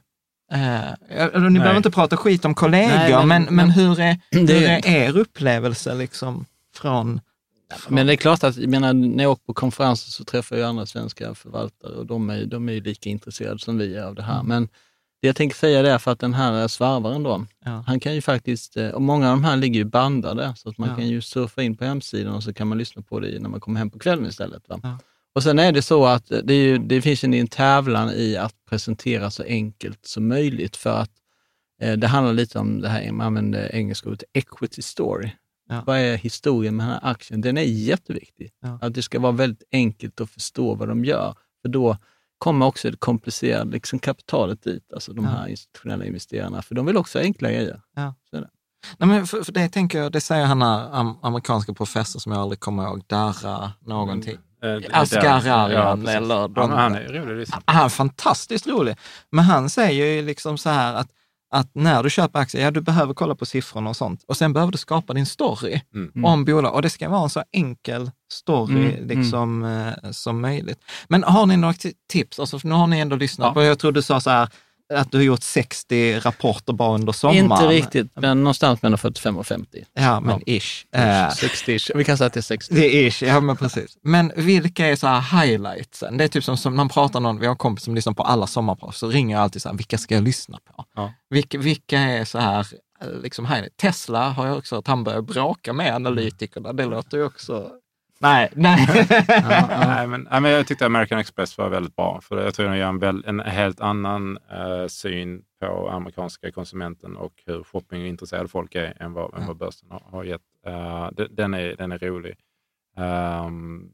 Eh, 0.52 1.40
ni 1.50 1.58
behöver 1.58 1.76
inte 1.76 1.90
prata 1.90 2.16
skit 2.16 2.44
om 2.44 2.54
kollegor, 2.54 2.88
Nej, 2.96 3.26
men- 3.26 3.28
men, 3.44 3.54
men, 3.56 3.70
hur, 3.70 4.00
är, 4.00 4.18
hur 4.30 4.50
är 4.50 4.86
er 4.86 5.16
upplevelse 5.18 5.94
liksom 5.94 6.44
från 6.76 7.20
Men 7.88 8.06
det 8.06 8.12
är 8.12 8.16
klart 8.16 8.44
att, 8.44 8.56
jag 8.56 8.70
menar, 8.70 8.92
när 8.92 9.24
jag 9.24 9.32
åker 9.32 9.44
på 9.44 9.54
konferenser 9.54 10.10
så 10.10 10.24
träffar 10.24 10.56
jag 10.56 10.68
andra 10.68 10.86
svenska 10.86 11.34
förvaltare 11.34 11.92
och 11.92 12.06
de 12.06 12.30
är, 12.30 12.44
de 12.46 12.68
är 12.68 12.72
ju 12.72 12.80
lika 12.80 13.10
intresserade 13.10 13.58
som 13.58 13.78
vi 13.78 13.96
är 13.96 14.02
av 14.04 14.14
det 14.14 14.22
här. 14.22 14.34
Mm. 14.40 14.46
Men 14.46 14.68
det 15.20 15.26
jag 15.26 15.36
tänker 15.36 15.56
säga 15.56 15.82
det 15.82 15.90
är 15.90 15.98
för 15.98 16.10
att 16.10 16.18
den 16.18 16.34
här 16.34 16.68
svarvaren 16.68 17.22
då, 17.22 17.46
Ja. 17.64 17.84
han 17.86 18.00
kan 18.00 18.14
ju 18.14 18.20
faktiskt, 18.22 18.76
eh, 18.76 18.88
och 18.88 19.02
många 19.02 19.30
av 19.30 19.36
de 19.36 19.44
här 19.44 19.56
ligger 19.56 19.78
ju 19.78 19.84
bandade, 19.84 20.54
så 20.56 20.68
att 20.68 20.78
man 20.78 20.88
Ja. 20.88 20.96
kan 20.96 21.08
ju 21.08 21.20
surfa 21.20 21.62
in 21.62 21.76
på 21.76 21.84
hemsidan 21.84 22.34
och 22.34 22.42
så 22.42 22.54
kan 22.54 22.68
man 22.68 22.78
lyssna 22.78 23.02
på 23.02 23.20
det 23.20 23.38
när 23.42 23.48
man 23.48 23.60
kommer 23.60 23.78
hem 23.78 23.90
på 23.90 23.98
kvällen 23.98 24.26
istället. 24.26 24.62
Ja. 24.68 24.98
Och 25.34 25.42
sen 25.42 25.58
är 25.58 25.72
det 25.72 25.82
så 25.82 26.06
att 26.06 26.26
det, 26.44 26.54
är 26.54 26.62
ju, 26.62 26.78
det 26.78 27.02
finns 27.02 27.24
en 27.24 27.46
tävlan 27.48 28.10
i 28.10 28.36
att 28.36 28.54
presentera 28.70 29.30
så 29.30 29.42
enkelt 29.42 30.06
som 30.06 30.28
möjligt 30.28 30.76
för 30.76 30.98
att 30.98 31.10
eh, 31.82 31.92
det 31.92 32.06
handlar 32.06 32.32
lite 32.34 32.58
om 32.58 32.80
det 32.80 32.88
här, 32.88 33.12
man 33.12 33.26
använder 33.26 33.74
engelska 33.74 34.08
ordet 34.08 34.24
equity 34.32 34.82
story. 34.82 35.30
Ja. 35.68 35.82
Vad 35.86 35.98
är 35.98 36.16
historien 36.16 36.76
med 36.76 36.86
den 36.86 36.92
här 36.92 37.10
aktien? 37.10 37.40
Den 37.40 37.56
är 37.58 37.62
jätteviktig. 37.62 38.50
Ja. 38.62 38.78
Att 38.82 38.94
det 38.94 39.02
ska 39.02 39.20
vara 39.20 39.32
väldigt 39.32 39.62
enkelt 39.72 40.20
att 40.20 40.30
förstå 40.30 40.74
vad 40.74 40.88
de 40.88 41.04
gör. 41.04 41.34
För 41.62 41.68
då 41.68 41.96
kommer 42.38 42.66
också 42.66 42.90
det 42.90 42.96
komplicerade 42.96 43.70
liksom 43.70 43.98
kapitalet 43.98 44.62
dit, 44.62 44.92
alltså 44.92 45.12
de 45.12 45.24
Ja. 45.24 45.30
här 45.30 45.46
institutionella 45.48 46.04
investerarna. 46.04 46.62
För 46.62 46.74
de 46.74 46.86
vill 46.86 46.96
också 46.96 47.18
ha 47.18 47.22
enkla 47.24 47.50
grejer. 47.50 47.80
Nej, 48.98 49.08
men 49.08 49.26
för, 49.26 49.42
för 49.42 49.52
det 49.52 49.68
tänker 49.68 49.98
jag, 49.98 50.12
det 50.12 50.20
säger 50.20 50.44
han 50.46 50.62
här 50.62 50.88
am, 50.94 51.18
amerikanska 51.22 51.74
professor 51.74 52.20
som 52.20 52.32
jag 52.32 52.40
aldrig 52.40 52.60
kommer 52.60 52.82
ihåg, 52.82 53.02
Dara 53.06 53.72
någonting. 53.80 54.38
Eh, 54.62 55.00
Asgharian 55.00 55.44
ja, 55.46 55.92
eller 55.92 56.12
Ja, 56.34 56.48
de- 56.48 56.70
han 56.70 56.94
är 56.94 57.08
rolig. 57.08 57.36
Liksom. 57.36 57.62
Han 57.64 57.84
är 57.84 57.88
fantastiskt 57.88 58.66
rolig. 58.66 58.96
Men 59.30 59.44
han 59.44 59.70
säger 59.70 60.06
ju 60.16 60.22
liksom 60.22 60.58
så 60.58 60.70
här 60.70 60.94
att, 60.94 61.08
att 61.50 61.70
när 61.74 62.02
du 62.02 62.10
köper 62.10 62.38
aktier, 62.38 62.62
ja 62.62 62.70
du 62.70 62.80
behöver 62.80 63.14
kolla 63.14 63.34
på 63.34 63.46
siffrorna 63.46 63.90
och 63.90 63.96
sånt. 63.96 64.24
Och 64.28 64.36
sen 64.36 64.52
behöver 64.52 64.72
du 64.72 64.78
skapa 64.78 65.12
din 65.14 65.26
story 65.26 65.80
Mm. 65.94 66.24
om 66.24 66.44
bolag. 66.44 66.74
Och 66.74 66.82
det 66.82 66.90
ska 66.90 67.08
vara 67.08 67.22
en 67.22 67.30
så 67.30 67.42
enkel 67.52 68.10
story 68.32 68.94
Mm, 68.94 69.08
liksom, 69.08 69.64
eh, 69.64 70.10
som 70.10 70.40
möjligt. 70.40 70.78
Men 71.08 71.24
har 71.24 71.46
ni 71.46 71.56
några 71.56 71.72
ti- 71.74 71.94
tips? 72.10 72.40
Alltså, 72.40 72.58
nu 72.64 72.74
har 72.74 72.86
ni 72.86 72.98
ändå 72.98 73.16
lyssnat 73.16 73.46
Ja. 73.48 73.54
på, 73.54 73.62
jag 73.62 73.78
tror 73.78 73.92
du 73.92 74.02
sa 74.02 74.20
så 74.20 74.30
här, 74.30 74.48
att 74.94 75.12
du 75.12 75.18
har 75.18 75.24
gjort 75.24 75.42
60 75.42 76.18
rapporter 76.18 76.72
bara 76.72 76.94
under 76.94 77.12
sommaren. 77.12 77.44
Inte 77.44 77.66
riktigt, 77.66 78.10
men 78.14 78.38
någonstans 78.38 78.82
mellan 78.82 78.98
45 78.98 79.36
och 79.36 79.46
50. 79.46 79.84
Ja, 79.94 80.20
men 80.20 80.40
ish. 80.46 80.84
Eh, 80.94 81.30
60 81.30 81.78
Vi 81.94 82.04
kan 82.04 82.18
säga 82.18 82.26
att 82.26 82.32
det 82.32 82.40
är 82.40 82.42
60. 82.42 82.74
Det 82.74 82.86
är 82.86 83.06
ish, 83.06 83.22
ja 83.22 83.40
men 83.40 83.56
precis. 83.56 83.98
Men 84.02 84.32
vilka 84.36 84.86
är 84.86 84.96
så 84.96 85.06
här 85.06 85.42
highlightsen? 85.42 86.16
Det 86.16 86.24
är 86.24 86.28
typ 86.28 86.44
som, 86.44 86.56
som 86.56 86.76
man 86.76 86.88
pratar 86.88 87.20
någon, 87.20 87.38
vi 87.38 87.46
har 87.46 87.50
en 87.50 87.58
kompis 87.58 87.84
som 87.84 87.94
lyssnar 87.94 88.12
på 88.12 88.22
alla 88.22 88.46
sommarproffs, 88.46 88.98
så 88.98 89.08
ringer 89.08 89.36
jag 89.36 89.42
alltid 89.42 89.62
så 89.62 89.68
här, 89.68 89.76
vilka 89.76 89.98
ska 89.98 90.14
jag 90.14 90.24
lyssna 90.24 90.58
på? 90.64 90.84
Ja. 90.94 91.12
Vilka, 91.30 91.58
vilka 91.58 91.98
är 91.98 92.24
så 92.24 92.38
här, 92.38 92.66
eh, 93.02 93.08
liksom 93.22 93.46
highlight? 93.46 93.76
Tesla 93.76 94.28
har 94.28 94.46
jag 94.46 94.58
också, 94.58 94.78
att 94.78 94.86
han 94.86 95.04
börjar 95.04 95.22
bråka 95.22 95.72
med 95.72 95.94
analytikerna, 95.94 96.72
det 96.72 96.84
låter 96.84 97.16
ju 97.16 97.24
också... 97.24 97.70
Nej, 98.18 98.48
nej. 98.54 98.86
Nej, 99.28 100.06
men, 100.06 100.28
nej, 100.30 100.40
men 100.40 100.50
jag 100.50 100.66
tyckte 100.66 100.86
American 100.86 101.18
Express 101.18 101.58
var 101.58 101.68
väldigt 101.68 101.96
bra. 101.96 102.20
För 102.22 102.44
jag 102.44 102.54
tror 102.54 102.66
den 102.68 102.78
gör 102.78 102.88
en, 102.88 102.98
väl, 102.98 103.24
en 103.26 103.40
helt 103.40 103.80
annan 103.80 104.38
eh, 104.50 104.86
syn 104.88 105.42
på 105.60 105.88
amerikanska 105.90 106.52
konsumenten 106.52 107.16
och 107.16 107.32
hur 107.46 107.62
shoppingintresserade 107.64 108.48
folk 108.48 108.74
är 108.74 109.02
än 109.02 109.12
vad, 109.12 109.34
än 109.40 109.46
vad 109.46 109.56
börsen 109.56 109.90
har, 109.90 110.02
har 110.10 110.24
gett. 110.24 110.42
Eh, 110.66 111.08
de- 111.12 111.28
den, 111.30 111.54
är, 111.54 111.76
den 111.76 111.92
är 111.92 111.98
rolig. 111.98 112.34
Ehm, 112.96 113.88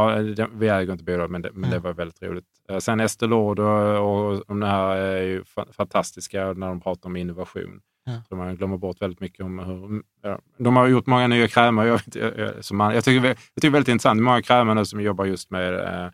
ja, 0.00 0.22
den, 0.22 0.50
vi 0.58 0.68
äger 0.68 0.92
inte 0.92 1.04
bolag, 1.04 1.30
men, 1.30 1.42
det, 1.42 1.50
men 1.52 1.70
det 1.70 1.78
var 1.78 1.92
väldigt 1.92 2.22
roligt. 2.22 2.44
Uh, 2.70 2.78
sen 2.78 3.00
Estée 3.00 3.28
Lauder 3.28 4.00
och, 4.00 4.32
och 4.32 4.44
de 4.46 4.62
här 4.62 4.96
är 4.96 5.22
ju 5.22 5.42
fa- 5.42 5.72
fantastiska 5.72 6.52
när 6.52 6.66
de 6.68 6.80
pratar 6.80 7.08
om 7.08 7.16
innovation. 7.16 7.80
Ja. 8.04 8.22
Så 8.28 8.36
man 8.36 8.56
glömmer 8.56 8.76
bort 8.76 9.02
väldigt 9.02 9.20
mycket 9.20 9.44
om 9.44 9.58
hur... 9.58 10.02
Ja, 10.22 10.38
de 10.58 10.76
har 10.76 10.88
gjort 10.88 11.06
många 11.06 11.26
nya 11.26 11.48
krämer. 11.48 11.84
Jag, 11.84 11.92
vet, 11.92 12.14
jag, 12.14 12.38
jag, 12.38 12.64
som 12.64 12.76
man, 12.76 12.94
jag, 12.94 13.04
tycker, 13.04 13.28
jag 13.28 13.36
tycker 13.36 13.60
det 13.60 13.66
är 13.66 13.70
väldigt 13.70 13.88
intressant. 13.88 14.18
Det 14.18 14.22
är 14.22 14.24
många 14.24 14.42
krämer 14.42 14.74
nu 14.74 14.84
som 14.84 15.00
jobbar 15.00 15.24
just 15.24 15.50
med 15.50 15.74
eh, 15.74 16.10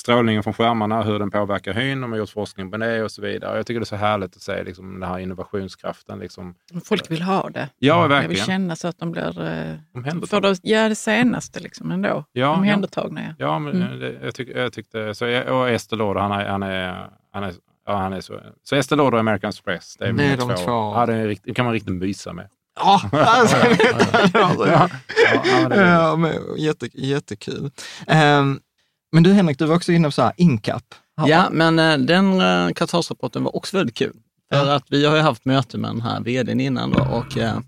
strålningen 0.00 0.42
från 0.42 0.54
skärmarna, 0.54 1.02
hur 1.02 1.18
den 1.18 1.30
påverkar 1.30 1.72
hyn. 1.74 2.00
De 2.00 2.12
har 2.12 2.18
gjort 2.18 2.30
forskning 2.30 2.70
på 2.70 2.76
det 2.76 3.02
och 3.04 3.10
så 3.10 3.22
vidare. 3.22 3.56
Jag 3.56 3.66
tycker 3.66 3.80
det 3.80 3.84
är 3.84 3.86
så 3.86 3.96
härligt 3.96 4.36
att 4.36 4.42
se 4.42 4.62
liksom, 4.64 5.00
den 5.00 5.08
här 5.10 5.18
innovationskraften. 5.18 6.18
Liksom. 6.18 6.54
Folk 6.84 7.10
vill 7.10 7.22
ha 7.22 7.50
det. 7.50 7.68
Ja, 7.78 7.94
Jag 7.94 8.02
vill 8.02 8.08
verkligen. 8.10 8.46
känna 8.46 8.76
så 8.76 8.88
att 8.88 8.98
de 8.98 9.12
blir... 9.12 9.40
Eh, 9.42 9.74
får 10.30 10.40
det, 10.40 10.58
ja, 10.62 10.88
det 10.88 10.94
senaste 10.94 11.60
liksom 11.60 11.90
ändå. 11.90 12.24
Ja, 12.32 12.48
Omhändertagna, 12.48 13.20
ja. 13.22 13.34
Ja, 13.38 13.58
men 13.58 13.82
Mm. 13.82 13.98
det, 13.98 14.12
jag, 14.22 14.34
tyck, 14.34 14.48
jag 14.54 14.72
tyckte... 14.72 15.14
Så, 15.14 15.42
och 15.52 15.68
Estée 15.70 15.96
Lauder, 15.98 16.20
han 16.20 16.32
är, 16.32 16.46
han 16.48 16.62
är, 16.62 17.06
han 17.32 17.42
är, 17.44 17.52
ja, 17.86 17.96
han 17.96 18.12
är 18.12 18.20
så... 18.20 18.40
Så 18.62 18.76
Estée 18.76 18.96
Lauder 18.96 19.14
och 19.14 19.20
American 19.20 19.48
Express, 19.48 19.96
det 19.98 20.04
är, 20.06 20.12
Det 20.12 20.24
är 20.24 20.36
de 20.36 20.48
två. 20.56 20.64
Ja, 20.66 21.06
det, 21.06 21.14
är 21.14 21.26
rikt, 21.26 21.42
det 21.44 21.54
kan 21.54 21.64
man 21.64 21.74
riktigt 21.74 21.94
mysa 21.94 22.32
med. 22.32 22.48
Ja, 22.80 23.00
alltså, 23.12 23.56
Ja, 24.34 24.54
ja, 24.58 24.66
ja, 24.66 24.88
men 25.62 25.70
det 25.70 25.76
är- 25.76 25.92
ja, 26.00 26.16
men, 26.16 26.32
jätte, 26.56 26.88
jättekul. 26.92 27.70
Men 29.12 29.22
du 29.22 29.32
Henrik, 29.32 29.58
du 29.58 29.64
var 29.66 29.76
också 29.76 29.92
inne 29.92 30.08
på 30.08 30.12
så 30.12 30.22
här, 30.22 30.32
incap. 30.36 30.94
Ja, 31.26 31.48
men 31.50 31.78
eh, 31.78 31.98
den 31.98 32.40
eh, 32.40 32.72
kvartalsrapporten 32.72 33.44
var 33.44 33.56
också 33.56 33.76
väldigt 33.76 33.96
kul. 33.96 34.16
För 34.52 34.66
Ja. 34.66 34.74
att 34.74 34.84
vi 34.88 35.06
har 35.06 35.16
ju 35.16 35.22
haft 35.22 35.44
möte 35.44 35.78
med 35.78 35.90
den 35.90 36.00
här 36.00 36.20
vdn 36.20 36.60
innan 36.60 36.90
då, 36.90 37.00
och 37.00 37.38
eh, 37.38 37.58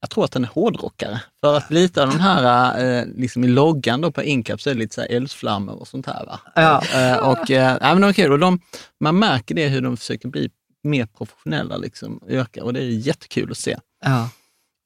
jag 0.00 0.10
tror 0.10 0.24
att 0.24 0.32
den 0.32 0.44
är 0.44 0.48
hårdrockare. 0.48 1.20
För 1.40 1.56
att 1.56 1.70
lite 1.70 2.02
av 2.02 2.08
den 2.10 2.20
här, 2.20 2.78
eh, 3.00 3.04
liksom 3.16 3.44
i 3.44 3.48
loggan 3.48 4.00
då 4.00 4.10
på 4.12 4.22
Incap 4.22 4.60
så 4.60 4.70
är 4.70 4.74
det 4.74 4.80
lite 4.80 4.94
så 4.94 5.00
här 5.00 5.08
eldsflammor 5.08 5.74
och 5.74 5.88
sånt 5.88 6.06
här. 6.06 6.26
Va? 6.26 6.40
Ja. 6.54 6.82
Eh, 7.00 7.16
och, 7.28 7.50
eh, 7.50 7.78
ja, 7.80 7.94
men 7.94 8.14
kul. 8.14 8.32
Och 8.32 8.38
de, 8.38 8.60
man 9.00 9.18
märker 9.18 9.54
det 9.54 9.68
hur 9.68 9.80
de 9.80 9.96
försöker 9.96 10.28
bli 10.28 10.50
mer 10.82 11.06
professionella, 11.06 11.76
liksom, 11.76 12.20
öka, 12.28 12.64
och 12.64 12.72
det 12.72 12.80
är 12.80 12.88
jättekul 12.88 13.50
att 13.50 13.58
se. 13.58 13.78
Ja. 14.04 14.28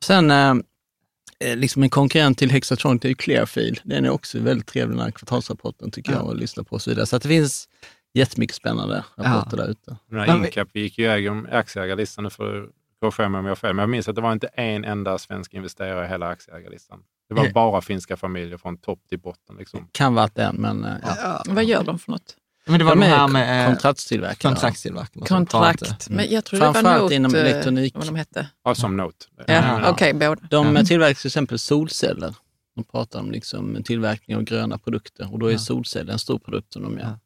Sen 0.05 0.31
liksom 1.45 1.83
en 1.83 1.91
konkurrent 1.91 2.39
till 2.39 2.51
Hexatronic 2.51 3.05
är 3.05 3.09
ju 3.09 3.15
Clearfield. 3.15 3.81
Den 3.85 4.05
är 4.05 4.11
också 4.11 4.39
väldigt 4.41 4.67
trevlig, 4.67 4.97
den 4.97 5.05
här 5.05 5.11
kvartalsrapporten 5.11 5.91
tycker 5.91 6.13
Ja. 6.13 6.19
jag, 6.19 6.31
att 6.31 6.37
lyssna 6.37 6.65
på 6.65 6.73
och 6.75 6.83
så 6.83 6.91
vidare. 6.91 7.07
Så 7.07 7.17
att 7.17 7.23
det 7.23 7.29
finns 7.29 7.69
jättemycket 8.15 8.57
spännande 8.57 9.05
rapporter 9.17 9.57
där 9.57 9.71
ute. 9.71 9.97
Den 10.11 10.19
här 10.21 10.27
Men 10.27 10.41
vi- 10.41 10.47
Incap 10.47 10.69
gick 10.77 10.99
ju 10.99 11.07
äger 11.07 11.55
aktieägarlistan 11.55 12.25
nu 12.25 12.31
för 12.31 12.63
att 12.63 12.71
korrigera 13.01 13.29
mig 13.29 13.39
om 13.39 13.45
jag 13.45 13.51
har 13.51 13.57
fel, 13.57 13.75
men 13.75 13.83
jag 13.83 13.91
minns 13.91 14.09
att 14.09 14.15
det 14.15 14.21
var 14.23 14.33
inte 14.33 14.47
en 14.47 14.85
enda 14.85 15.19
svensk 15.19 15.55
investerare 15.55 16.05
i 16.07 16.09
hela 16.09 16.29
aktieägarlistan. 16.29 16.99
Det 17.29 17.35
var 17.35 17.51
bara 17.51 17.81
finska 17.81 18.17
familjer 18.17 18.57
från 18.57 18.77
topp 18.77 19.01
till 19.09 19.19
botten. 19.19 19.57
Liksom. 19.59 19.89
Kan 19.93 20.15
vara 20.15 20.31
den, 20.35 20.57
men 20.57 20.85
eh, 20.85 20.93
ja. 21.03 21.15
Ja. 21.23 21.43
Vad 21.55 21.65
gör 21.65 21.85
de 21.85 21.99
för 21.99 22.13
något? 22.13 22.37
Men 22.69 22.79
det 22.79 22.85
var 22.85 22.95
De 22.97 23.03
är 23.03 23.07
här 23.09 23.29
med 23.29 23.61
eh, 23.65 23.67
kontraktstillverkare. 23.71 24.57
sånt. 24.57 25.29
Kontrakt. 25.29 26.09
Men 26.11 26.27
jag 26.31 26.45
tror 26.45 26.61
det 26.61 26.67
var 26.67 26.73
Framförallt 26.73 27.03
Note, 27.03 27.15
inom 27.15 27.35
eh, 27.35 27.41
elektronik. 27.41 27.95
Vad 27.97 28.07
de 28.07 28.15
hette. 28.17 28.47
Ja, 28.65 28.75
som 28.75 28.97
Note. 28.97 29.27
Ja, 29.47 29.55
Mm. 29.55 29.85
Okej, 29.91 30.15
båda. 30.15 30.37
De 30.51 30.77
Ja. 30.77 30.85
tillverkar 30.85 31.15
till 31.15 31.27
exempel 31.29 31.59
solceller. 31.59 32.35
De 32.77 32.85
pratar 32.85 33.21
om 33.21 33.31
liksom 33.31 33.83
tillverkning 33.85 34.37
av 34.37 34.43
gröna 34.43 34.79
produkter 34.79 35.33
och 35.33 35.39
då 35.39 35.47
är 35.47 35.53
Ja. 35.53 35.59
solceller 35.59 36.13
en 36.13 36.19
stor 36.19 36.39
produkt 36.39 36.73
som 36.73 36.83
de 36.83 36.99
gör. 36.99 37.19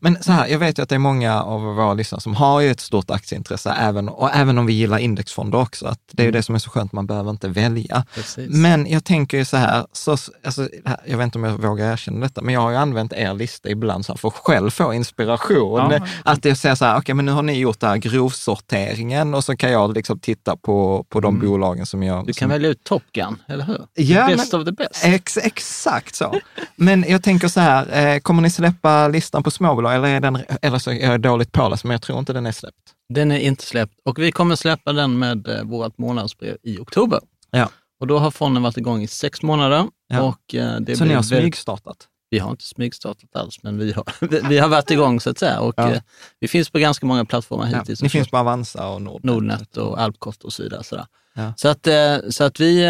Men 0.00 0.22
så 0.22 0.32
här, 0.32 0.46
jag 0.46 0.58
vet 0.58 0.78
ju 0.78 0.82
att 0.82 0.88
det 0.88 0.94
är 0.94 0.98
många 0.98 1.42
av 1.42 1.62
våra 1.62 1.94
lyssnare 1.94 2.20
som 2.20 2.34
har 2.34 2.60
ju 2.60 2.70
ett 2.70 2.80
stort 2.80 3.10
aktieintresse, 3.10 3.70
även, 3.70 4.08
och 4.08 4.30
även 4.34 4.58
om 4.58 4.66
vi 4.66 4.72
gillar 4.72 4.98
indexfonder 4.98 5.58
också. 5.58 5.86
Att 5.86 6.00
det 6.12 6.22
är 6.22 6.26
ju 6.26 6.32
det 6.32 6.42
som 6.42 6.54
är 6.54 6.58
så 6.58 6.70
skönt, 6.70 6.92
man 6.92 7.06
behöver 7.06 7.30
inte 7.30 7.48
välja. 7.48 8.04
Precis. 8.14 8.50
Men 8.50 8.86
jag 8.86 9.04
tänker 9.04 9.38
ju 9.38 9.44
så 9.44 9.56
här, 9.56 9.86
så, 9.92 10.10
alltså, 10.10 10.68
jag 11.06 11.18
vet 11.18 11.24
inte 11.24 11.38
om 11.38 11.44
jag 11.44 11.62
vågar 11.62 11.92
erkänna 11.92 12.20
detta, 12.20 12.42
men 12.42 12.54
jag 12.54 12.60
har 12.60 12.70
ju 12.70 12.76
använt 12.76 13.12
er 13.12 13.34
lista 13.34 13.68
ibland 13.68 14.06
så 14.06 14.12
här 14.12 14.18
för 14.18 14.28
att 14.28 14.34
själv 14.34 14.70
få 14.70 14.94
inspiration. 14.94 15.90
Ja. 15.90 16.00
Att 16.24 16.44
jag 16.44 16.56
säger 16.56 16.74
så 16.74 16.84
här, 16.84 16.98
okej 16.98 17.14
men 17.14 17.24
nu 17.26 17.32
har 17.32 17.42
ni 17.42 17.58
gjort 17.58 17.80
det 17.80 17.86
här 17.86 17.96
grovsorteringen 17.96 19.34
och 19.34 19.44
så 19.44 19.56
kan 19.56 19.72
jag 19.72 19.94
liksom 19.94 20.18
titta 20.18 20.56
på, 20.56 21.06
på 21.08 21.20
de 21.20 21.38
bolagen 21.40 21.86
som 21.86 22.02
jag... 22.02 22.26
du 22.26 22.32
som, 22.32 22.38
kan 22.38 22.48
välja 22.48 22.68
ut 22.68 22.84
Top 22.84 23.02
Gun, 23.12 23.42
eller 23.46 23.64
hur? 23.64 23.80
Ja, 23.94 24.26
Best 24.26 24.52
men- 24.52 24.60
of 24.60 24.66
the 24.66 24.72
best. 24.72 25.04
Ex, 25.04 25.36
exakt 25.36 26.14
så. 26.14 26.34
Men 26.76 27.04
jag 27.08 27.22
tänker 27.22 27.48
så 27.48 27.60
här, 27.60 28.14
eh, 28.14 28.18
kommer 28.20 28.42
ni 28.42 28.50
släppa 28.50 29.08
listan 29.08 29.42
på 29.42 29.50
småbolag 29.68 29.94
eller, 29.94 30.08
är 30.08 30.20
den, 30.20 30.38
eller 30.62 30.78
så 30.78 30.90
är 30.90 31.10
jag 31.10 31.20
dåligt 31.20 31.52
påläst, 31.52 31.84
men 31.84 31.90
jag 31.92 32.02
tror 32.02 32.18
inte 32.18 32.32
den 32.32 32.46
är 32.46 32.52
släppt. 32.52 32.94
Den 33.14 33.32
är 33.32 33.38
inte 33.38 33.64
släppt 33.64 33.94
och 34.04 34.18
vi 34.18 34.32
kommer 34.32 34.56
släppa 34.56 34.92
den 34.92 35.18
med 35.18 35.48
eh, 35.48 35.62
vårt 35.62 35.98
månadsbrev 35.98 36.56
i 36.62 36.78
oktober. 36.78 37.20
Ja. 37.50 37.68
Och 38.00 38.06
då 38.06 38.18
har 38.18 38.30
fonden 38.30 38.62
varit 38.62 38.76
igång 38.76 39.02
i 39.02 39.06
sex 39.06 39.42
månader. 39.42 39.86
Ja. 40.08 40.22
Och, 40.22 40.54
eh, 40.54 40.80
det 40.80 40.96
så 40.96 41.04
ni 41.04 41.14
har 41.14 41.22
väldigt- 41.22 41.40
smygstartat? 41.40 41.96
Vi 42.30 42.38
har 42.38 42.50
inte 42.50 42.64
smygstartat 42.64 43.36
alls, 43.36 43.62
men 43.62 43.78
vi 43.78 43.92
har, 43.92 44.04
vi, 44.48 44.58
har 44.58 44.68
varit 44.68 44.90
igång 44.90 45.20
så 45.20 45.30
att 45.30 45.38
säga. 45.38 45.60
Och, 45.60 45.74
Ja. 45.76 45.90
eh, 45.92 46.00
vi 46.40 46.48
finns 46.48 46.70
på 46.70 46.78
ganska 46.78 47.06
många 47.06 47.24
plattformar 47.24 47.66
hittills. 47.66 48.02
ni 48.02 48.08
finns 48.08 48.28
på 48.30 48.38
Avanza 48.38 48.88
och 48.88 49.02
Nordnet. 49.02 49.24
Nordnet 49.24 49.76
och 49.76 50.00
Alpkost 50.00 50.44
och 50.44 50.52
så 50.52 50.62
vidare. 50.62 51.06
Ja. 51.34 51.52
Så, 51.56 51.68
att, 51.68 51.88
så 52.30 52.44
att 52.44 52.60
vi, 52.60 52.80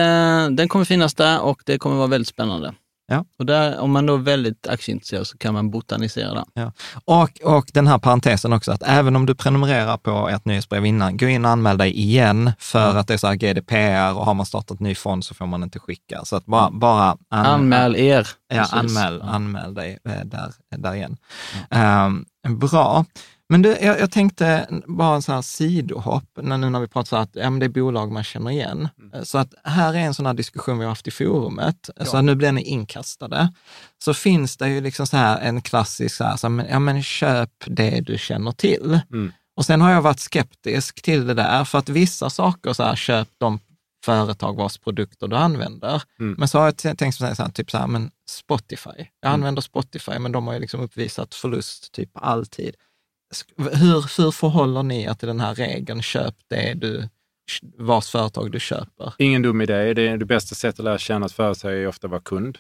den 0.51 0.69
kommer 0.69 0.85
finnas 0.85 1.15
där 1.15 1.41
och 1.41 1.63
det 1.67 1.79
kommer 1.79 1.97
vara 1.97 2.07
väldigt 2.07 2.29
spännande. 2.29 2.75
Ja. 3.11 3.25
Och 3.39 3.47
där, 3.47 3.79
om 3.79 3.91
man 3.93 4.07
då 4.07 4.15
är 4.15 4.19
väldigt 4.19 4.67
aktieintresserad 4.67 5.27
så 5.27 5.39
kan 5.39 5.55
man 5.55 5.71
botanisera 5.71 6.45
där. 6.55 6.73
Och, 7.05 7.41
och 7.45 7.71
den 7.75 7.87
här 7.87 7.99
parentesen 7.99 8.53
också, 8.53 8.73
att 8.73 8.83
även 8.87 9.17
om 9.17 9.27
du 9.27 9.35
prenumererar 9.35 9.97
på 9.97 10.29
ert 10.29 10.45
nyhetsbrev 10.45 10.87
innan, 10.87 11.17
gå 11.17 11.27
in 11.27 11.45
och 11.45 11.51
anmäl 11.51 11.79
dig 11.79 11.99
igen 11.99 12.53
för 12.59 12.97
att 12.97 13.09
det 13.09 13.15
är 13.15 13.19
så 13.19 13.27
här 13.27 13.35
GDPR 13.35 14.19
och 14.19 14.27
har 14.27 14.35
man 14.35 14.47
startat 14.47 14.81
ny 14.81 14.95
fond 14.95 15.25
så 15.25 15.35
får 15.35 15.47
man 15.47 15.63
inte 15.63 15.79
skicka. 15.79 16.25
Så 16.25 16.37
att 16.37 16.47
bara, 16.47 16.71
bara 16.71 17.11
an- 17.29 17.47
Anmäl 17.47 17.97
er. 17.97 18.29
Ja, 18.49 18.57
Precis. 18.57 18.73
anmäl, 18.75 19.21
Ja. 19.25 19.29
anmäl 19.31 19.75
dig 19.75 19.99
eh, 20.05 20.25
där, 20.25 20.53
där 20.77 20.95
igen. 20.95 21.17
Ehm, 21.71 22.25
Bra. 22.49 23.05
Men 23.49 23.63
du, 23.63 23.69
jag, 23.81 24.01
jag 24.01 24.11
tänkte 24.11 24.69
bara 24.87 25.15
en 25.15 25.23
sån 25.23 25.35
här 25.35 25.43
sidohopp, 25.43 26.25
när, 26.43 26.59
nu 26.59 26.71
när 26.71 26.81
vi 26.81 26.89
pratar 26.89 27.09
så 27.09 27.17
att 27.17 27.31
ja, 27.33 27.51
men 27.51 27.59
det 27.59 27.67
är 27.67 27.71
bolag 27.71 28.13
man 28.13 28.25
känner 28.25 28.51
igen. 28.51 28.89
Mm. 28.99 29.25
Så 29.25 29.39
att 29.39 29.55
här 29.65 29.95
är 29.95 29.99
en 29.99 30.15
sån 30.15 30.27
här 30.27 30.35
diskussion 30.35 30.79
vi 30.79 30.85
har 30.85 30.91
haft 30.91 31.09
i 31.09 31.11
forumet, 31.11 31.91
så 32.05 32.17
att 32.17 32.25
nu 32.25 32.35
blir 32.35 32.53
ni 32.53 32.63
inkastade. 32.63 33.53
Så 34.05 34.15
finns 34.15 34.57
det 34.57 34.69
ju 34.69 34.81
liksom 34.81 35.07
så 35.07 35.17
här 35.17 35.41
en 35.41 35.63
klassisk, 35.63 36.17
så 36.17 36.25
här, 36.25 36.37
så, 36.37 36.49
men, 36.49 36.67
ja 36.71 36.79
men 36.79 37.03
köp 37.03 37.51
det 37.67 38.01
du 38.01 38.19
känner 38.19 38.53
till. 38.53 39.01
Mm. 39.13 39.33
Och 39.57 39.65
sen 39.65 39.81
har 39.81 39.91
jag 39.91 40.03
varit 40.03 40.21
skeptisk 40.21 41.03
till 41.03 41.27
det 41.27 41.35
där, 41.35 41.65
för 41.65 41.79
att 41.79 41.89
vissa 41.89 42.31
saker, 42.31 42.73
så 42.73 42.83
här, 42.83 42.97
köp 42.97 43.29
de 43.39 43.59
företag 44.05 44.57
vars 44.57 44.79
produkter 44.79 45.29
du 45.29 45.37
använder. 45.37 46.03
Mm. 46.21 46.35
Men 46.39 46.49
så 46.49 46.59
har 46.59 46.65
jag 46.65 46.99
tänkt 46.99 47.15
så 47.17 47.25
här, 47.27 47.49
typ 47.51 47.71
så 47.71 47.79
här, 47.79 47.87
men 47.87 48.11
Spotify. 48.31 48.91
Jag 49.21 49.29
Mm. 49.29 49.35
använder 49.35 49.63
Spotify, 49.63 50.19
men 50.19 50.33
de 50.33 50.47
har 50.47 50.55
ju 50.55 50.61
liksom 50.61 50.81
uppvisat 50.81 51.35
förlust 51.35 51.93
typ 51.93 52.11
alltid. 52.15 52.75
Hur, 53.57 54.23
hur 54.23 54.31
förhåller 54.31 54.83
ni 54.83 55.03
er 55.03 55.15
till 55.15 55.29
den 55.29 55.41
här 55.41 55.55
regeln, 55.55 56.03
köp 56.03 56.35
det 56.49 56.75
du, 56.75 57.09
vars 57.77 58.11
företag 58.11 58.53
du 58.53 58.61
köper? 58.61 59.15
Ingen 59.19 59.43
dum 59.43 59.61
idé. 59.61 59.95
Det, 59.95 60.09
är 60.09 60.17
det 60.17 60.25
bästa 60.25 60.55
sättet 60.55 60.81
att 60.81 60.85
lära 60.85 60.99
känna 60.99 61.27
ett 61.27 61.33
företag 61.33 61.73
är 61.73 61.87
ofta 61.87 62.07
att 62.07 62.11
vara 62.11 62.21
kund. 62.21 62.59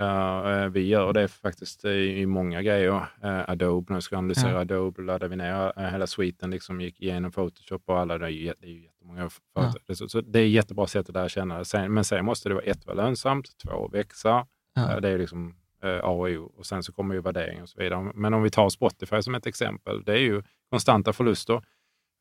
Uh, 0.00 0.66
vi 0.68 0.86
gör 0.86 1.12
det 1.12 1.28
faktiskt 1.28 1.84
i, 1.84 2.20
i 2.20 2.26
många 2.26 2.62
grejer. 2.62 2.94
Uh, 3.24 3.50
Adobe, 3.50 3.86
när 3.92 3.96
vi 3.96 4.02
ska 4.02 4.16
analysera 4.16 4.50
Ja. 4.50 4.60
Adobe, 4.60 5.02
laddade 5.02 5.28
vi 5.28 5.36
ner 5.36 5.80
uh, 5.80 5.84
hela 5.84 6.06
sviten, 6.06 6.50
liksom 6.50 6.80
gick 6.80 7.00
igenom 7.00 7.32
Photoshop 7.32 7.82
och 7.86 7.98
alla. 7.98 8.18
Det 8.18 8.26
är 8.26 8.30
ju, 8.30 8.52
det 8.60 8.66
är 8.66 8.70
ju 8.70 8.82
jättemånga 8.82 9.30
företag. 9.54 9.96
Så, 9.96 10.08
så 10.08 10.20
det 10.20 10.38
är 10.38 10.44
ett 10.44 10.50
jättebra 10.50 10.86
sätt 10.86 11.08
att 11.08 11.14
lära 11.14 11.28
känna 11.28 11.58
det. 11.58 11.88
Men 11.88 12.04
sen 12.04 12.24
måste 12.24 12.48
det 12.48 12.54
vara 12.54 12.64
ett, 12.64 12.86
vara 12.86 12.96
lönsamt, 12.96 13.46
två, 13.62 13.88
växa. 13.88 14.46
Ja. 14.74 15.00
Det 15.00 15.08
är 15.08 15.18
liksom 15.18 15.54
A 15.84 16.08
och 16.08 16.28
O. 16.28 16.52
Och 16.56 16.66
sen 16.66 16.82
så 16.82 16.92
kommer 16.92 17.14
ju 17.14 17.20
värdering 17.20 17.62
och 17.62 17.68
så 17.68 17.78
vidare. 17.80 18.12
Men 18.14 18.34
om 18.34 18.42
vi 18.42 18.50
tar 18.50 18.68
Spotify 18.68 19.22
som 19.22 19.34
ett 19.34 19.46
exempel, 19.46 20.02
det 20.04 20.12
är 20.12 20.18
ju 20.18 20.42
konstanta 20.70 21.12
förluster. 21.12 21.62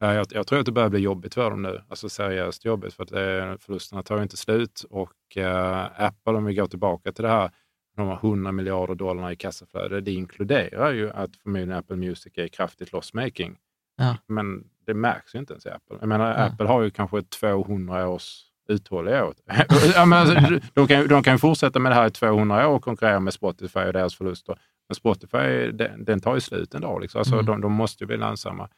Eh, 0.04 0.14
Jag, 0.14 0.28
jag 0.32 0.48
tror 0.48 0.60
att 0.60 0.66
det 0.66 0.72
börjar 0.72 0.90
bli 0.90 1.00
jobbigt 1.00 1.34
för 1.34 1.50
dem 1.50 1.62
nu, 1.62 1.82
alltså 1.90 2.10
seriöst 2.10 2.66
jobbigt, 2.66 2.94
för 2.94 3.04
att 3.04 3.12
eh, 3.12 3.58
förlusterna 3.60 4.04
tar 4.04 4.18
ju 4.18 4.24
inte 4.24 4.38
slut. 4.38 4.86
Och 4.90 5.38
eh, 5.38 5.86
Apple, 6.02 6.34
om 6.34 6.46
vi 6.46 6.54
går 6.56 6.68
tillbaka 6.68 7.12
till 7.12 7.24
det 7.24 7.30
här, 7.30 7.52
de 7.96 8.08
har 8.08 8.16
100 8.16 8.52
miljarder 8.52 8.96
dollar 8.96 9.32
i 9.32 9.36
kassaflöde. 9.36 10.02
Det 10.02 10.12
inkluderar 10.12 10.92
ju 10.92 11.10
att 11.12 11.36
förmodligen 11.36 11.72
Apple 11.72 11.96
Music 11.96 12.34
är 12.36 12.48
kraftigt 12.48 12.92
lossmaking. 12.92 13.58
Ja. 13.98 14.18
Men 14.28 14.64
det 14.86 14.94
märks 14.94 15.36
ju 15.36 15.40
inte 15.40 15.54
ens 15.54 15.66
i 15.66 15.70
Apple. 15.70 15.98
Jag 16.00 16.10
menar, 16.10 16.30
Ja. 16.30 16.36
Apple 16.36 16.68
har 16.68 16.82
ju 16.82 16.92
kanske 16.92 17.22
200 17.22 18.08
års 18.10 18.42
uthållighet. 18.68 19.42
ja, 19.96 20.06
men 20.06 20.20
alltså, 20.20 20.60
de, 20.74 20.88
kan, 20.88 21.08
de 21.08 21.24
kan 21.24 21.40
fortsätta 21.40 21.80
med 21.80 21.92
det 21.92 21.96
här 21.96 22.08
i 22.08 22.12
200 22.12 22.68
år 22.68 22.76
och 22.76 22.84
konkurrera 22.84 23.20
med 23.20 23.34
Spotify 23.34 23.80
och 23.80 23.94
deras 23.94 24.16
förluster. 24.16 24.60
Men 24.90 24.96
Spotify, 24.96 25.72
den, 25.72 26.06
den 26.06 26.20
tar 26.20 26.36
ju 26.36 26.42
slut 26.42 26.74
en 26.74 26.82
dag. 26.82 27.02
Liksom. 27.02 27.20
Alltså, 27.20 27.34
Mm. 27.34 27.46
de, 27.46 27.62
de 27.62 27.72
måste 27.72 28.04
ju 28.04 28.08
bli 28.08 28.18
lönsamma. 28.18 28.70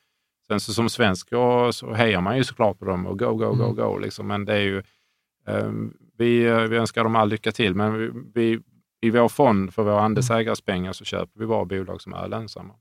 Sen 0.48 0.60
så 0.60 0.74
som 0.74 0.90
svensk 0.90 1.30
så 1.72 1.94
hejar 1.96 2.22
man 2.22 2.38
ju 2.38 2.44
såklart 2.44 2.80
på 2.80 2.86
dem 2.86 3.06
och 3.08 3.20
go, 3.20 3.26
go, 3.36 3.54
go, 3.54 3.64
Mm. 3.64 3.76
go. 3.76 3.98
Liksom. 3.98 4.28
Men 4.28 4.46
det 4.46 4.54
är 4.54 4.60
ju, 4.62 4.84
ehm, 5.48 5.94
vi, 6.18 6.46
eh, 6.46 6.58
vi 6.58 6.78
önskar 6.78 7.04
dem 7.04 7.16
all 7.16 7.30
lycka 7.30 7.52
till, 7.52 7.76
men 7.76 7.94
vi, 7.98 8.12
vi, 8.36 8.60
i 9.02 9.10
vår 9.10 9.30
fond 9.30 9.74
för 9.74 9.84
våra 9.84 10.02
andelsägares 10.02 10.62
pengar 10.62 10.94
så 10.94 11.06
köper 11.06 11.40
vi 11.40 11.46
bara 11.46 11.66
bolag 11.66 12.02
som 12.02 12.14
är 12.14 12.28
lönsamma. 12.28 12.74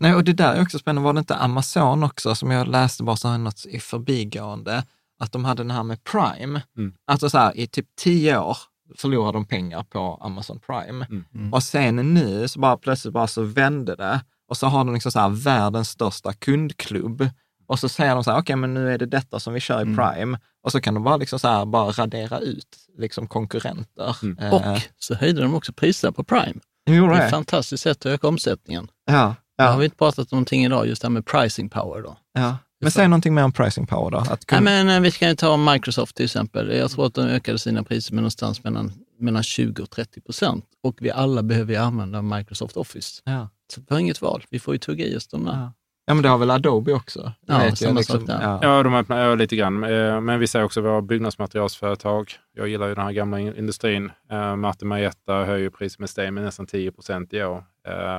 Nej, 0.00 0.14
och 0.14 0.24
det 0.24 0.32
där 0.32 0.54
är 0.54 0.62
också 0.62 0.78
spännande. 0.78 1.06
Var 1.06 1.12
det 1.12 1.18
inte 1.18 1.34
Amazon 1.36 2.02
också, 2.02 2.34
som 2.34 2.50
jag 2.50 2.68
läste 2.68 3.02
bara 3.02 3.16
så 3.16 3.28
här 3.28 3.38
något 3.38 3.66
i 3.66 3.78
förbigående, 3.80 4.84
att 5.18 5.32
de 5.32 5.44
hade 5.44 5.62
den 5.62 5.70
här 5.70 5.82
med 5.82 6.04
Prime. 6.04 6.62
Mm. 6.76 6.92
Alltså 7.06 7.30
så 7.30 7.38
här, 7.38 7.56
i 7.56 7.66
typ 7.66 7.86
tio 7.96 8.38
år 8.38 8.56
förlorade 8.96 9.38
de 9.38 9.44
pengar 9.46 9.82
på 9.82 10.18
Amazon 10.20 10.60
Prime. 10.66 11.06
Mm. 11.34 11.52
Och 11.52 11.62
sen 11.62 12.14
nu 12.14 12.48
så 12.48 12.60
bara 12.60 12.76
plötsligt 12.76 13.14
bara 13.14 13.26
så 13.26 13.42
vände 13.42 13.96
det 13.96 14.20
och 14.48 14.56
så 14.56 14.66
har 14.66 14.78
de 14.84 14.94
liksom 14.94 15.12
så 15.12 15.18
här 15.20 15.28
världens 15.28 15.88
största 15.88 16.32
kundklubb. 16.32 17.28
Och 17.66 17.78
så 17.78 17.88
säger 17.88 18.14
de 18.14 18.24
så 18.24 18.30
här, 18.30 18.38
okej, 18.40 18.56
men 18.56 18.74
nu 18.74 18.92
är 18.92 18.98
det 18.98 19.06
detta 19.06 19.40
som 19.40 19.54
vi 19.54 19.60
kör 19.60 19.78
i 19.78 19.82
Mm. 19.82 19.96
Prime. 19.96 20.38
Och 20.62 20.72
så 20.72 20.80
kan 20.80 20.94
de 20.94 21.04
bara 21.04 21.16
liksom 21.16 21.38
så 21.38 21.48
här, 21.48 21.64
bara 21.64 21.90
radera 21.90 22.38
ut 22.38 22.76
liksom 22.98 23.26
konkurrenter. 23.26 24.16
Mm. 24.22 24.38
Eh, 24.38 24.54
Och 24.54 24.82
så 24.98 25.14
höjde 25.14 25.42
de 25.42 25.54
också 25.54 25.72
priserna 25.72 26.12
på 26.12 26.24
Prime. 26.24 26.54
gjorde 26.86 27.12
Det 27.14 27.18
är 27.20 27.24
ett 27.24 27.30
fantastiskt 27.30 27.82
sätt 27.82 27.98
att 27.98 28.06
öka 28.06 28.28
omsättningen. 28.28 28.88
Ja, 29.06 29.34
Det 29.56 29.62
har 29.62 29.70
ja, 29.70 29.76
vi 29.76 29.84
inte 29.84 29.96
pratat 29.96 30.30
någonting 30.30 30.64
idag, 30.64 30.86
just 30.86 31.02
det 31.02 31.08
här 31.08 31.12
med 31.12 31.26
pricing 31.26 31.68
power. 31.68 32.02
Då. 32.02 32.16
ja. 32.32 32.56
Men 32.80 32.90
säg 32.90 33.08
någonting 33.08 33.34
mer 33.34 33.44
om 33.44 33.52
pricing 33.52 33.86
power 33.86 34.10
då. 34.10 34.18
Att 34.18 34.28
Nej, 34.30 34.38
kund... 34.46 34.64
men, 34.64 34.88
eh, 34.88 35.00
vi 35.00 35.10
kan 35.10 35.28
ju 35.28 35.34
ta 35.34 35.56
Microsoft 35.56 36.16
till 36.16 36.24
exempel. 36.24 36.76
Jag 36.76 36.90
tror 36.90 37.06
att 37.06 37.14
de 37.14 37.20
ökade 37.26 37.58
sina 37.58 37.82
priser 37.82 38.14
med 38.14 38.22
någonstans 38.22 38.64
mellan, 38.64 38.92
mellan 39.18 39.42
20 39.42 39.82
och 39.82 39.90
30 39.90 40.20
procent. 40.20 40.64
Och 40.82 40.96
vi 41.00 41.10
alla 41.10 41.42
behöver 41.42 41.72
ju 41.72 41.78
använda 41.78 42.22
Microsoft 42.22 42.76
Office. 42.76 43.22
ja. 43.24 43.48
Så 43.74 43.80
vi 43.80 43.94
har 43.94 44.00
inget 44.00 44.22
val. 44.22 44.44
Vi 44.50 44.58
får 44.58 44.74
ju 44.74 44.78
tugga 44.78 45.04
i 45.06 45.16
oss 45.16 45.26
de 45.28 45.44
där. 45.44 45.52
Ja. 45.52 45.72
ja, 46.06 46.14
men 46.14 46.22
det 46.22 46.28
har 46.28 46.38
väl 46.38 46.50
Adobe 46.50 46.92
också? 46.92 47.32
Ja, 47.46 47.64
Jag 47.64 47.78
samma 47.78 48.02
sak 48.02 48.26
där. 48.26 48.42
ja. 48.42 48.58
Ja, 48.62 48.82
de 48.82 48.94
öppnar 48.94 49.18
ja, 49.28 49.34
lite 49.34 49.56
grann. 49.56 49.84
Eh, 49.84 50.20
Men 50.20 50.40
vi 50.40 50.46
ser 50.46 50.62
också 50.64 50.80
våra 50.80 51.02
byggnadsmaterialsföretag. 51.02 52.32
Jag 52.56 52.68
gillar 52.68 52.88
ju 52.88 52.94
den 52.94 53.04
här 53.04 53.12
gamla 53.12 53.38
in- 53.40 53.56
industrin. 53.56 54.10
Eh, 54.30 54.56
Martin 54.56 54.88
Marietta 54.88 55.44
höjer 55.44 55.70
priset 55.70 55.98
med 55.98 56.10
Sten 56.10 56.34
med 56.34 56.44
nästan 56.44 56.66
10 56.66 56.92
procent 56.92 57.32
i 57.32 57.42
år. 57.44 57.64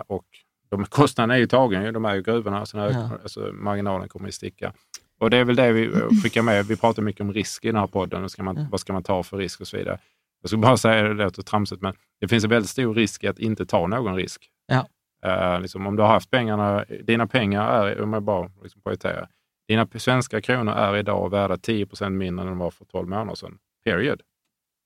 Och 0.07 0.26
de, 0.72 0.86
kostnaderna 0.86 1.36
är 1.36 1.39
ju 1.39 1.47
tagen, 1.47 1.93
de 1.93 2.05
är 2.05 2.15
ju 2.15 2.22
gruvorna, 2.22 2.65
så 2.65 2.78
Ja. 2.78 3.09
alltså, 3.24 3.39
marginalen 3.53 4.09
kommer 4.09 4.26
ju 4.26 4.32
sticka. 4.32 4.74
Och 5.20 5.30
det 5.30 5.38
är 5.38 5.43
väl 5.45 5.55
det 5.55 5.72
vi 5.72 5.86
eh, 5.86 6.22
skickar 6.24 6.41
med. 6.41 6.65
Vi 6.65 6.78
pratar 6.78 7.01
mycket 7.03 7.22
om 7.22 7.34
risk 7.34 7.65
i 7.65 7.67
den 7.67 7.76
här 7.76 7.88
podden. 7.88 8.30
Ska 8.30 8.43
man, 8.43 8.55
Ja. 8.57 8.67
Vad 8.72 8.80
ska 8.80 8.93
man 8.93 9.03
ta 9.03 9.24
för 9.24 9.38
risk 9.38 9.61
och 9.61 9.67
så 9.67 9.78
vidare. 9.78 9.99
Jag 10.41 10.49
skulle 10.49 10.61
bara 10.61 10.78
säga, 10.78 11.03
det 11.03 11.13
låter 11.24 11.41
tramsigt, 11.41 11.82
men 11.82 11.93
det 12.22 12.28
finns 12.28 12.43
en 12.43 12.49
väldigt 12.49 12.70
stor 12.70 12.93
risk 12.93 13.24
i 13.24 13.28
att 13.28 13.39
inte 13.39 13.65
ta 13.65 13.88
någon 13.88 14.15
risk. 14.15 14.49
Ja. 14.67 14.88
Eh, 15.26 15.61
liksom, 15.61 15.88
om 15.88 15.95
du 15.95 16.01
har 16.03 16.09
haft 16.09 16.32
pengarna, 16.32 16.86
dina 17.03 17.28
pengar 17.28 17.86
är, 17.88 18.01
om 18.01 18.13
jag 18.13 18.24
bara 18.24 18.51
liksom 18.63 18.82
poängterar, 18.82 19.28
dina 19.67 19.88
svenska 19.95 20.41
kronor 20.41 20.74
är 20.74 20.97
idag 20.97 21.30
värda 21.32 21.55
10% 21.55 22.09
mindre 22.09 22.43
än 22.43 22.49
de 22.49 22.57
var 22.57 22.72
för 22.72 22.86
12 22.86 23.07
månader 23.07 23.36
sedan. 23.36 23.57
Period. 23.84 24.22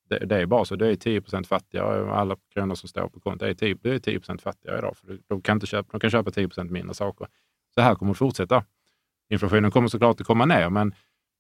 Det, 0.10 0.20
det 0.26 0.36
är 0.42 0.46
bara 0.46 0.66
så. 0.66 0.76
Du 0.76 0.90
är 0.90 0.96
10% 0.96 1.44
fattigare. 1.48 2.12
Alla 2.14 2.36
kronor 2.54 2.76
som 2.76 2.90
står 2.90 3.08
på 3.08 3.20
kontot 3.20 3.48
är 3.48 3.54
10, 3.54 3.78
du 3.82 3.96
är 3.96 4.00
10 4.00 4.20
fattigare 4.42 4.78
idag. 4.78 4.98
För 4.98 5.08
du- 5.08 5.22
de, 5.28 5.42
kan 5.42 5.58
inte 5.58 5.68
köpa, 5.68 5.90
de 5.92 6.00
kan 6.00 6.10
köpa 6.10 6.30
10% 6.32 6.70
mindre 6.70 6.94
saker. 6.94 7.28
Så 7.76 7.82
här 7.82 7.96
kommer 7.96 8.12
det 8.14 8.18
fortsätta. 8.18 8.64
Inflationen 9.30 9.72
kommer 9.72 9.88
såklart 9.88 10.22
att 10.22 10.28
komma 10.28 10.46
ner, 10.46 10.70
men 10.70 10.94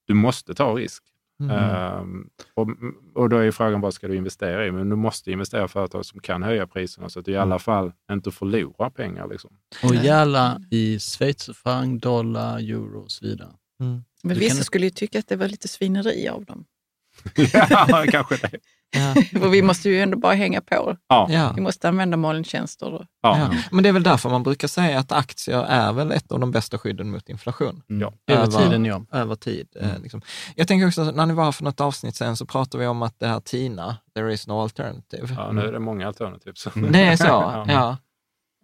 du 0.07 0.13
måste 0.13 0.53
ta 0.53 0.73
risk. 0.75 1.03
Mm. 1.39 1.55
Ehm, 1.59 2.29
och, 2.53 2.67
och 3.15 3.29
då 3.29 3.37
är 3.37 3.51
frågan 3.51 3.81
vad 3.81 3.93
ska 3.93 4.07
du 4.07 4.15
investera 4.15 4.67
i? 4.67 4.71
Men 4.71 4.89
du 4.89 4.95
måste 4.95 5.31
investera 5.31 5.65
i 5.65 5.67
företag 5.67 6.05
som 6.05 6.19
kan 6.19 6.43
höja 6.43 6.67
priserna 6.67 7.09
så 7.09 7.19
att 7.19 7.25
du 7.25 7.31
i 7.31 7.37
alla 7.37 7.59
fall 7.59 7.91
inte 8.11 8.31
förlorar 8.31 8.89
pengar. 8.89 9.27
Liksom. 9.27 9.57
Och 9.83 9.95
gärna 9.95 10.61
i 10.71 10.99
schweizerfranc, 10.99 12.01
dollar, 12.01 12.57
euro 12.59 12.99
och 12.99 13.11
så 13.11 13.25
vidare. 13.25 13.49
Mm. 13.79 14.03
Men 14.23 14.33
Du 14.33 14.39
vissa 14.39 14.55
kan- 14.55 14.63
skulle 14.63 14.85
ju 14.85 14.89
tycka 14.89 15.19
att 15.19 15.27
det 15.27 15.35
var 15.35 15.47
lite 15.47 15.67
svineri 15.67 16.27
av 16.29 16.45
dem. 16.45 16.65
ja, 17.69 18.05
kanske 18.11 18.35
det. 18.37 18.49
Ja. 18.95 19.39
För 19.39 19.49
vi 19.49 19.61
måste 19.61 19.89
ju 19.89 20.01
ändå 20.01 20.17
bara 20.17 20.33
hänga 20.33 20.61
på. 20.61 20.97
Ja. 21.07 21.53
Vi 21.55 21.61
måste 21.61 21.89
använda 21.89 22.17
molntjänster. 22.17 23.07
ja. 23.21 23.37
Ja. 23.39 23.49
Men 23.71 23.83
det 23.83 23.89
är 23.89 23.93
väl 23.93 24.03
därför 24.03 24.29
man 24.29 24.43
brukar 24.43 24.67
säga 24.67 24.99
att 24.99 25.11
aktier 25.11 25.63
är 25.63 25.93
väl 25.93 26.11
ett 26.11 26.31
av 26.31 26.39
de 26.39 26.51
bästa 26.51 26.77
skydden 26.77 27.11
mot 27.11 27.29
inflation. 27.29 27.81
Ja. 27.87 28.13
Över 28.27 28.43
Över- 28.43 28.63
tiden, 28.63 28.85
ja. 28.85 29.05
över 29.11 29.35
tid. 29.35 29.67
eh, 29.81 29.87
Liksom. 30.03 30.21
Jag 30.55 30.67
tänker 30.67 30.87
också, 30.87 31.03
när 31.03 31.25
ni 31.25 31.33
var 31.33 31.43
här 31.43 31.51
för 31.51 31.63
något 31.63 31.81
avsnitt 31.81 32.15
sen 32.15 32.37
så 32.37 32.45
pratade 32.45 32.81
vi 32.81 32.87
om 32.87 33.01
att 33.01 33.19
det 33.19 33.27
här 33.27 33.39
TINA, 33.39 33.97
there 34.15 34.33
is 34.33 34.47
no 34.47 34.61
alternative. 34.61 35.33
Ja, 35.37 35.51
nu 35.51 35.61
är 35.61 35.71
det 35.71 35.79
många 35.79 36.07
alternativ. 36.07 36.51
Så. 36.55 36.69
Det 36.91 36.99
är 37.03 37.15
så? 37.15 37.23
ja. 37.67 37.97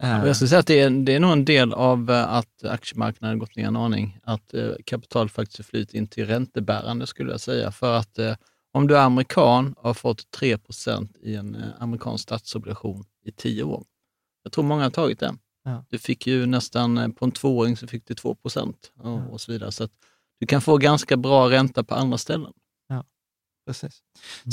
Eh, 0.03 0.25
Jag 0.25 0.35
skulle 0.35 0.49
säga 0.49 0.59
att 0.59 0.67
det 0.67 0.79
är, 0.79 0.89
det 0.89 1.15
är 1.15 1.19
nog 1.19 1.31
en 1.31 1.45
del 1.45 1.73
av 1.73 2.11
eh, 2.11 2.33
att 2.33 2.63
aktiemarknaden 2.63 3.39
gått 3.39 3.55
ner 3.55 3.67
en 3.67 3.75
aning. 3.75 4.19
Att 4.23 4.53
eh, 4.53 4.71
kapital 4.85 5.29
faktiskt 5.29 5.69
flyter 5.69 5.97
in 5.97 6.07
till 6.07 6.25
räntebärande 6.25 7.07
skulle 7.07 7.31
jag 7.31 7.41
säga. 7.41 7.71
För 7.71 7.97
att 7.97 8.19
om 8.71 8.87
du 8.87 8.97
är 8.97 9.01
amerikan 9.01 9.73
och 9.73 9.83
har 9.83 9.93
fått 9.93 10.23
3% 10.41 11.17
i 11.21 11.35
en 11.35 11.57
amerikansk 11.79 12.23
statsobligation 12.23 13.05
i 13.25 13.31
tio 13.31 13.63
år. 13.63 13.83
Jag 14.43 14.53
tror 14.53 14.63
många 14.63 14.83
har 14.83 14.89
tagit 14.89 15.19
den. 15.19 15.39
Ja. 15.63 15.85
Du 15.89 15.97
fick 15.97 16.27
ju 16.27 16.45
nästan, 16.45 17.13
på 17.13 17.25
en 17.25 17.31
tvååring 17.31 17.77
så 17.77 17.87
fick 17.87 18.07
du 18.07 18.13
2 18.13 18.38
och, 19.03 19.31
och 19.31 19.41
så 19.41 19.51
vidare. 19.51 19.71
Så 19.71 19.84
att 19.84 19.91
du 20.39 20.45
kan 20.45 20.61
få 20.61 20.77
ganska 20.77 21.17
bra 21.17 21.49
ränta 21.49 21.84
på 21.84 21.95
andra 21.95 22.17
ställen. 22.17 22.53
Precis. 23.73 24.01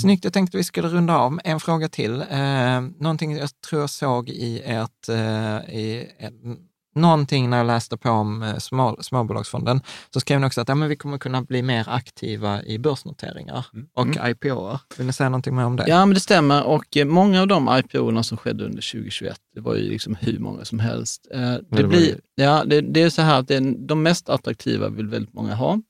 Snyggt, 0.00 0.24
jag 0.24 0.32
tänkte 0.32 0.56
vi 0.56 0.64
skulle 0.64 0.88
runda 0.88 1.16
av. 1.16 1.40
En 1.44 1.60
fråga 1.60 1.88
till. 1.88 2.20
Eh, 2.30 2.80
någonting 2.98 3.36
jag 3.36 3.48
tror 3.68 3.80
jag 3.80 3.90
såg 3.90 4.28
i 4.28 4.62
ert, 4.64 5.08
eh, 5.08 5.74
i, 5.76 6.08
eh, 6.18 6.30
någonting 6.94 7.50
när 7.50 7.56
jag 7.56 7.66
läste 7.66 7.96
på 7.96 8.10
om 8.10 8.42
eh, 8.42 8.56
små, 8.58 8.96
småbolagsfonden, 9.00 9.80
så 10.14 10.20
skrev 10.20 10.40
ni 10.40 10.46
också 10.46 10.60
att 10.60 10.68
ja, 10.68 10.74
men 10.74 10.88
vi 10.88 10.96
kommer 10.96 11.18
kunna 11.18 11.42
bli 11.42 11.62
mer 11.62 11.84
aktiva 11.88 12.62
i 12.62 12.78
börsnoteringar 12.78 13.66
och 13.94 14.06
IPO. 14.30 14.78
Vill 14.96 15.06
ni 15.06 15.12
säga 15.12 15.28
någonting 15.28 15.56
mer 15.56 15.64
om 15.64 15.76
det? 15.76 15.84
Ja, 15.88 16.06
men 16.06 16.14
det 16.14 16.20
stämmer. 16.20 16.64
Och 16.64 16.96
eh, 16.96 17.04
många 17.06 17.40
av 17.40 17.46
de 17.48 17.78
IPO 17.78 18.22
som 18.22 18.38
skedde 18.38 18.64
under 18.64 18.92
2021, 18.92 19.36
det 19.54 19.60
var 19.60 19.74
ju 19.74 19.82
liksom 19.88 20.14
hur 20.20 20.38
många 20.38 20.64
som 20.64 20.78
helst. 20.78 21.26
Eh, 21.34 21.40
Det, 21.40 21.64
var 21.70 21.82
blir, 21.88 22.00
ju- 22.08 22.20
ja, 22.34 22.64
det, 22.64 22.80
det 22.80 23.02
är 23.02 23.10
så 23.10 23.22
här 23.22 23.38
att 23.40 23.48
det, 23.48 23.56
är- 23.56 23.86
de 23.88 24.02
mest 24.02 24.28
attraktiva 24.28 24.88
vill 24.88 25.08
väldigt 25.08 25.34
många 25.34 25.54
ha. 25.54 25.80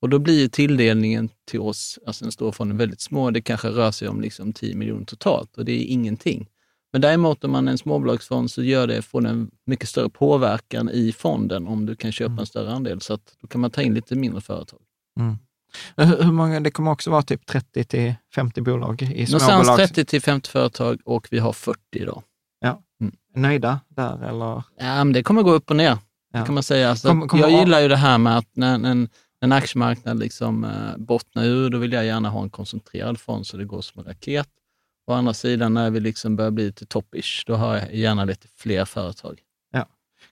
Och 0.00 0.08
då 0.08 0.18
blir 0.18 0.48
tilldelningen 0.48 1.28
till 1.50 1.60
oss, 1.60 1.98
alltså 2.06 2.24
den 2.24 2.32
stora 2.32 2.52
fonden, 2.52 2.76
väldigt 2.78 3.00
små. 3.00 3.30
Det 3.30 3.40
kanske 3.40 3.68
rör 3.68 3.90
sig 3.90 4.08
om 4.08 4.20
liksom 4.20 4.52
10 4.52 4.74
miljoner 4.76 5.04
totalt 5.04 5.56
och 5.56 5.64
det 5.64 5.72
är 5.72 5.84
ingenting. 5.92 6.46
Men 6.92 7.00
däremot 7.00 7.44
om 7.44 7.50
man 7.52 7.68
är 7.68 7.72
en 7.72 7.78
småbolagsfond 7.78 8.50
så 8.50 8.62
gör 8.62 8.86
det, 8.86 9.02
får 9.02 9.20
det 9.20 9.28
en 9.28 9.50
mycket 9.66 9.88
större 9.88 10.08
påverkan 10.10 10.90
i 10.90 11.12
fonden 11.12 11.66
om 11.66 11.86
du 11.86 11.96
kan 11.96 12.12
köpa 12.12 12.26
Mm. 12.32 12.38
en 12.38 12.46
större 12.46 12.72
andel. 12.72 13.00
Så 13.00 13.14
att 13.14 13.36
då 13.40 13.46
kan 13.46 13.60
man 13.60 13.70
ta 13.70 13.82
in 13.82 13.94
lite 13.94 14.14
mindre 14.14 14.40
företag. 14.40 14.80
Hur, 15.96 16.22
hur 16.22 16.32
många, 16.32 16.60
det 16.60 16.70
kommer 16.70 16.90
också 16.90 17.10
vara 17.10 17.22
typ 17.22 17.46
30 17.46 17.84
till 17.84 18.14
50 18.34 18.60
bolag 18.60 19.02
i 19.02 19.06
Någonstans 19.06 19.44
småbolag. 19.44 19.76
30 19.76 20.04
till 20.04 20.22
50 20.22 20.50
företag 20.50 20.98
och 21.04 21.28
vi 21.30 21.38
har 21.38 21.52
40 21.52 21.78
idag. 21.92 22.22
Nöjda 23.34 23.80
där 23.88 24.22
eller? 24.28 24.62
Ja, 24.78 25.04
men 25.04 25.12
det 25.12 25.22
kommer 25.22 25.42
gå 25.42 25.50
upp 25.52 25.70
och 25.70 25.76
ner, 25.76 25.98
Ja. 26.32 26.44
kan 26.44 26.54
man 26.54 26.62
säga. 26.62 26.96
Så 26.96 27.08
Kommer- 27.08 27.26
kommer 27.26 27.48
jag 27.48 27.60
gillar 27.60 27.80
ju 27.80 27.88
det 27.88 27.96
här 27.96 28.18
med 28.18 28.38
att 28.38 28.48
när 28.56 28.74
en, 28.74 29.08
en 29.40 29.52
aktiemarknad 29.52 30.18
liksom, 30.18 30.64
eh, 30.64 30.96
bottnar 30.96 31.44
ur, 31.44 31.70
då 31.70 31.78
vill 31.78 31.92
jag 31.92 32.04
gärna 32.06 32.28
ha 32.30 32.42
en 32.42 32.50
koncentrerad 32.50 33.20
fond 33.20 33.46
så 33.46 33.56
det 33.56 33.64
går 33.64 33.82
som 33.82 33.98
en 34.00 34.06
raket. 34.06 34.48
Å 35.06 35.12
andra 35.12 35.34
sidan, 35.34 35.74
när 35.74 35.90
vi 35.90 36.00
liksom 36.00 36.36
börjar 36.36 36.50
bli 36.50 36.64
lite 36.64 36.86
toppish, 36.86 37.44
då 37.46 37.54
har 37.54 37.76
jag 37.76 37.94
gärna 37.94 38.24
lite 38.24 38.48
fler 38.56 38.84
företag. 38.84 39.40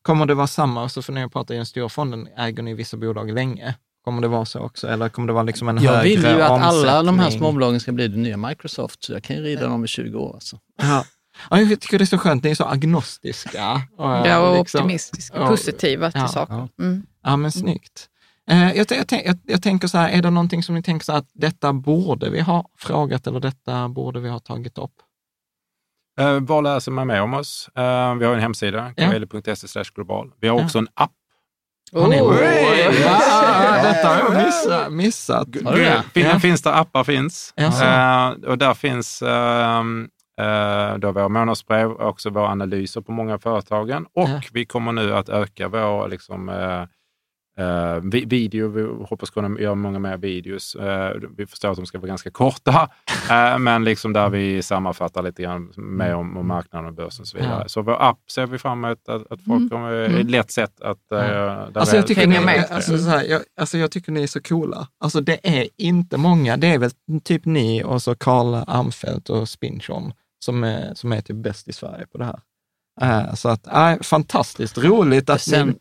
Kommer 0.02 0.26
det 0.26 0.34
vara 0.34 0.46
samma, 0.46 0.88
så 0.88 1.02
för 1.02 1.12
när 1.12 1.20
jag 1.20 1.32
pratar 1.32 1.54
i 1.54 1.56
den 1.56 1.66
stora 1.66 1.88
fonden, 1.88 2.28
äger 2.36 2.62
ni 2.62 2.74
vissa 2.74 2.96
bolag 2.96 3.32
länge? 3.34 3.74
Kommer 4.04 4.22
det 4.22 4.28
vara 4.28 4.44
så 4.44 4.60
också? 4.60 4.88
Eller 4.88 5.08
kommer 5.08 5.26
det 5.26 5.32
vara 5.32 5.42
liksom 5.42 5.68
en 5.68 5.82
Jag 5.82 5.92
högre 5.92 6.08
vill 6.08 6.22
ju 6.22 6.42
att 6.42 6.50
alla 6.62 7.02
de 7.02 7.18
här 7.18 7.30
småbolagen 7.30 7.80
ska 7.80 7.92
bli 7.92 8.08
det 8.08 8.16
nya 8.16 8.36
Microsoft, 8.36 9.04
så 9.04 9.12
jag 9.12 9.22
kan 9.22 9.36
ju 9.36 9.42
rida 9.42 9.68
dem 9.68 9.84
i 9.84 9.88
20 9.88 10.18
år. 10.18 10.34
Alltså. 10.34 10.58
Ja. 10.82 11.04
Ja, 11.50 11.60
jag 11.60 11.80
tycker 11.80 11.98
det 11.98 12.04
är 12.04 12.06
så 12.06 12.18
skönt, 12.18 12.44
ni 12.44 12.50
är 12.50 12.54
så 12.54 12.64
agnostiska. 12.64 13.82
Och, 13.96 14.04
Ja, 14.10 14.50
och 14.50 14.58
liksom- 14.58 14.80
optimistiska, 14.80 15.38
ja, 15.38 15.48
positiva 15.48 16.10
till 16.10 16.20
ja, 16.20 16.28
saker. 16.28 16.68
Mm. 16.78 17.06
Ja, 17.22 17.36
men 17.36 17.52
snyggt. 17.52 18.08
Eh, 18.50 18.72
jag, 18.76 18.86
jag, 18.90 19.22
jag, 19.24 19.38
jag 19.44 19.62
tänker 19.62 19.88
så 19.88 19.98
här, 19.98 20.08
är 20.08 20.22
det 20.22 20.30
någonting 20.30 20.62
som 20.62 20.74
ni 20.74 20.82
tänker 20.82 21.04
så 21.04 21.12
här 21.12 21.18
att 21.18 21.30
detta 21.34 21.72
borde 21.72 22.30
vi 22.30 22.40
ha 22.40 22.64
frågat 22.78 23.26
eller 23.26 23.40
detta 23.40 23.88
borde 23.88 24.20
vi 24.20 24.28
ha 24.28 24.38
tagit 24.38 24.78
upp? 24.78 24.92
Uh, 26.20 26.40
var 26.40 26.62
läser 26.62 26.92
man 26.92 27.06
mer 27.06 27.22
om 27.22 27.34
oss? 27.34 27.68
Eh, 27.74 28.14
vi 28.14 28.24
har 28.24 28.34
en 28.34 28.40
hemsida, 28.40 28.92
Ja. 28.96 29.10
kaeli.se 29.10 29.82
global. 29.94 30.32
Vi 30.40 30.48
har 30.48 30.64
också 30.64 30.78
en 30.78 30.88
app. 30.94 31.10
Har 31.92 32.08
ni? 32.08 32.20
Oh. 32.20 32.26
Va? 33.04 33.82
Detta 33.82 34.08
har 34.08 34.16
jag 34.18 34.44
missat. 34.46 34.92
missat. 34.92 35.48
Har 35.64 35.72
du 35.72 35.78
det? 35.84 36.02
Fin, 36.14 36.26
Ja. 36.26 36.40
Finns 36.40 36.62
där 36.62 36.72
appar 36.80 37.04
finns. 37.04 37.54
Eh, 37.56 38.30
och 38.30 38.58
där 38.58 38.74
finns 38.74 39.22
ehm, 39.22 40.08
eh, 40.40 40.94
då 40.98 41.12
våra 41.12 41.28
månadsbrev 41.28 41.90
och 41.90 42.08
också 42.08 42.30
våra 42.30 42.48
analyser 42.48 43.00
på 43.00 43.12
många 43.12 43.38
företagen. 43.38 44.06
Och 44.14 44.28
Ja. 44.28 44.40
vi 44.52 44.64
kommer 44.66 44.92
nu 44.92 45.14
att 45.14 45.28
öka 45.28 45.68
vår 45.68 46.08
liksom, 46.08 46.48
vi- 48.02 48.24
video. 48.24 48.68
Vi 48.68 49.04
hoppas 49.08 49.30
kunna 49.30 49.60
göra 49.60 49.74
många 49.74 49.98
mer 49.98 50.16
videos. 50.16 50.74
Eh, 50.74 51.16
vi 51.36 51.46
förstår 51.46 51.70
att 51.70 51.76
de 51.76 51.86
ska 51.86 51.98
vara 51.98 52.08
ganska 52.08 52.30
korta, 52.30 52.90
eh, 53.30 53.58
men 53.58 53.84
liksom 53.84 54.12
där 54.12 54.28
vi 54.28 54.62
sammanfattar 54.62 55.22
lite 55.22 55.42
grann 55.42 55.72
mer 55.76 56.14
om, 56.14 56.36
om 56.36 56.46
marknaden 56.46 56.86
och 56.88 56.94
börsen 56.94 57.22
och 57.22 57.28
så 57.28 57.38
vidare. 57.38 57.60
Ja. 57.62 57.68
Så 57.68 57.82
vår 57.82 58.02
app 58.02 58.30
ser 58.30 58.46
vi 58.46 58.58
fram 58.58 58.84
emot 58.84 59.08
att, 59.08 59.32
att 59.32 59.44
folk 59.44 59.70
kommer, 59.70 59.92
är 59.92 60.20
ett 60.20 60.30
lätt 60.30 60.50
sätt 60.50 60.80
att... 60.80 60.98
där 61.10 61.70
Alltså 61.74 61.96
jag, 61.96 62.06
tycker 62.06 62.26
ni, 62.26 62.40
med. 62.40 62.66
alltså, 62.70 62.98
så 62.98 63.08
här, 63.08 63.24
jag, 63.24 63.42
alltså 63.60 63.78
jag 63.78 63.90
tycker 63.90 64.12
ni 64.12 64.22
är 64.22 64.26
så 64.26 64.42
coola. 64.42 64.88
Alltså 65.00 65.20
det 65.20 65.58
är 65.58 65.68
inte 65.76 66.16
många, 66.16 66.56
det 66.56 66.66
är 66.66 66.78
väl 66.78 66.90
typ 67.24 67.44
ni 67.44 67.84
och 67.84 68.02
så 68.02 68.14
Karl 68.14 68.64
Amfelt 68.66 69.30
och 69.30 69.48
Spinchon 69.48 70.12
som 70.38 70.64
är, 70.64 70.94
som 70.94 71.12
är 71.12 71.20
typ 71.20 71.36
bäst 71.36 71.68
i 71.68 71.72
Sverige 71.72 72.06
på 72.06 72.18
det 72.18 72.24
här. 72.24 73.34
Så 73.34 73.48
att, 73.48 73.66
äh, 73.66 73.94
fantastiskt 74.02 74.78
roligt 74.78 75.30
att 75.30 75.40
Sen, 75.40 75.68
ni... 75.68 75.74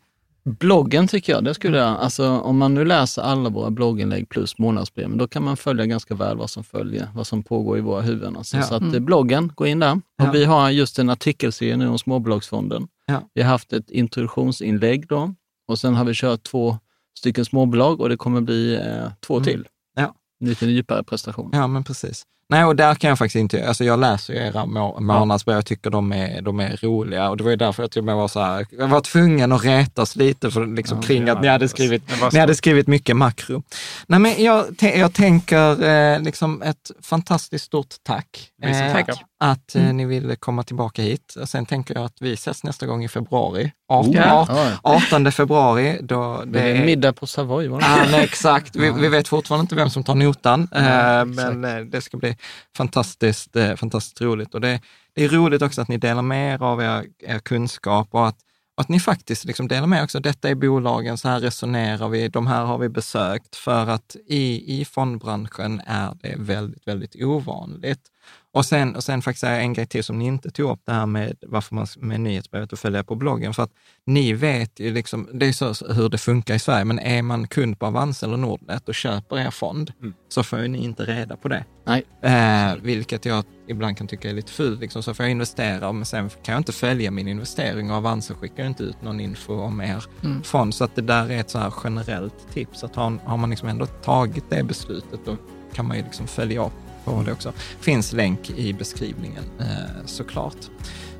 bloggen 0.46 1.08
tycker 1.08 1.32
jag, 1.32 1.44
det 1.44 1.54
skulle 1.54 1.78
jag, 1.78 1.88
alltså 1.88 2.28
om 2.30 2.58
man 2.58 2.74
nu 2.74 2.84
läser 2.84 3.22
alla 3.22 3.48
våra 3.50 3.70
blogginlägg 3.70 4.28
plus 4.28 4.58
månadsbreven, 4.58 5.18
då 5.18 5.28
kan 5.28 5.44
man 5.44 5.56
följa 5.56 5.86
ganska 5.86 6.14
väl 6.14 6.36
vad 6.36 6.50
som 6.50 6.64
följer, 6.64 7.08
vad 7.14 7.26
som 7.26 7.42
pågår 7.42 7.78
i 7.78 7.80
våra 7.80 8.00
huvuden. 8.02 8.36
Alltså. 8.36 8.56
Ja. 8.56 8.62
Så 8.62 8.74
att 8.74 8.94
eh, 8.94 9.00
bloggen, 9.00 9.52
gå 9.54 9.66
in 9.66 9.78
där. 9.78 9.92
Och 9.92 10.00
Ja. 10.16 10.30
vi 10.32 10.44
har 10.44 10.70
just 10.70 10.98
en 10.98 11.10
artikelserie 11.10 11.76
nu 11.76 11.88
om 11.88 11.98
småbolagsfonden. 11.98 12.88
Ja. 13.06 13.22
Vi 13.34 13.42
har 13.42 13.50
haft 13.50 13.72
ett 13.72 13.90
introduktionsinlägg 13.90 15.08
då 15.08 15.34
och 15.68 15.78
sen 15.78 15.94
har 15.94 16.04
vi 16.04 16.14
kört 16.14 16.42
två 16.42 16.78
stycken 17.18 17.44
småbolag 17.44 18.00
och 18.00 18.08
det 18.08 18.16
kommer 18.16 18.40
bli 18.40 18.74
eh, 18.74 19.10
två 19.26 19.34
Mm. 19.34 19.44
till. 19.44 19.66
Ja. 19.96 20.14
Lite 20.40 20.66
djupare 20.66 21.02
prestation. 21.04 21.50
Ja, 21.52 21.66
men 21.66 21.84
precis. 21.84 22.22
Nej, 22.48 22.64
och 22.64 22.76
där 22.76 22.94
kan 22.94 23.08
jag 23.08 23.18
faktiskt 23.18 23.36
inte, 23.36 23.68
alltså 23.68 23.84
jag 23.84 23.98
läser 24.00 24.34
ju 24.34 24.40
era 24.40 24.66
må- 24.66 25.00
månadsbrev, 25.00 25.56
jag 25.56 25.66
tycker 25.66 25.90
de 25.90 26.12
är, 26.12 26.42
de 26.42 26.60
är 26.60 26.76
roliga 26.82 27.30
och 27.30 27.36
det 27.36 27.44
var 27.44 27.50
ju 27.50 27.56
därför 27.56 27.82
jag 27.82 27.90
till 27.90 27.98
och 27.98 28.04
med 28.04 28.16
var 28.16 28.28
så 28.28 28.40
här, 28.40 28.66
jag 28.70 28.88
var 28.88 29.00
tvungen 29.00 29.52
att 29.52 29.64
retas 29.64 30.16
lite 30.16 30.50
för 30.50 30.66
liksom 30.66 31.02
kring 31.02 31.28
att 31.28 31.40
ni 31.42 31.48
hade 31.48 31.68
skrivit, 31.68 32.02
ni 32.32 32.38
hade 32.38 32.54
skrivit 32.54 32.86
mycket 32.86 33.16
makro. 33.16 33.62
Nej, 34.06 34.20
men 34.20 34.44
jag, 34.44 34.64
jag 34.80 35.12
tänker 35.14 35.84
eh, 35.84 36.20
liksom 36.22 36.62
ett 36.62 36.90
fantastiskt 37.02 37.64
stort 37.64 37.94
tack. 38.02 38.50
Eh, 38.62 38.92
tackar. 38.92 39.14
att 39.40 39.74
eh, 39.74 39.82
ni 39.92 40.04
ville 40.04 40.36
komma 40.36 40.62
tillbaka 40.62 41.02
hit. 41.02 41.34
Och 41.40 41.48
sen 41.48 41.66
tänker 41.66 41.94
jag 41.94 42.04
att 42.04 42.16
vi 42.20 42.32
ses 42.32 42.64
nästa 42.64 42.86
gång 42.86 43.04
i 43.04 43.08
februari. 43.08 43.72
18, 43.88 44.12
Ja. 44.12 44.46
Ja. 44.48 44.96
18 45.06 45.32
februari. 45.32 45.98
Då 46.02 46.42
Det 46.46 46.60
är 46.60 46.84
middag 46.84 47.12
på 47.12 47.26
Savoy, 47.26 47.68
var 47.68 47.80
det 47.80 47.86
Ja, 47.86 47.96
nej, 48.10 48.24
exakt. 48.24 48.76
Vi, 48.76 48.90
vi 48.90 49.08
vet 49.08 49.28
fortfarande 49.28 49.62
inte 49.62 49.74
vem 49.74 49.90
som 49.90 50.04
tar 50.04 50.14
notan, 50.14 50.68
Nej, 50.72 51.18
eh, 51.18 51.24
men 51.24 51.64
eh, 51.64 51.84
det 51.84 52.00
ska 52.02 52.16
bli 52.16 52.35
fantastiskt, 52.76 53.56
eh, 53.56 53.74
fantastiskt 53.76 54.20
roligt. 54.20 54.54
Och 54.54 54.60
det, 54.60 54.80
det 55.14 55.24
är 55.24 55.28
roligt 55.28 55.62
också 55.62 55.80
att 55.80 55.88
ni 55.88 55.96
delar 55.96 56.22
med 56.22 56.54
er 56.54 56.62
av 56.62 56.82
er, 56.82 57.06
er 57.18 57.38
kunskap 57.38 58.08
och 58.10 58.28
att, 58.28 58.38
att 58.76 58.88
ni 58.88 59.00
faktiskt 59.00 59.44
liksom 59.44 59.68
delar 59.68 59.86
med 59.86 59.98
er 59.98 60.04
också. 60.04 60.20
Detta 60.20 60.48
är 60.48 60.54
bolagen, 60.54 61.18
så 61.18 61.28
här 61.28 61.40
resonerar 61.40 62.08
vi, 62.08 62.28
de 62.28 62.46
här 62.46 62.64
har 62.64 62.78
vi 62.78 62.88
besökt. 62.88 63.56
För 63.56 63.86
att 63.86 64.16
i, 64.26 64.80
i 64.80 64.84
fondbranschen 64.84 65.80
är 65.86 66.14
det 66.22 66.34
väldigt, 66.38 66.88
väldigt 66.88 67.24
ovanligt. 67.24 68.10
Och 68.56 68.64
sen, 68.66 68.96
och 68.96 69.04
sen 69.04 69.22
faktiskt 69.22 69.44
en 69.44 69.72
grej 69.72 69.86
till 69.86 70.04
som 70.04 70.18
ni 70.18 70.24
inte 70.26 70.50
tog 70.50 70.70
upp, 70.70 70.80
det 70.84 70.92
här 70.92 71.06
med 71.06 71.36
varför 71.46 71.74
man 71.74 71.86
med 71.96 72.20
nyhetsbrevet 72.20 72.72
och 72.72 72.78
följa 72.78 73.04
på 73.04 73.14
bloggen. 73.14 73.54
För 73.54 73.62
att 73.62 73.70
ni 74.04 74.32
vet 74.32 74.80
ju 74.80 74.90
liksom, 74.92 75.28
det 75.32 75.46
är 75.46 75.52
så 75.52 75.92
hur 75.92 76.08
det 76.08 76.18
funkar 76.18 76.54
i 76.54 76.58
Sverige, 76.58 76.84
men 76.84 76.98
är 76.98 77.22
man 77.22 77.46
kund 77.48 77.78
på 77.78 77.86
Avanza 77.86 78.26
eller 78.26 78.36
Nordnet 78.36 78.88
och 78.88 78.94
köper 78.94 79.38
er 79.38 79.50
fond, 79.50 79.92
så 80.28 80.42
får 80.42 80.58
ju 80.58 80.68
ni 80.68 80.84
inte 80.84 81.04
reda 81.04 81.36
på 81.36 81.48
det. 81.48 81.64
Nej. 81.86 82.04
Eh, 82.22 82.76
vilket 82.82 83.24
jag 83.24 83.44
ibland 83.68 83.98
kan 83.98 84.06
tycka 84.06 84.30
är 84.30 84.34
lite 84.34 84.52
fult. 84.52 84.80
Liksom. 84.80 85.02
Så 85.02 85.14
får 85.14 85.24
jag 85.24 85.30
investera, 85.30 85.92
men 85.92 86.04
sen 86.04 86.28
kan 86.28 86.52
jag 86.52 86.60
inte 86.60 86.72
följa 86.72 87.10
min 87.10 87.28
investering 87.28 87.90
och 87.90 87.96
Avanza 87.96 88.34
skickar 88.34 88.66
inte 88.66 88.82
ut 88.82 89.02
någon 89.02 89.20
info 89.20 89.54
om 89.60 89.80
er 89.80 90.04
Mm. 90.24 90.42
fond. 90.42 90.74
Så 90.74 90.84
att 90.84 90.94
det 90.96 91.02
där 91.02 91.30
är 91.30 91.40
ett 91.40 91.50
så 91.50 91.58
här 91.58 91.72
generellt 91.84 92.52
tips. 92.52 92.84
Att 92.84 92.96
har, 92.96 93.18
har 93.24 93.36
man 93.36 93.50
liksom 93.50 93.68
ändå 93.68 93.86
tagit 93.86 94.44
det 94.50 94.62
beslutet, 94.62 95.20
då 95.24 95.36
kan 95.72 95.88
man 95.88 95.96
ju 95.96 96.02
liksom 96.02 96.26
följa 96.26 96.66
upp 96.66 96.72
på 97.06 97.22
det 97.22 97.32
också. 97.32 97.52
Finns 97.80 98.12
länk 98.12 98.50
i 98.50 98.72
beskrivningen 98.72 99.44
eh, 99.60 99.66
såklart. 100.06 100.56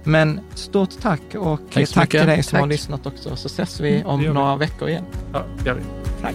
Men 0.05 0.41
stort 0.55 0.91
tack 1.03 1.21
och 1.35 1.61
Tack 1.73 1.89
tack, 1.91 2.11
till 2.11 2.27
dig 2.27 2.43
som 2.43 2.57
har 2.59 2.67
Tack. 2.67 2.73
lyssnat 2.73 3.07
också. 3.07 3.37
Så 3.37 3.47
ses 3.47 3.81
vi 3.81 4.05
om 4.05 4.21
vi. 4.21 4.29
några 4.29 4.57
veckor 4.57 4.89
igen. 4.89 5.05
Ja, 5.33 5.43
det 5.59 5.69
gör 5.69 5.75
vi. 5.75 5.83
Tack. 6.23 6.35